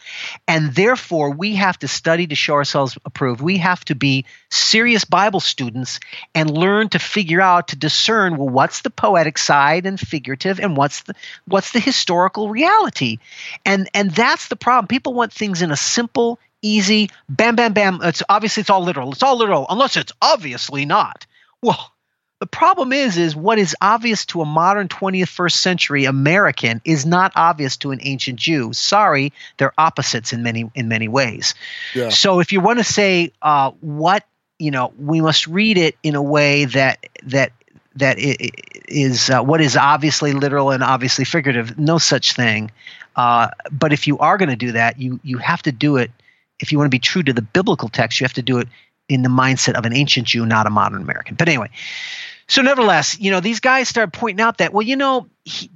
And 0.46 0.74
therefore, 0.74 1.30
we 1.30 1.54
have 1.54 1.78
to 1.78 1.88
study 1.88 2.26
to 2.26 2.34
show 2.34 2.52
ourselves 2.52 2.98
approved. 3.06 3.40
We 3.40 3.56
have 3.56 3.82
to 3.86 3.94
be 3.94 4.26
serious 4.50 5.06
Bible 5.06 5.40
students 5.40 6.00
and 6.34 6.50
learn 6.50 6.90
to 6.90 6.98
figure 6.98 7.40
out 7.40 7.68
to 7.68 7.76
discern 7.76 8.36
well 8.36 8.50
what's 8.50 8.82
the 8.82 8.90
poetic 8.90 9.38
side 9.38 9.86
and 9.86 9.98
figurative 9.98 10.60
and 10.60 10.76
what's 10.76 11.04
the 11.04 11.14
what's 11.46 11.72
the 11.72 11.80
historical 11.80 12.50
reality. 12.50 13.16
And 13.64 13.88
and 13.94 14.10
that's 14.10 14.48
the 14.48 14.56
problem. 14.56 14.86
People 14.88 15.14
want 15.14 15.32
things 15.32 15.62
in 15.62 15.70
a 15.70 15.76
simple 15.76 16.38
easy 16.60 17.08
bam 17.30 17.56
bam 17.56 17.72
bam 17.72 18.00
it's 18.02 18.22
obviously 18.28 18.60
it's 18.60 18.70
all 18.70 18.84
literal. 18.84 19.12
It's 19.12 19.22
all 19.22 19.38
literal 19.38 19.64
unless 19.70 19.96
it's 19.96 20.12
obviously 20.20 20.84
not. 20.84 21.24
Well, 21.62 21.93
the 22.44 22.48
problem 22.48 22.92
is, 22.92 23.16
is 23.16 23.34
what 23.34 23.58
is 23.58 23.74
obvious 23.80 24.26
to 24.26 24.42
a 24.42 24.44
modern 24.44 24.86
21st 24.86 25.52
century 25.52 26.04
American 26.04 26.82
is 26.84 27.06
not 27.06 27.32
obvious 27.36 27.78
to 27.78 27.90
an 27.90 28.00
ancient 28.02 28.38
Jew. 28.38 28.74
Sorry, 28.74 29.32
they're 29.56 29.72
opposites 29.78 30.34
in 30.34 30.42
many 30.42 30.70
in 30.74 30.86
many 30.86 31.08
ways. 31.08 31.54
Yeah. 31.94 32.10
So 32.10 32.40
if 32.40 32.52
you 32.52 32.60
want 32.60 32.80
to 32.80 32.84
say 32.84 33.32
uh, 33.40 33.70
what 33.80 34.24
you 34.58 34.70
know, 34.70 34.92
we 34.98 35.22
must 35.22 35.46
read 35.46 35.78
it 35.78 35.96
in 36.02 36.16
a 36.16 36.22
way 36.22 36.66
that 36.66 37.06
that 37.22 37.52
that 37.96 38.16
is 38.18 39.30
uh, 39.30 39.40
what 39.40 39.62
is 39.62 39.74
obviously 39.74 40.34
literal 40.34 40.70
and 40.70 40.82
obviously 40.82 41.24
figurative. 41.24 41.78
No 41.78 41.96
such 41.96 42.34
thing. 42.34 42.70
Uh, 43.16 43.48
but 43.72 43.94
if 43.94 44.06
you 44.06 44.18
are 44.18 44.36
going 44.36 44.50
to 44.50 44.56
do 44.56 44.72
that, 44.72 45.00
you 45.00 45.18
you 45.22 45.38
have 45.38 45.62
to 45.62 45.72
do 45.72 45.96
it. 45.96 46.10
If 46.60 46.72
you 46.72 46.76
want 46.76 46.88
to 46.88 46.94
be 46.94 46.98
true 46.98 47.22
to 47.22 47.32
the 47.32 47.40
biblical 47.40 47.88
text, 47.88 48.20
you 48.20 48.24
have 48.24 48.34
to 48.34 48.42
do 48.42 48.58
it 48.58 48.68
in 49.08 49.22
the 49.22 49.30
mindset 49.30 49.78
of 49.78 49.86
an 49.86 49.94
ancient 49.94 50.26
Jew, 50.26 50.44
not 50.44 50.66
a 50.66 50.70
modern 50.70 51.00
American. 51.00 51.36
But 51.36 51.48
anyway, 51.48 51.70
so 52.48 52.62
nevertheless, 52.62 53.18
you 53.18 53.30
know, 53.30 53.40
these 53.40 53.60
guys 53.60 53.88
start 53.88 54.12
pointing 54.12 54.42
out 54.42 54.58
that, 54.58 54.72
well, 54.72 54.82
you 54.82 54.96
know, 54.96 55.28
he, 55.44 55.70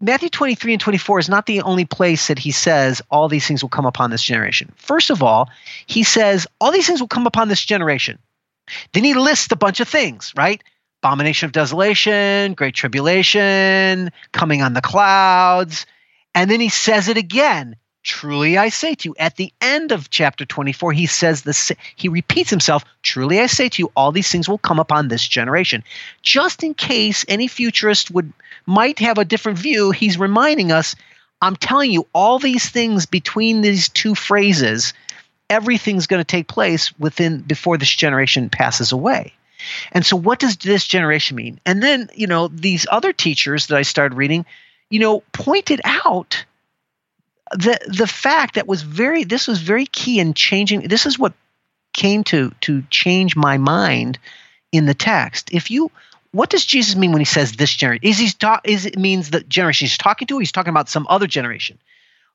Matthew 0.00 0.30
23 0.30 0.74
and 0.74 0.80
24 0.80 1.18
is 1.18 1.28
not 1.28 1.46
the 1.46 1.62
only 1.62 1.84
place 1.84 2.28
that 2.28 2.38
he 2.38 2.52
says 2.52 3.02
all 3.10 3.28
these 3.28 3.46
things 3.46 3.62
will 3.62 3.68
come 3.68 3.86
upon 3.86 4.10
this 4.10 4.22
generation. 4.22 4.72
First 4.76 5.10
of 5.10 5.22
all, 5.22 5.50
he 5.86 6.04
says 6.04 6.46
all 6.60 6.72
these 6.72 6.86
things 6.86 7.00
will 7.00 7.08
come 7.08 7.26
upon 7.26 7.48
this 7.48 7.62
generation. 7.62 8.18
Then 8.92 9.04
he 9.04 9.14
lists 9.14 9.52
a 9.52 9.56
bunch 9.56 9.80
of 9.80 9.88
things, 9.88 10.32
right? 10.36 10.62
Abomination 11.02 11.46
of 11.46 11.52
desolation, 11.52 12.54
great 12.54 12.74
tribulation, 12.74 14.10
coming 14.32 14.62
on 14.62 14.72
the 14.72 14.80
clouds. 14.80 15.86
And 16.34 16.50
then 16.50 16.60
he 16.60 16.68
says 16.68 17.08
it 17.08 17.16
again 17.16 17.76
Truly 18.02 18.56
I 18.56 18.70
say 18.70 18.94
to 18.94 19.08
you, 19.10 19.16
at 19.18 19.36
the 19.36 19.52
end 19.60 19.92
of 19.92 20.08
chapter 20.08 20.46
24, 20.46 20.92
he 20.92 21.06
says 21.06 21.42
this, 21.42 21.70
he 21.96 22.08
repeats 22.08 22.48
himself, 22.48 22.84
Truly 23.02 23.40
I 23.40 23.46
say 23.46 23.68
to 23.68 23.82
you, 23.82 23.92
all 23.94 24.10
these 24.10 24.30
things 24.30 24.48
will 24.48 24.58
come 24.58 24.78
upon 24.78 25.08
this 25.08 25.26
generation. 25.26 25.84
Just 26.22 26.62
in 26.62 26.72
case 26.72 27.24
any 27.28 27.46
futurist 27.46 28.10
would 28.10 28.32
might 28.64 28.98
have 29.00 29.18
a 29.18 29.24
different 29.24 29.58
view, 29.58 29.90
he's 29.90 30.18
reminding 30.18 30.72
us, 30.72 30.94
I'm 31.42 31.56
telling 31.56 31.90
you, 31.90 32.06
all 32.14 32.38
these 32.38 32.68
things 32.68 33.04
between 33.04 33.60
these 33.60 33.88
two 33.88 34.14
phrases, 34.14 34.94
everything's 35.50 36.06
going 36.06 36.20
to 36.20 36.24
take 36.24 36.48
place 36.48 36.98
within 36.98 37.40
before 37.40 37.76
this 37.76 37.94
generation 37.94 38.48
passes 38.48 38.92
away. 38.92 39.34
And 39.92 40.06
so 40.06 40.16
what 40.16 40.38
does 40.38 40.56
this 40.56 40.86
generation 40.86 41.36
mean? 41.36 41.60
And 41.66 41.82
then, 41.82 42.08
you 42.14 42.26
know, 42.26 42.48
these 42.48 42.86
other 42.90 43.12
teachers 43.12 43.66
that 43.66 43.76
I 43.76 43.82
started 43.82 44.16
reading, 44.16 44.46
you 44.88 45.00
know, 45.00 45.22
pointed 45.32 45.80
out 45.84 46.44
the 47.50 47.78
the 47.86 48.06
fact 48.06 48.54
that 48.54 48.66
was 48.66 48.82
very 48.82 49.24
this 49.24 49.48
was 49.48 49.60
very 49.60 49.86
key 49.86 50.20
in 50.20 50.34
changing 50.34 50.82
this 50.82 51.06
is 51.06 51.18
what 51.18 51.32
came 51.92 52.22
to 52.24 52.52
to 52.60 52.82
change 52.90 53.34
my 53.34 53.58
mind 53.58 54.18
in 54.72 54.86
the 54.86 54.94
text. 54.94 55.50
If 55.52 55.70
you 55.70 55.90
what 56.32 56.48
does 56.48 56.64
jesus 56.64 56.94
mean 56.94 57.10
when 57.10 57.20
he 57.20 57.24
says 57.24 57.52
this 57.52 57.74
generation? 57.74 58.08
Is 58.08 58.18
he 58.18 58.30
talk 58.30 58.60
is 58.64 58.86
it 58.86 58.98
means 58.98 59.30
the 59.30 59.40
generation 59.40 59.86
he's 59.86 59.98
talking 59.98 60.28
to 60.28 60.38
he's 60.38 60.52
talking 60.52 60.70
about 60.70 60.88
some 60.88 61.06
other 61.08 61.26
generation? 61.26 61.78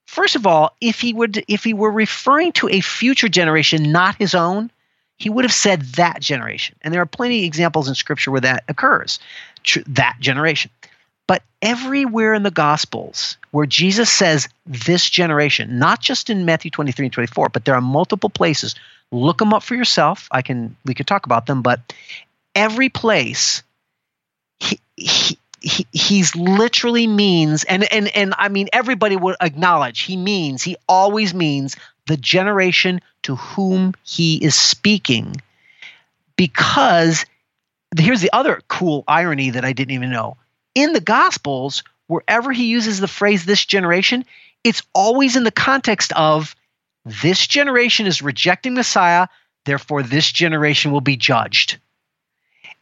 First 0.06 0.36
of 0.36 0.46
all 0.46 0.76
if 0.82 1.00
he 1.00 1.14
would 1.14 1.44
if 1.48 1.64
he 1.64 1.74
were 1.74 1.92
referring 1.92 2.52
to 2.54 2.68
a 2.70 2.82
future 2.82 3.30
generation 3.30 3.92
not 3.92 4.16
his 4.16 4.36
own 4.36 4.70
he 5.18 5.30
would 5.30 5.46
have 5.46 5.54
said 5.54 5.82
that 5.94 6.20
generation. 6.20 6.76
And 6.82 6.94
there 6.94 7.02
are 7.02 7.06
plenty 7.06 7.40
of 7.40 7.46
examples 7.46 7.88
in 7.88 7.96
scripture 7.96 8.32
where 8.32 8.42
that 8.42 8.66
occurs 8.68 9.20
that 9.88 10.18
generation. 10.20 10.72
But 11.28 11.42
everywhere 11.62 12.34
in 12.34 12.44
the 12.44 12.52
Gospels 12.52 13.38
where 13.56 13.66
Jesus 13.66 14.10
says 14.10 14.50
this 14.66 15.10
generation, 15.10 15.80
not 15.80 16.02
just 16.02 16.30
in 16.30 16.44
Matthew 16.44 16.70
23 16.70 17.06
and 17.06 17.14
24, 17.14 17.48
but 17.48 17.64
there 17.64 17.74
are 17.74 17.80
multiple 17.80 18.30
places. 18.30 18.76
Look 19.14 19.38
them 19.38 19.54
up 19.54 19.64
for 19.64 19.76
yourself. 19.76 20.28
I 20.30 20.42
can 20.42 20.76
we 20.84 20.94
could 20.94 21.08
talk 21.08 21.26
about 21.26 21.46
them, 21.46 21.62
but 21.62 21.94
every 22.54 22.90
place 22.90 23.64
he, 24.60 24.82
he, 24.98 25.40
he 25.62 25.88
he's 25.94 26.36
literally 26.36 27.08
means 27.08 27.64
and 27.64 27.90
and 27.94 28.14
and 28.14 28.34
I 28.38 28.50
mean 28.50 28.68
everybody 28.74 29.16
would 29.16 29.38
acknowledge 29.40 30.02
he 30.02 30.18
means 30.18 30.62
he 30.62 30.76
always 30.90 31.34
means 31.34 31.78
the 32.08 32.18
generation 32.18 33.00
to 33.24 33.38
whom 33.38 33.94
he 34.04 34.36
is 34.36 34.56
speaking 34.56 35.34
because 36.36 37.26
here's 37.98 38.20
the 38.20 38.34
other 38.34 38.60
cool 38.68 39.06
irony 39.08 39.52
that 39.52 39.64
I 39.64 39.72
didn't 39.72 39.94
even 39.94 40.12
know 40.12 40.36
in 40.76 40.92
the 40.92 41.00
Gospels, 41.00 41.84
wherever 42.08 42.52
he 42.52 42.66
uses 42.66 43.00
the 43.00 43.08
phrase 43.08 43.46
this 43.46 43.66
generation, 43.66 44.26
it's 44.64 44.84
always 44.94 45.36
in 45.36 45.44
the 45.44 45.52
context 45.52 46.12
of 46.14 46.56
this 47.06 47.46
generation 47.46 48.08
is 48.08 48.22
rejecting 48.22 48.74
Messiah, 48.74 49.28
therefore 49.66 50.04
this 50.04 50.32
generation 50.32 50.92
will 50.92 51.02
be 51.02 51.16
judged. 51.16 51.78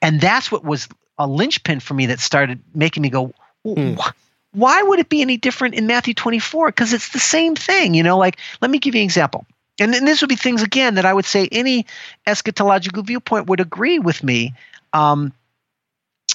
And 0.01 0.19
that's 0.19 0.51
what 0.51 0.63
was 0.63 0.87
a 1.17 1.27
linchpin 1.27 1.79
for 1.79 1.93
me 1.93 2.07
that 2.07 2.19
started 2.19 2.61
making 2.73 3.03
me 3.03 3.09
go, 3.09 3.33
mm. 3.65 3.99
why 4.51 4.81
would 4.81 4.99
it 4.99 5.09
be 5.09 5.21
any 5.21 5.37
different 5.37 5.75
in 5.75 5.87
Matthew 5.87 6.13
24? 6.13 6.69
Because 6.69 6.93
it's 6.93 7.09
the 7.09 7.19
same 7.19 7.55
thing. 7.55 7.93
You 7.93 8.03
know, 8.03 8.17
like, 8.17 8.37
let 8.61 8.71
me 8.71 8.79
give 8.79 8.95
you 8.95 9.01
an 9.01 9.05
example. 9.05 9.45
And, 9.79 9.93
and 9.95 10.07
this 10.07 10.21
would 10.21 10.29
be 10.29 10.35
things, 10.35 10.61
again, 10.61 10.95
that 10.95 11.05
I 11.05 11.13
would 11.13 11.25
say 11.25 11.47
any 11.51 11.85
eschatological 12.27 13.05
viewpoint 13.05 13.47
would 13.47 13.59
agree 13.59 13.99
with 13.99 14.23
me. 14.23 14.53
Um, 14.93 15.33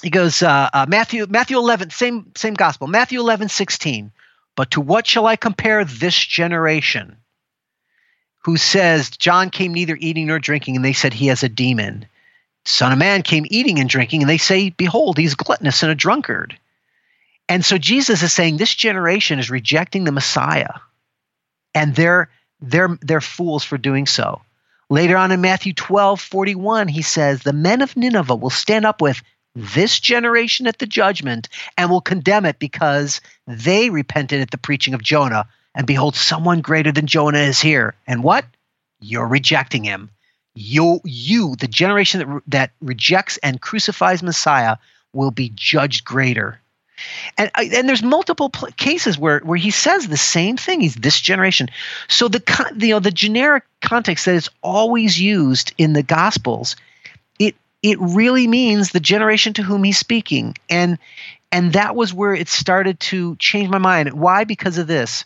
he 0.01 0.09
goes 0.09 0.41
uh, 0.41 0.69
uh, 0.73 0.85
Matthew 0.87 1.25
Matthew 1.29 1.57
11 1.57 1.89
same 1.91 2.31
same 2.35 2.53
gospel. 2.53 2.87
Matthew 2.87 3.19
11 3.19 3.49
16 3.49 4.11
but 4.55 4.71
to 4.71 4.81
what 4.81 5.07
shall 5.07 5.25
I 5.25 5.37
compare 5.37 5.85
this 5.85 6.17
generation 6.17 7.15
who 8.43 8.57
says 8.57 9.09
John 9.09 9.49
came 9.51 9.73
neither 9.73 9.97
eating 9.97 10.27
nor 10.27 10.39
drinking 10.39 10.75
and 10.75 10.83
they 10.83 10.91
said 10.91 11.13
he 11.13 11.27
has 11.27 11.43
a 11.43 11.49
demon? 11.49 12.05
Son 12.65 12.91
of 12.91 12.97
man 12.97 13.23
came 13.23 13.45
eating 13.49 13.79
and 13.79 13.89
drinking 13.89 14.21
and 14.21 14.29
they 14.29 14.37
say 14.37 14.69
behold 14.69 15.17
he's 15.17 15.35
gluttonous 15.35 15.83
and 15.83 15.91
a 15.91 15.95
drunkard. 15.95 16.57
And 17.47 17.63
so 17.63 17.77
Jesus 17.77 18.21
is 18.21 18.33
saying 18.33 18.57
this 18.57 18.75
generation 18.75 19.39
is 19.39 19.49
rejecting 19.49 20.03
the 20.03 20.11
Messiah 20.11 20.73
and 21.73 21.95
they're 21.95 22.29
they're 22.61 22.97
they're 23.01 23.21
fools 23.21 23.63
for 23.63 23.77
doing 23.77 24.05
so. 24.05 24.41
Later 24.89 25.17
on 25.17 25.31
in 25.31 25.39
Matthew 25.41 25.73
12 25.73 26.19
41 26.19 26.87
he 26.89 27.01
says 27.01 27.41
the 27.41 27.53
men 27.53 27.81
of 27.81 27.95
Nineveh 27.95 28.35
will 28.35 28.49
stand 28.49 28.85
up 28.85 29.01
with 29.01 29.21
this 29.59 29.99
generation 29.99 30.67
at 30.67 30.79
the 30.79 30.85
judgment 30.85 31.49
and 31.77 31.89
will 31.89 32.01
condemn 32.01 32.45
it 32.45 32.59
because 32.59 33.21
they 33.47 33.89
repented 33.89 34.41
at 34.41 34.51
the 34.51 34.57
preaching 34.57 34.93
of 34.93 35.03
Jonah. 35.03 35.47
And 35.75 35.85
behold, 35.85 36.15
someone 36.15 36.61
greater 36.61 36.91
than 36.91 37.07
Jonah 37.07 37.39
is 37.39 37.61
here. 37.61 37.95
And 38.07 38.23
what? 38.23 38.45
You're 38.99 39.27
rejecting 39.27 39.83
him. 39.83 40.09
You, 40.55 40.99
you 41.03 41.55
the 41.55 41.67
generation 41.67 42.19
that, 42.19 42.41
that 42.47 42.71
rejects 42.81 43.37
and 43.37 43.61
crucifies 43.61 44.23
Messiah, 44.23 44.77
will 45.13 45.31
be 45.31 45.51
judged 45.55 46.05
greater. 46.05 46.59
And, 47.37 47.49
and 47.55 47.87
there's 47.87 48.03
multiple 48.03 48.49
pl- 48.49 48.69
cases 48.75 49.17
where, 49.17 49.39
where 49.39 49.57
he 49.57 49.71
says 49.71 50.07
the 50.07 50.17
same 50.17 50.57
thing. 50.57 50.81
He's 50.81 50.95
this 50.95 51.19
generation. 51.19 51.69
So 52.07 52.27
the, 52.27 52.43
you 52.77 52.89
know, 52.89 52.99
the 52.99 53.11
generic 53.11 53.63
context 53.81 54.25
that 54.25 54.35
is 54.35 54.49
always 54.61 55.19
used 55.19 55.73
in 55.77 55.93
the 55.93 56.03
Gospels 56.03 56.75
it 57.39 57.55
really 57.83 58.47
means 58.47 58.91
the 58.91 58.99
generation 58.99 59.53
to 59.53 59.63
whom 59.63 59.83
he's 59.83 59.97
speaking. 59.97 60.55
And 60.69 60.97
and 61.51 61.73
that 61.73 61.95
was 61.95 62.13
where 62.13 62.33
it 62.33 62.47
started 62.47 62.99
to 62.99 63.35
change 63.37 63.69
my 63.69 63.79
mind. 63.79 64.13
Why? 64.13 64.43
Because 64.43 64.77
of 64.77 64.87
this. 64.87 65.25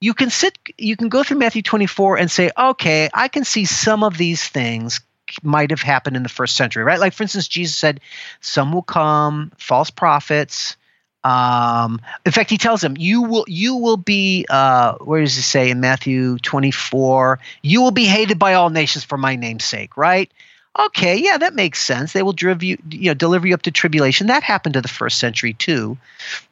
You 0.00 0.14
can 0.14 0.30
sit 0.30 0.56
you 0.78 0.96
can 0.96 1.10
go 1.10 1.22
through 1.22 1.38
matthew 1.38 1.60
24 1.60 2.16
and 2.16 2.30
say 2.30 2.50
okay 2.56 3.10
i 3.12 3.28
can 3.28 3.44
see 3.44 3.66
some 3.66 4.02
of 4.02 4.16
these 4.16 4.48
things 4.48 5.00
might 5.42 5.70
have 5.70 5.82
happened 5.82 6.16
in 6.16 6.22
the 6.22 6.30
first 6.30 6.56
century 6.56 6.82
right? 6.82 6.98
Like 6.98 7.12
for 7.12 7.22
instance 7.22 7.48
jesus 7.48 7.76
said 7.76 8.00
some 8.40 8.72
will 8.72 8.82
come 8.82 9.52
false 9.58 9.90
prophets. 9.90 10.76
Um, 11.22 12.00
in 12.24 12.32
fact 12.32 12.48
he 12.48 12.56
tells 12.56 12.80
them 12.80 12.96
you 12.98 13.24
will 13.24 13.44
you 13.46 13.76
will 13.76 13.98
be 13.98 14.46
uh, 14.48 14.94
where 14.94 15.20
does 15.20 15.36
he 15.36 15.42
say 15.42 15.68
in 15.68 15.80
matthew 15.80 16.38
24 16.38 17.38
you 17.60 17.82
will 17.82 17.90
be 17.90 18.06
hated 18.06 18.38
by 18.38 18.54
all 18.54 18.70
nations 18.70 19.04
for 19.04 19.18
my 19.18 19.36
name's 19.36 19.66
sake 19.66 19.98
right 19.98 20.32
okay, 20.78 21.16
yeah, 21.16 21.38
that 21.38 21.54
makes 21.54 21.84
sense. 21.84 22.12
They 22.12 22.22
will 22.22 22.32
drive 22.32 22.62
you, 22.62 22.78
you 22.90 23.10
know, 23.10 23.14
deliver 23.14 23.46
you 23.46 23.54
up 23.54 23.62
to 23.62 23.70
tribulation. 23.70 24.28
That 24.28 24.42
happened 24.42 24.74
to 24.74 24.80
the 24.80 24.88
first 24.88 25.18
century 25.18 25.54
too. 25.54 25.98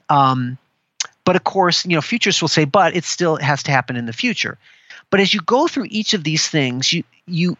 Um, 0.09 0.59
but 1.24 1.36
of 1.36 1.45
course, 1.45 1.85
you 1.85 1.95
know, 1.95 2.01
futurists 2.01 2.40
will 2.40 2.49
say, 2.49 2.65
but 2.65 2.97
it 2.97 3.05
still 3.05 3.36
has 3.36 3.62
to 3.65 3.70
happen 3.70 3.97
in 3.97 4.07
the 4.07 4.12
future. 4.12 4.59
But 5.11 5.20
as 5.20 5.32
you 5.32 5.40
go 5.40 5.69
through 5.69 5.86
each 5.90 6.15
of 6.15 6.24
these 6.24 6.49
things, 6.49 6.93
you 6.93 7.05
you 7.27 7.57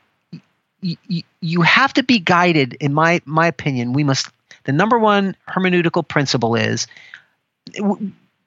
you, 0.81 1.23
you 1.41 1.63
have 1.63 1.93
to 1.95 2.03
be 2.03 2.19
guided. 2.19 2.75
In 2.75 2.95
my 2.95 3.21
my 3.25 3.47
opinion, 3.47 3.93
we 3.93 4.05
must. 4.05 4.29
The 4.65 4.73
number 4.73 4.99
one 4.99 5.35
hermeneutical 5.49 6.07
principle 6.07 6.55
is 6.55 6.87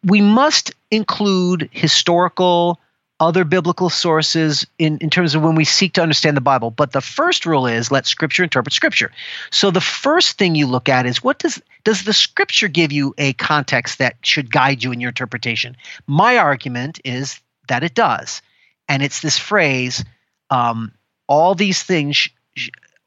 we 0.04 0.22
must 0.22 0.74
include 0.92 1.70
historical 1.72 2.80
other 3.22 3.44
biblical 3.46 3.92
sources 3.92 4.66
in, 4.80 4.98
in 4.98 5.12
terms 5.12 5.36
of 5.36 5.44
when 5.44 5.54
we 5.54 5.64
seek 5.64 5.94
to 5.94 6.02
understand 6.02 6.36
the 6.36 6.42
Bible. 6.42 6.72
But 6.72 6.92
the 6.92 7.02
first 7.02 7.46
rule 7.46 7.68
is 7.68 7.92
let 7.92 8.08
Scripture 8.08 8.44
interpret 8.44 8.74
Scripture. 8.74 9.12
So 9.52 9.70
the 9.70 9.80
first 9.80 10.40
thing 10.40 10.56
you 10.56 10.66
look 10.66 10.90
at 10.90 11.06
is 11.06 11.24
what 11.24 11.38
does 11.38 11.62
does 11.84 12.04
the 12.04 12.14
Scripture 12.14 12.68
give 12.68 12.92
you 12.92 13.14
a 13.20 13.34
context 13.34 14.00
that 14.00 14.16
should 14.24 14.52
guide 14.52 14.84
you 14.84 14.92
in 14.92 15.00
your 15.00 15.10
interpretation? 15.10 15.78
My 16.08 16.38
argument 16.38 17.00
is 17.06 17.40
that 17.68 17.84
it 17.84 17.94
does, 17.94 18.42
and 18.90 19.04
it's 19.04 19.22
this 19.22 19.38
phrase: 19.38 20.04
um, 20.50 20.92
all 21.28 21.54
these 21.54 21.84
things, 21.84 22.28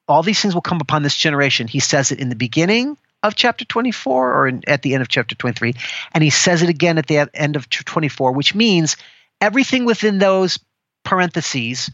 all 0.06 0.22
these 0.22 0.40
things 0.40 0.54
will 0.54 0.62
come 0.62 0.80
upon 0.80 1.02
this 1.02 1.16
generation. 1.16 1.66
He 1.66 1.80
says 1.80 2.12
it 2.12 2.20
in 2.20 2.28
the 2.28 2.36
beginning 2.36 2.96
of 3.24 3.34
chapter 3.34 3.64
24 3.64 4.32
or 4.32 4.46
in, 4.46 4.62
at 4.68 4.82
the 4.82 4.94
end 4.94 5.00
of 5.02 5.08
chapter 5.08 5.34
23 5.34 5.72
and 6.12 6.22
he 6.22 6.28
says 6.28 6.62
it 6.62 6.68
again 6.68 6.98
at 6.98 7.06
the 7.06 7.26
end 7.32 7.56
of 7.56 7.70
24 7.70 8.32
which 8.32 8.54
means 8.54 8.98
everything 9.44 9.84
within 9.84 10.18
those 10.18 10.58
parentheses 11.04 11.90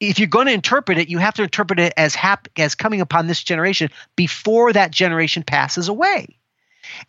if 0.00 0.18
you're 0.18 0.28
going 0.28 0.46
to 0.46 0.52
interpret 0.52 0.98
it, 0.98 1.08
you 1.08 1.18
have 1.18 1.34
to 1.34 1.42
interpret 1.42 1.78
it 1.78 1.92
as 1.96 2.14
hap- 2.14 2.48
as 2.56 2.74
coming 2.74 3.00
upon 3.00 3.26
this 3.26 3.42
generation 3.42 3.90
before 4.14 4.72
that 4.72 4.90
generation 4.90 5.42
passes 5.42 5.88
away. 5.88 6.38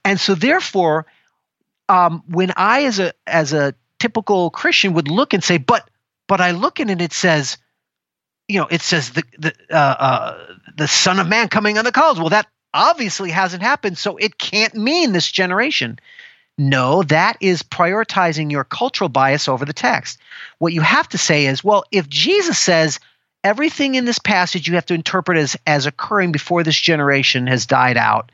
And 0.05 0.19
so, 0.19 0.35
therefore, 0.35 1.05
um, 1.89 2.23
when 2.27 2.53
I, 2.55 2.85
as 2.85 2.99
a 2.99 3.13
as 3.25 3.53
a 3.53 3.75
typical 3.99 4.49
Christian, 4.49 4.93
would 4.93 5.09
look 5.09 5.33
and 5.33 5.43
say, 5.43 5.57
"But, 5.57 5.89
but 6.27 6.41
I 6.41 6.51
look 6.51 6.79
in 6.79 6.89
it, 6.89 6.93
and 6.93 7.01
it 7.01 7.13
says, 7.13 7.57
you 8.47 8.59
know, 8.59 8.67
it 8.71 8.81
says 8.81 9.11
the 9.11 9.23
the 9.37 9.53
uh, 9.69 9.75
uh, 9.75 10.55
the 10.77 10.87
Son 10.87 11.19
of 11.19 11.27
Man 11.27 11.49
coming 11.49 11.77
on 11.77 11.85
the 11.85 11.91
clouds." 11.91 12.19
Well, 12.19 12.29
that 12.29 12.47
obviously 12.73 13.31
hasn't 13.31 13.63
happened, 13.63 13.97
so 13.97 14.17
it 14.17 14.37
can't 14.37 14.75
mean 14.75 15.11
this 15.11 15.29
generation. 15.29 15.99
No, 16.57 17.03
that 17.03 17.37
is 17.39 17.61
prioritizing 17.61 18.51
your 18.51 18.63
cultural 18.63 19.09
bias 19.09 19.47
over 19.47 19.63
the 19.63 19.73
text. 19.73 20.17
What 20.57 20.73
you 20.73 20.81
have 20.81 21.07
to 21.09 21.17
say 21.17 21.45
is, 21.45 21.63
well, 21.63 21.83
if 21.91 22.09
Jesus 22.09 22.57
says 22.57 22.99
everything 23.43 23.95
in 23.95 24.05
this 24.05 24.19
passage 24.19 24.67
you 24.67 24.75
have 24.75 24.85
to 24.87 24.95
interpret 24.95 25.37
as, 25.37 25.55
as 25.67 25.85
occurring 25.85 26.31
before 26.31 26.63
this 26.63 26.79
generation 26.79 27.47
has 27.47 27.67
died 27.67 27.97
out, 27.97 28.31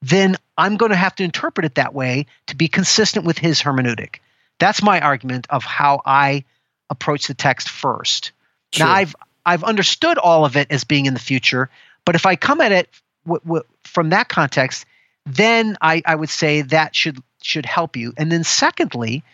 then 0.00 0.36
I'm 0.56 0.76
going 0.76 0.90
to 0.92 0.96
have 0.96 1.16
to 1.16 1.24
interpret 1.24 1.66
it 1.66 1.74
that 1.74 1.94
way 1.94 2.26
to 2.46 2.56
be 2.56 2.68
consistent 2.68 3.26
with 3.26 3.38
his 3.38 3.60
hermeneutic. 3.60 4.16
That's 4.58 4.82
my 4.82 5.00
argument 5.00 5.46
of 5.50 5.64
how 5.64 6.00
I 6.06 6.44
approach 6.88 7.26
the 7.26 7.34
text 7.34 7.68
first. 7.68 8.32
Sure. 8.72 8.86
Now 8.86 8.92
I've 8.92 9.16
I've 9.44 9.64
understood 9.64 10.18
all 10.18 10.44
of 10.44 10.56
it 10.56 10.68
as 10.70 10.84
being 10.84 11.06
in 11.06 11.14
the 11.14 11.20
future, 11.20 11.68
but 12.04 12.14
if 12.14 12.26
I 12.26 12.36
come 12.36 12.60
at 12.60 12.72
it 12.72 12.88
w- 13.24 13.40
w- 13.44 13.64
from 13.84 14.10
that 14.10 14.28
context, 14.28 14.86
then 15.24 15.76
I, 15.80 16.02
I 16.04 16.14
would 16.14 16.30
say 16.30 16.62
that 16.62 16.94
should 16.94 17.22
should 17.46 17.66
help 17.66 17.96
you. 17.96 18.12
And 18.16 18.30
then 18.30 18.44
secondly, 18.44 19.24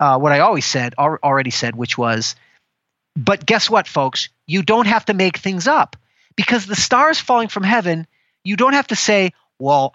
uh, 0.00 0.18
what 0.18 0.32
I 0.32 0.40
always 0.40 0.66
said 0.66 0.94
al- 0.98 1.18
already 1.22 1.50
said, 1.50 1.76
which 1.76 1.98
was, 1.98 2.34
but 3.16 3.44
guess 3.44 3.68
what, 3.68 3.86
folks? 3.86 4.28
You 4.46 4.62
don't 4.62 4.86
have 4.86 5.04
to 5.06 5.14
make 5.14 5.38
things 5.38 5.66
up 5.66 5.96
because 6.36 6.66
the 6.66 6.76
stars 6.76 7.20
falling 7.20 7.48
from 7.48 7.64
heaven. 7.64 8.06
You 8.44 8.56
don't 8.56 8.74
have 8.74 8.86
to 8.88 8.96
say, 8.96 9.32
well, 9.58 9.94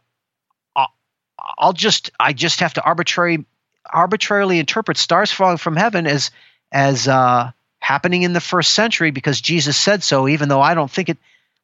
I'll, 1.58 1.74
just 1.74 2.12
I 2.20 2.34
just 2.34 2.60
have 2.60 2.76
to 2.76 2.84
arbitrary 2.84 3.46
arbitrarily 3.92 4.60
interpret 4.60 4.98
stars 4.98 5.32
falling 5.32 5.58
from 5.58 5.76
heaven 5.76 6.08
as 6.08 6.32
as 6.72 7.08
uh, 7.08 7.52
happening 7.80 8.24
in 8.24 8.34
the 8.34 8.42
first 8.42 8.72
century 8.72 9.12
because 9.12 9.42
Jesus 9.42 9.78
said 9.78 10.04
so, 10.04 10.28
even 10.28 10.50
though 10.50 10.62
I 10.62 10.74
don't 10.74 10.92
think 10.92 11.10
it. 11.10 11.18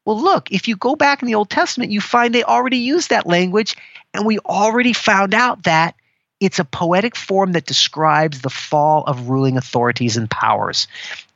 Well, 0.05 0.19
look, 0.19 0.51
if 0.51 0.67
you 0.67 0.75
go 0.75 0.95
back 0.95 1.21
in 1.21 1.27
the 1.27 1.35
Old 1.35 1.49
Testament, 1.49 1.91
you 1.91 2.01
find 2.01 2.33
they 2.33 2.43
already 2.43 2.77
used 2.77 3.09
that 3.09 3.27
language, 3.27 3.75
and 4.13 4.25
we 4.25 4.39
already 4.39 4.93
found 4.93 5.33
out 5.33 5.63
that 5.63 5.95
it's 6.39 6.59
a 6.59 6.65
poetic 6.65 7.15
form 7.15 7.51
that 7.53 7.65
describes 7.65 8.41
the 8.41 8.49
fall 8.49 9.03
of 9.03 9.29
ruling 9.29 9.57
authorities 9.57 10.17
and 10.17 10.29
powers. 10.29 10.87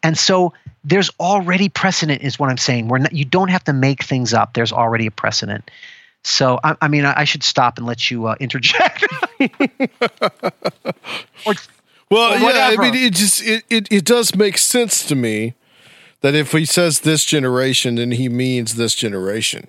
And 0.02 0.18
so 0.18 0.54
there's 0.84 1.10
already 1.20 1.70
precedent, 1.70 2.22
is 2.22 2.40
what 2.40 2.50
I'm 2.50 2.58
saying. 2.58 2.88
We're 2.88 3.00
not, 3.00 3.14
you 3.14 3.26
don't 3.26 3.50
have 3.50 3.64
to 3.66 3.74
make 3.74 4.04
things 4.04 4.34
up. 4.34 4.54
There's 4.54 4.72
already 4.72 5.08
a 5.08 5.12
precedent. 5.12 5.70
So 6.24 6.60
I, 6.64 6.76
I 6.82 6.88
mean, 6.88 7.06
I, 7.06 7.22
I 7.22 7.24
should 7.26 7.44
stop 7.44 7.78
and 7.78 7.86
let 7.86 8.10
you 8.10 8.28
uh, 8.28 8.36
interject. 8.40 9.06
or, 11.46 11.54
Well, 12.10 12.34
or 12.34 12.52
yeah, 12.52 12.70
I 12.72 12.78
mean, 12.78 12.96
it 12.96 13.14
just 13.14 13.42
it, 13.44 13.64
it 13.70 13.88
it 13.92 14.06
does 14.06 14.36
make 14.36 14.58
sense 14.58 15.06
to 15.08 15.16
me 15.16 15.56
that 16.22 16.34
if 16.34 16.54
he 16.54 16.66
says 16.66 17.02
this 17.02 17.26
generation, 17.26 17.96
then 17.96 18.12
he 18.12 18.30
means 18.30 18.76
this 18.76 18.96
generation. 18.96 19.68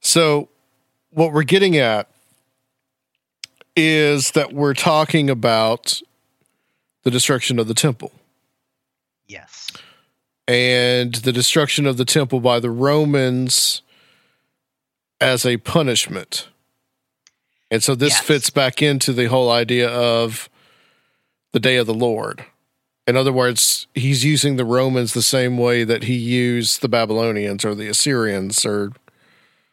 So, 0.00 0.48
what 1.10 1.32
we're 1.32 1.42
getting 1.42 1.76
at 1.76 2.08
is 3.76 4.32
that 4.32 4.52
we're 4.52 4.74
talking 4.74 5.28
about 5.28 6.00
the 7.02 7.10
destruction 7.10 7.58
of 7.58 7.68
the 7.68 7.74
temple 7.74 8.12
yes. 9.26 9.70
and 10.46 11.14
the 11.16 11.32
destruction 11.32 11.86
of 11.86 11.96
the 11.96 12.04
temple 12.04 12.40
by 12.40 12.60
the 12.60 12.70
Romans 12.70 13.82
as 15.20 15.44
a 15.44 15.56
punishment. 15.58 16.48
And 17.70 17.82
so 17.82 17.94
this 17.94 18.14
Yes. 18.14 18.22
fits 18.22 18.50
back 18.50 18.82
into 18.82 19.12
the 19.12 19.26
whole 19.26 19.50
idea 19.50 19.88
of 19.88 20.48
the 21.52 21.60
day 21.60 21.76
of 21.76 21.86
the 21.86 21.94
Lord. 21.94 22.44
In 23.06 23.16
other 23.16 23.32
words, 23.32 23.86
he's 23.94 24.24
using 24.24 24.56
the 24.56 24.64
Romans 24.64 25.12
the 25.12 25.22
same 25.22 25.58
way 25.58 25.84
that 25.84 26.04
he 26.04 26.14
used 26.14 26.80
the 26.80 26.88
Babylonians 26.88 27.64
or 27.64 27.74
the 27.74 27.88
Assyrians 27.88 28.64
or 28.64 28.92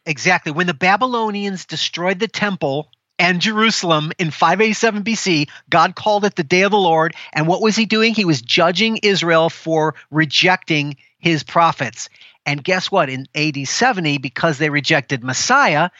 Exactly. 0.04 0.50
When 0.50 0.66
the 0.66 0.74
Babylonians 0.74 1.64
destroyed 1.64 2.18
the 2.18 2.26
temple 2.28 2.90
and 3.18 3.40
Jerusalem 3.40 4.12
in 4.18 4.30
587 4.30 5.04
BC, 5.04 5.48
God 5.70 5.94
called 5.94 6.24
it 6.24 6.34
the 6.34 6.42
day 6.42 6.62
of 6.62 6.70
the 6.70 6.78
Lord. 6.78 7.14
And 7.32 7.46
what 7.46 7.62
was 7.62 7.76
he 7.76 7.86
doing? 7.86 8.14
He 8.14 8.24
was 8.24 8.42
judging 8.42 8.98
Israel 8.98 9.50
for 9.50 9.94
rejecting 10.10 10.96
his 11.18 11.42
prophets. 11.42 12.08
And 12.44 12.64
guess 12.64 12.90
what? 12.90 13.08
In 13.08 13.28
AD 13.34 13.68
70, 13.68 14.18
because 14.18 14.58
they 14.58 14.70
rejected 14.70 15.22
Messiah, 15.22 15.90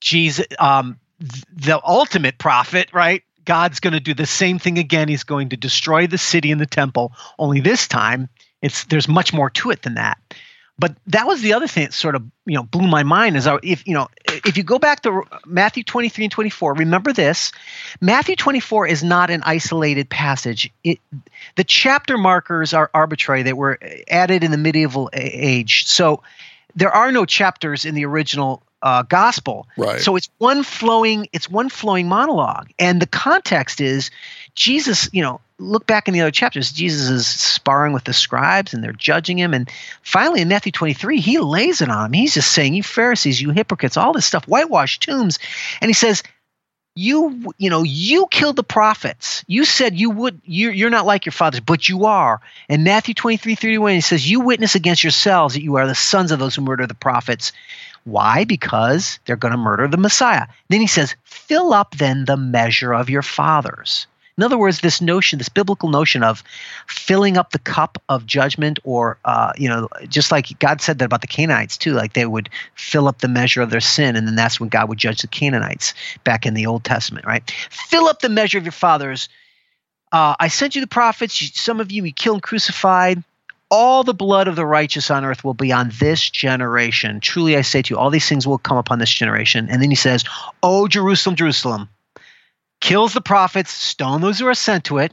Jesus, 0.00 0.46
um, 0.58 0.98
th- 1.20 1.44
the 1.52 1.80
ultimate 1.84 2.38
prophet, 2.38 2.88
right? 2.92 3.22
God's 3.44 3.80
going 3.80 3.92
to 3.92 4.00
do 4.00 4.14
the 4.14 4.26
same 4.26 4.58
thing 4.58 4.78
again. 4.78 5.08
He's 5.08 5.24
going 5.24 5.50
to 5.50 5.56
destroy 5.56 6.06
the 6.06 6.18
city 6.18 6.50
and 6.50 6.60
the 6.60 6.66
temple. 6.66 7.12
Only 7.38 7.60
this 7.60 7.86
time, 7.86 8.28
it's 8.62 8.84
there's 8.84 9.08
much 9.08 9.32
more 9.32 9.50
to 9.50 9.70
it 9.70 9.82
than 9.82 9.94
that. 9.94 10.18
But 10.78 10.94
that 11.06 11.26
was 11.26 11.40
the 11.40 11.54
other 11.54 11.66
thing 11.66 11.84
that 11.84 11.94
sort 11.94 12.14
of 12.14 12.22
you 12.44 12.54
know 12.54 12.62
blew 12.62 12.86
my 12.86 13.02
mind 13.02 13.36
is 13.36 13.48
if 13.62 13.86
you 13.86 13.94
know 13.94 14.08
if 14.26 14.58
you 14.58 14.62
go 14.62 14.78
back 14.78 15.00
to 15.02 15.22
Matthew 15.46 15.82
23 15.82 16.26
and 16.26 16.32
24, 16.32 16.74
remember 16.74 17.12
this: 17.14 17.52
Matthew 18.00 18.36
24 18.36 18.86
is 18.86 19.02
not 19.02 19.30
an 19.30 19.42
isolated 19.44 20.10
passage. 20.10 20.70
It 20.84 21.00
the 21.54 21.64
chapter 21.64 22.18
markers 22.18 22.74
are 22.74 22.90
arbitrary; 22.92 23.42
they 23.42 23.54
were 23.54 23.78
added 24.08 24.44
in 24.44 24.50
the 24.50 24.58
medieval 24.58 25.08
age, 25.14 25.86
so 25.86 26.22
there 26.74 26.92
are 26.92 27.10
no 27.10 27.24
chapters 27.24 27.86
in 27.86 27.94
the 27.94 28.04
original 28.04 28.62
uh, 28.82 29.02
gospel. 29.02 29.66
Right. 29.78 30.00
So 30.00 30.16
it's 30.16 30.28
one 30.38 30.62
flowing 30.62 31.28
it's 31.32 31.48
one 31.48 31.70
flowing 31.70 32.06
monologue, 32.06 32.70
and 32.78 33.00
the 33.00 33.06
context 33.06 33.80
is 33.80 34.10
Jesus. 34.56 35.08
You 35.12 35.22
know, 35.22 35.40
look 35.58 35.86
back 35.86 36.08
in 36.08 36.14
the 36.14 36.22
other 36.22 36.32
chapters. 36.32 36.72
Jesus 36.72 37.08
is 37.08 37.26
sparring 37.26 37.92
with 37.92 38.04
the 38.04 38.12
scribes, 38.12 38.74
and 38.74 38.82
they're 38.82 38.92
judging 38.92 39.38
him. 39.38 39.54
And 39.54 39.70
finally, 40.02 40.40
in 40.40 40.48
Matthew 40.48 40.72
23, 40.72 41.20
he 41.20 41.38
lays 41.38 41.80
it 41.80 41.88
on 41.88 42.10
them. 42.10 42.12
He's 42.12 42.34
just 42.34 42.50
saying, 42.50 42.74
"You 42.74 42.82
Pharisees, 42.82 43.40
you 43.40 43.50
hypocrites, 43.50 43.96
all 43.96 44.12
this 44.12 44.26
stuff, 44.26 44.48
whitewashed 44.48 45.04
tombs," 45.04 45.38
and 45.80 45.88
he 45.88 45.94
says. 45.94 46.22
You, 46.98 47.52
you 47.58 47.68
know, 47.68 47.82
you 47.82 48.26
killed 48.30 48.56
the 48.56 48.62
prophets. 48.62 49.44
You 49.46 49.66
said 49.66 50.00
you 50.00 50.08
would. 50.08 50.40
You're, 50.46 50.72
you're 50.72 50.88
not 50.88 51.04
like 51.04 51.26
your 51.26 51.34
fathers, 51.34 51.60
but 51.60 51.90
you 51.90 52.06
are. 52.06 52.40
And 52.70 52.84
Matthew 52.84 53.12
23, 53.12 53.54
31, 53.54 53.92
he 53.92 54.00
says, 54.00 54.30
You 54.30 54.40
witness 54.40 54.74
against 54.74 55.04
yourselves 55.04 55.52
that 55.52 55.62
you 55.62 55.76
are 55.76 55.86
the 55.86 55.94
sons 55.94 56.32
of 56.32 56.38
those 56.38 56.54
who 56.54 56.62
murder 56.62 56.86
the 56.86 56.94
prophets. 56.94 57.52
Why? 58.04 58.44
Because 58.44 59.18
they're 59.26 59.36
going 59.36 59.52
to 59.52 59.58
murder 59.58 59.88
the 59.88 59.96
Messiah. 59.96 60.46
Then 60.70 60.80
he 60.80 60.86
says, 60.86 61.16
Fill 61.24 61.74
up 61.74 61.96
then 61.96 62.24
the 62.24 62.38
measure 62.38 62.94
of 62.94 63.10
your 63.10 63.20
fathers. 63.20 64.06
In 64.38 64.42
other 64.42 64.58
words, 64.58 64.80
this 64.80 65.00
notion, 65.00 65.38
this 65.38 65.48
biblical 65.48 65.88
notion 65.88 66.22
of 66.22 66.44
filling 66.86 67.38
up 67.38 67.52
the 67.52 67.58
cup 67.58 68.02
of 68.10 68.26
judgment, 68.26 68.78
or, 68.84 69.18
uh, 69.24 69.52
you 69.56 69.68
know, 69.68 69.88
just 70.08 70.30
like 70.30 70.58
God 70.58 70.82
said 70.82 70.98
that 70.98 71.06
about 71.06 71.22
the 71.22 71.26
Canaanites 71.26 71.78
too, 71.78 71.92
like 71.92 72.12
they 72.12 72.26
would 72.26 72.50
fill 72.74 73.08
up 73.08 73.20
the 73.20 73.28
measure 73.28 73.62
of 73.62 73.70
their 73.70 73.80
sin, 73.80 74.14
and 74.14 74.26
then 74.28 74.36
that's 74.36 74.60
when 74.60 74.68
God 74.68 74.90
would 74.90 74.98
judge 74.98 75.22
the 75.22 75.26
Canaanites 75.26 75.94
back 76.24 76.44
in 76.44 76.52
the 76.52 76.66
Old 76.66 76.84
Testament, 76.84 77.24
right? 77.24 77.50
Fill 77.70 78.08
up 78.08 78.20
the 78.20 78.28
measure 78.28 78.58
of 78.58 78.64
your 78.64 78.72
fathers. 78.72 79.30
Uh, 80.12 80.34
I 80.38 80.48
sent 80.48 80.74
you 80.74 80.82
the 80.82 80.86
prophets. 80.86 81.58
Some 81.58 81.80
of 81.80 81.90
you 81.90 82.04
you 82.04 82.12
killed 82.12 82.36
and 82.36 82.42
crucified. 82.42 83.24
All 83.70 84.04
the 84.04 84.14
blood 84.14 84.48
of 84.48 84.54
the 84.54 84.66
righteous 84.66 85.10
on 85.10 85.24
earth 85.24 85.42
will 85.44 85.54
be 85.54 85.72
on 85.72 85.90
this 85.98 86.28
generation. 86.30 87.20
Truly 87.20 87.56
I 87.56 87.62
say 87.62 87.82
to 87.82 87.94
you, 87.94 87.98
all 87.98 88.10
these 88.10 88.28
things 88.28 88.46
will 88.46 88.58
come 88.58 88.76
upon 88.76 89.00
this 89.00 89.10
generation. 89.10 89.68
And 89.68 89.82
then 89.82 89.90
he 89.90 89.96
says, 89.96 90.24
Oh, 90.62 90.86
Jerusalem, 90.86 91.34
Jerusalem, 91.34 91.88
kills 92.86 93.14
the 93.14 93.20
prophets, 93.20 93.72
stone 93.72 94.20
those 94.20 94.38
who 94.38 94.46
are 94.46 94.54
sent 94.54 94.84
to 94.84 94.98
it. 94.98 95.12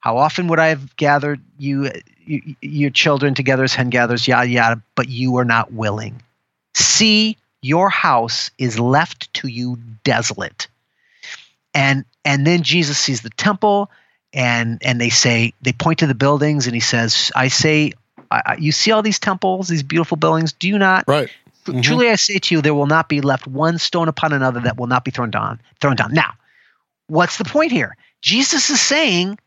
How 0.00 0.18
often 0.18 0.48
would 0.48 0.58
I 0.58 0.68
have 0.68 0.94
gathered 0.96 1.40
you, 1.58 1.90
you 2.26 2.54
your 2.60 2.90
children 2.90 3.34
together 3.34 3.64
as 3.64 3.74
hen 3.74 3.88
gathers, 3.88 4.28
yada, 4.28 4.48
yada, 4.48 4.82
but 4.94 5.08
you 5.08 5.32
were 5.32 5.44
not 5.44 5.72
willing. 5.72 6.22
See, 6.74 7.38
your 7.62 7.88
house 7.88 8.50
is 8.58 8.78
left 8.78 9.32
to 9.34 9.48
you 9.48 9.78
desolate. 10.04 10.68
And 11.72 12.04
and 12.24 12.46
then 12.46 12.62
Jesus 12.62 12.98
sees 12.98 13.22
the 13.22 13.30
temple 13.30 13.90
and 14.34 14.78
and 14.84 15.00
they 15.00 15.08
say 15.08 15.54
they 15.62 15.72
point 15.72 16.00
to 16.00 16.06
the 16.06 16.14
buildings 16.14 16.66
and 16.66 16.74
he 16.74 16.80
says 16.80 17.32
i 17.34 17.48
say 17.48 17.92
I, 18.30 18.56
you 18.58 18.72
see 18.72 18.90
all 18.90 19.02
these 19.02 19.18
temples 19.18 19.68
these 19.68 19.82
beautiful 19.82 20.16
buildings 20.16 20.52
do 20.52 20.68
you 20.68 20.78
not 20.78 21.04
right. 21.06 21.30
Tr- 21.64 21.70
mm-hmm. 21.70 21.80
truly 21.80 22.10
i 22.10 22.16
say 22.16 22.38
to 22.38 22.54
you 22.54 22.60
there 22.60 22.74
will 22.74 22.86
not 22.86 23.08
be 23.08 23.20
left 23.20 23.46
one 23.46 23.78
stone 23.78 24.08
upon 24.08 24.32
another 24.32 24.60
that 24.60 24.76
will 24.76 24.88
not 24.88 25.04
be 25.04 25.10
thrown 25.10 25.30
down 25.30 25.60
thrown 25.80 25.96
down 25.96 26.12
now 26.12 26.34
what's 27.08 27.38
the 27.38 27.44
point 27.44 27.72
here? 27.72 27.96
Jesus 28.20 28.70
is 28.70 28.80
saying 28.80 29.38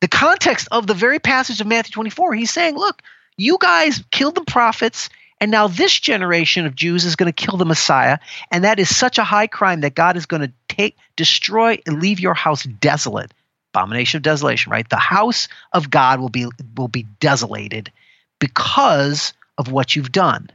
the 0.00 0.08
context 0.08 0.68
of 0.70 0.86
the 0.86 0.94
very 0.94 1.18
passage 1.18 1.62
of 1.62 1.66
matthew 1.66 1.92
24 1.92 2.34
he's 2.34 2.50
saying 2.50 2.76
look 2.76 3.00
you 3.38 3.56
guys 3.58 4.04
killed 4.10 4.34
the 4.34 4.44
prophets 4.44 5.08
and 5.40 5.50
now 5.50 5.66
this 5.66 5.98
generation 5.98 6.66
of 6.66 6.74
jews 6.74 7.06
is 7.06 7.16
going 7.16 7.32
to 7.32 7.44
kill 7.46 7.56
the 7.56 7.64
messiah 7.64 8.18
and 8.50 8.64
that 8.64 8.78
is 8.78 8.94
such 8.94 9.16
a 9.16 9.24
high 9.24 9.46
crime 9.46 9.80
that 9.80 9.94
god 9.94 10.18
is 10.18 10.26
going 10.26 10.42
to 10.42 10.52
take 10.68 10.96
destroy 11.16 11.78
and 11.86 12.00
leave 12.00 12.20
your 12.20 12.34
house 12.34 12.64
desolate. 12.64 13.32
Abomination 13.72 14.18
of 14.18 14.22
desolation 14.22 14.70
right? 14.70 14.88
The 14.88 14.96
house 14.96 15.48
of 15.72 15.90
god 15.90 16.20
will 16.20 16.28
be 16.28 16.46
will 16.76 16.88
be 16.88 17.06
desolated 17.20 17.90
because 18.38 19.32
of 19.58 19.70
what 19.70 19.96
you've 19.96 20.12
done 20.12 20.48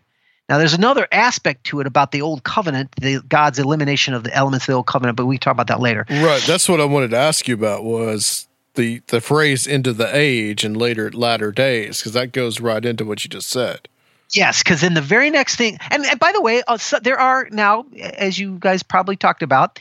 now 0.50 0.58
there's 0.58 0.74
another 0.74 1.08
aspect 1.12 1.64
to 1.64 1.80
it 1.80 1.88
about 1.88 2.12
the 2.12 2.22
old 2.22 2.44
covenant 2.44 2.92
the 3.00 3.22
god's 3.30 3.60
elimination 3.60 4.14
of 4.14 4.24
the 4.24 4.36
elements 4.36 4.66
of 4.66 4.74
the 4.74 4.78
old 4.78 4.88
covenant 4.88 5.16
but 5.16 5.26
we 5.26 5.38
talk 5.38 5.54
about 5.54 5.68
that 5.68 5.80
later 5.80 6.06
Right. 6.10 6.42
That's 6.42 6.68
what 6.68 6.82
I 6.82 6.86
wanted 6.86 7.12
to 7.12 7.18
ask 7.18 7.48
you 7.48 7.54
about 7.54 7.84
was 7.84 8.48
the 8.76 9.02
the 9.08 9.22
phrase 9.22 9.68
into 9.68 9.94
the 9.94 10.10
age 10.16 10.64
and 10.64 10.76
later 10.76 11.12
latter 11.12 11.52
days 11.52 12.00
because 12.00 12.14
that 12.14 12.32
goes 12.32 12.60
right 12.60 12.84
into 12.84 13.06
what 13.06 13.24
you 13.24 13.30
just 13.30 13.50
said. 13.50 13.88
Yes, 14.32 14.62
because 14.64 14.82
then 14.82 14.94
the 14.94 15.02
very 15.02 15.30
next 15.30 15.56
thing, 15.56 15.80
and, 15.90 16.06
and 16.06 16.20
by 16.20 16.32
the 16.32 16.42
way, 16.42 16.62
uh, 16.68 16.78
so 16.78 17.00
there 17.00 17.20
are 17.20 17.48
now, 17.52 17.86
as 18.00 18.38
you 18.38 18.58
guys 18.60 18.84
probably 18.84 19.16
talked 19.16 19.42
about, 19.42 19.80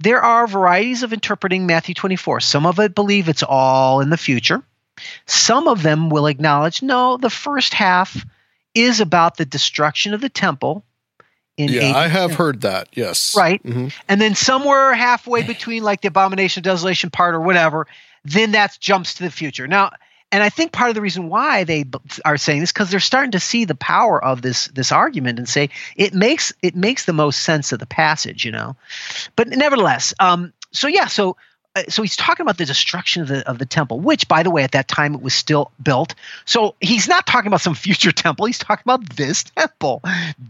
there 0.00 0.20
are 0.20 0.46
varieties 0.46 1.02
of 1.02 1.14
interpreting 1.14 1.66
Matthew 1.66 1.94
24. 1.94 2.40
Some 2.40 2.66
of 2.66 2.78
it 2.78 2.94
believe 2.94 3.28
it's 3.28 3.42
all 3.42 4.00
in 4.00 4.10
the 4.10 4.18
future. 4.18 4.62
Some 5.26 5.66
of 5.66 5.82
them 5.82 6.10
will 6.10 6.26
acknowledge 6.26 6.82
no, 6.82 7.16
the 7.16 7.30
first 7.30 7.72
half 7.72 8.22
is 8.76 9.00
about 9.00 9.36
the 9.36 9.44
destruction 9.46 10.14
of 10.14 10.20
the 10.20 10.28
temple 10.28 10.84
in 11.56 11.70
Yeah, 11.70 11.96
I 11.96 12.08
have 12.08 12.34
heard 12.34 12.60
that. 12.60 12.88
Yes. 12.92 13.34
right? 13.34 13.62
Mhm. 13.62 13.92
And 14.08 14.20
then 14.20 14.34
somewhere 14.34 14.94
halfway 14.94 15.42
between 15.42 15.82
like 15.82 16.02
the 16.02 16.08
abomination 16.08 16.60
of 16.60 16.64
desolation 16.64 17.10
part 17.10 17.34
or 17.34 17.40
whatever, 17.40 17.86
then 18.24 18.52
that 18.52 18.76
jumps 18.78 19.14
to 19.14 19.22
the 19.22 19.30
future. 19.30 19.66
Now, 19.66 19.90
and 20.32 20.42
I 20.42 20.50
think 20.50 20.72
part 20.72 20.90
of 20.90 20.94
the 20.94 21.00
reason 21.00 21.28
why 21.28 21.64
they 21.64 21.84
are 22.24 22.36
saying 22.36 22.60
this 22.60 22.72
because 22.72 22.90
they're 22.90 23.00
starting 23.00 23.30
to 23.30 23.40
see 23.40 23.64
the 23.64 23.74
power 23.76 24.22
of 24.22 24.42
this 24.42 24.66
this 24.68 24.92
argument 24.92 25.38
and 25.38 25.48
say 25.48 25.70
it 25.94 26.12
makes 26.12 26.52
it 26.62 26.74
makes 26.76 27.04
the 27.06 27.12
most 27.12 27.40
sense 27.40 27.72
of 27.72 27.78
the 27.78 27.86
passage, 27.86 28.44
you 28.44 28.50
know. 28.52 28.76
But 29.36 29.48
nevertheless, 29.48 30.12
um, 30.20 30.52
so 30.72 30.88
yeah, 30.88 31.06
so 31.06 31.36
Uh, 31.76 31.82
so 31.88 32.02
he's 32.02 32.16
talking 32.16 32.42
about 32.42 32.56
the 32.56 32.64
destruction 32.64 33.22
of 33.22 33.28
the 33.28 33.48
of 33.48 33.58
the 33.58 33.66
temple, 33.66 34.00
which, 34.00 34.26
by 34.26 34.42
the 34.42 34.50
way, 34.50 34.62
at 34.62 34.72
that 34.72 34.88
time 34.88 35.14
it 35.14 35.20
was 35.20 35.34
still 35.34 35.70
built. 35.82 36.14
So 36.46 36.74
he's 36.80 37.06
not 37.06 37.26
talking 37.26 37.48
about 37.48 37.60
some 37.60 37.74
future 37.86 38.12
temple. 38.12 38.46
He's 38.46 38.58
talking 38.58 38.82
about 38.84 39.10
this 39.10 39.44
temple, 39.44 40.02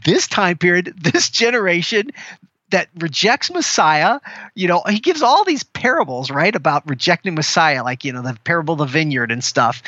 this 0.05 0.29
time 0.29 0.57
period, 0.57 0.95
this 0.97 1.29
generation 1.29 2.13
that 2.71 2.89
rejects 2.97 3.51
Messiah. 3.51 4.21
You 4.55 4.69
know, 4.69 4.83
he 4.89 5.01
gives 5.01 5.23
all 5.23 5.45
these 5.45 5.65
parables, 5.65 6.31
right, 6.31 6.55
about 6.55 6.89
rejecting 6.89 7.35
Messiah, 7.35 7.83
like 7.83 8.05
you 8.05 8.13
know 8.13 8.23
the 8.23 8.39
parable 8.45 8.75
of 8.75 8.79
the 8.79 8.87
vineyard 8.87 9.33
and 9.33 9.43
stuff. 9.43 9.83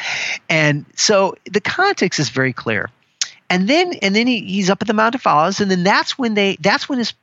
And 0.48 0.86
so 0.96 1.36
the 1.44 1.60
context 1.60 2.18
is 2.18 2.30
very 2.30 2.52
clear. 2.52 2.90
And 3.48 3.68
then 3.68 3.94
and 4.02 4.14
then 4.14 4.26
he, 4.26 4.40
he's 4.40 4.70
up 4.70 4.82
at 4.82 4.88
the 4.88 4.94
Mount 4.94 5.14
of 5.14 5.26
Olives, 5.26 5.60
and 5.60 5.70
then 5.70 5.84
that's 5.84 6.18
when 6.18 6.34
they 6.34 6.56
that's 6.60 6.88
when 6.88 6.98
his 6.98 7.14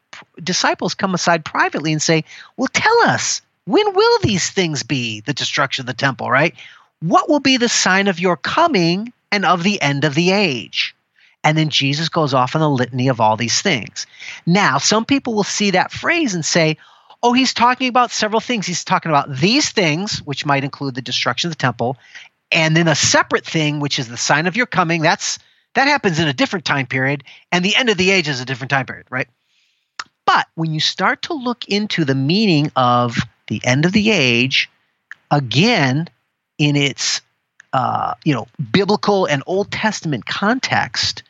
disciples 0.41 0.95
come 0.95 1.13
aside 1.13 1.43
privately 1.43 1.91
and 1.91 2.01
say, 2.01 2.23
"Well, 2.55 2.69
tell 2.71 2.97
us." 3.01 3.41
When 3.65 3.93
will 3.93 4.19
these 4.19 4.49
things 4.49 4.83
be, 4.83 5.21
the 5.21 5.33
destruction 5.33 5.83
of 5.83 5.87
the 5.87 5.93
temple, 5.93 6.29
right? 6.29 6.55
What 6.99 7.29
will 7.29 7.39
be 7.39 7.57
the 7.57 7.69
sign 7.69 8.07
of 8.07 8.19
your 8.19 8.37
coming 8.37 9.11
and 9.31 9.45
of 9.45 9.63
the 9.63 9.81
end 9.81 10.03
of 10.03 10.15
the 10.15 10.31
age? 10.31 10.95
And 11.43 11.57
then 11.57 11.69
Jesus 11.69 12.09
goes 12.09 12.33
off 12.33 12.55
on 12.55 12.61
a 12.61 12.69
litany 12.69 13.07
of 13.07 13.21
all 13.21 13.37
these 13.37 13.61
things. 13.61 14.07
Now, 14.45 14.77
some 14.77 15.05
people 15.05 15.35
will 15.35 15.43
see 15.43 15.71
that 15.71 15.91
phrase 15.91 16.33
and 16.33 16.43
say, 16.43 16.77
oh, 17.21 17.33
he's 17.33 17.53
talking 17.53 17.87
about 17.87 18.11
several 18.11 18.39
things. 18.39 18.67
He's 18.67 18.83
talking 18.83 19.11
about 19.11 19.35
these 19.35 19.69
things, 19.69 20.19
which 20.19 20.45
might 20.45 20.63
include 20.63 20.95
the 20.95 21.01
destruction 21.01 21.47
of 21.47 21.53
the 21.53 21.61
temple, 21.61 21.97
and 22.51 22.77
then 22.77 22.87
a 22.87 22.95
separate 22.95 23.45
thing, 23.45 23.79
which 23.79 23.99
is 23.99 24.07
the 24.07 24.17
sign 24.17 24.45
of 24.45 24.55
your 24.55 24.67
coming. 24.67 25.01
That's 25.01 25.39
that 25.73 25.87
happens 25.87 26.19
in 26.19 26.27
a 26.27 26.33
different 26.33 26.65
time 26.65 26.85
period, 26.85 27.23
and 27.51 27.65
the 27.65 27.75
end 27.75 27.89
of 27.89 27.97
the 27.97 28.11
age 28.11 28.27
is 28.27 28.41
a 28.41 28.45
different 28.45 28.69
time 28.69 28.85
period, 28.85 29.07
right? 29.09 29.27
But 30.25 30.47
when 30.55 30.73
you 30.73 30.79
start 30.79 31.23
to 31.23 31.33
look 31.33 31.67
into 31.67 32.05
the 32.05 32.15
meaning 32.15 32.71
of 32.75 33.17
the 33.47 33.61
end 33.63 33.85
of 33.85 33.91
the 33.91 34.11
age, 34.11 34.69
again, 35.31 36.07
in 36.57 36.75
its 36.75 37.21
uh, 37.73 38.13
you 38.23 38.33
know 38.33 38.47
biblical 38.71 39.25
and 39.25 39.43
Old 39.45 39.71
Testament 39.71 40.25
context, 40.25 41.23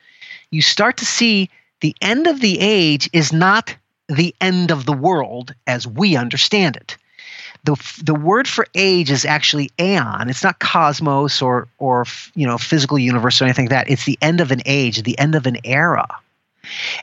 you 0.52 0.62
start 0.62 0.98
to 0.98 1.06
see 1.06 1.50
the 1.82 1.96
end 2.02 2.28
of 2.28 2.40
the 2.40 2.60
age 2.60 3.10
is 3.14 3.34
not 3.34 3.76
the 4.08 4.34
end 4.40 4.72
of 4.72 4.86
the 4.86 4.94
world 4.94 5.54
as 5.68 5.88
we 5.88 6.16
understand 6.16 6.76
it. 6.76 6.98
The, 7.64 7.76
the 8.04 8.14
word 8.14 8.48
for 8.48 8.68
age 8.76 9.10
is 9.10 9.26
actually 9.26 9.72
aeon. 9.80 10.30
It's 10.30 10.44
not 10.44 10.60
cosmos 10.60 11.42
or 11.42 11.68
or 11.80 12.06
you 12.36 12.46
know 12.46 12.60
physical 12.60 13.00
universe 13.00 13.42
or 13.42 13.46
anything 13.46 13.66
like 13.66 13.72
that. 13.72 13.90
It's 13.90 14.06
the 14.06 14.20
end 14.22 14.40
of 14.40 14.52
an 14.52 14.62
age, 14.66 15.02
the 15.02 15.18
end 15.18 15.34
of 15.34 15.48
an 15.48 15.58
era. 15.64 16.08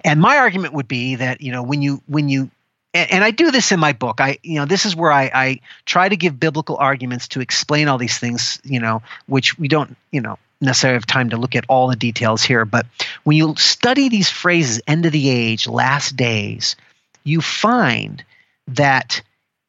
And 0.05 0.21
my 0.21 0.37
argument 0.39 0.75
would 0.75 0.89
be 0.89 1.17
that 1.17 1.41
you 1.41 1.51
know 1.51 1.63
when 1.63 1.83
you 1.83 2.01
when 2.07 2.29
you 2.29 2.49
and, 2.95 3.11
and 3.11 3.25
I 3.25 3.31
do 3.31 3.51
this 3.51 3.73
in 3.73 3.81
my 3.81 3.93
book. 3.93 4.21
I 4.21 4.39
you 4.43 4.57
know 4.57 4.65
this 4.65 4.87
is 4.87 4.95
where 4.95 5.13
I, 5.13 5.31
I 5.35 5.61
try 5.87 6.09
to 6.09 6.17
give 6.17 6.39
biblical 6.39 6.77
arguments 6.77 7.29
to 7.29 7.41
explain 7.41 7.89
all 7.89 7.99
these 7.99 8.19
things. 8.19 8.61
You 8.65 8.81
know 8.81 9.03
which 9.27 9.59
we 9.59 9.69
don't 9.69 9.97
you 10.11 10.21
know 10.21 10.39
necessarily 10.61 10.97
have 10.97 11.07
time 11.07 11.31
to 11.31 11.37
look 11.37 11.57
at 11.57 11.65
all 11.69 11.89
the 11.89 11.97
details 11.97 12.43
here. 12.43 12.65
But 12.65 12.87
when 13.25 13.37
you 13.37 13.55
study 13.57 14.09
these 14.09 14.31
phrases, 14.31 14.81
end 14.87 15.05
of 15.07 15.13
the 15.13 15.29
age, 15.29 15.67
last 15.67 16.17
days, 16.17 16.77
you 17.25 17.41
find 17.41 18.25
that 18.69 19.23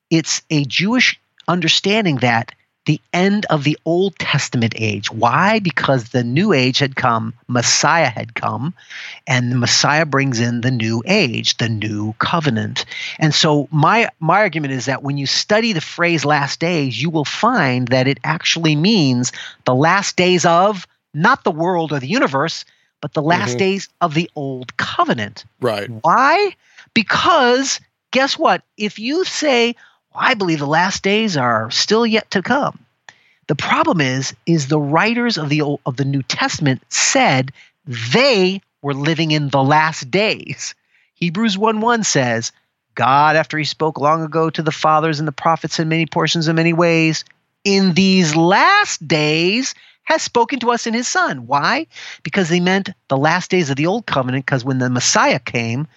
it's 0.10 0.44
a 0.50 0.64
Jewish 0.66 1.20
understanding 1.48 2.18
that 2.18 2.54
the 2.86 3.00
end 3.14 3.46
of 3.50 3.64
the 3.64 3.78
Old 3.86 4.18
Testament 4.20 4.74
age. 4.78 5.10
Why? 5.12 5.60
Because 5.60 6.10
the 6.10 6.24
new 6.24 6.52
age 6.54 6.80
had 6.80 6.96
come, 6.96 7.34
Messiah 7.48 8.10
had 8.10 8.34
come, 8.36 8.74
and 9.26 9.52
the 9.52 9.56
Messiah 9.56 10.06
brings 10.06 10.40
in 10.40 10.62
the 10.62 10.72
new 10.72 11.02
age, 11.06 11.58
the 11.58 11.70
new 11.70 12.14
covenant. 12.20 12.86
And 13.20 13.34
so 13.34 13.68
my 13.72 14.10
my 14.20 14.40
argument 14.40 14.74
is 14.74 14.86
that 14.86 15.04
when 15.04 15.18
you 15.18 15.26
study 15.28 15.74
the 15.74 15.82
phrase 15.82 16.26
last 16.26 16.60
days, 16.60 17.02
you 17.02 17.10
will 17.10 17.26
find 17.26 17.88
that 17.90 18.08
it 18.08 18.20
actually 18.24 18.76
means 18.76 19.32
the 19.66 19.76
last 19.76 20.16
days 20.16 20.46
of 20.46 20.86
not 21.14 21.44
the 21.44 21.52
world 21.52 21.94
or 21.94 22.00
the 22.00 22.08
universe, 22.08 22.66
but 23.02 23.14
the 23.14 23.22
last 23.22 23.56
Mhm. 23.56 23.60
days 23.60 23.90
of 24.02 24.14
the 24.14 24.30
old 24.36 24.76
covenant. 24.78 25.46
Right. 25.62 25.90
Why? 26.02 26.56
Because 26.94 27.80
guess 28.12 28.38
what? 28.38 28.64
If 28.78 29.00
you 29.00 29.24
say, 29.26 29.76
well, 30.14 30.24
I 30.24 30.34
believe 30.34 30.60
the 30.60 30.68
last 30.68 31.04
days 31.04 31.38
are 31.38 31.70
still 31.72 32.06
yet 32.06 32.32
to 32.32 32.42
come. 32.42 32.80
The 33.48 33.56
problem 33.56 34.00
is, 34.00 34.34
is 34.46 34.68
the 34.68 34.80
writers 34.80 35.38
of 35.38 35.50
the 35.50 35.62
of 35.86 35.98
the 35.98 36.06
New 36.06 36.24
Testament 36.24 36.82
said 36.90 37.52
they 37.86 38.62
were 38.82 38.94
living 38.94 39.32
in 39.32 39.50
the 39.50 39.64
last 39.64 40.10
days. 40.10 40.76
Hebrews 41.16 41.58
1 41.58 41.82
1 41.82 42.04
says, 42.04 42.52
God, 42.96 43.36
after 43.36 43.58
he 43.58 43.64
spoke 43.64 44.00
long 44.00 44.24
ago 44.24 44.50
to 44.50 44.62
the 44.62 44.72
fathers 44.72 45.20
and 45.20 45.28
the 45.28 45.34
prophets 45.34 45.80
in 45.80 45.90
many 45.90 46.06
portions 46.06 46.48
and 46.48 46.56
many 46.56 46.74
ways, 46.74 47.26
in 47.64 47.94
these 47.94 48.36
last 48.36 49.06
days 49.08 49.74
has 50.04 50.22
spoken 50.22 50.60
to 50.60 50.72
us 50.72 50.86
in 50.86 50.94
his 50.94 51.08
son. 51.08 51.48
Why? 51.48 51.88
Because 52.24 52.50
they 52.50 52.60
meant 52.60 52.90
the 53.08 53.18
last 53.18 53.50
days 53.50 53.70
of 53.70 53.78
the 53.78 53.88
old 53.88 54.06
covenant, 54.06 54.46
because 54.46 54.66
when 54.66 54.80
the 54.80 54.90
Messiah 54.90 55.40
came, 55.40 55.88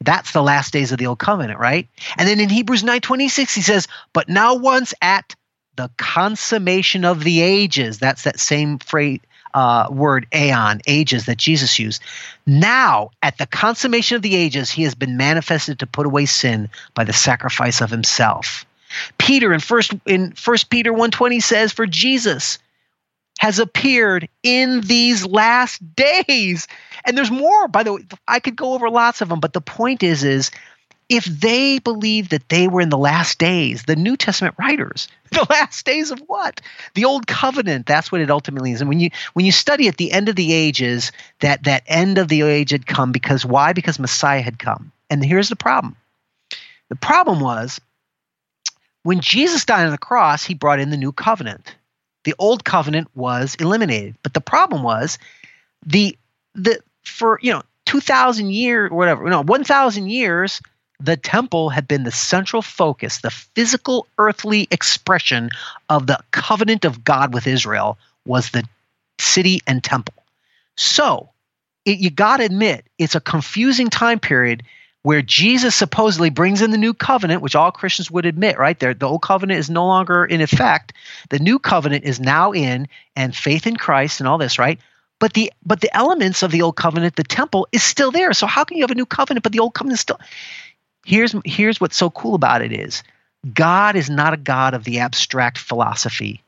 that's 0.00 0.32
the 0.32 0.42
last 0.42 0.72
days 0.72 0.92
of 0.92 0.98
the 0.98 1.06
old 1.06 1.18
covenant, 1.18 1.58
right? 1.58 1.88
And 2.16 2.28
then 2.28 2.40
in 2.40 2.48
Hebrews 2.48 2.82
9:26 2.82 3.54
he 3.54 3.62
says, 3.62 3.88
"But 4.12 4.28
now 4.28 4.54
once 4.54 4.94
at 5.00 5.34
the 5.76 5.90
consummation 5.96 7.04
of 7.04 7.24
the 7.24 7.40
ages." 7.40 7.98
That's 7.98 8.22
that 8.22 8.40
same 8.40 8.78
phrase 8.78 9.20
uh, 9.56 9.88
word 9.90 10.26
aeon, 10.34 10.82
ages 10.86 11.24
that 11.24 11.38
Jesus 11.38 11.78
used. 11.78 12.02
Now, 12.44 13.10
at 13.22 13.38
the 13.38 13.46
consummation 13.46 14.16
of 14.16 14.22
the 14.22 14.36
ages, 14.36 14.70
he 14.70 14.82
has 14.82 14.94
been 14.94 15.16
manifested 15.16 15.78
to 15.78 15.86
put 15.86 16.04
away 16.04 16.26
sin 16.26 16.68
by 16.94 17.04
the 17.04 17.14
sacrifice 17.14 17.80
of 17.80 17.90
himself. 17.90 18.66
Peter 19.16 19.54
in 19.54 19.60
first 19.60 19.94
in 20.04 20.32
First 20.32 20.68
Peter 20.68 20.92
1:20 20.92 21.40
says, 21.40 21.72
"For 21.72 21.86
Jesus 21.86 22.58
has 23.38 23.58
appeared 23.58 24.28
in 24.42 24.80
these 24.82 25.26
last 25.26 25.80
days." 25.94 26.68
And 27.04 27.16
there's 27.16 27.30
more, 27.30 27.68
by 27.68 27.82
the 27.82 27.94
way. 27.94 28.06
I 28.26 28.40
could 28.40 28.56
go 28.56 28.74
over 28.74 28.90
lots 28.90 29.20
of 29.20 29.28
them, 29.28 29.40
but 29.40 29.52
the 29.52 29.60
point 29.60 30.02
is 30.02 30.24
is 30.24 30.50
if 31.08 31.24
they 31.24 31.78
believed 31.78 32.30
that 32.30 32.48
they 32.48 32.66
were 32.66 32.80
in 32.80 32.88
the 32.88 32.98
last 32.98 33.38
days, 33.38 33.84
the 33.84 33.94
New 33.94 34.16
Testament 34.16 34.56
writers, 34.58 35.08
the 35.30 35.46
last 35.48 35.86
days 35.86 36.10
of 36.10 36.20
what? 36.26 36.60
The 36.94 37.04
old 37.04 37.26
covenant, 37.26 37.86
that's 37.86 38.10
what 38.10 38.20
it 38.20 38.30
ultimately 38.30 38.72
is. 38.72 38.80
And 38.80 38.88
when 38.88 39.00
you 39.00 39.10
when 39.34 39.46
you 39.46 39.52
study 39.52 39.88
at 39.88 39.96
the 39.96 40.12
end 40.12 40.28
of 40.28 40.36
the 40.36 40.52
ages, 40.52 41.12
that 41.40 41.64
that 41.64 41.84
end 41.86 42.18
of 42.18 42.28
the 42.28 42.42
age 42.42 42.70
had 42.70 42.86
come 42.86 43.12
because 43.12 43.44
why? 43.44 43.72
Because 43.72 43.98
Messiah 43.98 44.42
had 44.42 44.58
come. 44.58 44.92
And 45.08 45.24
here's 45.24 45.48
the 45.48 45.56
problem. 45.56 45.96
The 46.88 46.96
problem 46.96 47.40
was 47.40 47.80
when 49.02 49.20
Jesus 49.20 49.64
died 49.64 49.86
on 49.86 49.92
the 49.92 49.98
cross, 49.98 50.44
he 50.44 50.54
brought 50.54 50.80
in 50.80 50.90
the 50.90 50.96
new 50.96 51.12
covenant. 51.12 51.74
The 52.26 52.34
old 52.40 52.64
covenant 52.64 53.08
was 53.14 53.54
eliminated. 53.54 54.16
But 54.24 54.34
the 54.34 54.40
problem 54.40 54.82
was 54.82 55.16
the 55.86 56.18
the 56.56 56.80
for 57.04 57.38
you 57.40 57.52
know 57.52 57.62
2000 57.84 58.50
years 58.50 58.90
whatever, 58.90 59.30
no, 59.30 59.42
1000 59.44 60.08
years 60.08 60.60
the 60.98 61.16
temple 61.16 61.70
had 61.70 61.86
been 61.86 62.02
the 62.02 62.10
central 62.10 62.62
focus, 62.62 63.18
the 63.18 63.30
physical 63.30 64.08
earthly 64.18 64.66
expression 64.72 65.50
of 65.88 66.08
the 66.08 66.18
covenant 66.32 66.84
of 66.84 67.04
God 67.04 67.32
with 67.32 67.46
Israel 67.46 67.96
was 68.24 68.50
the 68.50 68.64
city 69.20 69.60
and 69.68 69.84
temple. 69.84 70.14
So, 70.76 71.28
it, 71.84 71.98
you 71.98 72.10
got 72.10 72.38
to 72.38 72.44
admit, 72.44 72.86
it's 72.98 73.14
a 73.14 73.20
confusing 73.20 73.88
time 73.88 74.18
period 74.18 74.64
where 75.06 75.22
Jesus 75.22 75.76
supposedly 75.76 76.30
brings 76.30 76.62
in 76.62 76.72
the 76.72 76.76
new 76.76 76.92
covenant, 76.92 77.40
which 77.40 77.54
all 77.54 77.70
Christians 77.70 78.10
would 78.10 78.26
admit, 78.26 78.58
right? 78.58 78.76
The 78.76 78.96
old 79.02 79.22
covenant 79.22 79.60
is 79.60 79.70
no 79.70 79.86
longer 79.86 80.24
in 80.24 80.40
effect. 80.40 80.94
The 81.28 81.38
new 81.38 81.60
covenant 81.60 82.02
is 82.02 82.18
now 82.18 82.50
in, 82.50 82.88
and 83.14 83.32
faith 83.32 83.68
in 83.68 83.76
Christ 83.76 84.18
and 84.18 84.26
all 84.26 84.36
this, 84.36 84.58
right? 84.58 84.80
But 85.20 85.34
the 85.34 85.52
but 85.64 85.80
the 85.80 85.96
elements 85.96 86.42
of 86.42 86.50
the 86.50 86.62
old 86.62 86.74
covenant, 86.74 87.14
the 87.14 87.22
temple, 87.22 87.68
is 87.70 87.84
still 87.84 88.10
there. 88.10 88.32
So 88.32 88.48
how 88.48 88.64
can 88.64 88.78
you 88.78 88.82
have 88.82 88.90
a 88.90 88.96
new 88.96 89.06
covenant, 89.06 89.44
but 89.44 89.52
the 89.52 89.60
old 89.60 89.74
covenant 89.74 89.98
is 89.98 90.00
still? 90.00 90.18
Here's 91.04 91.36
here's 91.44 91.80
what's 91.80 91.96
so 91.96 92.10
cool 92.10 92.34
about 92.34 92.62
it 92.62 92.72
is 92.72 93.04
God 93.54 93.94
is 93.94 94.10
not 94.10 94.34
a 94.34 94.36
God 94.36 94.74
of 94.74 94.82
the 94.82 94.98
abstract 94.98 95.58
philosophy. 95.58 96.42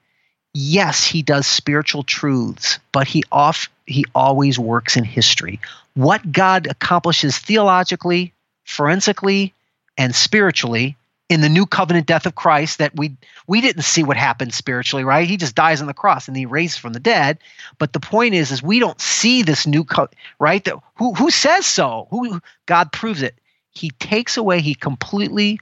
Yes, 0.53 1.07
he 1.07 1.23
does 1.23 1.47
spiritual 1.47 2.03
truths, 2.03 2.81
but 2.91 3.07
he 3.07 3.23
off 3.31 3.69
he 3.87 4.05
always 4.17 4.59
works 4.59 4.97
in 4.97 5.05
history. 5.05 5.61
What 5.95 6.33
God 6.33 6.67
accomplishes 6.67 7.39
theologically, 7.39 8.33
forensically, 8.69 9.55
and 9.97 10.15
spiritually 10.15 10.97
in 11.29 11.41
the 11.41 11.49
new 11.49 11.67
covenant 11.67 12.07
death 12.07 12.27
of 12.27 12.35
Christ 12.35 12.79
that 12.79 12.95
we 12.95 13.17
we 13.47 13.61
didn't 13.61 13.83
see 13.83 14.03
what 14.03 14.17
happened 14.17 14.55
spiritually, 14.55 15.05
right? 15.05 15.29
He 15.29 15.37
just 15.37 15.55
dies 15.55 15.81
on 15.81 15.87
the 15.87 15.95
cross 15.95 16.29
and 16.29 16.37
he 16.37 16.47
raised 16.47 16.79
from 16.79 16.93
the 16.93 17.01
dead. 17.01 17.39
But 17.79 17.93
the 17.93 18.01
point 18.01 18.35
is, 18.35 18.51
is 18.51 18.63
we 18.63 18.79
don't 18.79 19.01
see 19.01 19.43
this 19.43 19.67
new 19.67 19.85
co- 19.85 20.09
right? 20.39 20.67
Who 20.97 21.15
who 21.15 21.31
says 21.31 21.67
so? 21.67 22.09
Who 22.11 22.41
God 22.67 22.93
proves 22.93 23.23
it? 23.23 23.35
He 23.71 23.91
takes 23.91 24.37
away. 24.37 24.61
He 24.61 24.75
completely, 24.75 25.61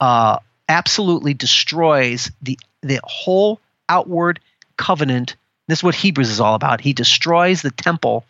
uh, 0.00 0.38
absolutely 0.68 1.34
destroys 1.34 2.30
the 2.42 2.58
the 2.82 3.00
whole 3.04 3.60
outward 3.88 4.40
covenant. 4.76 5.36
This 5.68 5.78
is 5.78 5.84
what 5.84 5.94
Hebrews 5.94 6.30
is 6.30 6.40
all 6.40 6.54
about. 6.54 6.80
He 6.80 6.92
destroys 6.92 7.62
the 7.62 7.70
temple, 7.70 8.24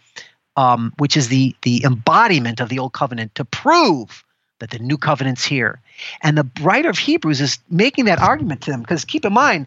um, 0.56 0.92
which 0.98 1.16
is 1.16 1.28
the 1.28 1.54
the 1.62 1.82
embodiment 1.84 2.60
of 2.60 2.68
the 2.68 2.78
old 2.78 2.92
covenant, 2.92 3.34
to 3.36 3.44
prove 3.44 4.24
that 4.62 4.70
the 4.70 4.78
new 4.78 4.96
covenant's 4.96 5.44
here. 5.44 5.80
And 6.22 6.38
the 6.38 6.48
writer 6.60 6.88
of 6.88 6.96
Hebrews 6.96 7.40
is 7.40 7.58
making 7.68 8.04
that 8.04 8.20
argument 8.20 8.60
to 8.62 8.70
them 8.70 8.80
because 8.80 9.04
keep 9.04 9.24
in 9.24 9.32
mind 9.32 9.66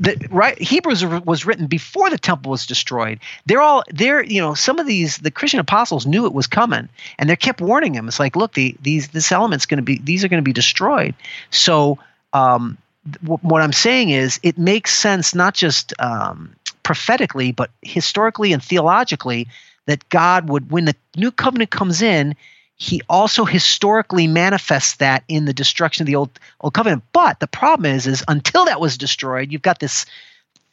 that 0.00 0.28
right 0.32 0.60
Hebrews 0.60 1.04
was 1.04 1.46
written 1.46 1.68
before 1.68 2.10
the 2.10 2.18
temple 2.18 2.50
was 2.50 2.66
destroyed. 2.66 3.20
They're 3.46 3.60
all 3.60 3.84
they're 3.90 4.24
you 4.24 4.40
know 4.40 4.54
some 4.54 4.80
of 4.80 4.88
these 4.88 5.18
the 5.18 5.30
Christian 5.30 5.60
apostles 5.60 6.04
knew 6.04 6.26
it 6.26 6.32
was 6.32 6.48
coming 6.48 6.88
and 7.16 7.30
they 7.30 7.36
kept 7.36 7.60
warning 7.60 7.94
him. 7.94 8.08
It's 8.08 8.18
like 8.18 8.34
look 8.34 8.54
the 8.54 8.74
these 8.82 9.06
this 9.08 9.30
element's 9.30 9.66
going 9.66 9.78
to 9.78 9.84
be 9.84 9.98
these 9.98 10.24
are 10.24 10.28
going 10.28 10.42
to 10.42 10.44
be 10.44 10.52
destroyed. 10.52 11.14
So 11.50 11.98
um, 12.32 12.76
what 13.20 13.62
I'm 13.62 13.72
saying 13.72 14.10
is 14.10 14.40
it 14.42 14.58
makes 14.58 14.92
sense 14.98 15.32
not 15.32 15.54
just 15.54 15.94
um, 16.00 16.56
prophetically 16.82 17.52
but 17.52 17.70
historically 17.82 18.52
and 18.52 18.60
theologically 18.60 19.46
that 19.86 20.08
God 20.08 20.48
would 20.48 20.70
when 20.70 20.84
the 20.84 20.96
new 21.16 21.30
covenant 21.30 21.70
comes 21.70 22.02
in 22.02 22.34
he 22.76 23.02
also 23.08 23.44
historically 23.44 24.26
manifests 24.26 24.96
that 24.96 25.24
in 25.28 25.44
the 25.44 25.52
destruction 25.52 26.02
of 26.02 26.06
the 26.06 26.16
old 26.16 26.38
old 26.60 26.74
covenant. 26.74 27.04
But 27.12 27.40
the 27.40 27.46
problem 27.46 27.90
is, 27.92 28.06
is 28.06 28.24
until 28.26 28.64
that 28.64 28.80
was 28.80 28.98
destroyed, 28.98 29.52
you've 29.52 29.62
got 29.62 29.78
this 29.78 30.06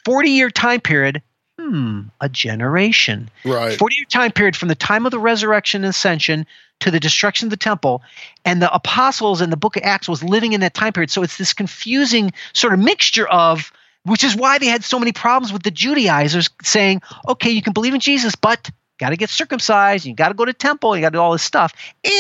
40 0.06 0.30
year 0.30 0.50
time 0.50 0.82
period. 0.82 1.22
Hmm, 1.60 2.04
a 2.20 2.28
generation. 2.28 3.30
Right. 3.46 3.78
40 3.78 3.96
year 3.96 4.06
time 4.06 4.32
period 4.32 4.56
from 4.56 4.70
the 4.70 4.76
time 4.76 5.06
of 5.06 5.12
the 5.12 5.20
resurrection 5.20 5.84
and 5.84 5.90
ascension 5.90 6.48
to 6.80 6.90
the 6.90 7.00
destruction 7.00 7.48
of 7.48 7.52
the 7.52 7.58
temple. 7.58 8.02
And 8.44 8.62
the 8.62 8.74
apostles 8.74 9.42
in 9.42 9.52
the 9.52 9.58
book 9.58 9.78
of 9.78 9.84
Acts 9.84 10.10
was 10.10 10.24
living 10.24 10.54
in 10.54 10.62
that 10.62 10.74
time 10.74 10.94
period. 10.94 11.12
So 11.12 11.22
it's 11.22 11.38
this 11.38 11.54
confusing 11.54 12.32
sort 12.54 12.74
of 12.74 12.80
mixture 12.80 13.28
of, 13.28 13.72
which 14.04 14.24
is 14.24 14.36
why 14.36 14.58
they 14.58 14.66
had 14.66 14.84
so 14.84 14.98
many 14.98 15.12
problems 15.12 15.54
with 15.54 15.62
the 15.62 15.70
Judaizers 15.70 16.50
saying, 16.64 17.04
okay, 17.28 17.52
you 17.52 17.62
can 17.62 17.74
believe 17.74 17.94
in 17.94 18.00
Jesus, 18.00 18.34
but 18.34 18.72
got 19.02 19.10
to 19.10 19.18
get 19.18 19.30
circumcised, 19.30 20.06
you 20.06 20.14
got 20.14 20.30
to 20.30 20.34
go 20.34 20.46
to 20.46 20.54
temple, 20.54 20.96
you 20.96 21.02
got 21.02 21.10
to 21.10 21.18
do 21.18 21.22
all 21.22 21.34
this 21.34 21.44
stuff. 21.44 21.74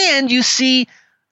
And 0.09 0.29
you 0.29 0.41
see 0.41 0.87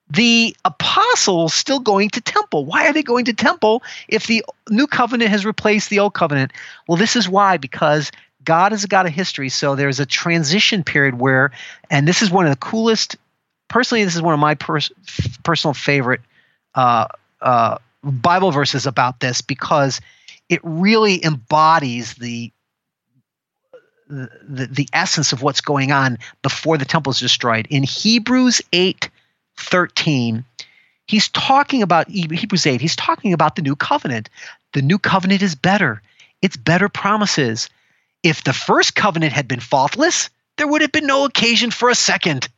the 0.10 0.56
apostles 0.64 1.54
still 1.54 1.80
going 1.80 2.10
to 2.12 2.22
temple. 2.22 2.66
Why 2.66 2.88
are 2.88 2.94
they 2.94 3.04
going 3.04 3.26
to 3.26 3.34
temple 3.34 3.84
if 4.08 4.28
the 4.28 4.44
new 4.70 4.88
covenant 4.88 5.30
has 5.32 5.46
replaced 5.46 5.90
the 5.90 6.00
old 6.00 6.14
covenant? 6.14 6.54
Well, 6.88 6.98
this 6.98 7.16
is 7.16 7.28
why 7.28 7.58
because 7.58 8.12
God 8.44 8.74
is 8.74 8.84
a 8.84 8.88
God 8.88 9.06
of 9.06 9.12
history. 9.12 9.50
So 9.50 9.76
there's 9.76 10.00
a 10.00 10.06
transition 10.06 10.84
period 10.84 11.20
where, 11.20 11.52
and 11.90 12.08
this 12.08 12.22
is 12.22 12.32
one 12.32 12.46
of 12.46 12.52
the 12.52 12.58
coolest. 12.58 13.18
Personally, 13.68 14.04
this 14.04 14.16
is 14.16 14.22
one 14.22 14.34
of 14.34 14.40
my 14.40 14.56
pers- 14.56 14.92
personal 15.44 15.74
favorite 15.74 16.22
uh, 16.76 17.08
uh, 17.42 17.78
Bible 18.04 18.52
verses 18.52 18.86
about 18.86 19.20
this 19.20 19.42
because 19.42 20.00
it 20.48 20.62
really 20.64 21.24
embodies 21.24 22.16
the 22.16 22.52
the, 24.10 24.68
the 24.72 24.90
essence 24.92 25.32
of 25.34 25.42
what's 25.42 25.62
going 25.62 25.92
on 25.92 26.18
before 26.42 26.78
the 26.78 26.86
temple 26.86 27.12
is 27.12 27.20
destroyed. 27.20 27.68
In 27.70 27.84
Hebrews 27.84 28.62
8 28.74 29.10
13, 29.58 30.46
he's 31.06 31.30
talking 31.30 31.84
about 31.84 32.10
Hebrews 32.10 32.66
8, 32.66 32.82
he's 32.82 32.96
talking 32.96 33.34
about 33.34 33.56
the 33.56 33.62
new 33.62 33.76
covenant. 33.76 34.30
The 34.74 34.82
new 34.82 34.98
covenant 34.98 35.42
is 35.42 35.56
better, 35.56 36.02
it's 36.42 36.58
better 36.58 36.90
promises. 36.90 37.70
If 38.22 38.44
the 38.44 38.54
first 38.54 38.96
covenant 38.96 39.32
had 39.32 39.48
been 39.48 39.62
faultless, 39.62 40.30
there 40.58 40.68
would 40.68 40.82
have 40.82 40.92
been 40.92 41.08
no 41.08 41.26
occasion 41.26 41.72
for 41.72 41.90
a 41.90 41.96
second. 41.96 42.50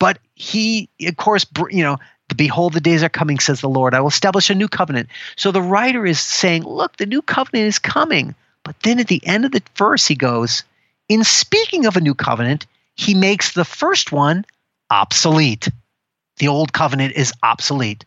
But 0.00 0.18
he, 0.34 0.88
of 1.06 1.16
course, 1.16 1.46
you 1.70 1.84
know, 1.84 1.98
behold, 2.36 2.72
the 2.72 2.80
days 2.80 3.02
are 3.02 3.08
coming, 3.08 3.38
says 3.38 3.60
the 3.60 3.68
Lord. 3.68 3.94
I 3.94 4.00
will 4.00 4.08
establish 4.08 4.50
a 4.50 4.54
new 4.54 4.68
covenant. 4.68 5.08
So 5.36 5.52
the 5.52 5.62
writer 5.62 6.04
is 6.04 6.18
saying, 6.18 6.64
look, 6.64 6.96
the 6.96 7.06
new 7.06 7.22
covenant 7.22 7.68
is 7.68 7.78
coming. 7.78 8.34
But 8.64 8.76
then 8.82 8.98
at 8.98 9.06
the 9.06 9.24
end 9.24 9.44
of 9.44 9.52
the 9.52 9.62
verse, 9.76 10.06
he 10.06 10.16
goes, 10.16 10.64
in 11.08 11.24
speaking 11.24 11.86
of 11.86 11.96
a 11.96 12.00
new 12.00 12.14
covenant, 12.14 12.66
he 12.94 13.14
makes 13.14 13.52
the 13.52 13.64
first 13.64 14.12
one 14.12 14.44
obsolete. 14.90 15.68
The 16.38 16.48
old 16.48 16.72
covenant 16.72 17.14
is 17.14 17.32
obsolete. 17.42 18.04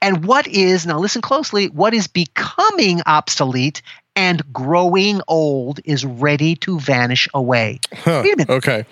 And 0.00 0.24
what 0.24 0.46
is, 0.46 0.86
now 0.86 0.98
listen 0.98 1.22
closely, 1.22 1.68
what 1.68 1.94
is 1.94 2.06
becoming 2.06 3.02
obsolete 3.06 3.82
and 4.16 4.52
growing 4.52 5.20
old 5.26 5.80
is 5.84 6.04
ready 6.04 6.56
to 6.56 6.78
vanish 6.78 7.28
away. 7.34 7.80
Huh, 7.92 8.24
okay. 8.48 8.86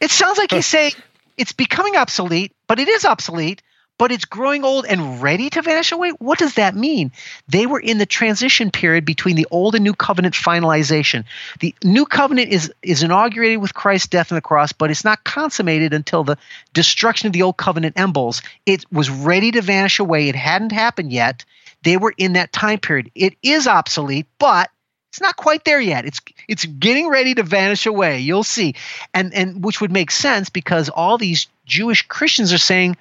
It 0.00 0.10
sounds 0.10 0.38
like 0.38 0.52
he's 0.52 0.66
saying 0.66 0.92
it's 1.36 1.52
becoming 1.52 1.96
obsolete, 1.96 2.52
but 2.66 2.78
it 2.78 2.88
is 2.88 3.04
obsolete, 3.04 3.62
but 3.98 4.12
it's 4.12 4.24
growing 4.24 4.64
old 4.64 4.86
and 4.86 5.22
ready 5.22 5.48
to 5.50 5.62
vanish 5.62 5.92
away. 5.92 6.10
What 6.10 6.38
does 6.38 6.54
that 6.54 6.74
mean? 6.74 7.12
They 7.48 7.66
were 7.66 7.80
in 7.80 7.98
the 7.98 8.06
transition 8.06 8.70
period 8.70 9.04
between 9.04 9.36
the 9.36 9.46
old 9.50 9.74
and 9.74 9.84
new 9.84 9.94
covenant 9.94 10.34
finalization. 10.34 11.24
The 11.60 11.74
new 11.82 12.04
covenant 12.04 12.50
is 12.50 12.72
is 12.82 13.02
inaugurated 13.02 13.60
with 13.60 13.74
Christ's 13.74 14.08
death 14.08 14.32
on 14.32 14.36
the 14.36 14.42
cross, 14.42 14.72
but 14.72 14.90
it's 14.90 15.04
not 15.04 15.24
consummated 15.24 15.94
until 15.94 16.24
the 16.24 16.38
destruction 16.72 17.26
of 17.26 17.32
the 17.32 17.42
old 17.42 17.56
covenant 17.56 17.98
embles. 17.98 18.42
It 18.66 18.84
was 18.92 19.08
ready 19.08 19.50
to 19.52 19.62
vanish 19.62 19.98
away. 19.98 20.28
It 20.28 20.36
hadn't 20.36 20.72
happened 20.72 21.12
yet. 21.12 21.44
They 21.82 21.96
were 21.96 22.14
in 22.16 22.34
that 22.34 22.52
time 22.52 22.80
period. 22.80 23.10
It 23.14 23.36
is 23.42 23.66
obsolete, 23.66 24.26
but 24.38 24.70
it's 25.10 25.20
not 25.20 25.36
quite 25.36 25.64
there 25.64 25.80
yet. 25.80 26.04
It's 26.04 26.20
it's 26.46 26.66
getting 26.66 27.08
ready 27.08 27.34
to 27.34 27.42
vanish 27.42 27.86
away. 27.86 28.20
You'll 28.20 28.44
see. 28.44 28.74
And 29.14 29.32
and 29.32 29.64
which 29.64 29.80
would 29.80 29.92
make 29.92 30.10
sense 30.10 30.50
because 30.50 30.90
all 30.90 31.16
these 31.16 31.46
Jewish 31.64 32.06
Christians 32.06 32.52
are 32.52 32.58
saying 32.58 32.98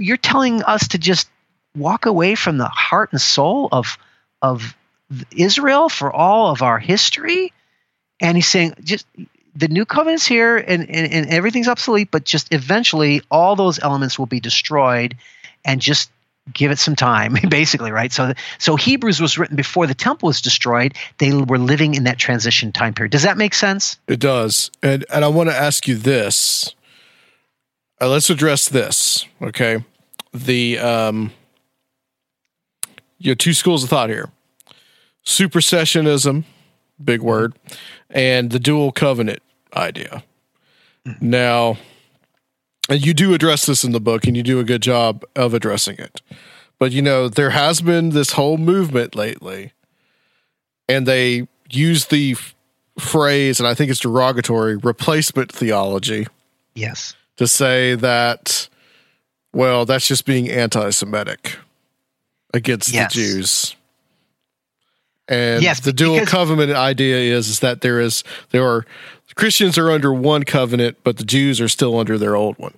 you're 0.00 0.16
telling 0.16 0.62
us 0.62 0.88
to 0.88 0.98
just 0.98 1.28
walk 1.76 2.06
away 2.06 2.34
from 2.34 2.58
the 2.58 2.66
heart 2.66 3.12
and 3.12 3.20
soul 3.20 3.68
of 3.72 3.98
of 4.42 4.76
Israel 5.30 5.88
for 5.88 6.12
all 6.12 6.50
of 6.50 6.62
our 6.62 6.78
history? 6.78 7.52
And 8.20 8.36
he's 8.36 8.48
saying 8.48 8.74
just 8.82 9.06
the 9.54 9.68
new 9.68 9.84
covenant's 9.84 10.26
here 10.26 10.56
and, 10.56 10.88
and, 10.88 11.12
and 11.12 11.28
everything's 11.30 11.68
obsolete, 11.68 12.10
but 12.10 12.24
just 12.24 12.52
eventually 12.52 13.22
all 13.30 13.56
those 13.56 13.78
elements 13.78 14.18
will 14.18 14.26
be 14.26 14.40
destroyed 14.40 15.16
and 15.64 15.80
just 15.80 16.10
give 16.52 16.70
it 16.70 16.78
some 16.78 16.96
time 16.96 17.36
basically 17.48 17.92
right? 17.92 18.12
So 18.12 18.32
so 18.58 18.76
hebrews 18.76 19.20
was 19.20 19.38
written 19.38 19.56
before 19.56 19.86
the 19.86 19.94
temple 19.94 20.28
was 20.28 20.40
destroyed. 20.40 20.94
They 21.18 21.32
were 21.32 21.58
living 21.58 21.94
in 21.94 22.04
that 22.04 22.18
transition 22.18 22.72
time 22.72 22.94
period. 22.94 23.12
Does 23.12 23.22
that 23.22 23.36
make 23.36 23.54
sense? 23.54 23.98
It 24.06 24.20
does. 24.20 24.70
And 24.82 25.04
and 25.12 25.24
i 25.24 25.28
want 25.28 25.50
to 25.50 25.56
ask 25.56 25.86
you 25.86 25.96
this. 25.96 26.74
Uh, 28.00 28.08
let's 28.08 28.30
address 28.30 28.68
this 28.68 29.26
okay 29.42 29.84
the 30.32 30.78
um, 30.78 31.32
you 33.18 33.30
know 33.30 33.34
two 33.34 33.52
schools 33.52 33.84
of 33.84 33.90
thought 33.90 34.10
here: 34.10 34.30
supersessionism, 35.24 36.44
big 37.02 37.22
word, 37.22 37.54
and 38.08 38.50
the 38.50 38.58
dual 38.58 38.92
covenant 38.92 39.42
idea. 39.74 40.22
Mm-hmm. 41.06 41.30
Now, 41.30 41.78
and 42.88 43.04
you 43.04 43.14
do 43.14 43.34
address 43.34 43.66
this 43.66 43.84
in 43.84 43.92
the 43.92 44.00
book, 44.00 44.26
and 44.26 44.36
you 44.36 44.42
do 44.42 44.58
a 44.58 44.64
good 44.64 44.82
job 44.82 45.24
of 45.36 45.54
addressing 45.54 45.96
it. 45.98 46.22
But 46.78 46.92
you 46.92 47.02
know, 47.02 47.28
there 47.28 47.50
has 47.50 47.82
been 47.82 48.10
this 48.10 48.32
whole 48.32 48.56
movement 48.56 49.14
lately, 49.14 49.72
and 50.88 51.06
they 51.06 51.46
use 51.70 52.06
the 52.06 52.32
f- 52.32 52.54
phrase, 52.98 53.60
and 53.60 53.66
I 53.66 53.74
think 53.74 53.90
it's 53.90 54.00
derogatory, 54.00 54.76
replacement 54.76 55.52
theology. 55.52 56.26
Yes. 56.74 57.14
To 57.36 57.46
say 57.46 57.94
that 57.96 58.69
well, 59.52 59.84
that's 59.84 60.06
just 60.06 60.24
being 60.24 60.48
anti 60.48 60.90
Semitic 60.90 61.56
against 62.52 62.92
yes. 62.92 63.12
the 63.12 63.20
Jews. 63.20 63.76
And 65.28 65.62
yes, 65.62 65.80
the 65.80 65.92
dual 65.92 66.26
covenant 66.26 66.72
idea 66.72 67.36
is, 67.36 67.48
is 67.48 67.60
that 67.60 67.82
there 67.82 68.00
is 68.00 68.24
there 68.50 68.66
are 68.66 68.84
Christians 69.36 69.78
are 69.78 69.90
under 69.90 70.12
one 70.12 70.42
covenant, 70.42 70.98
but 71.04 71.18
the 71.18 71.24
Jews 71.24 71.60
are 71.60 71.68
still 71.68 71.98
under 71.98 72.18
their 72.18 72.34
old 72.34 72.58
one. 72.58 72.74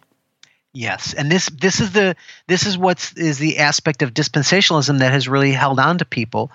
Yes, 0.74 1.14
and 1.14 1.30
this 1.30 1.46
this 1.48 1.80
is 1.80 1.92
the 1.92 2.14
this 2.48 2.66
is 2.66 2.76
what's 2.76 3.10
the 3.12 3.58
aspect 3.58 4.02
of 4.02 4.12
dispensationalism 4.12 4.98
that 4.98 5.12
has 5.12 5.28
really 5.28 5.52
held 5.52 5.78
on 5.78 5.98
to 5.98 6.04
people, 6.04 6.50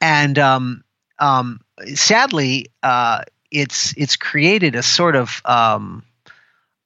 and 0.00 0.38
um, 0.38 0.84
um, 1.18 1.60
sadly, 1.94 2.66
uh, 2.82 3.22
it's 3.50 3.94
it's 3.96 4.16
created 4.16 4.74
a 4.74 4.82
sort 4.82 5.16
of 5.16 5.42
um, 5.44 6.04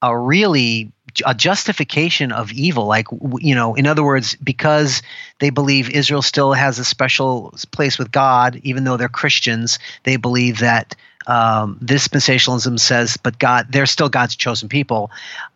a 0.02 0.16
really 0.16 0.93
a 1.27 1.35
justification 1.35 2.32
of 2.32 2.53
evil 2.53 2.86
like 2.86 3.07
you 3.39 3.55
know 3.55 3.74
in 3.74 3.86
other 3.86 4.03
words 4.03 4.36
because 4.36 5.03
they 5.39 5.51
believe 5.51 5.91
israel 5.91 6.23
still 6.23 6.53
has 6.53 6.78
a 6.78 6.85
special 6.85 7.55
place 7.70 7.99
with 7.99 8.11
god 8.11 8.61
even 8.62 8.85
though 8.85 8.97
they're 8.97 9.09
christians 9.09 9.78
they 10.05 10.16
believe 10.16 10.59
that 10.59 10.95
um, 11.27 11.78
dispensationalism 11.82 12.78
says, 12.78 13.16
but 13.16 13.39
God, 13.39 13.66
they're 13.70 13.86
still 13.86 14.09
God's 14.09 14.36
chosen 14.36 14.69
people, 14.69 15.11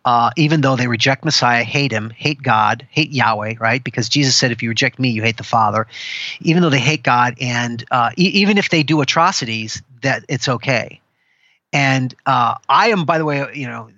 uh, 0.05 0.31
even 0.35 0.61
though 0.61 0.75
they 0.75 0.87
reject 0.87 1.23
Messiah, 1.23 1.63
hate 1.63 1.91
Him, 1.91 2.09
hate 2.09 2.41
God, 2.41 2.87
hate 2.89 3.11
Yahweh, 3.11 3.55
right? 3.59 3.83
Because 3.83 4.09
Jesus 4.09 4.35
said, 4.35 4.51
if 4.51 4.63
you 4.63 4.69
reject 4.69 4.99
me, 4.99 5.09
you 5.09 5.21
hate 5.21 5.37
the 5.37 5.43
Father. 5.43 5.87
Even 6.41 6.63
though 6.63 6.69
they 6.69 6.79
hate 6.79 7.03
God, 7.03 7.35
and 7.39 7.83
uh, 7.91 8.11
e- 8.17 8.31
even 8.41 8.57
if 8.57 8.69
they 8.69 8.83
do 8.83 9.01
atrocities, 9.01 9.81
that 10.01 10.25
it's 10.27 10.47
okay. 10.47 11.01
And 11.71 12.15
uh, 12.25 12.55
I 12.67 12.89
am, 12.89 13.05
by 13.05 13.17
the 13.19 13.25
way, 13.25 13.45
you 13.53 13.67
know, 13.67 13.89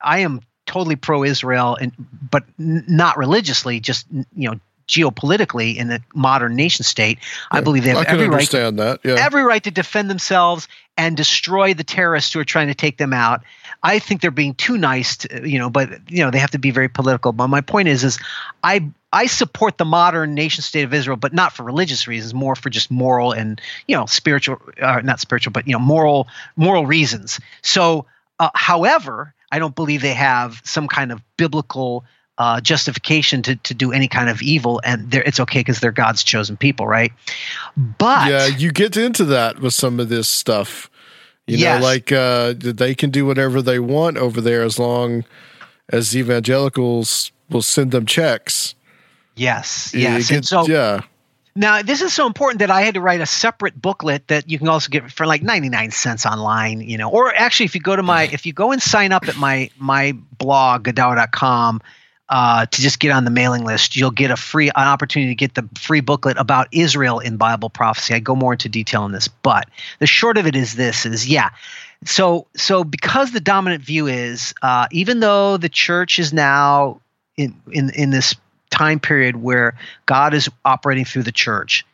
I 0.00 0.20
am 0.20 0.40
totally 0.66 0.96
pro-Israel, 0.96 1.76
and 1.80 1.92
but 2.30 2.44
n- 2.58 2.84
not 2.88 3.16
religiously, 3.16 3.80
just 3.80 4.06
you 4.34 4.50
know, 4.50 4.60
geopolitically 4.88 5.76
in 5.76 5.88
the 5.88 6.02
modern 6.14 6.54
nation 6.54 6.84
state. 6.84 7.18
I 7.50 7.60
believe 7.60 7.84
they 7.84 7.90
have 7.90 8.06
every 8.06 8.28
right 8.28 8.48
that. 8.50 9.00
Yeah. 9.04 9.16
every 9.18 9.42
right 9.42 9.62
to 9.64 9.70
defend 9.70 10.08
themselves 10.08 10.68
and 10.96 11.16
destroy 11.16 11.74
the 11.74 11.84
terrorists 11.84 12.32
who 12.32 12.40
are 12.40 12.44
trying 12.44 12.68
to 12.68 12.74
take 12.74 12.96
them 12.96 13.12
out. 13.12 13.42
I 13.82 13.98
think 13.98 14.20
they're 14.20 14.30
being 14.30 14.54
too 14.54 14.78
nice, 14.78 15.18
to, 15.18 15.48
you 15.48 15.58
know, 15.58 15.70
but 15.70 16.10
you 16.10 16.24
know 16.24 16.30
they 16.30 16.38
have 16.38 16.52
to 16.52 16.58
be 16.58 16.70
very 16.70 16.88
political. 16.88 17.32
But 17.32 17.48
my 17.48 17.60
point 17.60 17.88
is, 17.88 18.04
is 18.04 18.18
I 18.62 18.90
I 19.12 19.26
support 19.26 19.78
the 19.78 19.84
modern 19.84 20.34
nation 20.34 20.62
state 20.62 20.82
of 20.82 20.94
Israel, 20.94 21.16
but 21.16 21.32
not 21.32 21.52
for 21.52 21.62
religious 21.62 22.06
reasons, 22.06 22.34
more 22.34 22.56
for 22.56 22.70
just 22.70 22.90
moral 22.90 23.32
and 23.32 23.60
you 23.86 23.96
know 23.96 24.06
spiritual, 24.06 24.60
uh, 24.80 25.00
not 25.02 25.20
spiritual, 25.20 25.52
but 25.52 25.66
you 25.66 25.72
know 25.72 25.78
moral 25.78 26.28
moral 26.56 26.86
reasons. 26.86 27.40
So, 27.62 28.06
uh, 28.38 28.50
however, 28.54 29.34
I 29.52 29.58
don't 29.58 29.74
believe 29.74 30.02
they 30.02 30.14
have 30.14 30.60
some 30.64 30.88
kind 30.88 31.12
of 31.12 31.22
biblical 31.36 32.04
uh, 32.38 32.60
justification 32.60 33.40
to, 33.42 33.56
to 33.56 33.72
do 33.72 33.92
any 33.92 34.08
kind 34.08 34.28
of 34.28 34.42
evil, 34.42 34.80
and 34.84 35.14
it's 35.14 35.40
okay 35.40 35.60
because 35.60 35.80
they're 35.80 35.92
God's 35.92 36.22
chosen 36.22 36.56
people, 36.56 36.86
right? 36.86 37.12
But 37.76 38.28
yeah, 38.28 38.46
you 38.46 38.72
get 38.72 38.96
into 38.96 39.24
that 39.26 39.60
with 39.60 39.72
some 39.74 39.98
of 40.00 40.08
this 40.08 40.28
stuff. 40.28 40.90
You 41.46 41.58
Yes. 41.58 41.80
know, 41.80 41.86
like 41.86 42.12
uh, 42.12 42.54
they 42.58 42.94
can 42.94 43.10
do 43.10 43.24
whatever 43.24 43.62
they 43.62 43.78
want 43.78 44.16
over 44.18 44.40
there 44.40 44.62
as 44.64 44.78
long 44.78 45.24
as 45.88 46.10
the 46.10 46.18
evangelicals 46.18 47.30
will 47.48 47.62
send 47.62 47.92
them 47.92 48.04
checks. 48.04 48.74
yes, 49.36 49.92
yes, 49.94 50.28
get- 50.28 50.36
and 50.36 50.44
so 50.46 50.66
yeah, 50.66 51.00
Now, 51.56 51.80
this 51.80 52.02
is 52.02 52.12
so 52.12 52.26
important 52.26 52.58
that 52.58 52.70
I 52.70 52.82
had 52.82 52.94
to 52.94 53.00
write 53.00 53.22
a 53.22 53.26
separate 53.26 53.80
booklet 53.80 54.28
that 54.28 54.50
you 54.50 54.58
can 54.58 54.68
also 54.68 54.90
get 54.90 55.10
for 55.10 55.26
like 55.26 55.42
99 55.42 55.90
cents 55.90 56.26
online, 56.26 56.82
you 56.82 56.98
know. 56.98 57.10
Or 57.10 57.34
actually 57.34 57.64
if 57.64 57.74
you 57.74 57.80
go 57.80 57.96
to 57.96 58.02
my 58.02 58.24
if 58.24 58.44
you 58.44 58.52
go 58.52 58.72
and 58.72 58.82
sign 58.82 59.10
up 59.10 59.26
at 59.26 59.36
my 59.36 59.70
my 59.78 60.12
blog 60.36 60.84
godawa.com 60.84 61.80
uh, 62.28 62.66
to 62.66 62.82
just 62.82 62.98
get 62.98 63.10
on 63.10 63.24
the 63.24 63.30
mailing 63.30 63.64
list, 63.64 63.96
you'll 63.96 64.10
get 64.10 64.30
a 64.30 64.36
free 64.36 64.68
an 64.68 64.86
opportunity 64.86 65.30
to 65.30 65.34
get 65.34 65.54
the 65.54 65.66
free 65.80 66.00
booklet 66.00 66.36
about 66.36 66.68
Israel 66.72 67.20
in 67.20 67.38
Bible 67.38 67.70
prophecy. 67.70 68.12
I 68.12 68.18
go 68.18 68.36
more 68.36 68.52
into 68.52 68.68
detail 68.68 69.02
on 69.02 69.12
this, 69.12 69.26
but 69.26 69.70
the 69.98 70.06
short 70.06 70.36
of 70.36 70.46
it 70.46 70.56
is 70.56 70.74
this 70.74 71.06
is 71.06 71.26
yeah. 71.26 71.50
So 72.04 72.48
so 72.54 72.84
because 72.84 73.32
the 73.32 73.40
dominant 73.40 73.82
view 73.82 74.08
is 74.08 74.52
uh, 74.60 74.88
even 74.92 75.20
though 75.20 75.56
the 75.56 75.70
church 75.70 76.18
is 76.18 76.34
now 76.34 77.00
in 77.38 77.54
in 77.72 77.88
in 77.90 78.10
this 78.10 78.34
time 78.70 79.00
period 79.00 79.36
where 79.36 79.74
God 80.06 80.34
is 80.34 80.48
operating 80.64 81.04
through 81.04 81.22
the 81.24 81.32
church. 81.32 81.84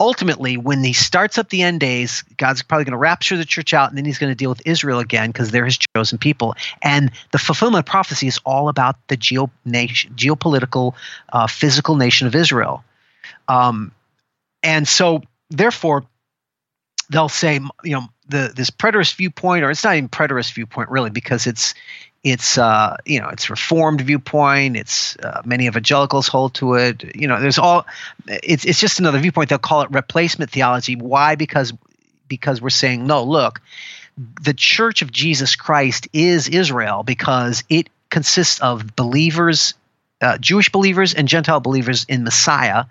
Ultimately, 0.00 0.56
when 0.56 0.82
he 0.82 0.92
starts 0.92 1.38
up 1.38 1.48
the 1.50 1.62
end 1.62 1.78
days, 1.78 2.24
God's 2.36 2.62
probably 2.62 2.84
going 2.84 2.92
to 2.92 2.98
rapture 2.98 3.36
the 3.36 3.44
church 3.44 3.72
out, 3.72 3.90
and 3.90 3.96
then 3.96 4.04
he's 4.04 4.18
going 4.18 4.32
to 4.32 4.36
deal 4.36 4.50
with 4.50 4.60
Israel 4.66 4.98
again 4.98 5.30
because 5.30 5.52
they're 5.52 5.64
his 5.64 5.78
chosen 5.96 6.18
people. 6.18 6.56
And 6.82 7.12
the 7.30 7.38
fulfillment 7.38 7.86
of 7.86 7.90
prophecy 7.90 8.26
is 8.26 8.40
all 8.44 8.68
about 8.68 8.96
the 9.06 9.16
geo 9.16 9.50
nation, 9.64 10.12
geopolitical, 10.14 10.94
uh, 11.32 11.46
physical 11.46 11.94
nation 11.94 12.26
of 12.26 12.34
Israel. 12.34 12.82
Um, 13.46 13.92
and 14.64 14.86
so, 14.88 15.22
therefore, 15.50 16.04
they'll 17.10 17.28
say, 17.28 17.60
you 17.84 17.92
know, 17.92 18.08
the 18.28 18.52
this 18.54 18.70
preterist 18.70 19.14
viewpoint, 19.14 19.64
or 19.64 19.70
it's 19.70 19.84
not 19.84 19.96
even 19.96 20.08
preterist 20.08 20.54
viewpoint 20.54 20.90
really, 20.90 21.10
because 21.10 21.46
it's 21.46 21.74
it's 22.24 22.56
uh, 22.56 22.96
you 23.04 23.20
know 23.20 23.28
it's 23.28 23.50
reformed 23.50 24.00
viewpoint. 24.00 24.76
It's 24.76 25.16
uh, 25.18 25.42
many 25.44 25.66
evangelicals 25.66 26.26
hold 26.26 26.54
to 26.54 26.74
it. 26.74 27.14
You 27.14 27.28
know, 27.28 27.38
there's 27.38 27.58
all. 27.58 27.86
It's 28.26 28.64
it's 28.64 28.80
just 28.80 28.98
another 28.98 29.18
viewpoint. 29.18 29.50
They'll 29.50 29.58
call 29.58 29.82
it 29.82 29.90
replacement 29.90 30.50
theology. 30.50 30.96
Why? 30.96 31.34
Because 31.34 31.74
because 32.26 32.62
we're 32.62 32.70
saying 32.70 33.06
no. 33.06 33.24
Look, 33.24 33.60
the 34.16 34.54
Church 34.54 35.02
of 35.02 35.12
Jesus 35.12 35.54
Christ 35.54 36.08
is 36.14 36.48
Israel 36.48 37.02
because 37.02 37.62
it 37.68 37.90
consists 38.08 38.58
of 38.60 38.96
believers, 38.96 39.74
uh, 40.22 40.38
Jewish 40.38 40.72
believers 40.72 41.12
and 41.12 41.28
Gentile 41.28 41.60
believers 41.60 42.06
in 42.08 42.24
Messiah. 42.24 42.86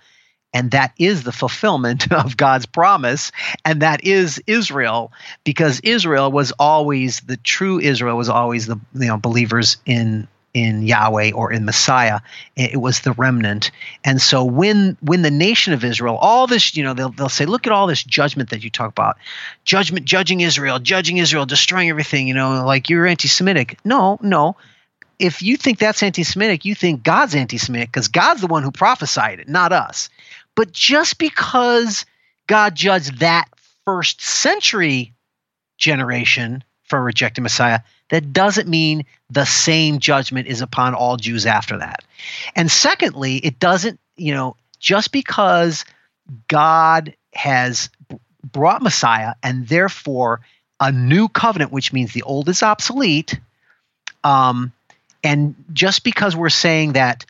And 0.53 0.71
that 0.71 0.93
is 0.97 1.23
the 1.23 1.31
fulfillment 1.31 2.11
of 2.11 2.37
God's 2.37 2.65
promise. 2.65 3.31
And 3.65 3.81
that 3.81 4.03
is 4.03 4.41
Israel, 4.47 5.11
because 5.43 5.79
Israel 5.81 6.31
was 6.31 6.53
always 6.59 7.19
the 7.21 7.37
true 7.37 7.79
Israel 7.79 8.17
was 8.17 8.29
always 8.29 8.67
the 8.67 8.79
you 8.93 9.07
know 9.07 9.17
believers 9.17 9.77
in 9.85 10.27
in 10.53 10.83
Yahweh 10.83 11.31
or 11.31 11.51
in 11.51 11.65
Messiah. 11.65 12.19
It 12.55 12.79
was 12.79 13.01
the 13.01 13.13
remnant. 13.13 13.71
And 14.03 14.21
so 14.21 14.43
when 14.43 14.97
when 15.01 15.21
the 15.23 15.31
nation 15.31 15.73
of 15.73 15.83
Israel, 15.83 16.17
all 16.17 16.47
this, 16.47 16.77
you 16.77 16.83
know, 16.83 16.93
they'll 16.93 17.09
they'll 17.09 17.29
say, 17.29 17.45
look 17.45 17.65
at 17.67 17.73
all 17.73 17.87
this 17.87 18.03
judgment 18.03 18.51
that 18.51 18.63
you 18.63 18.69
talk 18.69 18.89
about. 18.89 19.17
Judgment, 19.65 20.05
judging 20.05 20.41
Israel, 20.41 20.79
judging 20.79 21.17
Israel, 21.17 21.45
destroying 21.45 21.89
everything, 21.89 22.27
you 22.27 22.33
know, 22.33 22.63
like 22.65 22.89
you're 22.89 23.07
anti-Semitic. 23.07 23.79
No, 23.83 24.19
no. 24.21 24.55
If 25.19 25.41
you 25.41 25.57
think 25.57 25.79
that's 25.79 26.03
anti-Semitic, 26.03 26.65
you 26.65 26.75
think 26.75 27.03
God's 27.03 27.35
anti-Semitic 27.35 27.89
because 27.89 28.07
God's 28.09 28.41
the 28.41 28.47
one 28.47 28.63
who 28.63 28.71
prophesied 28.71 29.39
it, 29.39 29.47
not 29.47 29.71
us. 29.71 30.09
But 30.55 30.71
just 30.71 31.17
because 31.17 32.05
God 32.47 32.75
judged 32.75 33.19
that 33.19 33.45
first 33.85 34.21
century 34.21 35.13
generation 35.77 36.63
for 36.83 37.01
rejecting 37.01 37.43
Messiah, 37.43 37.79
that 38.09 38.33
doesn't 38.33 38.67
mean 38.67 39.05
the 39.29 39.45
same 39.45 39.99
judgment 39.99 40.47
is 40.47 40.61
upon 40.61 40.93
all 40.93 41.17
Jews 41.17 41.45
after 41.45 41.77
that. 41.79 42.03
And 42.55 42.69
secondly, 42.69 43.37
it 43.37 43.59
doesn't, 43.59 43.99
you 44.15 44.33
know, 44.33 44.55
just 44.79 45.11
because 45.11 45.85
God 46.47 47.15
has 47.33 47.89
brought 48.43 48.81
Messiah 48.81 49.33
and 49.41 49.67
therefore 49.67 50.41
a 50.79 50.91
new 50.91 51.27
covenant, 51.27 51.71
which 51.71 51.93
means 51.93 52.13
the 52.13 52.23
old 52.23 52.49
is 52.49 52.61
obsolete, 52.61 53.39
um, 54.23 54.71
and 55.23 55.55
just 55.71 56.03
because 56.03 56.35
we're 56.35 56.49
saying 56.49 56.93
that 56.93 57.25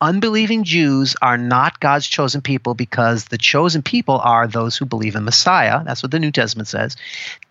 unbelieving 0.00 0.64
Jews 0.64 1.14
are 1.20 1.36
not 1.36 1.80
God's 1.80 2.06
chosen 2.06 2.40
people 2.40 2.74
because 2.74 3.26
the 3.26 3.38
chosen 3.38 3.82
people 3.82 4.18
are 4.18 4.46
those 4.46 4.76
who 4.76 4.86
believe 4.86 5.14
in 5.14 5.24
Messiah. 5.24 5.84
That's 5.84 6.02
what 6.02 6.10
the 6.10 6.18
New 6.18 6.30
Testament 6.30 6.68
says. 6.68 6.96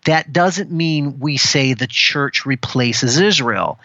That 0.04 0.32
doesn't 0.32 0.70
mean 0.70 1.20
we 1.20 1.36
say 1.36 1.74
the 1.74 1.86
church 1.86 2.46
replaces 2.46 3.20
Israel. 3.20 3.78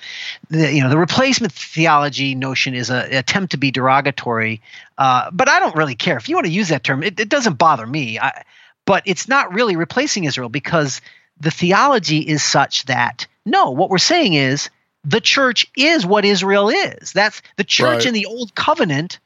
The, 0.49 0.73
you 0.73 0.81
know, 0.81 0.89
the 0.89 0.97
replacement 0.97 1.53
theology 1.53 2.33
notion 2.33 2.73
is 2.73 2.89
an 2.89 3.13
attempt 3.13 3.51
to 3.51 3.57
be 3.57 3.71
derogatory, 3.71 4.61
uh, 4.97 5.29
but 5.31 5.47
I 5.47 5.59
don't 5.59 5.75
really 5.75 5.95
care. 5.95 6.17
If 6.17 6.29
you 6.29 6.35
want 6.35 6.47
to 6.47 6.53
use 6.53 6.69
that 6.69 6.83
term, 6.83 7.03
it, 7.03 7.19
it 7.19 7.29
doesn't 7.29 7.57
bother 7.57 7.85
me. 7.85 8.19
I, 8.19 8.43
but 8.85 9.03
it's 9.05 9.27
not 9.27 9.53
really 9.53 9.75
replacing 9.75 10.23
Israel 10.23 10.49
because 10.49 11.01
the 11.39 11.51
theology 11.51 12.19
is 12.19 12.43
such 12.43 12.85
that 12.85 13.27
no, 13.45 13.71
what 13.71 13.89
we're 13.91 13.99
saying 13.99 14.33
is 14.33 14.69
the 15.06 15.22
church 15.22 15.68
is 15.77 16.06
what 16.06 16.26
Israel 16.26 16.69
is. 16.69 17.14
That's 17.14 17.41
the 17.57 17.64
church 17.64 17.99
Right. 17.99 18.06
in 18.07 18.14
the 18.14 18.26
old 18.26 18.56
covenant. 18.56 19.19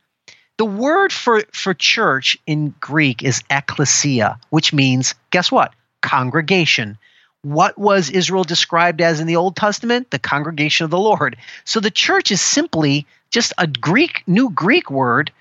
The 0.58 0.66
word 0.66 1.14
for, 1.14 1.44
for 1.54 1.74
church 1.74 2.38
in 2.46 2.76
Greek 2.82 3.24
is 3.24 3.42
ecclesia, 3.50 4.40
which 4.50 4.74
means, 4.74 5.16
guess 5.32 5.52
what? 5.52 5.74
Congregation. 6.02 6.98
What 7.42 7.78
was 7.78 8.10
Israel 8.10 8.44
described 8.44 9.00
as 9.00 9.22
in 9.22 9.28
the 9.28 9.38
Old 9.38 9.56
Testament? 9.56 10.12
The 10.12 10.20
congregation 10.20 10.84
of 10.84 10.92
the 10.92 11.00
Lord. 11.00 11.38
So 11.64 11.80
the 11.80 11.90
church 11.92 12.32
is 12.32 12.42
simply 12.42 13.08
just 13.30 13.54
a 13.58 13.68
Greek, 13.68 14.24
new 14.28 14.50
Greek 14.50 14.92
word 14.92 15.32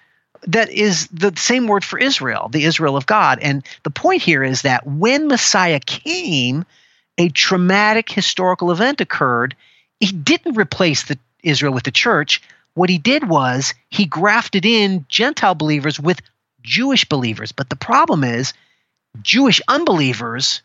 that 0.46 0.70
is 0.70 1.08
the 1.08 1.32
same 1.36 1.66
word 1.66 1.82
for 1.84 1.98
Israel, 1.98 2.48
the 2.48 2.62
Israel 2.64 2.96
of 2.96 3.06
God. 3.06 3.40
And 3.42 3.66
the 3.82 3.90
point 3.90 4.22
here 4.22 4.44
is 4.44 4.62
that 4.62 4.86
when 4.86 5.26
Messiah 5.26 5.80
came, 5.80 6.64
a 7.18 7.28
traumatic 7.28 8.08
historical 8.08 8.70
event 8.70 9.00
occurred. 9.00 9.56
He 10.00 10.12
didn't 10.12 10.56
replace 10.56 11.04
the 11.04 11.18
Israel 11.42 11.72
with 11.72 11.84
the 11.84 11.90
church. 11.90 12.42
What 12.74 12.90
he 12.90 12.98
did 12.98 13.28
was 13.28 13.74
he 13.90 14.06
grafted 14.06 14.64
in 14.64 15.06
Gentile 15.08 15.54
believers 15.54 15.98
with 15.98 16.20
Jewish 16.62 17.04
believers. 17.04 17.52
But 17.52 17.68
the 17.68 17.76
problem 17.76 18.24
is 18.24 18.52
Jewish 19.22 19.60
unbelievers 19.68 20.62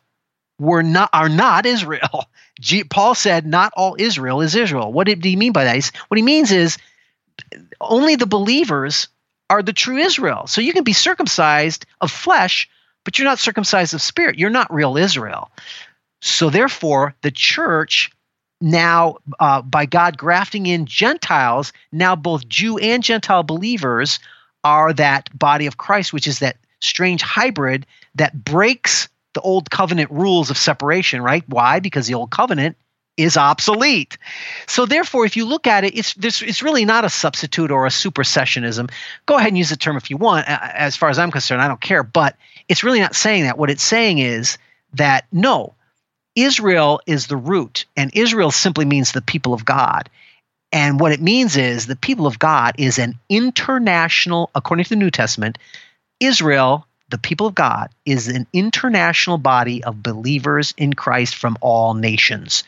were 0.59 0.83
not 0.83 1.09
are 1.13 1.29
not 1.29 1.65
Israel. 1.65 2.25
G- 2.59 2.83
Paul 2.83 3.15
said 3.15 3.45
not 3.45 3.73
all 3.75 3.95
Israel 3.97 4.41
is 4.41 4.55
Israel. 4.55 4.93
What 4.93 5.07
did 5.07 5.23
he 5.23 5.35
mean 5.35 5.53
by 5.53 5.63
that? 5.63 5.75
He's, 5.75 5.91
what 6.07 6.17
he 6.17 6.23
means 6.23 6.51
is 6.51 6.77
only 7.81 8.15
the 8.15 8.27
believers 8.27 9.07
are 9.49 9.63
the 9.63 9.73
true 9.73 9.97
Israel. 9.97 10.47
So 10.47 10.61
you 10.61 10.73
can 10.73 10.83
be 10.83 10.93
circumcised 10.93 11.85
of 11.99 12.11
flesh, 12.11 12.69
but 13.03 13.17
you're 13.17 13.27
not 13.27 13.39
circumcised 13.39 13.93
of 13.93 14.01
spirit. 14.01 14.39
You're 14.39 14.49
not 14.49 14.73
real 14.73 14.97
Israel. 14.97 15.51
So 16.21 16.49
therefore, 16.49 17.15
the 17.21 17.31
church 17.31 18.11
now, 18.63 19.17
uh, 19.41 19.61
by 19.61 19.85
God 19.85 20.17
grafting 20.17 20.67
in 20.67 20.85
Gentiles, 20.85 21.73
now 21.91 22.15
both 22.15 22.47
Jew 22.47 22.77
and 22.77 23.03
Gentile 23.03 23.43
believers 23.43 24.19
are 24.63 24.93
that 24.93 25.37
body 25.37 25.65
of 25.65 25.75
Christ, 25.75 26.13
which 26.13 26.27
is 26.27 26.39
that 26.39 26.55
strange 26.79 27.21
hybrid 27.21 27.85
that 28.15 28.45
breaks 28.45 29.09
the 29.33 29.41
old 29.41 29.69
covenant 29.69 30.11
rules 30.11 30.49
of 30.49 30.57
separation, 30.57 31.21
right? 31.21 31.43
Why? 31.45 31.81
Because 31.81 32.07
the 32.07 32.13
old 32.13 32.31
covenant 32.31 32.77
is 33.17 33.35
obsolete. 33.35 34.17
So 34.65 34.85
therefore, 34.85 35.25
if 35.25 35.35
you 35.35 35.45
look 35.45 35.67
at 35.67 35.83
it, 35.83 35.97
it's 35.97 36.13
this 36.13 36.41
it's 36.41 36.63
really 36.63 36.85
not 36.85 37.03
a 37.03 37.09
substitute 37.09 37.69
or 37.69 37.85
a 37.85 37.89
supersessionism. 37.89 38.89
Go 39.25 39.35
ahead 39.35 39.49
and 39.49 39.57
use 39.57 39.71
the 39.71 39.75
term 39.75 39.97
if 39.97 40.09
you 40.09 40.15
want. 40.15 40.47
As 40.47 40.95
far 40.95 41.09
as 41.09 41.19
I'm 41.19 41.31
concerned, 41.31 41.61
I 41.61 41.67
don't 41.67 41.81
care. 41.81 42.01
But 42.01 42.37
it's 42.69 42.85
really 42.85 43.01
not 43.01 43.13
saying 43.13 43.43
that. 43.43 43.57
What 43.57 43.69
it's 43.69 43.83
saying 43.83 44.19
is 44.19 44.57
that 44.93 45.25
no, 45.33 45.75
Israel 46.35 47.01
is 47.05 47.27
the 47.27 47.37
root, 47.37 47.85
and 47.95 48.11
Israel 48.13 48.51
simply 48.51 48.85
means 48.85 49.11
the 49.11 49.21
people 49.21 49.53
of 49.53 49.65
God. 49.65 50.09
And 50.71 50.99
what 50.99 51.11
it 51.11 51.21
means 51.21 51.55
is 51.55 51.85
the 51.85 51.95
people 51.95 52.25
of 52.25 52.39
God 52.39 52.75
is 52.79 52.97
an 52.97 53.19
international, 53.29 54.49
according 54.55 54.85
to 54.85 54.89
the 54.89 54.95
New 54.95 55.11
Testament, 55.11 55.57
Israel 56.19 56.87
the 57.13 57.19
people 57.19 57.45
of 57.45 57.53
God 57.53 57.91
is 58.07 58.27
an 58.27 58.47
international 58.53 59.37
body 59.37 59.83
of 59.83 60.01
believers 60.01 60.73
in 60.77 60.93
Christ 60.93 61.35
from 61.35 61.59
all 61.61 61.93
nations. 61.93 62.63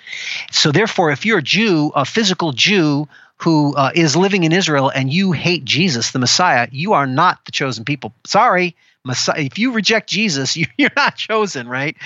So, 0.51 0.71
therefore, 0.71 1.09
if 1.09 1.25
you're 1.25 1.39
a 1.39 1.41
Jew, 1.41 1.91
a 1.95 2.05
physical 2.05 2.51
Jew 2.51 3.07
who 3.37 3.75
uh, 3.75 3.89
is 3.95 4.15
living 4.15 4.43
in 4.43 4.51
Israel, 4.51 4.89
and 4.89 5.11
you 5.11 5.31
hate 5.31 5.65
Jesus, 5.65 6.11
the 6.11 6.19
Messiah, 6.19 6.67
you 6.71 6.93
are 6.93 7.07
not 7.07 7.43
the 7.45 7.51
chosen 7.51 7.85
people. 7.85 8.13
Sorry, 8.23 8.75
Messiah. 9.03 9.41
If 9.41 9.57
you 9.57 9.71
reject 9.71 10.09
Jesus, 10.09 10.55
you're 10.77 10.91
not 10.95 11.15
chosen, 11.15 11.67
right? 11.67 11.97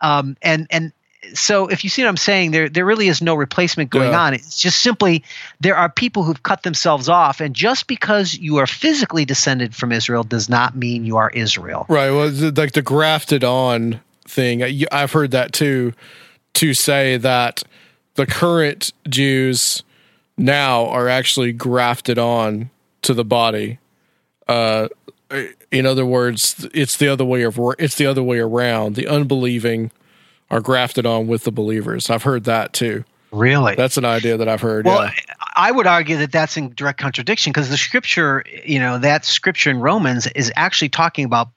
Um, 0.00 0.36
and 0.42 0.66
and 0.70 0.92
so 1.32 1.68
if 1.68 1.84
you 1.84 1.90
see 1.90 2.02
what 2.02 2.08
I'm 2.08 2.16
saying, 2.16 2.50
there 2.50 2.68
there 2.68 2.84
really 2.84 3.08
is 3.08 3.22
no 3.22 3.34
replacement 3.34 3.90
going 3.90 4.10
yeah. 4.10 4.20
on. 4.20 4.34
It's 4.34 4.58
just 4.60 4.82
simply 4.82 5.24
there 5.60 5.76
are 5.76 5.88
people 5.88 6.22
who've 6.22 6.42
cut 6.42 6.62
themselves 6.62 7.08
off, 7.08 7.40
and 7.40 7.54
just 7.54 7.86
because 7.86 8.34
you 8.34 8.58
are 8.58 8.66
physically 8.66 9.24
descended 9.24 9.74
from 9.74 9.92
Israel 9.92 10.22
does 10.22 10.48
not 10.48 10.76
mean 10.76 11.04
you 11.04 11.16
are 11.16 11.30
Israel. 11.30 11.86
Right. 11.88 12.10
Well, 12.10 12.30
like 12.30 12.72
the 12.72 12.82
grafted 12.82 13.44
on 13.44 14.00
thing, 14.26 14.62
I've 14.92 15.12
heard 15.12 15.30
that 15.32 15.52
too. 15.52 15.92
To 16.54 16.72
say 16.72 17.16
that 17.16 17.64
the 18.14 18.26
current 18.26 18.92
Jews 19.08 19.82
now 20.36 20.86
are 20.86 21.08
actually 21.08 21.52
grafted 21.52 22.18
on 22.18 22.70
to 23.02 23.14
the 23.14 23.24
body. 23.24 23.78
Uh, 24.46 24.88
in 25.70 25.86
other 25.86 26.06
words, 26.06 26.68
it's 26.72 26.96
the 26.96 27.08
other 27.08 27.24
way 27.24 27.42
of 27.42 27.58
it's 27.78 27.96
the 27.96 28.06
other 28.06 28.22
way 28.22 28.38
around. 28.38 28.94
The 28.94 29.08
unbelieving 29.08 29.90
are 30.50 30.60
grafted 30.60 31.06
on 31.06 31.26
with 31.26 31.44
the 31.44 31.52
believers. 31.52 32.10
I've 32.10 32.22
heard 32.22 32.44
that 32.44 32.72
too. 32.72 33.04
Really? 33.32 33.74
That's 33.74 33.96
an 33.96 34.04
idea 34.04 34.36
that 34.36 34.48
I've 34.48 34.60
heard. 34.60 34.84
Well, 34.84 35.04
yeah. 35.04 35.34
I 35.56 35.72
would 35.72 35.86
argue 35.86 36.16
that 36.18 36.30
that's 36.30 36.56
in 36.56 36.72
direct 36.74 37.00
contradiction 37.00 37.52
because 37.52 37.68
the 37.68 37.76
scripture, 37.76 38.44
you 38.64 38.78
know, 38.78 38.98
that 38.98 39.24
scripture 39.24 39.70
in 39.70 39.80
Romans 39.80 40.26
is 40.28 40.52
actually 40.56 40.88
talking 40.90 41.24
about 41.24 41.48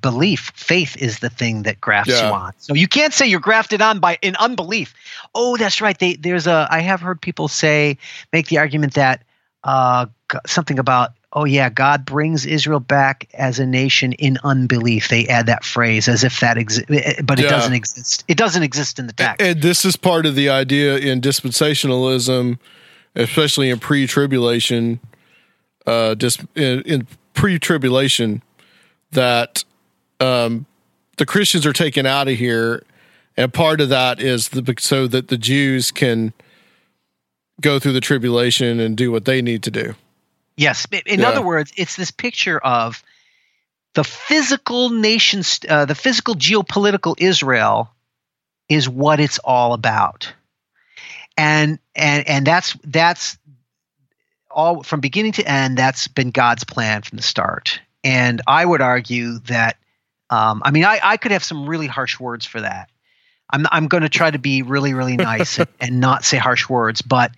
belief. 0.00 0.52
Faith 0.54 0.96
is 0.96 1.18
the 1.18 1.28
thing 1.28 1.64
that 1.64 1.80
grafts 1.80 2.12
yeah. 2.12 2.28
you 2.28 2.34
on. 2.34 2.52
So 2.58 2.74
you 2.74 2.86
can't 2.86 3.12
say 3.12 3.26
you're 3.26 3.40
grafted 3.40 3.82
on 3.82 3.98
by 3.98 4.18
in 4.22 4.36
unbelief. 4.36 4.94
Oh, 5.34 5.56
that's 5.56 5.80
right. 5.80 5.98
They, 5.98 6.14
there's 6.14 6.46
a. 6.46 6.68
I 6.70 6.80
have 6.80 7.00
heard 7.00 7.20
people 7.20 7.48
say 7.48 7.98
make 8.32 8.48
the 8.48 8.58
argument 8.58 8.94
that 8.94 9.22
uh, 9.64 10.06
something 10.46 10.78
about 10.78 11.12
oh 11.32 11.44
yeah, 11.44 11.68
God 11.68 12.04
brings 12.04 12.46
Israel 12.46 12.80
back 12.80 13.28
as 13.34 13.58
a 13.58 13.66
nation 13.66 14.12
in 14.14 14.38
unbelief. 14.44 15.08
They 15.08 15.26
add 15.26 15.46
that 15.46 15.64
phrase 15.64 16.08
as 16.08 16.24
if 16.24 16.40
that 16.40 16.56
exists, 16.56 16.90
but 17.22 17.38
it 17.38 17.44
yeah. 17.44 17.50
doesn't 17.50 17.74
exist. 17.74 18.24
It 18.28 18.38
doesn't 18.38 18.62
exist 18.62 18.98
in 18.98 19.06
the 19.06 19.12
text. 19.12 19.42
And 19.42 19.60
this 19.60 19.84
is 19.84 19.96
part 19.96 20.26
of 20.26 20.34
the 20.34 20.48
idea 20.48 20.96
in 20.96 21.20
dispensationalism, 21.20 22.58
especially 23.14 23.70
in 23.70 23.78
pre-tribulation, 23.78 25.00
uh, 25.86 26.14
dis- 26.14 26.38
in, 26.54 26.82
in 26.82 27.06
pre-tribulation, 27.34 28.42
that 29.10 29.64
um, 30.20 30.66
the 31.18 31.26
Christians 31.26 31.66
are 31.66 31.72
taken 31.72 32.06
out 32.06 32.28
of 32.28 32.38
here, 32.38 32.84
and 33.36 33.52
part 33.52 33.80
of 33.80 33.88
that 33.90 34.20
is 34.20 34.50
the, 34.50 34.74
so 34.78 35.06
that 35.06 35.28
the 35.28 35.36
Jews 35.36 35.90
can 35.90 36.32
go 37.60 37.78
through 37.78 37.92
the 37.92 38.00
tribulation 38.00 38.80
and 38.80 38.96
do 38.96 39.10
what 39.10 39.24
they 39.24 39.42
need 39.42 39.62
to 39.62 39.70
do. 39.70 39.94
Yes. 40.56 40.86
In 41.06 41.20
yeah. 41.20 41.28
other 41.28 41.42
words, 41.42 41.72
it's 41.76 41.96
this 41.96 42.10
picture 42.10 42.58
of 42.58 43.02
the 43.94 44.04
physical 44.04 44.90
nation, 44.90 45.42
uh, 45.68 45.84
the 45.84 45.94
physical 45.94 46.34
geopolitical 46.34 47.14
Israel 47.18 47.90
is 48.68 48.88
what 48.88 49.20
it's 49.20 49.38
all 49.38 49.72
about. 49.72 50.32
And 51.36 51.78
and 51.94 52.26
and 52.28 52.46
that's 52.46 52.76
that's 52.84 53.38
all 54.50 54.82
from 54.82 55.00
beginning 55.00 55.32
to 55.32 55.46
end. 55.46 55.76
That's 55.76 56.08
been 56.08 56.30
God's 56.30 56.64
plan 56.64 57.02
from 57.02 57.16
the 57.16 57.22
start. 57.22 57.80
And 58.02 58.40
I 58.46 58.64
would 58.64 58.80
argue 58.80 59.38
that, 59.40 59.76
um, 60.30 60.62
I 60.64 60.70
mean, 60.70 60.84
I, 60.84 61.00
I 61.02 61.16
could 61.16 61.32
have 61.32 61.44
some 61.44 61.68
really 61.68 61.86
harsh 61.86 62.18
words 62.18 62.46
for 62.46 62.62
that. 62.62 62.90
I'm 63.50 63.66
I'm 63.70 63.88
going 63.88 64.02
to 64.02 64.08
try 64.08 64.30
to 64.30 64.38
be 64.38 64.62
really 64.62 64.94
really 64.94 65.16
nice 65.16 65.58
and, 65.58 65.68
and 65.80 66.00
not 66.00 66.24
say 66.24 66.38
harsh 66.38 66.68
words, 66.68 67.02
but 67.02 67.32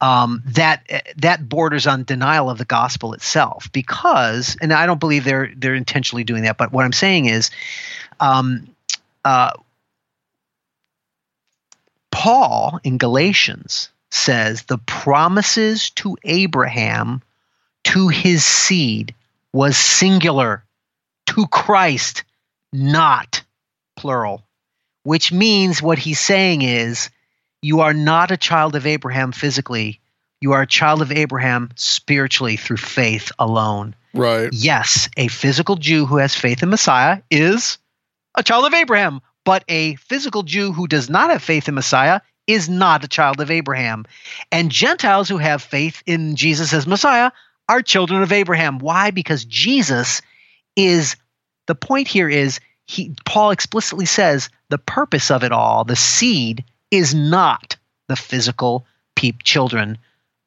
um, 0.00 0.42
that 0.46 0.86
that 1.16 1.48
borders 1.48 1.86
on 1.86 2.04
denial 2.04 2.50
of 2.50 2.58
the 2.58 2.64
gospel 2.64 3.14
itself 3.14 3.70
because 3.72 4.56
and 4.60 4.72
I 4.72 4.86
don't 4.86 5.00
believe 5.00 5.24
they're 5.24 5.50
they're 5.56 5.74
intentionally 5.74 6.24
doing 6.24 6.42
that 6.42 6.58
but 6.58 6.72
what 6.72 6.84
I'm 6.84 6.92
saying 6.92 7.26
is 7.26 7.50
um, 8.20 8.68
uh, 9.24 9.52
Paul 12.10 12.80
in 12.84 12.98
Galatians 12.98 13.90
says 14.10 14.62
the 14.64 14.78
promises 14.78 15.90
to 15.90 16.16
Abraham 16.24 17.22
to 17.84 18.08
his 18.08 18.44
seed 18.44 19.14
was 19.52 19.76
singular 19.76 20.64
to 21.26 21.46
Christ 21.46 22.24
not 22.72 23.42
plural 23.96 24.44
which 25.04 25.32
means 25.32 25.80
what 25.80 25.98
he's 25.98 26.20
saying 26.20 26.62
is 26.62 27.10
you 27.62 27.80
are 27.80 27.94
not 27.94 28.30
a 28.30 28.36
child 28.36 28.76
of 28.76 28.86
Abraham 28.86 29.32
physically. 29.32 30.00
You 30.40 30.52
are 30.52 30.62
a 30.62 30.66
child 30.66 31.02
of 31.02 31.10
Abraham 31.10 31.70
spiritually 31.76 32.56
through 32.56 32.76
faith 32.76 33.32
alone. 33.38 33.94
Right. 34.12 34.50
Yes, 34.52 35.08
a 35.16 35.28
physical 35.28 35.76
Jew 35.76 36.06
who 36.06 36.18
has 36.18 36.34
faith 36.34 36.62
in 36.62 36.70
Messiah 36.70 37.22
is 37.30 37.78
a 38.34 38.42
child 38.42 38.66
of 38.66 38.74
Abraham, 38.74 39.20
but 39.44 39.64
a 39.68 39.96
physical 39.96 40.42
Jew 40.42 40.72
who 40.72 40.86
does 40.86 41.08
not 41.08 41.30
have 41.30 41.42
faith 41.42 41.68
in 41.68 41.74
Messiah 41.74 42.20
is 42.46 42.68
not 42.68 43.04
a 43.04 43.08
child 43.08 43.40
of 43.40 43.50
Abraham. 43.50 44.04
And 44.52 44.70
Gentiles 44.70 45.28
who 45.28 45.38
have 45.38 45.62
faith 45.62 46.02
in 46.06 46.36
Jesus 46.36 46.72
as 46.72 46.86
Messiah 46.86 47.30
are 47.68 47.82
children 47.82 48.22
of 48.22 48.32
Abraham. 48.32 48.78
Why? 48.78 49.10
Because 49.10 49.44
Jesus 49.44 50.22
is 50.76 51.16
the 51.66 51.74
point 51.74 52.06
here 52.06 52.28
is 52.28 52.60
he 52.86 53.14
Paul 53.24 53.50
explicitly 53.50 54.06
says 54.06 54.48
the 54.68 54.78
purpose 54.78 55.30
of 55.30 55.42
it 55.42 55.52
all, 55.52 55.84
the 55.84 55.96
seed 55.96 56.64
is 56.96 57.14
not 57.14 57.76
the 58.08 58.16
physical 58.16 58.86
peep 59.14 59.42
children, 59.42 59.98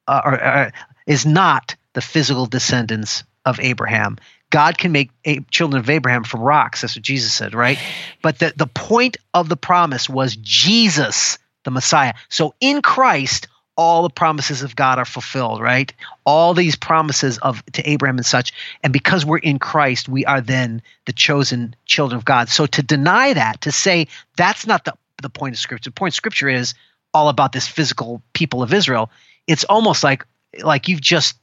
uh, 0.08 0.22
or, 0.24 0.34
or, 0.34 0.72
is 1.08 1.26
not 1.26 1.76
the 1.94 2.02
physical 2.02 2.46
descendants 2.46 3.24
of 3.46 3.60
Abraham. 3.60 4.18
God 4.52 4.78
can 4.78 4.92
make 4.92 5.12
a, 5.26 5.40
children 5.52 5.80
of 5.80 5.90
Abraham 5.90 6.24
from 6.24 6.42
rocks. 6.42 6.82
That's 6.82 6.96
what 6.96 7.04
Jesus 7.04 7.34
said, 7.34 7.54
right? 7.54 7.78
But 8.22 8.40
the, 8.40 8.54
the 8.56 8.68
point 8.68 9.18
of 9.34 9.50
the 9.50 9.58
promise 9.58 10.10
was 10.10 10.36
Jesus, 10.36 11.38
the 11.64 11.72
Messiah. 11.72 12.14
So 12.30 12.56
in 12.60 12.82
Christ, 12.82 13.48
all 13.80 14.04
the 14.04 14.10
promises 14.10 14.62
of 14.62 14.76
God 14.76 15.00
are 15.00 15.06
fulfilled, 15.06 15.62
right? 15.62 15.94
All 16.26 16.54
these 16.54 16.76
promises 16.76 17.38
of 17.38 17.64
to 17.72 17.90
Abraham 17.90 18.18
and 18.18 18.26
such. 18.26 18.52
And 18.84 18.92
because 18.92 19.26
we're 19.26 19.38
in 19.38 19.58
Christ, 19.58 20.10
we 20.10 20.26
are 20.26 20.42
then 20.42 20.82
the 21.06 21.14
chosen 21.14 21.76
children 21.86 22.18
of 22.18 22.26
God. 22.26 22.50
So 22.50 22.66
to 22.66 22.84
deny 22.84 23.34
that, 23.34 23.62
to 23.62 23.72
say 23.72 24.08
that's 24.36 24.68
not 24.68 24.84
the 24.84 24.96
the 25.22 25.30
point 25.30 25.56
of 25.56 25.60
scripture. 25.60 25.90
The 25.90 25.94
point 25.94 26.14
of 26.14 26.16
scripture 26.16 26.50
is 26.50 26.74
all 27.14 27.30
about 27.30 27.52
this 27.52 27.68
physical 27.68 28.22
people 28.34 28.62
of 28.64 28.74
Israel. 28.74 29.10
It's 29.48 29.64
almost 29.64 30.04
like 30.04 30.26
like 30.64 30.88
you've 30.88 31.02
just 31.02 31.38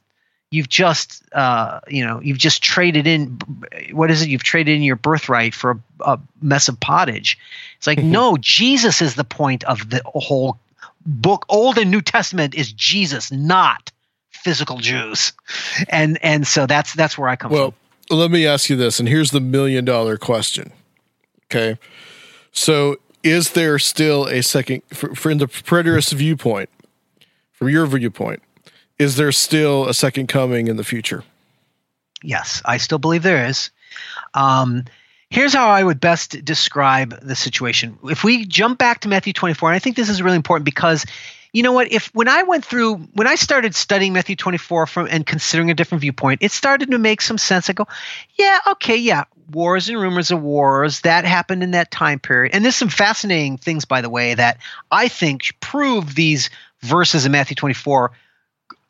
you've 0.51 0.69
just 0.69 1.23
uh, 1.33 1.79
you 1.87 2.05
know 2.05 2.21
you've 2.21 2.37
just 2.37 2.61
traded 2.61 3.07
in 3.07 3.39
what 3.91 4.11
is 4.11 4.21
it? 4.21 4.29
You've 4.29 4.43
traded 4.43 4.75
in 4.75 4.83
your 4.83 4.95
birthright 4.95 5.53
for 5.53 5.71
a, 5.71 6.11
a 6.11 6.19
mess 6.41 6.67
of 6.67 6.79
pottage. 6.79 7.37
It's 7.77 7.87
like 7.87 7.99
no 8.03 8.37
jesus 8.37 9.01
is 9.01 9.15
the 9.15 9.23
point 9.23 9.63
of 9.65 9.89
the 9.89 10.01
whole 10.05 10.59
book. 11.05 11.45
Old 11.49 11.77
and 11.77 11.91
new 11.91 12.01
testament 12.01 12.55
is 12.55 12.71
jesus 12.71 13.31
not 13.31 13.91
physical 14.31 14.77
jews. 14.77 15.33
And 15.89 16.17
and 16.23 16.47
so 16.47 16.65
that's 16.65 16.93
that's 16.93 17.17
where 17.17 17.27
i 17.27 17.35
come 17.35 17.51
well, 17.51 17.71
from. 17.71 17.75
well 18.09 18.19
let 18.19 18.31
me 18.31 18.47
ask 18.47 18.69
you 18.69 18.75
this 18.75 18.99
and 18.99 19.09
here's 19.09 19.31
the 19.31 19.41
million 19.41 19.83
dollar 19.83 20.17
question 20.17 20.71
okay? 21.51 21.79
So 22.51 22.97
is 23.27 23.51
there 23.51 23.77
still 23.77 24.25
a 24.25 24.41
second 24.41 24.81
from 24.91 25.37
the 25.37 25.47
preterist 25.47 26.13
viewpoint 26.13 26.69
from 27.51 27.69
your 27.69 27.85
viewpoint 27.85 28.41
is 28.97 29.15
there 29.15 29.31
still 29.31 29.87
a 29.87 29.93
second 29.93 30.27
coming 30.27 30.67
in 30.67 30.77
the 30.77 30.83
future? 30.83 31.23
Yes 32.23 32.61
i 32.65 32.77
still 32.77 32.97
believe 32.97 33.23
there 33.23 33.45
is. 33.47 33.69
Um, 34.33 34.85
here's 35.29 35.53
how 35.53 35.67
i 35.67 35.83
would 35.83 35.99
best 35.99 36.43
describe 36.43 37.19
the 37.21 37.35
situation. 37.35 37.97
If 38.05 38.23
we 38.23 38.45
jump 38.45 38.79
back 38.79 39.01
to 39.01 39.07
matthew 39.07 39.33
24 39.33 39.69
and 39.69 39.75
i 39.75 39.79
think 39.79 39.95
this 39.95 40.09
is 40.09 40.21
really 40.21 40.37
important 40.37 40.65
because 40.65 41.05
you 41.53 41.63
know 41.63 41.71
what 41.71 41.91
if 41.91 42.07
when 42.13 42.27
i 42.27 42.43
went 42.43 42.63
through 42.65 42.95
when 43.13 43.27
i 43.27 43.35
started 43.35 43.75
studying 43.75 44.13
matthew 44.13 44.35
24 44.35 44.87
from 44.87 45.07
and 45.09 45.25
considering 45.25 45.71
a 45.71 45.73
different 45.73 46.01
viewpoint 46.01 46.41
it 46.41 46.51
started 46.51 46.91
to 46.91 46.97
make 46.97 47.21
some 47.21 47.37
sense. 47.37 47.69
I 47.69 47.73
go 47.73 47.87
yeah 48.35 48.59
okay 48.67 48.97
yeah 48.97 49.25
wars 49.51 49.89
and 49.89 49.99
rumors 49.99 50.31
of 50.31 50.41
wars 50.41 51.01
that 51.01 51.25
happened 51.25 51.63
in 51.63 51.71
that 51.71 51.91
time 51.91 52.19
period. 52.19 52.53
And 52.53 52.63
there's 52.63 52.75
some 52.75 52.89
fascinating 52.89 53.57
things, 53.57 53.85
by 53.85 54.01
the 54.01 54.09
way, 54.09 54.33
that 54.33 54.57
I 54.91 55.07
think 55.07 55.55
prove 55.59 56.15
these 56.15 56.49
verses 56.81 57.25
in 57.25 57.31
Matthew 57.31 57.55
24 57.55 58.11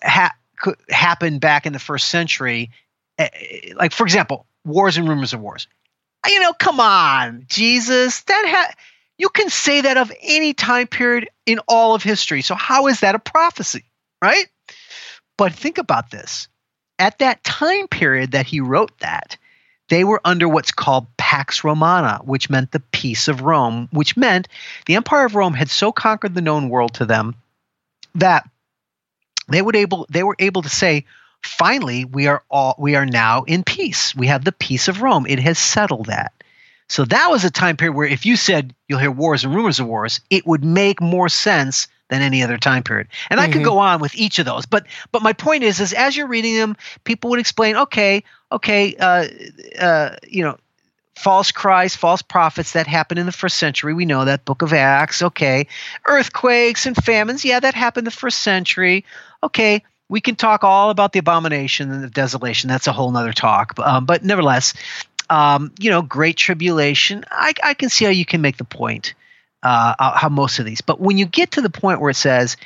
ha- 0.04 0.36
could 0.58 0.76
happen 0.90 1.40
back 1.40 1.66
in 1.66 1.74
the 1.74 1.80
first 1.80 2.10
century. 2.10 2.72
Eh, 3.18 3.30
eh, 3.32 3.74
Like, 3.76 3.92
for 3.92 4.04
example, 4.04 4.46
wars 4.66 4.98
and 4.98 5.08
rumors 5.08 5.34
of 5.34 5.40
wars. 5.40 5.68
You 6.26 6.40
know, 6.40 6.54
come 6.54 6.80
on, 6.80 7.46
Jesus. 7.48 8.22
That 8.24 8.46
ha- 8.48 8.74
you 9.18 9.30
can 9.30 9.50
say 9.50 9.82
that 9.82 9.98
of 9.98 10.12
any 10.22 10.54
time 10.54 10.88
period 10.88 11.30
in 11.46 11.60
all 11.68 11.96
of 11.96 12.04
history. 12.04 12.42
So 12.42 12.56
how 12.56 12.88
is 12.88 13.00
that 13.02 13.16
a 13.16 13.20
prophecy, 13.20 13.86
right? 14.22 14.48
But 15.38 15.54
think 15.54 15.78
about 15.78 16.10
this. 16.12 16.48
At 17.00 17.20
that 17.20 17.44
time 17.44 17.88
period 17.88 18.32
that 18.32 18.48
he 18.48 18.60
wrote 18.60 18.98
that, 19.00 19.38
they 19.90 20.04
were 20.04 20.22
under 20.26 20.48
what's 20.48 20.72
called 20.72 21.08
Pax 21.18 21.64
Romana, 21.64 22.20
which 22.24 22.50
meant 22.50 22.72
the 22.72 22.80
peace 22.80 23.28
of 23.28 23.42
Rome, 23.42 23.88
which 23.92 24.18
meant 24.18 24.48
the 24.86 24.96
Empire 24.96 25.26
of 25.26 25.36
Rome 25.36 25.54
had 25.54 25.70
so 25.70 25.92
conquered 25.92 26.36
the 26.36 26.42
known 26.42 26.70
world 26.70 26.96
to 26.96 27.06
them 27.06 27.36
that 28.16 28.50
they 29.48 29.62
would 29.62 29.76
able 29.76 30.06
they 30.10 30.24
were 30.24 30.36
able 30.40 30.62
to 30.62 30.70
say, 30.70 31.06
finally, 31.42 32.06
we 32.06 32.28
are 32.28 32.44
all 32.50 32.76
we 32.78 32.96
are 32.96 33.06
now 33.06 33.44
in 33.44 33.64
peace. 33.64 34.16
We 34.16 34.28
have 34.28 34.44
the 34.44 34.52
peace 34.52 34.88
of 34.88 35.02
Rome. 35.02 35.26
It 35.28 35.40
has 35.40 35.58
settled 35.58 36.08
that. 36.08 36.34
So 36.90 37.06
that 37.06 37.30
was 37.30 37.44
a 37.44 37.52
time 37.52 37.78
period 37.78 37.96
where 37.96 38.08
if 38.08 38.26
you 38.26 38.36
said 38.36 38.74
you'll 38.88 39.00
hear 39.00 39.12
wars 39.12 39.44
and 39.44 39.54
rumors 39.54 39.80
of 39.80 39.88
wars, 39.88 40.22
it 40.30 40.48
would 40.48 40.64
make 40.64 41.02
more 41.02 41.30
sense 41.30 41.88
than 42.10 42.22
any 42.22 42.44
other 42.44 42.58
time 42.58 42.84
period. 42.84 43.08
And 43.30 43.40
I 43.40 43.52
could 43.52 43.64
go 43.64 43.80
on 43.80 44.00
with 44.00 44.16
each 44.16 44.40
of 44.40 44.46
those, 44.46 44.66
but 44.66 44.86
but 45.12 45.22
my 45.22 45.34
point 45.34 45.64
is, 45.64 45.80
is 45.80 45.94
as 45.94 46.16
you're 46.16 46.28
reading 46.28 46.56
them, 46.56 46.78
people 47.04 47.30
would 47.32 47.40
explain, 47.40 47.76
okay, 47.76 48.24
okay, 48.52 48.96
uh, 48.96 49.28
uh, 49.80 50.16
you 50.28 50.44
know, 50.44 50.58
false 51.16 51.52
Christ, 51.52 51.98
false 51.98 52.22
prophets 52.22 52.74
that 52.74 52.88
happened 52.88 53.20
in 53.20 53.26
the 53.26 53.32
first 53.32 53.58
century. 53.58 53.94
We 53.94 54.06
know 54.06 54.26
that 54.26 54.46
Book 54.46 54.62
of 54.62 54.72
Acts. 54.74 55.22
Okay, 55.22 55.68
earthquakes 56.06 56.86
and 56.86 56.96
famines. 56.96 57.44
Yeah, 57.44 57.60
that 57.60 57.74
happened 57.74 58.08
in 58.08 58.12
the 58.12 58.12
first 58.12 58.40
century. 58.40 59.04
Okay, 59.44 59.84
we 60.10 60.22
can 60.22 60.36
talk 60.36 60.64
all 60.64 60.90
about 60.90 61.14
the 61.14 61.20
abomination 61.20 61.92
and 61.92 62.04
the 62.04 62.10
desolation. 62.10 62.70
That's 62.70 62.88
a 62.88 62.94
whole 62.94 63.12
nother 63.12 63.34
talk. 63.34 63.78
Um, 63.80 64.06
but 64.06 64.24
nevertheless, 64.24 64.74
um, 65.30 65.72
you 65.80 65.90
know, 65.90 66.02
great 66.02 66.38
tribulation. 66.38 67.26
I, 67.30 67.54
I 67.64 67.74
can 67.74 67.90
see 67.90 68.06
how 68.06 68.12
you 68.12 68.26
can 68.26 68.42
make 68.42 68.58
the 68.58 68.64
point. 68.64 69.14
Uh, 69.64 70.18
how 70.18 70.30
most 70.30 70.60
of 70.60 70.66
these, 70.66 70.82
but 70.82 71.00
when 71.00 71.18
you 71.18 71.26
get 71.26 71.52
to 71.52 71.62
the 71.62 71.70
point 71.70 72.00
where 72.00 72.12
it 72.12 72.16
says, 72.16 72.58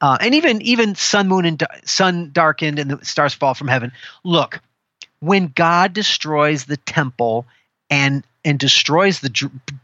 uh, 0.00 0.16
and 0.20 0.34
even 0.34 0.62
even 0.62 0.94
sun, 0.94 1.28
moon, 1.28 1.44
and 1.44 1.62
sun 1.84 2.30
darkened 2.32 2.78
and 2.78 2.90
the 2.90 3.04
stars 3.04 3.34
fall 3.34 3.54
from 3.54 3.68
heaven. 3.68 3.92
Look, 4.24 4.60
when 5.20 5.48
God 5.48 5.92
destroys 5.92 6.64
the 6.64 6.78
temple 6.78 7.46
and 7.90 8.24
and 8.44 8.58
destroys 8.58 9.20
the 9.20 9.28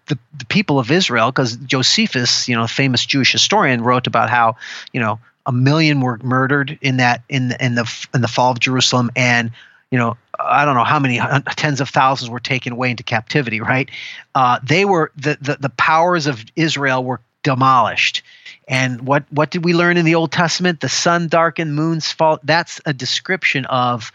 the, 0.06 0.18
the 0.38 0.44
people 0.46 0.78
of 0.78 0.90
Israel, 0.90 1.30
because 1.30 1.56
Josephus, 1.56 2.48
you 2.48 2.56
know, 2.56 2.66
famous 2.66 3.04
Jewish 3.04 3.32
historian, 3.32 3.82
wrote 3.82 4.06
about 4.06 4.30
how 4.30 4.56
you 4.92 5.00
know 5.00 5.20
a 5.44 5.52
million 5.52 6.00
were 6.00 6.18
murdered 6.22 6.78
in 6.80 6.96
that 6.96 7.22
in 7.28 7.48
the, 7.48 7.64
in 7.64 7.74
the 7.74 8.06
in 8.14 8.22
the 8.22 8.28
fall 8.28 8.52
of 8.52 8.60
Jerusalem, 8.60 9.10
and 9.14 9.50
you 9.90 9.98
know 9.98 10.16
I 10.38 10.64
don't 10.64 10.74
know 10.74 10.84
how 10.84 10.98
many 10.98 11.20
tens 11.56 11.80
of 11.80 11.88
thousands 11.88 12.30
were 12.30 12.40
taken 12.40 12.72
away 12.72 12.90
into 12.90 13.02
captivity. 13.02 13.60
Right? 13.60 13.90
Uh, 14.34 14.58
they 14.62 14.84
were 14.84 15.12
the, 15.16 15.38
the 15.40 15.56
the 15.60 15.70
powers 15.70 16.26
of 16.26 16.44
Israel 16.56 17.04
were 17.04 17.20
demolished. 17.42 18.22
And 18.68 19.02
what 19.02 19.24
what 19.30 19.50
did 19.50 19.64
we 19.64 19.72
learn 19.72 19.96
in 19.96 20.04
the 20.04 20.16
Old 20.16 20.32
Testament? 20.32 20.80
The 20.80 20.88
sun 20.88 21.28
darkened, 21.28 21.74
moons 21.74 22.10
fall. 22.10 22.40
That's 22.42 22.80
a 22.84 22.92
description 22.92 23.64
of 23.66 24.10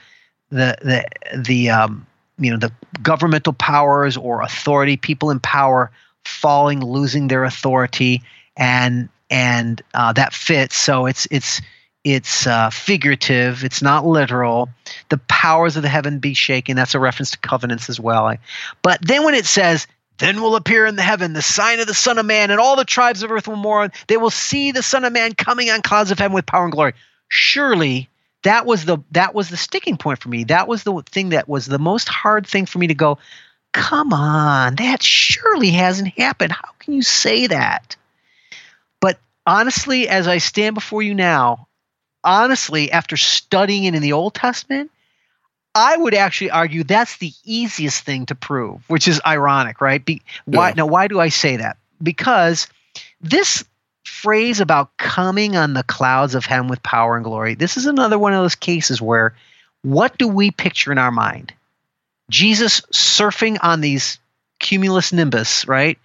the 0.49 0.77
the 0.81 1.39
the 1.41 1.69
um, 1.69 2.05
you 2.37 2.51
know 2.51 2.57
the 2.57 2.71
governmental 3.01 3.53
powers 3.53 4.17
or 4.17 4.41
authority, 4.41 4.97
people 4.97 5.31
in 5.31 5.39
power 5.39 5.91
falling, 6.25 6.83
losing 6.83 7.29
their 7.29 7.45
authority, 7.45 8.21
and 8.57 9.07
and 9.29 9.81
uh, 9.93 10.11
that 10.13 10.33
fits. 10.33 10.75
So 10.75 11.05
it's 11.05 11.27
it's 11.31 11.61
it's 12.03 12.47
uh, 12.47 12.69
figurative. 12.71 13.63
It's 13.63 13.81
not 13.81 14.05
literal. 14.05 14.69
The 15.09 15.17
powers 15.17 15.75
of 15.75 15.83
the 15.83 15.89
heaven 15.89 16.19
be 16.19 16.33
shaken. 16.33 16.75
That's 16.75 16.95
a 16.95 16.99
reference 16.99 17.31
to 17.31 17.37
covenants 17.39 17.89
as 17.89 17.99
well. 17.99 18.35
But 18.81 18.99
then 19.01 19.23
when 19.23 19.35
it 19.35 19.45
says, 19.45 19.87
"Then 20.17 20.41
will 20.41 20.55
appear 20.55 20.85
in 20.85 20.95
the 20.95 21.03
heaven 21.03 21.33
the 21.33 21.41
sign 21.41 21.79
of 21.79 21.87
the 21.87 21.93
Son 21.93 22.17
of 22.17 22.25
Man, 22.25 22.49
and 22.49 22.59
all 22.59 22.75
the 22.75 22.85
tribes 22.85 23.21
of 23.21 23.31
earth 23.31 23.47
will 23.47 23.55
mourn. 23.55 23.91
They 24.07 24.17
will 24.17 24.31
see 24.31 24.71
the 24.71 24.83
Son 24.83 25.05
of 25.05 25.13
Man 25.13 25.33
coming 25.33 25.69
on 25.69 25.81
clouds 25.81 26.11
of 26.11 26.19
heaven 26.19 26.33
with 26.33 26.45
power 26.45 26.63
and 26.63 26.71
glory." 26.73 26.93
Surely 27.27 28.09
that 28.43 28.65
was 28.65 28.85
the 28.85 28.97
that 29.11 29.35
was 29.35 29.49
the 29.49 29.57
sticking 29.57 29.97
point 29.97 30.19
for 30.19 30.29
me. 30.29 30.43
That 30.45 30.67
was 30.67 30.83
the 30.83 31.03
thing 31.05 31.29
that 31.29 31.47
was 31.47 31.65
the 31.65 31.79
most 31.79 32.09
hard 32.09 32.47
thing 32.47 32.65
for 32.65 32.79
me 32.79 32.87
to 32.87 32.95
go. 32.95 33.19
Come 33.73 34.11
on, 34.11 34.75
that 34.75 35.01
surely 35.01 35.69
hasn't 35.69 36.17
happened. 36.17 36.51
How 36.51 36.71
can 36.79 36.93
you 36.93 37.03
say 37.03 37.47
that? 37.47 37.95
But 38.99 39.19
honestly, 39.45 40.09
as 40.09 40.27
I 40.27 40.39
stand 40.39 40.75
before 40.75 41.01
you 41.01 41.13
now, 41.13 41.67
honestly, 42.23 42.91
after 42.91 43.17
studying 43.17 43.85
it 43.85 43.95
in 43.95 44.01
the 44.01 44.13
Old 44.13 44.33
Testament, 44.33 44.91
I 45.73 45.95
would 45.95 46.13
actually 46.13 46.51
argue 46.51 46.83
that's 46.83 47.17
the 47.17 47.31
easiest 47.45 48.03
thing 48.03 48.25
to 48.27 48.35
prove, 48.35 48.83
which 48.89 49.07
is 49.07 49.21
ironic, 49.25 49.79
right? 49.81 50.03
Be, 50.03 50.21
why 50.45 50.69
Yeah. 50.69 50.73
now? 50.77 50.85
Why 50.85 51.07
do 51.07 51.19
I 51.19 51.29
say 51.29 51.57
that? 51.57 51.77
Because 52.03 52.67
this 53.21 53.63
phrase 54.03 54.59
about 54.59 54.95
coming 54.97 55.55
on 55.55 55.73
the 55.73 55.83
clouds 55.83 56.35
of 56.35 56.45
heaven 56.45 56.67
with 56.67 56.83
power 56.83 57.15
and 57.15 57.23
glory. 57.23 57.55
This 57.55 57.77
is 57.77 57.85
another 57.85 58.19
one 58.19 58.33
of 58.33 58.41
those 58.43 58.55
cases 58.55 59.01
where 59.01 59.33
what 59.83 60.17
do 60.17 60.27
we 60.27 60.51
picture 60.51 60.91
in 60.91 60.97
our 60.97 61.11
mind? 61.11 61.53
Jesus 62.29 62.81
surfing 62.93 63.57
on 63.61 63.81
these 63.81 64.19
cumulus 64.59 65.11
nimbus, 65.11 65.67
right? 65.67 65.97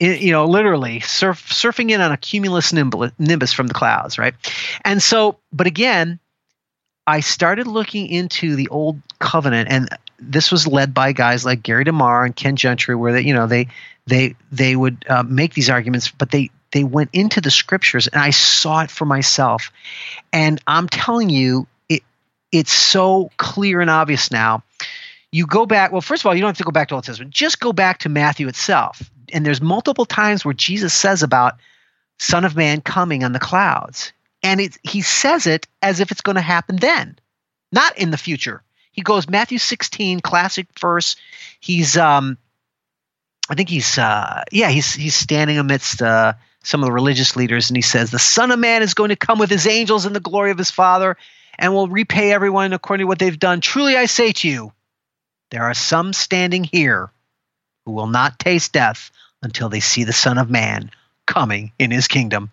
You 0.00 0.32
know, 0.32 0.46
literally 0.46 0.98
surf, 1.00 1.48
surfing 1.48 1.90
in 1.90 2.00
on 2.00 2.10
a 2.10 2.16
cumulus 2.16 2.72
nimbus, 2.72 3.12
nimbus 3.18 3.52
from 3.52 3.68
the 3.68 3.74
clouds, 3.74 4.18
right? 4.18 4.34
And 4.84 5.00
so, 5.00 5.38
but 5.52 5.68
again, 5.68 6.18
I 7.06 7.20
started 7.20 7.66
looking 7.66 8.08
into 8.08 8.56
the 8.56 8.68
old 8.68 9.00
covenant, 9.18 9.68
and 9.70 9.88
this 10.18 10.50
was 10.50 10.66
led 10.66 10.94
by 10.94 11.12
guys 11.12 11.44
like 11.44 11.62
Gary 11.62 11.84
DeMar 11.84 12.24
and 12.24 12.34
Ken 12.34 12.56
Gentry, 12.56 12.94
where 12.94 13.12
they, 13.12 13.22
you 13.22 13.34
know, 13.34 13.46
they 13.46 13.68
they 14.06 14.34
they 14.50 14.76
would 14.76 15.04
uh, 15.08 15.22
make 15.22 15.54
these 15.54 15.70
arguments, 15.70 16.10
but 16.10 16.30
they 16.30 16.50
they 16.72 16.84
went 16.84 17.10
into 17.12 17.40
the 17.40 17.50
scriptures, 17.50 18.06
and 18.06 18.20
I 18.20 18.30
saw 18.30 18.82
it 18.82 18.90
for 18.90 19.04
myself, 19.04 19.70
and 20.32 20.60
I'm 20.66 20.88
telling 20.88 21.28
you, 21.28 21.66
it 21.88 22.02
it's 22.50 22.72
so 22.72 23.30
clear 23.36 23.80
and 23.80 23.90
obvious 23.90 24.30
now. 24.30 24.62
You 25.32 25.46
go 25.46 25.66
back. 25.66 25.92
Well, 25.92 26.02
first 26.02 26.22
of 26.22 26.26
all, 26.26 26.34
you 26.34 26.40
don't 26.40 26.50
have 26.50 26.58
to 26.58 26.64
go 26.64 26.70
back 26.70 26.88
to 26.88 26.94
Old 26.94 27.04
Testament. 27.04 27.32
Just 27.32 27.58
go 27.58 27.72
back 27.72 27.98
to 28.00 28.08
Matthew 28.08 28.48
itself, 28.48 29.10
and 29.32 29.44
there's 29.44 29.60
multiple 29.60 30.04
times 30.04 30.44
where 30.44 30.54
Jesus 30.54 30.94
says 30.94 31.22
about 31.22 31.56
Son 32.18 32.44
of 32.44 32.56
Man 32.56 32.80
coming 32.80 33.24
on 33.24 33.32
the 33.32 33.38
clouds. 33.38 34.12
And 34.42 34.60
it, 34.60 34.78
he 34.82 35.02
says 35.02 35.46
it 35.46 35.66
as 35.82 36.00
if 36.00 36.10
it's 36.10 36.20
going 36.20 36.36
to 36.36 36.42
happen 36.42 36.76
then, 36.76 37.18
not 37.70 37.96
in 37.98 38.10
the 38.10 38.18
future. 38.18 38.62
He 38.92 39.02
goes 39.02 39.28
Matthew 39.28 39.58
16, 39.58 40.20
classic 40.20 40.66
verse. 40.78 41.16
He's, 41.60 41.96
um, 41.96 42.36
I 43.48 43.54
think 43.54 43.68
he's, 43.68 43.98
uh, 43.98 44.44
yeah, 44.52 44.68
he's 44.68 44.92
he's 44.94 45.14
standing 45.14 45.58
amidst 45.58 46.02
uh, 46.02 46.34
some 46.62 46.82
of 46.82 46.86
the 46.86 46.92
religious 46.92 47.36
leaders, 47.36 47.70
and 47.70 47.76
he 47.76 47.82
says, 47.82 48.10
"The 48.10 48.18
Son 48.18 48.50
of 48.50 48.58
Man 48.58 48.82
is 48.82 48.94
going 48.94 49.08
to 49.08 49.16
come 49.16 49.38
with 49.38 49.50
his 49.50 49.66
angels 49.66 50.06
in 50.06 50.12
the 50.12 50.20
glory 50.20 50.50
of 50.50 50.58
his 50.58 50.70
Father, 50.70 51.16
and 51.58 51.72
will 51.72 51.88
repay 51.88 52.32
everyone 52.32 52.72
according 52.72 53.04
to 53.04 53.08
what 53.08 53.18
they've 53.18 53.38
done. 53.38 53.60
Truly, 53.60 53.96
I 53.96 54.06
say 54.06 54.32
to 54.32 54.48
you, 54.48 54.72
there 55.50 55.64
are 55.64 55.74
some 55.74 56.12
standing 56.12 56.64
here 56.64 57.10
who 57.84 57.92
will 57.92 58.06
not 58.06 58.38
taste 58.38 58.72
death 58.72 59.10
until 59.42 59.68
they 59.68 59.80
see 59.80 60.04
the 60.04 60.12
Son 60.12 60.38
of 60.38 60.50
Man 60.50 60.90
coming 61.26 61.72
in 61.78 61.90
his 61.90 62.08
kingdom." 62.08 62.50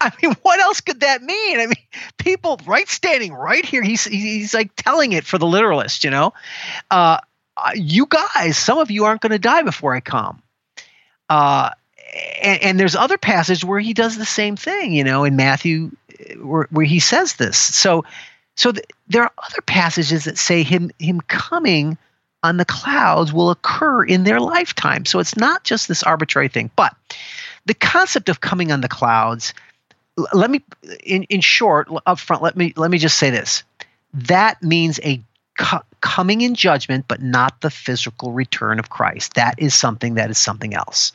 I 0.00 0.12
mean, 0.22 0.34
what 0.42 0.60
else 0.60 0.80
could 0.80 1.00
that 1.00 1.22
mean? 1.22 1.60
I 1.60 1.66
mean, 1.66 1.76
people 2.18 2.60
right 2.66 2.88
standing 2.88 3.32
right 3.32 3.64
here. 3.64 3.82
He's 3.82 4.04
he's 4.04 4.54
like 4.54 4.74
telling 4.76 5.12
it 5.12 5.24
for 5.24 5.38
the 5.38 5.46
literalist, 5.46 6.04
you 6.04 6.10
know. 6.10 6.32
Uh, 6.90 7.18
uh, 7.56 7.72
you 7.74 8.06
guys, 8.06 8.56
some 8.56 8.78
of 8.78 8.90
you 8.90 9.04
aren't 9.04 9.20
going 9.20 9.32
to 9.32 9.38
die 9.38 9.62
before 9.62 9.94
I 9.94 10.00
come. 10.00 10.42
Uh, 11.28 11.70
and, 12.42 12.62
and 12.62 12.80
there's 12.80 12.96
other 12.96 13.18
passage 13.18 13.64
where 13.64 13.80
he 13.80 13.92
does 13.92 14.16
the 14.16 14.24
same 14.24 14.56
thing, 14.56 14.92
you 14.92 15.04
know, 15.04 15.24
in 15.24 15.36
Matthew, 15.36 15.90
uh, 16.10 16.34
where, 16.44 16.66
where 16.70 16.86
he 16.86 17.00
says 17.00 17.34
this. 17.34 17.58
So, 17.58 18.04
so 18.56 18.72
th- 18.72 18.86
there 19.08 19.22
are 19.22 19.32
other 19.38 19.62
passages 19.62 20.24
that 20.24 20.38
say 20.38 20.62
him 20.62 20.90
him 20.98 21.20
coming 21.20 21.98
on 22.42 22.56
the 22.56 22.64
clouds 22.64 23.32
will 23.32 23.50
occur 23.50 24.02
in 24.02 24.24
their 24.24 24.40
lifetime. 24.40 25.04
So 25.04 25.18
it's 25.18 25.36
not 25.36 25.64
just 25.64 25.88
this 25.88 26.02
arbitrary 26.02 26.48
thing, 26.48 26.70
but 26.74 26.94
the 27.66 27.74
concept 27.74 28.28
of 28.28 28.40
coming 28.40 28.72
on 28.72 28.80
the 28.80 28.88
clouds, 28.88 29.52
let 30.32 30.50
me 30.50 30.62
in, 31.04 31.24
in 31.24 31.40
short 31.40 31.88
up 32.06 32.18
front 32.18 32.42
let 32.42 32.56
me 32.56 32.72
let 32.76 32.90
me 32.90 32.98
just 32.98 33.18
say 33.18 33.30
this. 33.30 33.62
That 34.14 34.62
means 34.62 34.98
a 35.04 35.22
co- 35.58 35.82
coming 36.00 36.40
in 36.40 36.54
judgment 36.54 37.06
but 37.08 37.22
not 37.22 37.60
the 37.60 37.70
physical 37.70 38.32
return 38.32 38.78
of 38.78 38.90
christ. 38.90 39.34
That 39.34 39.54
is 39.58 39.74
something 39.74 40.14
that 40.14 40.30
is 40.30 40.38
something 40.38 40.74
else. 40.74 41.12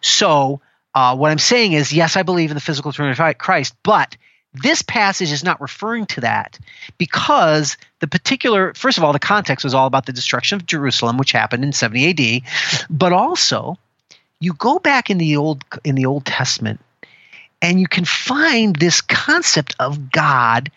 So 0.00 0.60
uh, 0.94 1.14
what 1.14 1.30
i'm 1.30 1.38
saying 1.38 1.74
is 1.74 1.92
yes 1.92 2.16
i 2.16 2.22
believe 2.22 2.50
in 2.50 2.54
the 2.54 2.60
physical 2.60 2.90
return 2.90 3.10
of 3.10 3.38
christ 3.38 3.74
but 3.82 4.16
this 4.62 4.82
passage 4.82 5.32
is 5.32 5.44
not 5.44 5.60
referring 5.60 6.06
to 6.06 6.20
that 6.22 6.58
because 6.98 7.76
the 8.00 8.06
particular, 8.06 8.74
first 8.74 8.98
of 8.98 9.04
all, 9.04 9.12
the 9.12 9.18
context 9.18 9.64
was 9.64 9.74
all 9.74 9.86
about 9.86 10.06
the 10.06 10.12
destruction 10.12 10.56
of 10.56 10.66
Jerusalem, 10.66 11.18
which 11.18 11.32
happened 11.32 11.64
in 11.64 11.72
70 11.72 12.42
AD, 12.42 12.42
but 12.90 13.12
also 13.12 13.78
you 14.40 14.52
go 14.52 14.78
back 14.78 15.10
in 15.10 15.18
the 15.18 15.36
old 15.36 15.64
in 15.84 15.94
the 15.94 16.06
Old 16.06 16.24
Testament 16.26 16.80
and 17.62 17.80
you 17.80 17.86
can 17.86 18.04
find 18.04 18.76
this 18.76 19.00
concept 19.00 19.74
of 19.78 20.10
God 20.10 20.70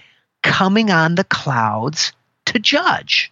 coming 0.43 0.91
on 0.91 1.15
the 1.15 1.23
clouds 1.23 2.13
to 2.45 2.59
judge. 2.59 3.31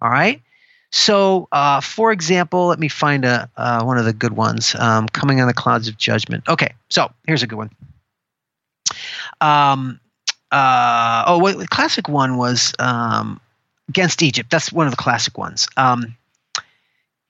All 0.00 0.10
right. 0.10 0.42
So, 0.90 1.48
uh, 1.52 1.80
for 1.80 2.12
example, 2.12 2.68
let 2.68 2.78
me 2.78 2.88
find 2.88 3.24
a 3.24 3.50
uh, 3.56 3.84
one 3.84 3.98
of 3.98 4.04
the 4.04 4.12
good 4.12 4.32
ones. 4.32 4.74
Um, 4.74 5.08
coming 5.08 5.40
on 5.40 5.46
the 5.46 5.54
clouds 5.54 5.88
of 5.88 5.98
judgment. 5.98 6.44
Okay, 6.48 6.72
so 6.88 7.10
here's 7.26 7.42
a 7.42 7.46
good 7.46 7.58
one. 7.58 7.70
Um, 9.40 10.00
uh, 10.50 11.24
oh, 11.26 11.38
wait, 11.38 11.58
the 11.58 11.68
classic 11.68 12.08
one 12.08 12.36
was 12.36 12.72
um, 12.78 13.40
against 13.88 14.22
Egypt. 14.22 14.50
That's 14.50 14.72
one 14.72 14.86
of 14.86 14.92
the 14.92 14.96
classic 14.96 15.36
ones. 15.36 15.68
Um, 15.76 16.16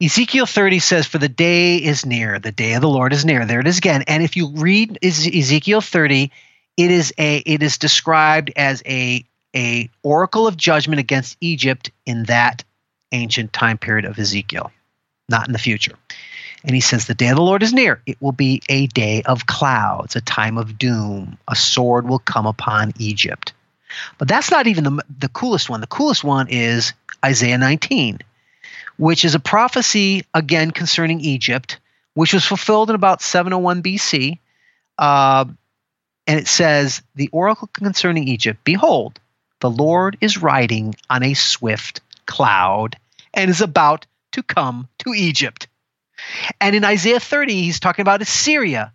Ezekiel 0.03 0.47
30 0.47 0.79
says, 0.79 1.07
For 1.07 1.19
the 1.19 1.29
day 1.29 1.77
is 1.77 2.05
near, 2.05 2.39
the 2.39 2.53
day 2.53 2.75
of 2.75 2.83
the 2.83 2.89
Lord 2.89 3.13
is 3.13 3.25
near. 3.25 3.47
There 3.47 3.61
it 3.61 3.67
is 3.67 3.79
again. 3.79 4.05
And 4.07 4.23
if 4.23 4.37
you 4.37 4.49
read 4.49 4.99
Ezekiel 5.03 5.81
30, 5.81 6.31
it 6.77 6.91
is 6.91 7.15
a 7.17 7.39
it 7.39 7.63
is 7.63 7.79
described 7.79 8.53
as 8.57 8.83
a 8.87 9.25
a 9.55 9.89
oracle 10.03 10.47
of 10.47 10.57
judgment 10.57 11.01
against 11.01 11.39
Egypt 11.41 11.91
in 12.05 12.25
that 12.25 12.65
ancient 13.13 13.53
time 13.55 13.79
period 13.79 14.05
of 14.05 14.19
Ezekiel, 14.19 14.71
not 15.31 15.47
in 15.47 15.53
the 15.53 15.59
future. 15.59 15.97
And 16.65 16.75
he 16.75 16.81
says, 16.81 17.07
The 17.07 17.15
day 17.15 17.29
of 17.29 17.37
the 17.37 17.43
Lord 17.43 17.63
is 17.63 17.73
near. 17.73 18.03
It 18.07 18.21
will 18.21 18.33
be 18.33 18.63
a 18.69 18.87
day 18.89 19.23
of 19.23 19.47
clouds, 19.47 20.17
a 20.17 20.21
time 20.21 20.59
of 20.59 20.79
doom. 20.79 21.39
A 21.49 21.57
sword 21.57 22.09
will 22.09 22.19
come 22.19 22.47
upon 22.47 22.93
Egypt. 22.99 23.53
But 24.19 24.29
that's 24.29 24.51
not 24.51 24.67
even 24.67 24.85
the, 24.85 25.05
the 25.19 25.29
coolest 25.29 25.71
one. 25.71 25.81
The 25.81 25.87
coolest 25.87 26.25
one 26.25 26.49
is 26.49 26.93
Isaiah 27.25 27.59
19 27.59 28.21
which 28.97 29.25
is 29.25 29.35
a 29.35 29.41
prophecy 29.41 30.25
again 30.35 30.71
concerning 30.71 31.21
Egypt, 31.21 31.79
which 32.15 32.33
was 32.33 32.45
fulfilled 32.45 32.91
in 32.91 32.97
about 32.97 33.23
701 33.23 33.83
BC. 33.83 34.39
Uh, 34.99 35.45
and 36.27 36.41
it 36.41 36.49
says, 36.49 37.03
The 37.15 37.29
oracle 37.33 37.69
concerning 37.73 38.29
Egypt 38.29 38.61
Behold, 38.65 39.21
the 39.61 39.71
Lord 39.71 40.17
is 40.21 40.43
riding 40.43 40.95
on 41.09 41.23
a 41.23 41.35
swift 41.35 42.01
cloud 42.27 42.97
and 43.35 43.51
is 43.51 43.61
about 43.61 44.07
to 44.33 44.43
come 44.43 44.89
to 44.99 45.15
Egypt. 45.15 45.67
And 46.61 46.77
in 46.77 46.85
Isaiah 46.85 47.21
30, 47.21 47.63
he's 47.63 47.81
talking 47.81 48.03
about 48.03 48.23
Assyria. 48.23 48.93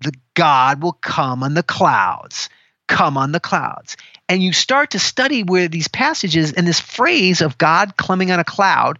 The 0.00 0.12
God 0.34 0.82
will 0.82 0.92
come 0.92 1.42
on 1.42 1.54
the 1.54 1.62
clouds, 1.62 2.48
come 2.88 3.16
on 3.16 3.32
the 3.32 3.40
clouds. 3.40 3.96
And 4.28 4.42
you 4.42 4.52
start 4.52 4.90
to 4.90 4.98
study 4.98 5.42
where 5.42 5.68
these 5.68 5.88
passages 5.88 6.52
and 6.52 6.66
this 6.66 6.80
phrase 6.80 7.40
of 7.40 7.58
God 7.58 7.96
coming 7.96 8.30
on 8.30 8.40
a 8.40 8.44
cloud 8.44 8.98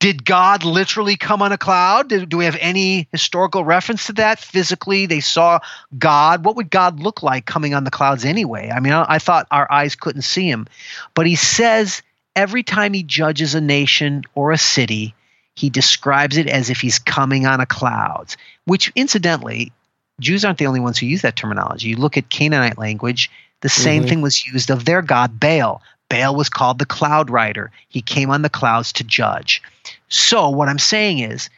did 0.00 0.24
God 0.24 0.64
literally 0.64 1.16
come 1.16 1.42
on 1.42 1.52
a 1.52 1.58
cloud? 1.58 2.08
Do, 2.08 2.38
we 2.38 2.46
have 2.46 2.56
any 2.58 3.06
historical 3.12 3.66
reference 3.66 4.06
to 4.06 4.14
that? 4.14 4.40
Physically, 4.40 5.04
they 5.04 5.20
saw 5.20 5.60
God. 5.96 6.42
What 6.42 6.56
would 6.56 6.70
God 6.70 7.00
look 7.00 7.22
like 7.22 7.44
coming 7.44 7.74
on 7.74 7.84
the 7.84 7.90
clouds 7.90 8.24
anyway? 8.24 8.70
I 8.74 8.80
mean, 8.80 8.94
I, 8.94 9.04
I 9.06 9.18
thought 9.18 9.46
our 9.50 9.70
eyes 9.70 9.94
couldn't 9.94 10.22
see 10.22 10.48
him. 10.48 10.66
But 11.14 11.26
he 11.26 11.36
says 11.36 12.00
every 12.34 12.62
time 12.62 12.94
he 12.94 13.02
judges 13.02 13.54
a 13.54 13.60
nation 13.60 14.24
or 14.34 14.52
a 14.52 14.58
city, 14.58 15.14
he 15.60 15.68
describes 15.68 16.38
it 16.38 16.46
as 16.46 16.70
if 16.70 16.80
he's 16.80 16.98
coming 16.98 17.44
on 17.44 17.60
a 17.60 17.66
cloud, 17.66 18.34
which 18.64 18.90
incidentally, 18.96 19.72
Jews 20.18 20.42
aren't 20.42 20.56
the 20.56 20.66
only 20.66 20.80
ones 20.80 20.96
who 20.96 21.04
use 21.04 21.20
that 21.20 21.36
terminology. 21.36 21.88
You 21.88 21.96
look 21.96 22.16
at 22.16 22.30
Canaanite 22.30 22.78
language, 22.78 23.30
the 23.60 23.68
same 23.68 24.02
mm-hmm. 24.02 24.08
thing 24.08 24.20
was 24.22 24.46
used 24.46 24.70
of 24.70 24.86
their 24.86 25.02
god 25.02 25.38
Baal. 25.38 25.82
Baal 26.08 26.34
was 26.34 26.48
called 26.48 26.78
the 26.78 26.86
cloud 26.86 27.28
rider. 27.28 27.70
He 27.90 28.00
came 28.00 28.30
on 28.30 28.40
the 28.40 28.48
clouds 28.48 28.94
to 28.94 29.04
judge. 29.04 29.62
So, 30.08 30.48
what 30.48 30.70
I'm 30.70 30.78
saying 30.78 31.18
is, 31.18 31.50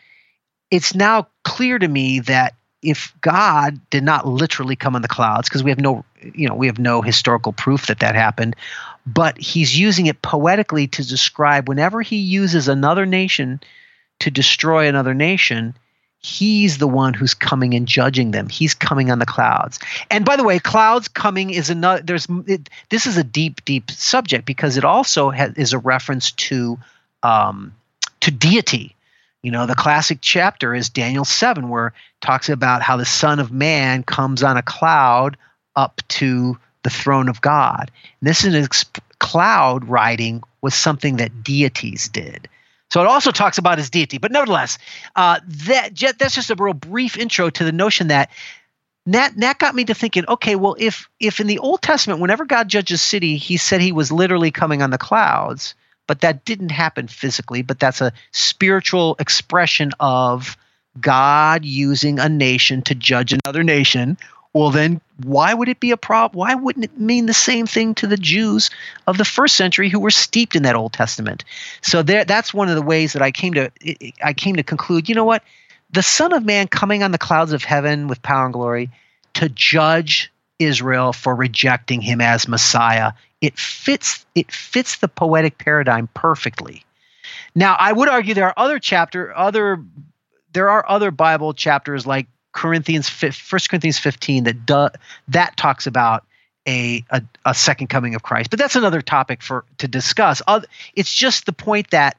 it's 0.68 0.96
now 0.96 1.28
clear 1.44 1.78
to 1.78 1.86
me 1.86 2.18
that 2.20 2.54
if 2.82 3.14
God 3.20 3.78
did 3.90 4.02
not 4.02 4.26
literally 4.26 4.74
come 4.74 4.96
on 4.96 5.02
the 5.02 5.08
clouds, 5.08 5.48
because 5.48 5.62
we 5.62 5.70
have 5.70 5.80
no, 5.80 6.04
you 6.20 6.48
know, 6.48 6.56
we 6.56 6.66
have 6.66 6.80
no 6.80 7.02
historical 7.02 7.52
proof 7.52 7.86
that 7.86 8.00
that 8.00 8.16
happened, 8.16 8.56
but 9.06 9.38
he's 9.38 9.78
using 9.78 10.06
it 10.06 10.22
poetically 10.22 10.88
to 10.88 11.06
describe 11.06 11.68
whenever 11.68 12.02
he 12.02 12.16
uses 12.16 12.66
another 12.66 13.06
nation 13.06 13.60
to 14.22 14.30
destroy 14.30 14.86
another 14.86 15.14
nation, 15.14 15.74
he's 16.18 16.78
the 16.78 16.86
one 16.86 17.12
who's 17.12 17.34
coming 17.34 17.74
and 17.74 17.88
judging 17.88 18.30
them. 18.30 18.48
He's 18.48 18.72
coming 18.72 19.10
on 19.10 19.18
the 19.18 19.26
clouds. 19.26 19.80
And 20.10 20.24
by 20.24 20.36
the 20.36 20.44
way 20.44 20.60
clouds 20.60 21.08
coming 21.08 21.50
is 21.50 21.70
another 21.70 22.02
there's 22.02 22.28
it, 22.46 22.70
this 22.88 23.06
is 23.06 23.16
a 23.16 23.24
deep 23.24 23.64
deep 23.64 23.90
subject 23.90 24.46
because 24.46 24.76
it 24.76 24.84
also 24.84 25.30
has, 25.30 25.54
is 25.54 25.72
a 25.72 25.78
reference 25.78 26.32
to 26.32 26.78
um, 27.24 27.74
to 28.20 28.30
deity. 28.30 28.94
You 29.42 29.50
know 29.50 29.66
the 29.66 29.74
classic 29.74 30.18
chapter 30.20 30.72
is 30.72 30.88
daniel 30.88 31.24
7 31.24 31.68
where 31.68 31.92
talks 32.20 32.48
about 32.48 32.80
how 32.80 32.96
the 32.96 33.04
son 33.04 33.40
of 33.40 33.50
man 33.50 34.04
comes 34.04 34.44
on 34.44 34.56
a 34.56 34.62
cloud 34.62 35.36
up 35.74 36.00
to 36.08 36.56
the 36.84 36.90
throne 36.90 37.28
of 37.28 37.40
god. 37.40 37.90
And 38.20 38.28
this 38.28 38.44
is 38.44 38.54
an 38.54 39.02
cloud 39.18 39.88
riding 39.88 40.44
was 40.60 40.76
something 40.76 41.16
that 41.16 41.42
deities 41.42 42.08
did 42.08 42.48
so 42.92 43.00
it 43.00 43.06
also 43.06 43.30
talks 43.30 43.56
about 43.56 43.78
his 43.78 43.88
deity. 43.88 44.18
But 44.18 44.32
nevertheless, 44.32 44.76
uh, 45.16 45.40
that 45.46 45.96
that's 46.18 46.34
just 46.34 46.50
a 46.50 46.54
real 46.54 46.74
brief 46.74 47.16
intro 47.16 47.48
to 47.48 47.64
the 47.64 47.72
notion 47.72 48.08
that 48.08 48.28
that 49.06 49.34
that 49.38 49.58
got 49.58 49.74
me 49.74 49.84
to 49.86 49.94
thinking. 49.94 50.26
Okay, 50.28 50.56
well, 50.56 50.76
if 50.78 51.08
if 51.18 51.40
in 51.40 51.46
the 51.46 51.58
Old 51.58 51.80
Testament, 51.80 52.20
whenever 52.20 52.44
God 52.44 52.68
judges 52.68 53.00
a 53.00 53.02
city, 53.02 53.38
He 53.38 53.56
said 53.56 53.80
He 53.80 53.92
was 53.92 54.12
literally 54.12 54.50
coming 54.50 54.82
on 54.82 54.90
the 54.90 54.98
clouds, 54.98 55.74
but 56.06 56.20
that 56.20 56.44
didn't 56.44 56.68
happen 56.68 57.08
physically. 57.08 57.62
But 57.62 57.80
that's 57.80 58.02
a 58.02 58.12
spiritual 58.32 59.16
expression 59.18 59.92
of 59.98 60.58
God 61.00 61.64
using 61.64 62.18
a 62.18 62.28
nation 62.28 62.82
to 62.82 62.94
judge 62.94 63.32
another 63.32 63.62
nation 63.62 64.18
well 64.54 64.70
then 64.70 65.00
why 65.24 65.54
would 65.54 65.68
it 65.68 65.80
be 65.80 65.90
a 65.90 65.96
problem 65.96 66.38
why 66.38 66.54
wouldn't 66.54 66.84
it 66.84 66.98
mean 66.98 67.26
the 67.26 67.34
same 67.34 67.66
thing 67.66 67.94
to 67.94 68.06
the 68.06 68.16
jews 68.16 68.70
of 69.06 69.18
the 69.18 69.24
first 69.24 69.56
century 69.56 69.88
who 69.88 70.00
were 70.00 70.10
steeped 70.10 70.56
in 70.56 70.62
that 70.62 70.76
old 70.76 70.92
testament? 70.92 71.44
So 71.80 72.02
there 72.02 72.24
that's 72.24 72.52
one 72.54 72.68
of 72.68 72.74
the 72.74 72.82
ways 72.82 73.12
that 73.12 73.22
i 73.22 73.30
came 73.30 73.54
to 73.54 73.70
i 74.22 74.32
came 74.32 74.56
to 74.56 74.62
conclude 74.62 75.08
you 75.08 75.14
know 75.14 75.24
what? 75.24 75.42
The 75.90 76.02
son 76.02 76.32
of 76.32 76.44
man 76.44 76.68
coming 76.68 77.02
on 77.02 77.12
the 77.12 77.18
clouds 77.18 77.52
of 77.52 77.64
heaven 77.64 78.08
with 78.08 78.22
power 78.22 78.46
and 78.46 78.52
glory 78.52 78.90
to 79.34 79.48
judge 79.48 80.32
israel 80.58 81.12
for 81.12 81.34
rejecting 81.34 82.00
him 82.00 82.20
as 82.20 82.48
messiah 82.48 83.12
it 83.40 83.58
fits 83.58 84.24
it 84.34 84.50
fits 84.52 84.96
the 84.98 85.08
poetic 85.08 85.58
paradigm 85.58 86.08
perfectly. 86.14 86.84
Now 87.54 87.76
i 87.78 87.92
would 87.92 88.08
argue 88.08 88.34
there 88.34 88.46
are 88.46 88.54
other 88.56 88.78
chapter 88.78 89.36
other 89.36 89.82
there 90.52 90.70
are 90.70 90.84
other 90.88 91.10
bible 91.10 91.54
chapters 91.54 92.06
like 92.06 92.26
Corinthians, 92.52 93.08
First 93.08 93.70
Corinthians 93.70 93.98
15 93.98 94.44
that 94.44 94.66
do, 94.66 94.88
that 95.28 95.56
talks 95.56 95.86
about 95.86 96.24
a, 96.66 97.04
a, 97.10 97.22
a 97.44 97.54
second 97.54 97.88
coming 97.88 98.14
of 98.14 98.22
Christ. 98.22 98.50
But 98.50 98.58
that's 98.58 98.76
another 98.76 99.02
topic 99.02 99.42
for 99.42 99.64
to 99.78 99.88
discuss. 99.88 100.42
It's 100.94 101.12
just 101.12 101.46
the 101.46 101.52
point 101.52 101.90
that 101.90 102.16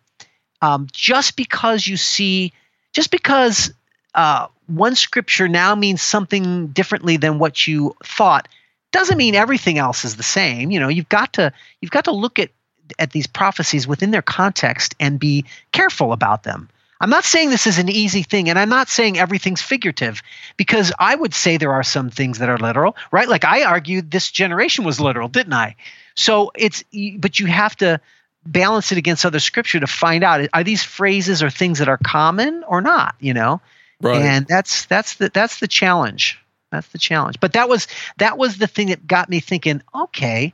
um, 0.62 0.88
just 0.92 1.36
because 1.36 1.86
you 1.86 1.98
see, 1.98 2.54
just 2.94 3.12
because 3.12 3.74
uh, 4.16 4.48
one 4.68 4.96
scripture 4.96 5.48
now 5.48 5.76
means 5.76 6.02
something 6.02 6.68
differently 6.68 7.18
than 7.18 7.40
what 7.40 7.68
you 7.68 7.96
thought, 8.04 8.48
doesn't 8.92 9.18
mean 9.18 9.36
everything 9.36 9.78
else 9.78 10.06
is 10.06 10.16
the 10.16 10.24
same. 10.24 10.72
You 10.72 10.80
know, 10.80 10.88
you've 10.88 11.10
got 11.10 11.34
to 11.34 11.52
you've 11.82 11.92
got 11.92 12.06
to 12.06 12.12
look 12.12 12.40
at 12.40 12.52
at 13.00 13.12
these 13.12 13.28
prophecies 13.28 13.88
within 13.88 14.12
their 14.12 14.22
context 14.22 14.96
and 15.00 15.20
be 15.20 15.46
careful 15.72 16.14
about 16.14 16.44
them. 16.44 16.70
I'm 17.04 17.10
not 17.10 17.26
saying 17.26 17.50
this 17.50 17.68
is 17.68 17.80
an 17.80 17.90
easy 17.90 18.24
thing, 18.24 18.50
and 18.50 18.58
I'm 18.58 18.70
not 18.70 18.88
saying 18.88 19.20
everything's 19.20 19.62
figurative, 19.62 20.24
because 20.56 20.94
I 20.98 21.14
would 21.14 21.34
say 21.34 21.58
there 21.58 21.74
are 21.74 21.84
some 21.84 22.10
things 22.10 22.40
that 22.40 22.48
are 22.48 22.58
literal, 22.58 22.96
right? 23.12 23.28
Like 23.28 23.44
I 23.44 23.64
argued 23.64 24.10
this 24.10 24.32
generation 24.32 24.86
was 24.86 25.02
literal, 25.02 25.28
didn't 25.28 25.52
I? 25.52 25.76
So 26.16 26.54
it's, 26.56 26.86
but 27.18 27.40
you 27.40 27.48
have 27.48 27.76
to 27.78 28.00
balance 28.46 28.94
it 28.94 28.98
against 28.98 29.26
other 29.26 29.42
scripture 29.42 29.82
to 29.82 29.88
find 29.88 30.24
out 30.24 30.48
are 30.54 30.64
these 30.64 30.82
phrases 30.82 31.44
or 31.44 31.50
things 31.50 31.80
that 31.80 31.90
are 31.90 32.00
common 32.02 32.64
or 32.66 32.80
not, 32.80 33.16
you 33.20 33.34
know? 33.34 33.60
Right. 34.00 34.22
And 34.22 34.48
that's 34.48 34.86
that's 34.86 35.16
the 35.16 35.28
that's 35.28 35.60
the 35.60 35.68
challenge. 35.68 36.40
That's 36.72 36.88
the 36.88 37.00
challenge. 37.00 37.42
But 37.42 37.54
that 37.54 37.68
was 37.68 37.88
that 38.18 38.38
was 38.38 38.58
the 38.58 38.68
thing 38.68 38.88
that 38.88 39.06
got 39.06 39.30
me 39.30 39.42
thinking, 39.42 39.82
okay, 39.94 40.54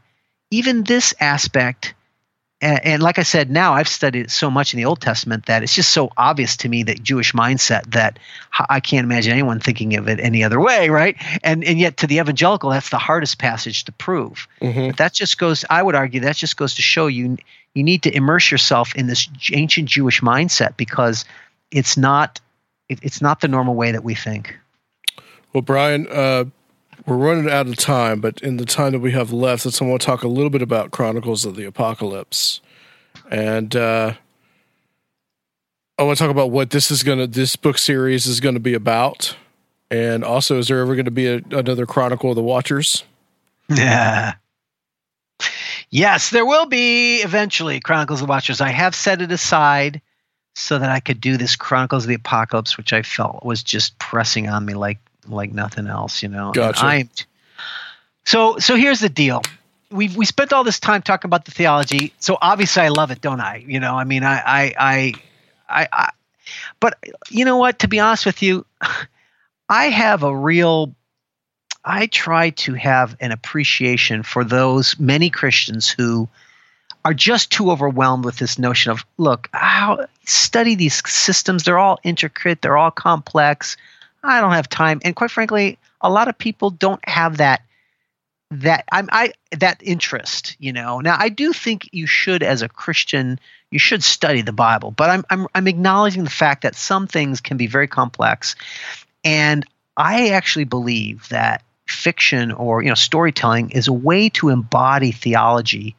even 0.50 0.84
this 0.84 1.14
aspect 1.20 1.94
and, 2.62 2.86
and, 2.86 3.04
like 3.04 3.18
I 3.20 3.24
said, 3.24 3.50
now 3.50 3.74
I've 3.74 3.88
studied 3.88 4.30
so 4.30 4.52
much 4.52 4.74
in 4.74 4.78
the 4.78 4.86
Old 4.86 5.00
Testament 5.00 5.46
that 5.46 5.64
it's 5.64 5.74
just 5.74 5.92
so 5.92 6.12
obvious 6.18 6.58
to 6.58 6.70
me 6.70 6.84
that 6.84 7.02
Jewish 7.02 7.32
mindset 7.32 7.92
that 7.92 8.20
I 8.70 8.82
can't 8.82 9.06
imagine 9.06 9.32
anyone 9.32 9.62
thinking 9.62 9.96
of 9.96 10.10
it 10.10 10.20
any 10.20 10.44
other 10.44 10.60
way, 10.60 10.90
right? 10.90 11.16
And 11.42 11.64
and 11.64 11.80
yet 11.80 11.98
to 11.98 12.08
the 12.08 12.20
evangelical, 12.20 12.70
that's 12.72 12.90
the 12.90 12.98
hardest 12.98 13.40
passage 13.40 13.86
to 13.86 13.94
prove. 13.94 14.48
Mm-hmm. 14.62 14.88
But 14.88 14.98
that 14.98 15.14
just 15.14 15.38
goes. 15.38 15.64
I 15.70 15.82
would 15.82 15.96
argue 15.96 16.20
that 16.22 16.36
just 16.36 16.58
goes 16.58 16.76
to 16.76 16.82
show 16.82 17.08
you 17.08 17.38
you 17.74 17.84
need 17.84 18.04
to 18.04 18.14
immerse 18.14 18.52
yourself 18.52 18.94
in 18.96 19.08
this 19.08 19.30
ancient 19.54 19.88
Jewish 19.88 20.22
mindset 20.22 20.76
because 20.76 21.24
it's 21.72 21.96
not 21.96 22.42
it, 22.90 23.00
it's 23.04 23.22
not 23.22 23.40
the 23.40 23.48
normal 23.48 23.76
way 23.76 23.94
that 23.94 24.04
we 24.04 24.16
think. 24.16 24.58
Well, 25.54 25.62
Brian, 25.62 26.08
uh, 26.12 26.46
we're 27.06 27.18
running 27.18 27.50
out 27.50 27.68
of 27.68 27.78
time, 27.78 28.20
but 28.20 28.42
in 28.42 28.58
the 28.58 28.66
time 28.66 28.92
that 28.94 29.00
we 29.00 29.12
have 29.12 29.32
left, 29.32 29.66
I 29.66 29.86
want 29.86 30.02
to 30.02 30.06
talk 30.06 30.24
a 30.24 30.28
little 30.28 30.50
bit 30.50 30.62
about 30.62 30.92
Chronicles 30.92 31.46
of 31.46 31.56
the 31.56 31.66
Apocalypse, 31.66 32.62
and 33.30 33.76
uh, 33.76 34.14
I 35.98 36.04
want 36.04 36.18
to 36.18 36.24
talk 36.24 36.32
about 36.32 36.52
what 36.52 36.70
this 36.70 36.92
is 36.92 37.04
gonna 37.04 37.28
this 37.28 37.56
book 37.56 37.78
series 37.78 38.26
is 38.26 38.40
going 38.40 38.56
to 38.56 38.60
be 38.60 38.74
about, 38.74 39.36
and 39.90 40.24
also 40.24 40.58
is 40.58 40.68
there 40.68 40.80
ever 40.80 40.96
going 40.96 41.06
to 41.06 41.12
be 41.12 41.28
a, 41.28 41.42
another 41.52 41.86
Chronicle 41.86 42.30
of 42.30 42.36
the 42.36 42.44
Watchers? 42.44 43.04
Yeah. 43.70 44.34
Yes, 45.92 46.30
there 46.30 46.46
will 46.46 46.68
be 46.68 47.24
eventually 47.24 47.80
Chronicles 47.80 48.22
of 48.22 48.28
the 48.28 48.30
Watchers. 48.30 48.62
I 48.62 48.70
have 48.70 48.94
set 48.94 49.24
it 49.24 49.32
aside 49.32 50.04
so 50.54 50.78
that 50.78 50.90
I 50.92 51.00
could 51.00 51.20
do 51.20 51.36
this 51.36 51.56
Chronicles 51.56 52.04
of 52.04 52.10
the 52.10 52.14
Apocalypse, 52.14 52.78
which 52.78 52.94
I 52.94 53.02
felt 53.02 53.44
was 53.44 53.64
just 53.64 53.98
pressing 53.98 54.48
on 54.48 54.66
me 54.66 54.76
like 54.76 55.00
like 55.28 55.52
nothing 55.52 55.88
else, 55.88 56.24
you 56.24 56.30
know. 56.30 56.52
Gotcha. 56.52 56.86
I'm, 56.86 57.10
so 58.26 58.58
so 58.60 58.76
here's 58.76 59.00
the 59.00 59.10
deal. 59.10 59.42
We 59.92 60.10
we 60.10 60.26
spent 60.26 60.54
all 60.54 60.64
this 60.64 60.80
time 60.80 61.02
talking 61.02 61.30
about 61.30 61.46
the 61.46 61.52
theology. 61.52 62.14
So 62.20 62.38
obviously 62.42 62.84
I 62.84 62.90
love 62.90 63.12
it, 63.12 63.22
don't 63.22 63.42
I? 63.42 63.64
You 63.66 63.80
know, 63.80 63.96
I 63.96 64.04
mean 64.04 64.24
I 64.24 64.38
I 64.46 64.74
I 64.78 65.14
I, 65.70 65.88
I 65.92 66.12
but 66.80 66.98
you 67.30 67.46
know 67.46 67.58
what, 67.58 67.80
to 67.80 67.88
be 67.88 68.00
honest 68.00 68.26
with 68.26 68.42
you, 68.42 68.66
I 69.70 69.86
have 69.86 70.24
a 70.24 70.36
real 70.36 70.94
I 71.84 72.08
try 72.08 72.52
to 72.52 72.74
have 72.74 73.16
an 73.20 73.32
appreciation 73.32 74.24
for 74.24 74.44
those 74.44 75.00
many 75.00 75.30
Christians 75.30 75.90
who 75.90 76.28
are 77.06 77.14
just 77.14 77.52
too 77.52 77.72
overwhelmed 77.72 78.26
with 78.26 78.38
this 78.38 78.60
notion 78.60 78.92
of 78.92 79.06
look, 79.18 79.50
how 79.54 80.06
study 80.26 80.76
these 80.76 81.02
systems, 81.10 81.64
they're 81.64 81.80
all 81.80 82.00
intricate, 82.04 82.62
they're 82.62 82.78
all 82.78 82.92
complex. 82.92 83.78
I 84.24 84.42
don't 84.42 84.52
have 84.52 84.70
time. 84.70 85.00
And 85.04 85.16
quite 85.16 85.32
frankly, 85.32 85.78
a 86.02 86.10
lot 86.10 86.28
of 86.28 86.38
people 86.38 86.70
don't 86.70 87.08
have 87.08 87.38
that 87.38 87.62
that 88.52 88.86
I'm 88.92 89.08
I 89.12 89.34
that 89.52 89.82
interest, 89.82 90.56
you 90.60 90.74
know. 90.74 91.00
Now 91.00 91.16
I 91.20 91.30
do 91.30 91.54
think 91.54 91.90
you 91.92 92.08
should 92.08 92.42
as 92.42 92.62
a 92.62 92.70
Christian, 92.70 93.40
you 93.70 93.80
should 93.80 94.04
study 94.04 94.42
the 94.42 94.54
Bible, 94.54 94.92
but 94.92 95.10
I'm 95.10 95.26
I'm 95.30 95.48
I'm 95.54 95.68
acknowledging 95.68 96.24
the 96.24 96.30
fact 96.30 96.64
that 96.64 96.76
some 96.76 97.08
things 97.08 97.42
can 97.42 97.58
be 97.58 97.68
very 97.68 97.88
complex. 97.88 98.56
And 99.24 99.66
I 99.96 100.30
actually 100.30 100.66
believe 100.66 101.30
that 101.30 101.64
fiction 101.88 102.52
or 102.52 102.82
you 102.82 102.90
know 102.90 102.96
storytelling 102.96 103.72
is 103.72 103.88
a 103.88 103.94
way 103.94 104.30
to 104.30 104.50
embody 104.50 105.12
theology 105.12 105.96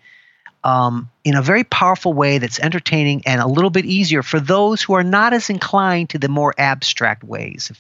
um, 0.63 1.11
in 1.25 1.35
a 1.37 1.43
very 1.43 1.65
powerful 1.65 2.13
way 2.13 2.39
that's 2.39 2.61
entertaining 2.61 3.23
and 3.27 3.41
a 3.41 3.47
little 3.47 3.71
bit 3.71 3.87
easier 3.87 4.23
for 4.23 4.41
those 4.41 4.83
who 4.83 4.93
are 4.93 5.03
not 5.03 5.33
as 5.33 5.51
inclined 5.51 6.11
to 6.11 6.19
the 6.19 6.29
more 6.29 6.55
abstract 6.59 7.25
ways 7.25 7.71
of, 7.71 7.79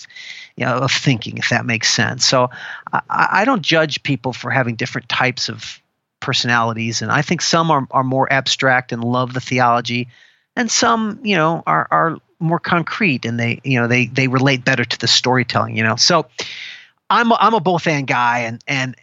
you 0.57 0.65
know, 0.65 0.77
of 0.77 0.91
thinking, 0.91 1.39
if 1.39 1.51
that 1.51 1.67
makes 1.67 1.93
sense. 1.93 2.25
So 2.25 2.51
I, 2.93 3.01
I 3.11 3.45
don't 3.45 3.63
judge 3.63 4.03
people 4.03 4.33
for 4.33 4.51
having 4.51 4.77
different 4.77 5.09
types 5.09 5.49
of 5.49 5.81
personalities, 6.21 7.03
and 7.03 7.11
I 7.11 7.23
think 7.23 7.43
some 7.43 7.71
are, 7.71 7.87
are 7.91 8.05
more 8.05 8.33
abstract 8.33 8.93
and 8.93 9.05
love 9.05 9.35
the 9.35 9.41
theology, 9.41 10.09
and 10.57 10.71
some, 10.71 11.21
you 11.23 11.37
know, 11.37 11.63
are, 11.67 11.87
are 11.91 12.19
more 12.41 12.59
concrete 12.59 13.27
and 13.27 13.39
they, 13.39 13.61
you 13.65 13.79
know, 13.79 13.87
they 13.87 14.07
they 14.07 14.27
relate 14.27 14.65
better 14.65 14.85
to 14.85 14.99
the 14.99 15.07
storytelling. 15.07 15.77
You 15.77 15.85
know, 15.85 15.97
so 15.97 16.27
I'm 17.09 17.31
a, 17.31 17.37
I'm 17.39 17.55
a 17.55 17.61
both 17.61 17.87
and 17.87 18.07
guy, 18.07 18.41
and 18.41 18.65
and 18.67 18.97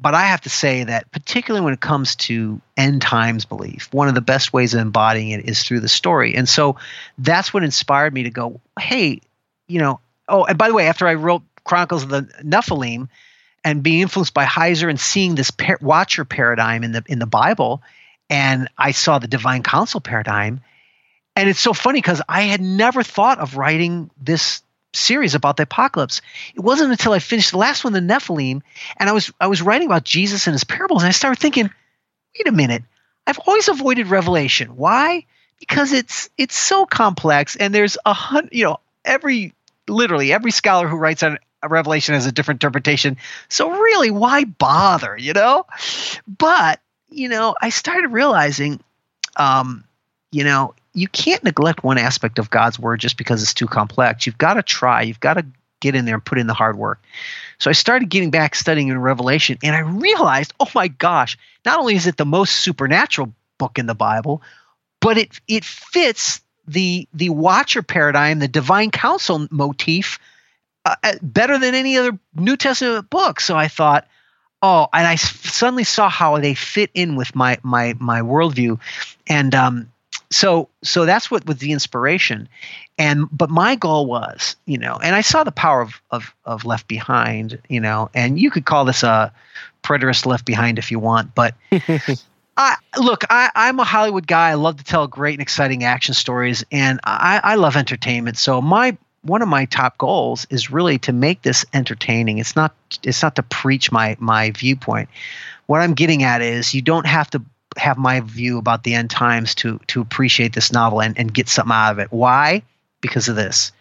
but 0.00 0.14
I 0.14 0.26
have 0.26 0.42
to 0.42 0.50
say 0.50 0.84
that 0.84 1.10
particularly 1.10 1.64
when 1.64 1.72
it 1.72 1.80
comes 1.80 2.16
to 2.16 2.60
end 2.76 3.02
times 3.02 3.44
belief, 3.44 3.88
one 3.92 4.08
of 4.08 4.14
the 4.14 4.20
best 4.20 4.52
ways 4.52 4.74
of 4.74 4.80
embodying 4.80 5.30
it 5.30 5.48
is 5.48 5.62
through 5.62 5.80
the 5.80 5.88
story. 5.88 6.34
And 6.34 6.48
so 6.48 6.76
that's 7.18 7.54
what 7.54 7.64
inspired 7.64 8.12
me 8.12 8.24
to 8.24 8.30
go, 8.30 8.60
hey, 8.78 9.20
you 9.66 9.80
know, 9.80 10.00
oh, 10.28 10.44
and 10.44 10.58
by 10.58 10.68
the 10.68 10.74
way, 10.74 10.88
after 10.88 11.06
I 11.06 11.14
wrote 11.14 11.42
Chronicles 11.64 12.04
of 12.04 12.10
the 12.10 12.22
Nephilim 12.44 13.08
and 13.64 13.82
being 13.82 14.00
influenced 14.00 14.34
by 14.34 14.44
Heiser 14.44 14.88
and 14.88 15.00
seeing 15.00 15.34
this 15.34 15.50
par- 15.50 15.78
watcher 15.80 16.24
paradigm 16.24 16.84
in 16.84 16.92
the 16.92 17.02
in 17.06 17.18
the 17.18 17.26
Bible, 17.26 17.82
and 18.30 18.68
I 18.78 18.92
saw 18.92 19.18
the 19.18 19.26
divine 19.26 19.62
council 19.62 20.00
paradigm, 20.00 20.60
and 21.34 21.48
it's 21.48 21.60
so 21.60 21.72
funny 21.72 21.98
because 21.98 22.22
I 22.28 22.42
had 22.42 22.60
never 22.60 23.02
thought 23.02 23.38
of 23.38 23.56
writing 23.56 24.10
this 24.20 24.62
series 24.92 25.34
about 25.34 25.56
the 25.56 25.64
apocalypse. 25.64 26.22
It 26.54 26.60
wasn't 26.60 26.92
until 26.92 27.12
I 27.12 27.18
finished 27.18 27.52
the 27.52 27.58
last 27.58 27.84
one, 27.84 27.92
the 27.92 28.00
Nephilim, 28.00 28.62
and 28.96 29.08
I 29.08 29.12
was 29.12 29.32
I 29.40 29.46
was 29.46 29.62
writing 29.62 29.86
about 29.86 30.04
Jesus 30.04 30.46
and 30.46 30.54
his 30.54 30.64
parables, 30.64 31.02
and 31.02 31.08
I 31.08 31.12
started 31.12 31.40
thinking, 31.40 31.70
wait 32.38 32.48
a 32.48 32.52
minute, 32.52 32.82
I've 33.26 33.40
always 33.46 33.68
avoided 33.68 34.08
Revelation. 34.08 34.76
Why? 34.76 35.26
Because 35.58 35.92
it's 35.92 36.30
it's 36.36 36.56
so 36.56 36.86
complex, 36.86 37.56
and 37.56 37.74
there's 37.74 37.98
a 38.04 38.12
hundred, 38.12 38.54
you 38.54 38.64
know, 38.64 38.80
every 39.04 39.52
literally 39.88 40.32
every 40.32 40.50
scholar 40.50 40.88
who 40.88 40.96
writes 40.96 41.22
on 41.22 41.38
Revelation 41.64 42.14
has 42.14 42.26
a 42.26 42.32
different 42.32 42.56
interpretation. 42.56 43.16
So 43.48 43.70
really, 43.70 44.10
why 44.10 44.44
bother? 44.44 45.16
You 45.16 45.32
know, 45.32 45.66
but 46.26 46.80
you 47.08 47.28
know, 47.28 47.54
I 47.60 47.70
started 47.70 48.08
realizing, 48.08 48.80
um, 49.36 49.84
you 50.30 50.44
know, 50.44 50.74
you 50.96 51.08
can't 51.08 51.44
neglect 51.44 51.84
one 51.84 51.98
aspect 51.98 52.38
of 52.38 52.48
God's 52.48 52.78
word 52.78 53.00
just 53.00 53.18
because 53.18 53.42
it's 53.42 53.52
too 53.52 53.66
complex. 53.66 54.26
You've 54.26 54.38
got 54.38 54.54
to 54.54 54.62
try. 54.62 55.02
You've 55.02 55.20
got 55.20 55.34
to 55.34 55.44
get 55.80 55.94
in 55.94 56.06
there 56.06 56.14
and 56.14 56.24
put 56.24 56.38
in 56.38 56.46
the 56.46 56.54
hard 56.54 56.78
work. 56.78 57.02
So 57.58 57.68
I 57.68 57.74
started 57.74 58.08
getting 58.08 58.30
back 58.30 58.54
studying 58.54 58.88
in 58.88 58.98
Revelation, 58.98 59.58
and 59.62 59.76
I 59.76 59.80
realized, 59.80 60.54
oh 60.58 60.70
my 60.74 60.88
gosh, 60.88 61.36
not 61.66 61.78
only 61.78 61.96
is 61.96 62.06
it 62.06 62.16
the 62.16 62.24
most 62.24 62.56
supernatural 62.56 63.32
book 63.58 63.78
in 63.78 63.84
the 63.84 63.94
Bible, 63.94 64.42
but 65.00 65.18
it 65.18 65.38
it 65.46 65.64
fits 65.64 66.40
the 66.66 67.06
the 67.12 67.28
watcher 67.28 67.82
paradigm, 67.82 68.38
the 68.38 68.48
divine 68.48 68.90
council 68.90 69.46
motif, 69.50 70.18
uh, 70.86 70.96
better 71.20 71.58
than 71.58 71.74
any 71.74 71.98
other 71.98 72.18
New 72.34 72.56
Testament 72.56 73.10
book. 73.10 73.40
So 73.40 73.54
I 73.54 73.68
thought, 73.68 74.08
oh, 74.62 74.88
and 74.94 75.06
I 75.06 75.16
suddenly 75.16 75.84
saw 75.84 76.08
how 76.08 76.38
they 76.38 76.54
fit 76.54 76.90
in 76.94 77.16
with 77.16 77.34
my 77.34 77.58
my 77.62 77.94
my 77.98 78.22
worldview, 78.22 78.80
and 79.26 79.54
um, 79.54 79.92
so 80.30 80.68
so 80.82 81.04
that's 81.04 81.30
what 81.30 81.46
was 81.46 81.58
the 81.58 81.72
inspiration 81.72 82.48
and 82.98 83.28
but 83.30 83.50
my 83.50 83.74
goal 83.76 84.06
was 84.06 84.56
you 84.66 84.78
know 84.78 84.98
and 85.02 85.14
i 85.14 85.20
saw 85.20 85.44
the 85.44 85.52
power 85.52 85.80
of 85.80 86.00
of, 86.10 86.34
of 86.44 86.64
left 86.64 86.88
behind 86.88 87.58
you 87.68 87.80
know 87.80 88.10
and 88.14 88.38
you 88.40 88.50
could 88.50 88.64
call 88.64 88.84
this 88.84 89.02
a 89.02 89.32
preterist 89.82 90.26
left 90.26 90.44
behind 90.44 90.78
if 90.78 90.90
you 90.90 90.98
want 90.98 91.34
but 91.34 91.54
I, 92.58 92.76
look, 92.98 93.24
I, 93.28 93.50
I'm 93.54 93.78
a 93.80 93.84
Hollywood 93.84 94.26
guy. 94.26 94.48
I 94.48 94.54
love 94.54 94.78
to 94.78 94.84
tell 94.84 95.06
great 95.06 95.34
and 95.34 95.42
exciting 95.42 95.84
action 95.84 96.14
stories, 96.14 96.64
and 96.72 97.00
I, 97.04 97.38
I 97.44 97.54
love 97.56 97.76
entertainment. 97.76 98.38
So 98.38 98.62
my 98.62 98.96
one 99.26 99.42
of 99.42 99.48
my 99.48 99.64
top 99.66 99.98
goals 99.98 100.46
is 100.50 100.70
really 100.70 100.98
to 101.00 101.12
make 101.12 101.42
this 101.42 101.66
entertaining. 101.74 102.38
It's 102.38 102.56
not 102.56 102.74
it's 103.02 103.22
not 103.22 103.36
to 103.36 103.42
preach 103.42 103.92
my 103.92 104.16
my 104.18 104.52
viewpoint. 104.52 105.08
What 105.66 105.82
I'm 105.82 105.94
getting 105.94 106.22
at 106.22 106.42
is 106.42 106.72
you 106.72 106.80
don't 106.80 107.06
have 107.06 107.28
to 107.30 107.42
have 107.76 107.98
my 107.98 108.20
view 108.20 108.58
about 108.58 108.82
the 108.82 108.94
end 108.94 109.10
times 109.10 109.54
to 109.56 109.78
to 109.88 110.00
appreciate 110.00 110.52
this 110.52 110.72
novel 110.72 111.00
and, 111.00 111.18
and 111.18 111.32
get 111.32 111.48
something 111.48 111.72
out 111.72 111.92
of 111.92 111.98
it. 111.98 112.10
Why? 112.10 112.62
Because 113.00 113.28
of 113.28 113.36
this. 113.36 113.72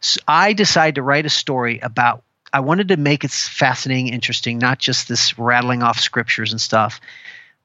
So 0.00 0.20
I 0.26 0.52
decided 0.52 0.96
to 0.96 1.02
write 1.02 1.26
a 1.26 1.30
story 1.30 1.78
about 1.80 2.22
I 2.52 2.60
wanted 2.60 2.88
to 2.88 2.96
make 2.96 3.24
it 3.24 3.30
fascinating, 3.30 4.08
interesting, 4.08 4.58
not 4.58 4.78
just 4.78 5.08
this 5.08 5.38
rattling 5.38 5.82
off 5.82 6.00
scriptures 6.00 6.52
and 6.52 6.60
stuff. 6.60 7.00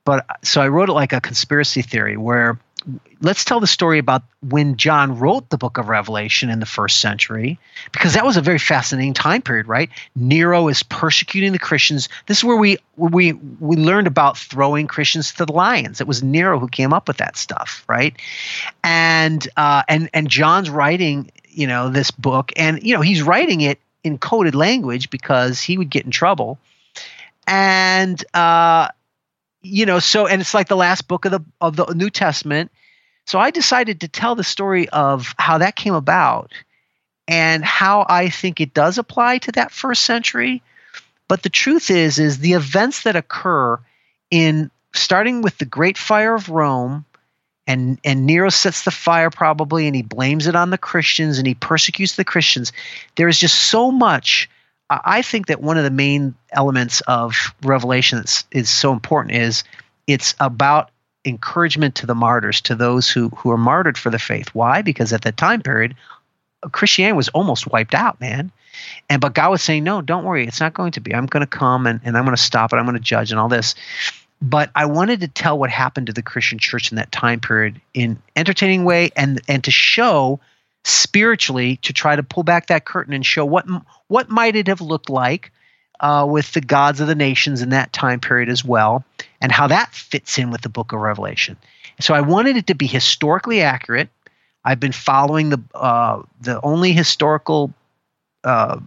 But 0.03 0.25
uh, 0.29 0.33
so 0.41 0.61
I 0.61 0.67
wrote 0.67 0.89
it 0.89 0.93
like 0.93 1.13
a 1.13 1.21
conspiracy 1.21 1.81
theory 1.81 2.17
where 2.17 2.59
let's 3.21 3.45
tell 3.45 3.59
the 3.59 3.67
story 3.67 3.99
about 3.99 4.23
when 4.41 4.77
John 4.77 5.19
wrote 5.19 5.49
the 5.49 5.57
book 5.57 5.77
of 5.77 5.89
Revelation 5.89 6.49
in 6.49 6.59
the 6.59 6.65
first 6.65 6.99
century, 6.99 7.59
because 7.91 8.13
that 8.13 8.25
was 8.25 8.37
a 8.37 8.41
very 8.41 8.59
fascinating 8.59 9.13
time 9.13 9.41
period, 9.41 9.67
right? 9.67 9.89
Nero 10.15 10.67
is 10.67 10.83
persecuting 10.83 11.51
the 11.51 11.59
Christians. 11.59 12.09
This 12.27 12.39
is 12.39 12.43
where 12.43 12.57
we 12.57 12.77
we 12.97 13.33
we 13.33 13.75
learned 13.75 14.07
about 14.07 14.37
throwing 14.37 14.87
Christians 14.87 15.33
to 15.33 15.45
the 15.45 15.53
lions. 15.53 16.01
It 16.01 16.07
was 16.07 16.23
Nero 16.23 16.59
who 16.59 16.67
came 16.67 16.93
up 16.93 17.07
with 17.07 17.17
that 17.17 17.37
stuff, 17.37 17.83
right? 17.87 18.15
And 18.83 19.47
uh, 19.57 19.83
and 19.87 20.09
and 20.13 20.29
John's 20.29 20.69
writing, 20.69 21.31
you 21.49 21.67
know, 21.67 21.89
this 21.89 22.11
book, 22.11 22.51
and 22.55 22.81
you 22.83 22.95
know 22.95 23.01
he's 23.01 23.21
writing 23.21 23.61
it 23.61 23.79
in 24.03 24.17
coded 24.17 24.55
language 24.55 25.09
because 25.09 25.61
he 25.61 25.77
would 25.77 25.89
get 25.89 26.05
in 26.05 26.11
trouble, 26.11 26.57
and. 27.47 28.23
Uh, 28.33 28.89
you 29.61 29.85
know 29.85 29.99
so 29.99 30.27
and 30.27 30.41
it's 30.41 30.53
like 30.53 30.67
the 30.67 30.75
last 30.75 31.07
book 31.07 31.25
of 31.25 31.31
the 31.31 31.41
of 31.59 31.75
the 31.75 31.85
new 31.93 32.09
testament. 32.09 32.71
So 33.27 33.39
i 33.39 33.51
decided 33.51 34.01
to 34.01 34.07
tell 34.07 34.35
the 34.35 34.43
story 34.43 34.89
of 34.89 35.33
how 35.37 35.59
that 35.59 35.75
came 35.75 35.93
about 35.93 36.51
and 37.27 37.63
how 37.63 38.05
i 38.09 38.29
think 38.29 38.59
it 38.59 38.73
does 38.73 38.97
apply 38.97 39.39
to 39.39 39.51
that 39.53 39.71
first 39.71 40.03
century. 40.03 40.61
But 41.27 41.43
the 41.43 41.49
truth 41.49 41.91
is 41.91 42.19
is 42.19 42.39
the 42.39 42.53
events 42.53 43.03
that 43.03 43.15
occur 43.15 43.79
in 44.29 44.71
starting 44.93 45.41
with 45.41 45.57
the 45.57 45.65
great 45.65 45.97
fire 45.97 46.35
of 46.35 46.49
rome 46.49 47.05
and 47.67 47.99
and 48.03 48.25
nero 48.25 48.49
sets 48.49 48.83
the 48.83 48.91
fire 48.91 49.29
probably 49.29 49.87
and 49.87 49.95
he 49.95 50.01
blames 50.01 50.47
it 50.47 50.55
on 50.55 50.69
the 50.69 50.77
christians 50.77 51.37
and 51.37 51.47
he 51.47 51.53
persecutes 51.53 52.15
the 52.15 52.25
christians 52.25 52.73
there 53.15 53.27
is 53.27 53.39
just 53.39 53.55
so 53.55 53.91
much 53.91 54.49
I 54.91 55.21
think 55.21 55.47
that 55.47 55.61
one 55.61 55.77
of 55.77 55.85
the 55.85 55.91
main 55.91 56.35
elements 56.51 57.01
of 57.01 57.53
Revelation 57.63 58.17
that 58.17 58.43
is 58.51 58.69
so 58.69 58.91
important 58.91 59.35
is 59.35 59.63
it's 60.05 60.35
about 60.39 60.91
encouragement 61.23 61.95
to 61.95 62.05
the 62.05 62.15
martyrs, 62.15 62.61
to 62.61 62.75
those 62.75 63.09
who 63.09 63.29
who 63.29 63.51
are 63.51 63.57
martyred 63.57 63.97
for 63.97 64.09
the 64.09 64.19
faith. 64.19 64.49
Why? 64.53 64.81
Because 64.81 65.13
at 65.13 65.21
that 65.21 65.37
time 65.37 65.61
period, 65.61 65.95
Christianity 66.71 67.15
was 67.15 67.29
almost 67.29 67.71
wiped 67.71 67.95
out, 67.95 68.19
man. 68.19 68.51
And 69.09 69.21
but 69.21 69.33
God 69.33 69.49
was 69.51 69.61
saying, 69.61 69.83
no, 69.83 70.01
don't 70.01 70.25
worry, 70.25 70.45
it's 70.45 70.59
not 70.59 70.73
going 70.73 70.91
to 70.93 71.01
be. 71.01 71.13
I'm 71.13 71.25
going 71.25 71.41
to 71.41 71.47
come 71.47 71.87
and, 71.87 72.01
and 72.03 72.17
I'm 72.17 72.25
going 72.25 72.35
to 72.35 72.41
stop 72.41 72.73
it. 72.73 72.77
I'm 72.77 72.85
going 72.85 72.95
to 72.95 72.99
judge 72.99 73.31
and 73.31 73.39
all 73.39 73.49
this. 73.49 73.75
But 74.41 74.71
I 74.75 74.85
wanted 74.85 75.21
to 75.21 75.27
tell 75.27 75.57
what 75.57 75.69
happened 75.69 76.07
to 76.07 76.13
the 76.13 76.23
Christian 76.23 76.57
church 76.57 76.91
in 76.91 76.95
that 76.95 77.11
time 77.11 77.39
period 77.39 77.79
in 77.93 78.21
entertaining 78.35 78.83
way 78.83 79.11
and 79.15 79.39
and 79.47 79.63
to 79.63 79.71
show 79.71 80.39
spiritually 80.83 81.77
to 81.77 81.93
try 81.93 82.15
to 82.15 82.23
pull 82.23 82.43
back 82.43 82.67
that 82.67 82.85
curtain 82.85 83.13
and 83.13 83.25
show 83.25 83.45
what 83.45 83.65
what 84.07 84.29
might 84.29 84.55
it 84.55 84.67
have 84.67 84.81
looked 84.81 85.09
like 85.09 85.51
uh, 85.99 86.25
with 86.27 86.51
the 86.53 86.61
gods 86.61 86.99
of 86.99 87.07
the 87.07 87.15
nations 87.15 87.61
in 87.61 87.69
that 87.69 87.93
time 87.93 88.19
period 88.19 88.49
as 88.49 88.65
well, 88.65 89.03
and 89.39 89.51
how 89.51 89.67
that 89.67 89.93
fits 89.93 90.37
in 90.37 90.51
with 90.51 90.61
the 90.61 90.69
Book 90.69 90.91
of 90.91 90.99
Revelation. 90.99 91.55
So 91.99 92.13
I 92.13 92.21
wanted 92.21 92.57
it 92.57 92.67
to 92.67 92.75
be 92.75 92.87
historically 92.87 93.61
accurate. 93.61 94.09
I've 94.65 94.79
been 94.79 94.91
following 94.91 95.49
the 95.49 95.61
uh, 95.75 96.23
the 96.41 96.59
only 96.61 96.93
historical 96.93 97.73
uh, 98.43 98.79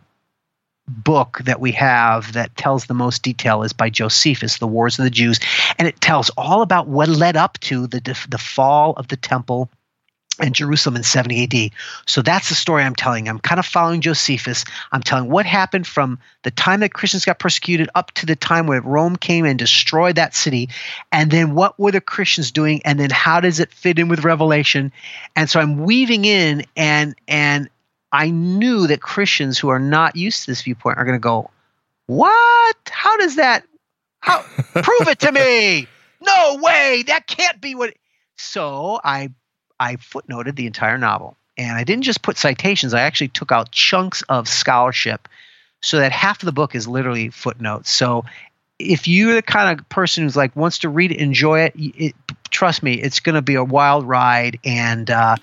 book 0.88 1.40
that 1.44 1.60
we 1.60 1.72
have 1.72 2.32
that 2.32 2.56
tells 2.56 2.86
the 2.86 2.94
most 2.94 3.22
detail 3.22 3.62
is 3.62 3.72
by 3.72 3.88
Josephus, 3.88 4.58
The 4.58 4.66
Wars 4.66 4.98
of 4.98 5.04
the 5.04 5.10
Jews, 5.10 5.38
and 5.78 5.88
it 5.88 6.00
tells 6.00 6.30
all 6.30 6.62
about 6.62 6.88
what 6.88 7.08
led 7.08 7.36
up 7.36 7.58
to 7.60 7.86
the 7.86 8.00
the 8.28 8.38
fall 8.38 8.94
of 8.96 9.08
the 9.08 9.16
temple 9.16 9.70
and 10.38 10.54
Jerusalem 10.54 10.96
in 10.96 11.02
70 11.02 11.44
AD. 11.44 11.70
So 12.06 12.22
that's 12.22 12.48
the 12.48 12.54
story 12.54 12.82
I'm 12.82 12.94
telling. 12.94 13.28
I'm 13.28 13.38
kind 13.38 13.58
of 13.58 13.66
following 13.66 14.00
Josephus. 14.00 14.64
I'm 14.90 15.02
telling 15.02 15.30
what 15.30 15.46
happened 15.46 15.86
from 15.86 16.18
the 16.42 16.50
time 16.50 16.80
that 16.80 16.92
Christians 16.92 17.24
got 17.24 17.38
persecuted 17.38 17.88
up 17.94 18.10
to 18.12 18.26
the 18.26 18.36
time 18.36 18.66
where 18.66 18.80
Rome 18.80 19.16
came 19.16 19.44
and 19.44 19.58
destroyed 19.58 20.16
that 20.16 20.34
city. 20.34 20.70
And 21.12 21.30
then 21.30 21.54
what 21.54 21.78
were 21.78 21.92
the 21.92 22.00
Christians 22.00 22.50
doing? 22.50 22.82
And 22.84 22.98
then 22.98 23.10
how 23.10 23.40
does 23.40 23.60
it 23.60 23.72
fit 23.72 23.98
in 23.98 24.08
with 24.08 24.24
Revelation? 24.24 24.92
And 25.36 25.48
so 25.48 25.60
I'm 25.60 25.84
weaving 25.84 26.24
in 26.24 26.64
and 26.76 27.14
and 27.28 27.68
I 28.12 28.30
knew 28.30 28.86
that 28.86 29.02
Christians 29.02 29.58
who 29.58 29.70
are 29.70 29.80
not 29.80 30.14
used 30.14 30.44
to 30.44 30.52
this 30.52 30.62
viewpoint 30.62 30.98
are 30.98 31.04
going 31.04 31.16
to 31.16 31.20
go, 31.20 31.50
"What? 32.06 32.76
How 32.88 33.16
does 33.16 33.36
that? 33.36 33.64
How? 34.20 34.42
prove 34.42 35.08
it 35.08 35.18
to 35.20 35.32
me! 35.32 35.88
No 36.20 36.60
way! 36.62 37.02
That 37.08 37.26
can't 37.26 37.60
be 37.60 37.74
what." 37.74 37.94
So 38.36 39.00
I 39.02 39.30
I 39.78 39.96
footnoted 39.96 40.56
the 40.56 40.66
entire 40.66 40.98
novel, 40.98 41.36
and 41.56 41.76
I 41.76 41.84
didn't 41.84 42.04
just 42.04 42.22
put 42.22 42.36
citations. 42.36 42.94
I 42.94 43.00
actually 43.02 43.28
took 43.28 43.52
out 43.52 43.70
chunks 43.70 44.22
of 44.28 44.48
scholarship, 44.48 45.28
so 45.82 45.98
that 45.98 46.12
half 46.12 46.42
of 46.42 46.46
the 46.46 46.52
book 46.52 46.74
is 46.74 46.88
literally 46.88 47.30
footnotes. 47.30 47.90
So 47.90 48.24
if 48.78 49.06
you're 49.06 49.34
the 49.34 49.42
kind 49.42 49.78
of 49.78 49.88
person 49.88 50.24
who's 50.24 50.36
like 50.36 50.56
wants 50.56 50.78
to 50.78 50.88
read 50.88 51.12
it, 51.12 51.18
enjoy 51.18 51.60
it, 51.60 51.74
it 51.76 52.14
trust 52.50 52.82
me, 52.82 52.94
it's 52.94 53.20
going 53.20 53.34
to 53.34 53.42
be 53.42 53.54
a 53.54 53.64
wild 53.64 54.06
ride 54.06 54.58
and. 54.64 55.10
Uh, 55.10 55.36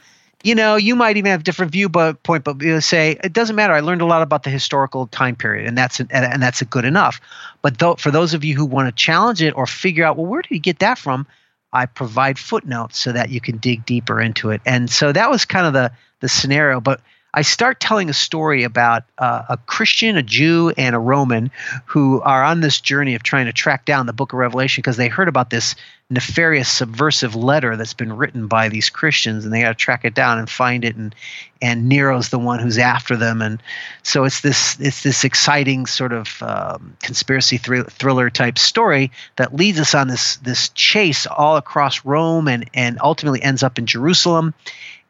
you 0.44 0.56
know, 0.56 0.76
you 0.76 0.95
might 0.95 1.18
even 1.18 1.32
have 1.32 1.44
different 1.44 1.72
viewpoint, 1.72 2.44
but 2.44 2.62
you 2.62 2.82
say 2.82 3.18
it 3.24 3.34
doesn't 3.34 3.56
matter. 3.56 3.74
I 3.74 3.82
learned 3.82 4.02
a 4.02 4.06
lot 4.06 4.22
about 4.22 4.44
the 4.44 4.49
historical 4.49 5.08
time 5.08 5.36
period, 5.36 5.68
and 5.68 5.78
that's 5.78 5.99
and, 5.99 6.12
and 6.12 6.41
that's 6.41 6.62
good 6.64 6.86
enough. 6.86 7.22
But 7.62 7.78
though, 7.78 7.95
for 7.95 8.12
those 8.12 8.34
of 8.34 8.44
you 8.44 8.56
who 8.56 8.66
want 8.66 8.88
to 8.88 8.91
challenge 8.91 9.41
it 9.41 9.56
or 9.56 9.68
figure 9.68 10.03
out, 10.03 10.18
well, 10.18 10.26
where 10.26 10.41
did 10.41 10.49
he 10.49 10.60
get 10.60 10.80
that 10.80 10.98
from? 10.98 11.28
I 11.73 11.85
provide 11.85 12.38
footnotes 12.38 12.99
so 12.99 13.11
that 13.11 13.30
you 13.30 13.39
can 13.39 13.57
dig 13.57 13.85
deeper 13.85 14.19
into 14.19 14.49
it. 14.52 14.61
And 14.65 14.89
so 14.89 15.11
that 15.11 15.30
was 15.30 15.45
kind 15.45 15.65
of 15.65 15.73
the 15.73 15.91
the 16.19 16.30
scenario. 16.30 16.80
But 16.80 17.02
I 17.34 17.44
start 17.44 17.80
telling 17.80 18.10
a 18.10 18.14
story 18.14 18.64
about 18.64 19.03
uh, 19.18 19.44
a 19.49 19.58
Christian, 19.58 20.18
a 20.18 20.24
Jew, 20.24 20.74
and 20.76 20.95
a 20.95 20.99
Roman 20.99 21.52
who 21.86 22.22
are 22.22 22.44
on 22.44 22.60
this 22.60 22.82
journey 22.82 23.16
of 23.16 23.24
trying 23.24 23.45
to 23.45 23.53
track 23.53 23.86
down 23.86 24.06
the 24.06 24.14
book 24.14 24.34
of 24.34 24.40
Revelation 24.40 24.82
because 24.82 24.98
they 24.98 25.08
heard 25.08 25.30
about 25.30 25.49
this 25.49 25.76
nefarious, 26.10 26.70
subversive 26.70 27.34
letter 27.34 27.78
that's 27.78 27.94
been 27.94 28.18
written 28.18 28.48
by 28.48 28.68
these 28.68 28.90
Christians, 28.90 29.45
and 29.45 29.53
they 29.53 29.62
got 29.62 29.70
to 29.70 29.76
track 29.76 30.03
it 30.03 30.14
down 30.14 30.40
and 30.40 30.49
find 30.49 30.84
it. 30.84 30.98
And 30.98 31.16
and 31.62 31.88
Nero's 31.88 32.30
the 32.30 32.40
one 32.40 32.60
who's 32.60 32.78
after 32.78 33.16
them, 33.16 33.41
and 33.41 33.64
so 34.03 34.26
it's 34.26 34.41
this 34.41 34.78
it's 34.80 35.02
this 35.02 35.24
exciting 35.24 35.86
sort 35.86 36.12
of 36.12 36.44
um, 36.44 36.98
conspiracy 37.02 37.58
thr- 37.58 37.84
thriller 37.84 38.30
type 38.30 38.58
story 38.58 39.12
that 39.38 39.56
leads 39.56 39.80
us 39.80 39.95
on 39.95 40.10
this 40.10 40.36
this 40.38 40.70
chase 40.70 41.28
all 41.28 41.56
across 41.56 42.03
Rome 42.03 42.49
and 42.49 42.70
and 42.74 42.99
ultimately 43.02 43.41
ends 43.41 43.64
up 43.64 43.80
in 43.80 43.86
Jerusalem 43.86 44.53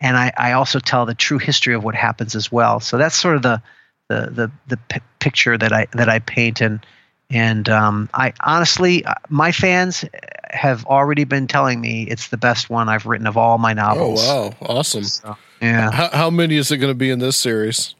and 0.02 0.18
I, 0.18 0.34
I 0.38 0.52
also 0.53 0.80
tell 0.80 1.06
the 1.06 1.14
true 1.14 1.38
history 1.38 1.73
of 1.73 1.84
what 1.84 1.95
happens 1.95 2.36
as 2.36 2.52
well. 2.52 2.80
So 2.80 2.98
that's 2.98 3.15
sort 3.15 3.38
of 3.38 3.44
the 3.44 3.61
the 4.10 4.30
the, 4.32 4.52
the 4.68 4.78
p- 4.78 4.99
picture 5.19 5.57
that 5.57 5.72
I 5.72 5.88
that 5.94 6.10
I 6.10 6.19
paint 6.19 6.60
and 6.60 6.86
and 7.30 7.69
um, 7.69 8.10
I 8.14 8.34
honestly, 8.41 9.06
uh, 9.06 9.14
my 9.30 9.53
fans 9.53 10.03
have 10.49 10.86
already 10.86 11.23
been 11.23 11.48
telling 11.48 11.80
me 11.80 12.03
it's 12.03 12.28
the 12.28 12.38
best 12.38 12.69
one 12.69 12.90
I've 12.90 13.06
written 13.06 13.26
of 13.26 13.38
all 13.38 13.57
my 13.57 13.72
novels. 13.72 14.22
Oh 14.28 14.49
wow, 14.49 14.56
awesome! 14.61 15.06
So, 15.06 15.38
yeah. 15.61 15.91
How, 15.91 16.10
how 16.10 16.30
many 16.30 16.57
is 16.57 16.72
it 16.72 16.78
going 16.78 16.91
to 16.91 16.98
be 16.98 17.10
in 17.10 17.19
this 17.19 17.38
series? 17.38 17.95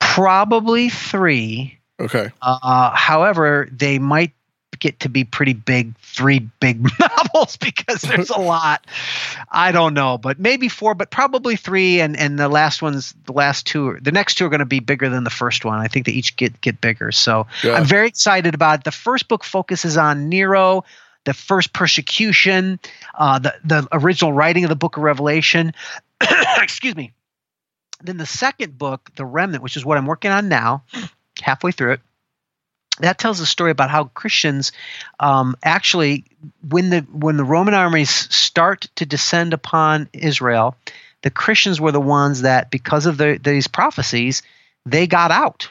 Probably 0.00 0.90
three. 0.90 1.78
Okay. 1.98 2.30
Uh, 2.42 2.90
however, 2.90 3.68
they 3.72 3.98
might 3.98 4.32
get 4.82 4.98
to 5.00 5.08
be 5.08 5.22
pretty 5.22 5.52
big, 5.52 5.96
three 5.98 6.40
big 6.40 6.82
novels 7.00 7.56
because 7.56 8.02
there's 8.02 8.30
a 8.30 8.38
lot. 8.38 8.84
I 9.48 9.70
don't 9.70 9.94
know, 9.94 10.18
but 10.18 10.40
maybe 10.40 10.68
four, 10.68 10.94
but 10.94 11.10
probably 11.10 11.54
three. 11.54 12.00
And 12.00 12.16
and 12.16 12.36
the 12.36 12.48
last 12.48 12.82
ones, 12.82 13.14
the 13.26 13.32
last 13.32 13.64
two, 13.64 13.98
the 14.02 14.10
next 14.10 14.34
two 14.34 14.44
are 14.44 14.48
going 14.48 14.58
to 14.58 14.66
be 14.66 14.80
bigger 14.80 15.08
than 15.08 15.22
the 15.22 15.30
first 15.30 15.64
one. 15.64 15.78
I 15.78 15.86
think 15.86 16.06
they 16.06 16.12
each 16.12 16.36
get 16.36 16.60
get 16.60 16.80
bigger. 16.80 17.12
So 17.12 17.46
yeah. 17.62 17.74
I'm 17.74 17.84
very 17.84 18.08
excited 18.08 18.54
about 18.54 18.80
it. 18.80 18.84
The 18.84 18.90
first 18.90 19.28
book 19.28 19.44
focuses 19.44 19.96
on 19.96 20.28
Nero. 20.28 20.84
The 21.24 21.34
first 21.34 21.72
persecution, 21.72 22.80
uh, 23.14 23.38
the 23.38 23.54
the 23.64 23.88
original 23.92 24.32
writing 24.32 24.64
of 24.64 24.70
the 24.70 24.76
Book 24.76 24.96
of 24.96 25.04
Revelation. 25.04 25.72
Excuse 26.58 26.96
me. 26.96 27.12
Then 28.02 28.16
the 28.16 28.26
second 28.26 28.76
book, 28.76 29.12
The 29.14 29.24
Remnant, 29.24 29.62
which 29.62 29.76
is 29.76 29.84
what 29.84 29.96
I'm 29.96 30.06
working 30.06 30.32
on 30.32 30.48
now, 30.48 30.82
halfway 31.40 31.70
through 31.70 31.92
it, 31.92 32.00
that 33.00 33.18
tells 33.18 33.40
a 33.40 33.46
story 33.46 33.70
about 33.70 33.90
how 33.90 34.04
Christians 34.04 34.72
um, 35.18 35.56
actually, 35.62 36.24
when 36.68 36.90
the 36.90 37.00
when 37.12 37.36
the 37.36 37.44
Roman 37.44 37.74
armies 37.74 38.10
start 38.10 38.88
to 38.96 39.06
descend 39.06 39.54
upon 39.54 40.08
Israel, 40.12 40.76
the 41.22 41.30
Christians 41.30 41.80
were 41.80 41.92
the 41.92 42.00
ones 42.00 42.42
that, 42.42 42.70
because 42.70 43.06
of 43.06 43.16
the, 43.16 43.38
these 43.42 43.68
prophecies, 43.68 44.42
they 44.84 45.06
got 45.06 45.30
out. 45.30 45.68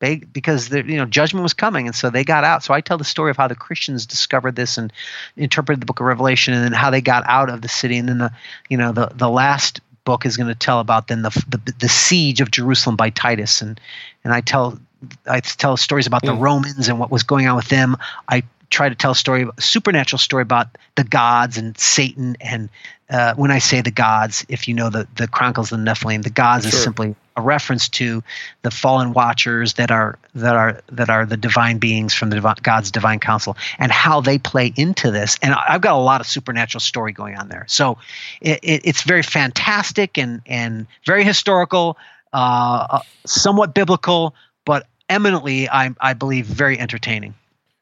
They 0.00 0.16
because 0.16 0.68
the 0.68 0.84
you 0.84 0.96
know 0.96 1.04
judgment 1.04 1.44
was 1.44 1.54
coming, 1.54 1.86
and 1.86 1.94
so 1.94 2.10
they 2.10 2.24
got 2.24 2.42
out. 2.42 2.64
So 2.64 2.74
I 2.74 2.80
tell 2.80 2.98
the 2.98 3.04
story 3.04 3.30
of 3.30 3.36
how 3.36 3.46
the 3.46 3.54
Christians 3.54 4.06
discovered 4.06 4.56
this 4.56 4.76
and 4.76 4.92
interpreted 5.36 5.80
the 5.80 5.86
Book 5.86 6.00
of 6.00 6.06
Revelation, 6.06 6.52
and 6.52 6.64
then 6.64 6.72
how 6.72 6.90
they 6.90 7.00
got 7.00 7.22
out 7.26 7.48
of 7.48 7.62
the 7.62 7.68
city, 7.68 7.96
and 7.98 8.08
then 8.08 8.18
the 8.18 8.32
you 8.68 8.76
know 8.76 8.92
the 8.92 9.10
the 9.14 9.28
last 9.28 9.80
book 10.04 10.26
is 10.26 10.36
going 10.36 10.48
to 10.48 10.54
tell 10.54 10.80
about 10.80 11.08
then 11.08 11.22
the, 11.22 11.30
the 11.48 11.74
the 11.78 11.88
siege 11.88 12.40
of 12.40 12.50
Jerusalem 12.50 12.96
by 12.96 13.10
Titus, 13.10 13.62
and 13.62 13.80
and 14.24 14.32
I 14.32 14.40
tell 14.40 14.78
I 15.26 15.40
tell 15.40 15.76
stories 15.76 16.06
about 16.06 16.22
the 16.22 16.32
mm. 16.32 16.40
Romans 16.40 16.88
and 16.88 16.98
what 16.98 17.10
was 17.10 17.22
going 17.22 17.46
on 17.46 17.56
with 17.56 17.68
them. 17.68 17.96
I 18.28 18.44
try 18.70 18.88
to 18.88 18.94
tell 18.94 19.12
a 19.12 19.16
story, 19.16 19.46
a 19.56 19.60
supernatural 19.60 20.18
story 20.18 20.42
about 20.42 20.68
the 20.96 21.04
gods 21.04 21.58
and 21.58 21.78
Satan. 21.78 22.36
And 22.40 22.68
uh, 23.08 23.34
when 23.34 23.50
I 23.50 23.58
say 23.58 23.80
the 23.80 23.90
gods, 23.90 24.44
if 24.48 24.68
you 24.68 24.74
know 24.74 24.90
the 24.90 25.06
the 25.16 25.28
Chronicles 25.28 25.72
of 25.72 25.78
the 25.78 25.84
Nephilim, 25.84 26.22
the 26.22 26.30
gods 26.30 26.64
sure. 26.64 26.76
is 26.76 26.82
simply 26.82 27.14
a 27.36 27.42
reference 27.42 27.88
to 27.88 28.22
the 28.62 28.70
fallen 28.70 29.12
watchers 29.12 29.74
that 29.74 29.90
are 29.90 30.18
that 30.34 30.56
are 30.56 30.80
that 30.92 31.10
are 31.10 31.26
the 31.26 31.36
divine 31.36 31.78
beings 31.78 32.14
from 32.14 32.30
the 32.30 32.56
God's 32.62 32.90
divine 32.90 33.20
council 33.20 33.56
and 33.78 33.92
how 33.92 34.20
they 34.20 34.38
play 34.38 34.72
into 34.76 35.10
this. 35.10 35.36
And 35.42 35.54
I've 35.54 35.80
got 35.80 35.94
a 35.94 36.02
lot 36.02 36.20
of 36.20 36.26
supernatural 36.26 36.80
story 36.80 37.12
going 37.12 37.36
on 37.36 37.48
there. 37.48 37.64
So 37.68 37.98
it, 38.40 38.60
it, 38.62 38.80
it's 38.84 39.02
very 39.02 39.22
fantastic 39.22 40.18
and 40.18 40.42
and 40.46 40.86
very 41.04 41.24
historical, 41.24 41.98
uh, 42.32 42.86
uh 42.90 43.00
somewhat 43.26 43.74
biblical, 43.74 44.34
but 44.64 44.86
eminently, 45.08 45.68
I, 45.68 45.94
I 46.00 46.14
believe, 46.14 46.46
very 46.46 46.78
entertaining. 46.78 47.34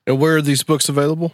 And 0.06 0.18
where 0.18 0.36
are 0.36 0.42
these 0.42 0.62
books 0.62 0.88
available? 0.88 1.32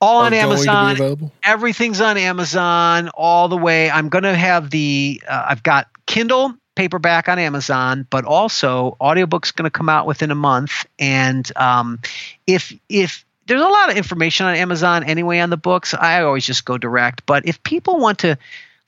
All 0.00 0.22
on 0.22 0.34
Amazon. 0.34 1.30
Everything's 1.42 2.00
on 2.00 2.18
Amazon 2.18 3.08
all 3.14 3.48
the 3.48 3.56
way. 3.56 3.90
I'm 3.90 4.08
going 4.08 4.24
to 4.24 4.34
have 4.34 4.70
the, 4.70 5.22
uh, 5.26 5.46
I've 5.48 5.62
got 5.62 5.88
Kindle 6.06 6.54
paperback 6.74 7.28
on 7.28 7.38
Amazon, 7.38 8.06
but 8.10 8.24
also 8.24 8.96
audiobook's 9.00 9.52
going 9.52 9.64
to 9.64 9.70
come 9.70 9.88
out 9.88 10.06
within 10.06 10.30
a 10.30 10.34
month. 10.34 10.84
And 10.98 11.50
um, 11.56 12.00
if, 12.46 12.74
if, 12.88 13.24
there's 13.46 13.60
a 13.60 13.68
lot 13.68 13.90
of 13.90 13.96
information 13.96 14.46
on 14.46 14.54
Amazon 14.54 15.04
anyway 15.04 15.38
on 15.38 15.50
the 15.50 15.56
books. 15.56 15.92
I 15.92 16.22
always 16.22 16.46
just 16.46 16.64
go 16.64 16.78
direct. 16.78 17.26
But 17.26 17.46
if 17.46 17.62
people 17.62 17.98
want 17.98 18.18
to 18.20 18.38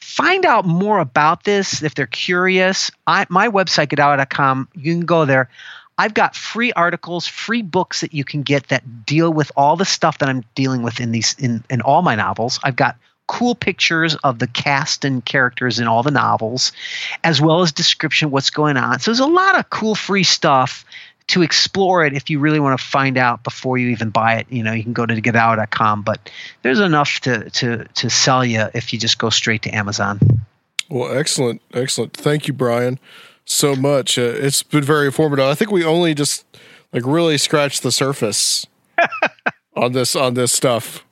find 0.00 0.46
out 0.46 0.64
more 0.64 0.98
about 0.98 1.44
this 1.44 1.82
if 1.82 1.94
they're 1.94 2.06
curious. 2.06 2.90
I, 3.06 3.26
my 3.28 3.48
website 3.48 3.88
godawa.com 3.88 4.68
you 4.74 4.94
can 4.94 5.06
go 5.06 5.24
there. 5.24 5.50
I've 5.98 6.14
got 6.14 6.36
free 6.36 6.72
articles 6.72 7.26
free 7.26 7.62
books 7.62 8.02
that 8.02 8.12
you 8.12 8.24
can 8.24 8.42
get 8.42 8.68
that 8.68 9.06
deal 9.06 9.32
with 9.32 9.50
all 9.56 9.76
the 9.76 9.86
stuff 9.86 10.18
that 10.18 10.28
i'm 10.28 10.44
dealing 10.54 10.82
with 10.82 11.00
in 11.00 11.10
these 11.10 11.34
in, 11.38 11.64
in 11.70 11.80
all 11.80 12.02
my 12.02 12.14
novels. 12.14 12.60
I've 12.62 12.76
got 12.76 12.96
cool 13.26 13.54
pictures 13.54 14.14
of 14.16 14.38
the 14.38 14.46
cast 14.46 15.04
and 15.04 15.24
characters 15.24 15.78
in 15.78 15.86
all 15.86 16.02
the 16.02 16.10
novels 16.10 16.72
as 17.24 17.40
well 17.40 17.62
as 17.62 17.72
description 17.72 18.30
what's 18.30 18.50
going 18.50 18.76
on. 18.76 19.00
So 19.00 19.10
there's 19.10 19.20
a 19.20 19.26
lot 19.26 19.58
of 19.58 19.68
cool 19.68 19.94
free 19.94 20.22
stuff 20.22 20.84
to 21.28 21.42
explore 21.42 22.04
it 22.04 22.14
if 22.14 22.30
you 22.30 22.38
really 22.38 22.60
want 22.60 22.78
to 22.78 22.84
find 22.84 23.18
out 23.18 23.42
before 23.42 23.78
you 23.78 23.88
even 23.88 24.10
buy 24.10 24.34
it. 24.34 24.46
You 24.48 24.62
know, 24.62 24.72
you 24.72 24.82
can 24.82 24.92
go 24.92 25.06
to 25.06 25.20
godawa.com, 25.20 26.02
but 26.02 26.30
there's 26.62 26.80
enough 26.80 27.20
to 27.20 27.50
to 27.50 27.84
to 27.84 28.10
sell 28.10 28.44
you 28.44 28.66
if 28.74 28.92
you 28.92 28.98
just 28.98 29.18
go 29.18 29.30
straight 29.30 29.62
to 29.62 29.70
Amazon. 29.70 30.20
Well, 30.88 31.16
excellent, 31.16 31.62
excellent. 31.74 32.12
Thank 32.12 32.46
you, 32.46 32.54
Brian, 32.54 33.00
so 33.44 33.74
much. 33.74 34.18
Uh, 34.18 34.22
it's 34.22 34.62
been 34.62 34.84
very 34.84 35.06
informative. 35.06 35.46
I 35.46 35.54
think 35.54 35.72
we 35.72 35.84
only 35.84 36.14
just 36.14 36.44
like 36.92 37.02
really 37.04 37.38
scratched 37.38 37.82
the 37.82 37.90
surface 37.90 38.66
on 39.76 39.92
this 39.92 40.14
on 40.14 40.34
this 40.34 40.52
stuff. 40.52 41.04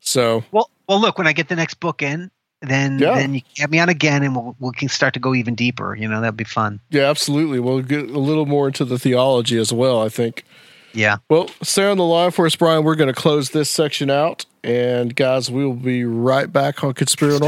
So 0.00 0.44
Well, 0.52 0.70
well, 0.88 1.00
look, 1.00 1.18
when 1.18 1.26
I 1.26 1.34
get 1.34 1.48
the 1.48 1.56
next 1.56 1.74
book 1.74 2.00
in, 2.00 2.30
then 2.62 2.98
Yeah. 2.98 3.14
then 3.14 3.34
you 3.34 3.40
can 3.42 3.50
get 3.54 3.70
me 3.70 3.78
on 3.78 3.88
again, 3.88 4.22
and 4.22 4.34
we'll 4.36 4.54
we 4.60 4.72
can 4.72 4.88
start 4.88 5.14
to 5.14 5.20
go 5.20 5.34
even 5.34 5.54
deeper. 5.54 5.94
You 5.96 6.08
know, 6.08 6.20
that'd 6.20 6.36
be 6.36 6.44
fun. 6.44 6.80
yeah, 6.90 7.04
absolutely. 7.08 7.60
We'll 7.60 7.82
get 7.82 8.10
a 8.10 8.18
little 8.18 8.46
more 8.46 8.66
into 8.66 8.84
the 8.84 8.98
theology 8.98 9.58
as 9.58 9.72
well. 9.72 10.02
I 10.02 10.08
think. 10.08 10.44
Yeah. 10.92 11.18
Well, 11.28 11.48
stay 11.62 11.84
on 11.88 11.98
the 11.98 12.04
line 12.04 12.32
for 12.32 12.46
us, 12.46 12.56
Brian. 12.56 12.82
We're 12.82 12.96
going 12.96 13.12
to 13.12 13.20
close 13.20 13.50
this 13.50 13.70
section 13.70 14.10
out, 14.10 14.44
and 14.64 15.14
guys, 15.14 15.48
we 15.50 15.64
will 15.64 15.74
be 15.74 16.04
right 16.04 16.52
back 16.52 16.82
on 16.82 16.94
Conspiro 16.94 17.38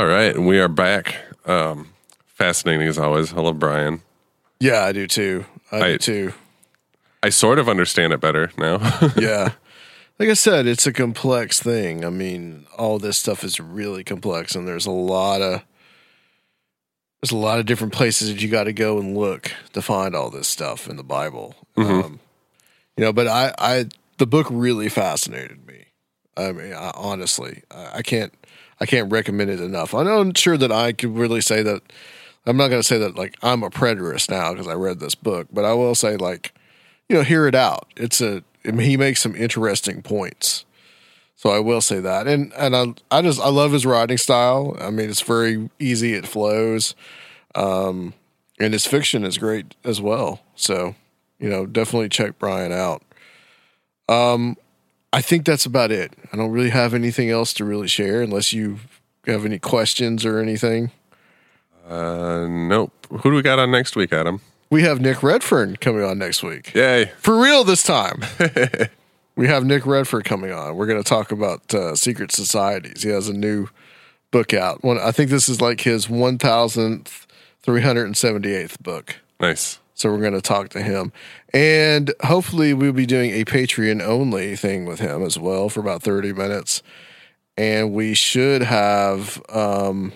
All 0.00 0.06
right, 0.06 0.34
we 0.38 0.58
are 0.58 0.66
back. 0.66 1.16
Um, 1.44 1.90
fascinating 2.24 2.88
as 2.88 2.96
always. 2.96 3.32
Hello, 3.32 3.52
Brian. 3.52 4.00
Yeah, 4.58 4.82
I 4.84 4.92
do 4.92 5.06
too. 5.06 5.44
I, 5.70 5.76
I- 5.76 5.92
do 5.92 5.98
too. 5.98 6.32
I 7.22 7.28
sort 7.28 7.58
of 7.58 7.68
understand 7.68 8.14
it 8.14 8.18
better 8.22 8.50
now. 8.56 8.78
yeah. 9.18 9.50
Like 10.18 10.30
I 10.30 10.32
said, 10.32 10.66
it's 10.66 10.86
a 10.86 10.92
complex 10.94 11.60
thing. 11.60 12.02
I 12.02 12.08
mean, 12.08 12.64
all 12.78 12.98
this 12.98 13.18
stuff 13.18 13.44
is 13.44 13.60
really 13.60 14.02
complex 14.02 14.54
and 14.54 14.66
there's 14.66 14.86
a 14.86 14.90
lot 14.90 15.42
of 15.42 15.62
there's 17.20 17.32
a 17.32 17.36
lot 17.36 17.58
of 17.58 17.66
different 17.66 17.92
places 17.92 18.32
that 18.32 18.40
you 18.40 18.48
got 18.48 18.64
to 18.64 18.72
go 18.72 18.98
and 18.98 19.14
look 19.14 19.52
to 19.74 19.82
find 19.82 20.16
all 20.16 20.30
this 20.30 20.48
stuff 20.48 20.88
in 20.88 20.96
the 20.96 21.04
Bible. 21.04 21.54
Um, 21.76 22.20
you 22.96 23.04
know, 23.04 23.12
but 23.12 23.28
I, 23.28 23.52
I, 23.58 23.84
the 24.16 24.26
book 24.26 24.46
really 24.48 24.88
fascinated 24.88 25.66
me. 25.66 25.84
I 26.38 26.52
mean, 26.52 26.72
I, 26.72 26.90
honestly, 26.94 27.64
I, 27.70 27.98
I 27.98 28.02
can't, 28.02 28.32
I 28.80 28.86
can't 28.86 29.12
recommend 29.12 29.50
it 29.50 29.60
enough. 29.60 29.94
I'm 29.94 30.06
not 30.06 30.38
sure 30.38 30.56
that 30.56 30.72
I 30.72 30.92
could 30.92 31.16
really 31.16 31.40
say 31.40 31.62
that. 31.62 31.82
I'm 32.46 32.56
not 32.56 32.68
going 32.68 32.80
to 32.80 32.86
say 32.86 32.98
that 32.98 33.16
like 33.16 33.36
I'm 33.42 33.62
a 33.62 33.70
preterist 33.70 34.30
now 34.30 34.52
because 34.52 34.66
I 34.66 34.74
read 34.74 34.98
this 34.98 35.14
book, 35.14 35.48
but 35.52 35.64
I 35.64 35.74
will 35.74 35.94
say 35.94 36.16
like, 36.16 36.54
you 37.08 37.16
know, 37.16 37.22
hear 37.22 37.46
it 37.46 37.54
out. 37.54 37.92
It's 37.96 38.20
a, 38.20 38.42
I 38.64 38.70
mean, 38.70 38.88
he 38.88 38.96
makes 38.96 39.20
some 39.20 39.36
interesting 39.36 40.00
points. 40.02 40.64
So 41.36 41.48
I 41.50 41.58
will 41.58 41.80
say 41.80 42.00
that, 42.00 42.26
and 42.26 42.52
and 42.52 42.76
I 42.76 42.92
I 43.10 43.22
just 43.22 43.40
I 43.40 43.48
love 43.48 43.72
his 43.72 43.86
writing 43.86 44.18
style. 44.18 44.76
I 44.78 44.90
mean, 44.90 45.08
it's 45.08 45.22
very 45.22 45.70
easy. 45.78 46.12
It 46.12 46.28
flows, 46.28 46.94
um, 47.54 48.12
and 48.58 48.74
his 48.74 48.86
fiction 48.86 49.24
is 49.24 49.38
great 49.38 49.74
as 49.82 50.02
well. 50.02 50.42
So 50.54 50.94
you 51.38 51.48
know, 51.48 51.64
definitely 51.64 52.10
check 52.10 52.38
Brian 52.38 52.72
out. 52.72 53.02
Um, 54.06 54.58
I 55.12 55.20
think 55.20 55.44
that's 55.44 55.66
about 55.66 55.90
it. 55.90 56.12
I 56.32 56.36
don't 56.36 56.52
really 56.52 56.70
have 56.70 56.94
anything 56.94 57.30
else 57.30 57.52
to 57.54 57.64
really 57.64 57.88
share, 57.88 58.22
unless 58.22 58.52
you 58.52 58.78
have 59.26 59.44
any 59.44 59.58
questions 59.58 60.24
or 60.24 60.38
anything. 60.38 60.92
uh, 61.88 62.46
nope. 62.48 62.92
Who 63.10 63.30
do 63.30 63.32
we 63.32 63.42
got 63.42 63.58
on 63.58 63.72
next 63.72 63.96
week, 63.96 64.12
Adam? 64.12 64.40
We 64.70 64.82
have 64.82 65.00
Nick 65.00 65.24
Redfern 65.24 65.74
coming 65.76 66.04
on 66.04 66.18
next 66.18 66.44
week. 66.44 66.72
Yay! 66.74 67.10
For 67.18 67.40
real 67.40 67.64
this 67.64 67.82
time. 67.82 68.22
we 69.34 69.48
have 69.48 69.64
Nick 69.64 69.84
Redfern 69.84 70.22
coming 70.22 70.52
on. 70.52 70.76
We're 70.76 70.86
going 70.86 71.02
to 71.02 71.08
talk 71.08 71.32
about 71.32 71.74
uh, 71.74 71.96
secret 71.96 72.30
societies. 72.30 73.02
He 73.02 73.08
has 73.08 73.28
a 73.28 73.32
new 73.32 73.66
book 74.30 74.54
out. 74.54 74.84
One, 74.84 74.96
I 74.98 75.10
think 75.10 75.30
this 75.30 75.48
is 75.48 75.60
like 75.60 75.80
his 75.80 76.06
1378th 76.06 78.80
book. 78.80 79.16
Nice. 79.40 79.80
So 80.00 80.10
we're 80.10 80.20
going 80.20 80.32
to 80.32 80.40
talk 80.40 80.70
to 80.70 80.82
him. 80.82 81.12
And 81.52 82.14
hopefully 82.24 82.72
we'll 82.72 82.94
be 82.94 83.04
doing 83.04 83.32
a 83.32 83.44
Patreon 83.44 84.00
only 84.00 84.56
thing 84.56 84.86
with 84.86 84.98
him 84.98 85.22
as 85.22 85.38
well 85.38 85.68
for 85.68 85.80
about 85.80 86.02
30 86.02 86.32
minutes. 86.32 86.82
And 87.58 87.92
we 87.92 88.14
should 88.14 88.62
have 88.62 89.42
um, 89.50 90.14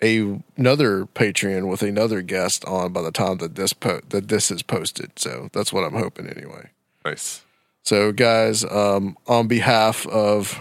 a, 0.00 0.40
another 0.56 1.06
Patreon 1.06 1.68
with 1.68 1.82
another 1.82 2.22
guest 2.22 2.64
on 2.66 2.92
by 2.92 3.02
the 3.02 3.10
time 3.10 3.38
that 3.38 3.56
this 3.56 3.72
po- 3.72 4.02
that 4.10 4.28
this 4.28 4.52
is 4.52 4.62
posted. 4.62 5.18
So 5.18 5.50
that's 5.52 5.72
what 5.72 5.82
I'm 5.82 5.94
hoping 5.94 6.28
anyway. 6.28 6.70
Nice. 7.04 7.42
So 7.82 8.12
guys, 8.12 8.62
um, 8.62 9.16
on 9.26 9.48
behalf 9.48 10.06
of 10.06 10.60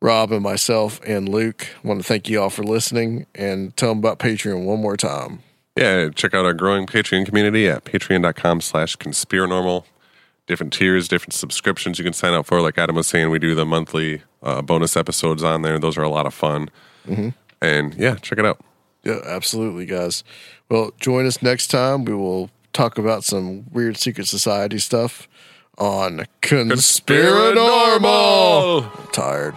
Rob 0.00 0.30
and 0.30 0.42
myself 0.44 1.00
and 1.04 1.28
Luke, 1.28 1.66
I 1.82 1.88
want 1.88 2.00
to 2.00 2.06
thank 2.06 2.28
you 2.28 2.40
all 2.40 2.50
for 2.50 2.62
listening 2.62 3.26
and 3.34 3.76
tell 3.76 3.88
them 3.88 3.98
about 3.98 4.20
Patreon 4.20 4.64
one 4.64 4.80
more 4.80 4.96
time. 4.96 5.42
Yeah, 5.76 6.08
check 6.10 6.34
out 6.34 6.44
our 6.44 6.54
growing 6.54 6.86
Patreon 6.86 7.26
community 7.26 7.68
at 7.68 7.84
patreon.com 7.84 8.60
slash 8.60 8.96
conspiranormal. 8.96 9.84
Different 10.46 10.72
tiers, 10.72 11.06
different 11.06 11.32
subscriptions 11.32 11.98
you 11.98 12.04
can 12.04 12.12
sign 12.12 12.34
up 12.34 12.46
for. 12.46 12.60
Like 12.60 12.76
Adam 12.76 12.96
was 12.96 13.06
saying, 13.06 13.30
we 13.30 13.38
do 13.38 13.54
the 13.54 13.64
monthly 13.64 14.22
uh, 14.42 14.62
bonus 14.62 14.96
episodes 14.96 15.44
on 15.44 15.62
there. 15.62 15.78
Those 15.78 15.96
are 15.96 16.02
a 16.02 16.08
lot 16.08 16.26
of 16.26 16.34
fun. 16.34 16.70
And 17.62 17.94
yeah, 17.94 18.16
check 18.16 18.38
it 18.38 18.44
out. 18.44 18.58
Yeah, 19.04 19.20
absolutely, 19.24 19.86
guys. 19.86 20.24
Well, 20.68 20.90
join 20.98 21.24
us 21.26 21.40
next 21.40 21.68
time. 21.68 22.04
We 22.04 22.14
will 22.14 22.50
talk 22.72 22.98
about 22.98 23.22
some 23.24 23.70
weird 23.70 23.96
secret 23.96 24.26
society 24.26 24.78
stuff 24.78 25.28
on 25.78 26.26
Conspiranormal. 26.42 28.90
I'm 28.98 29.06
tired. 29.12 29.56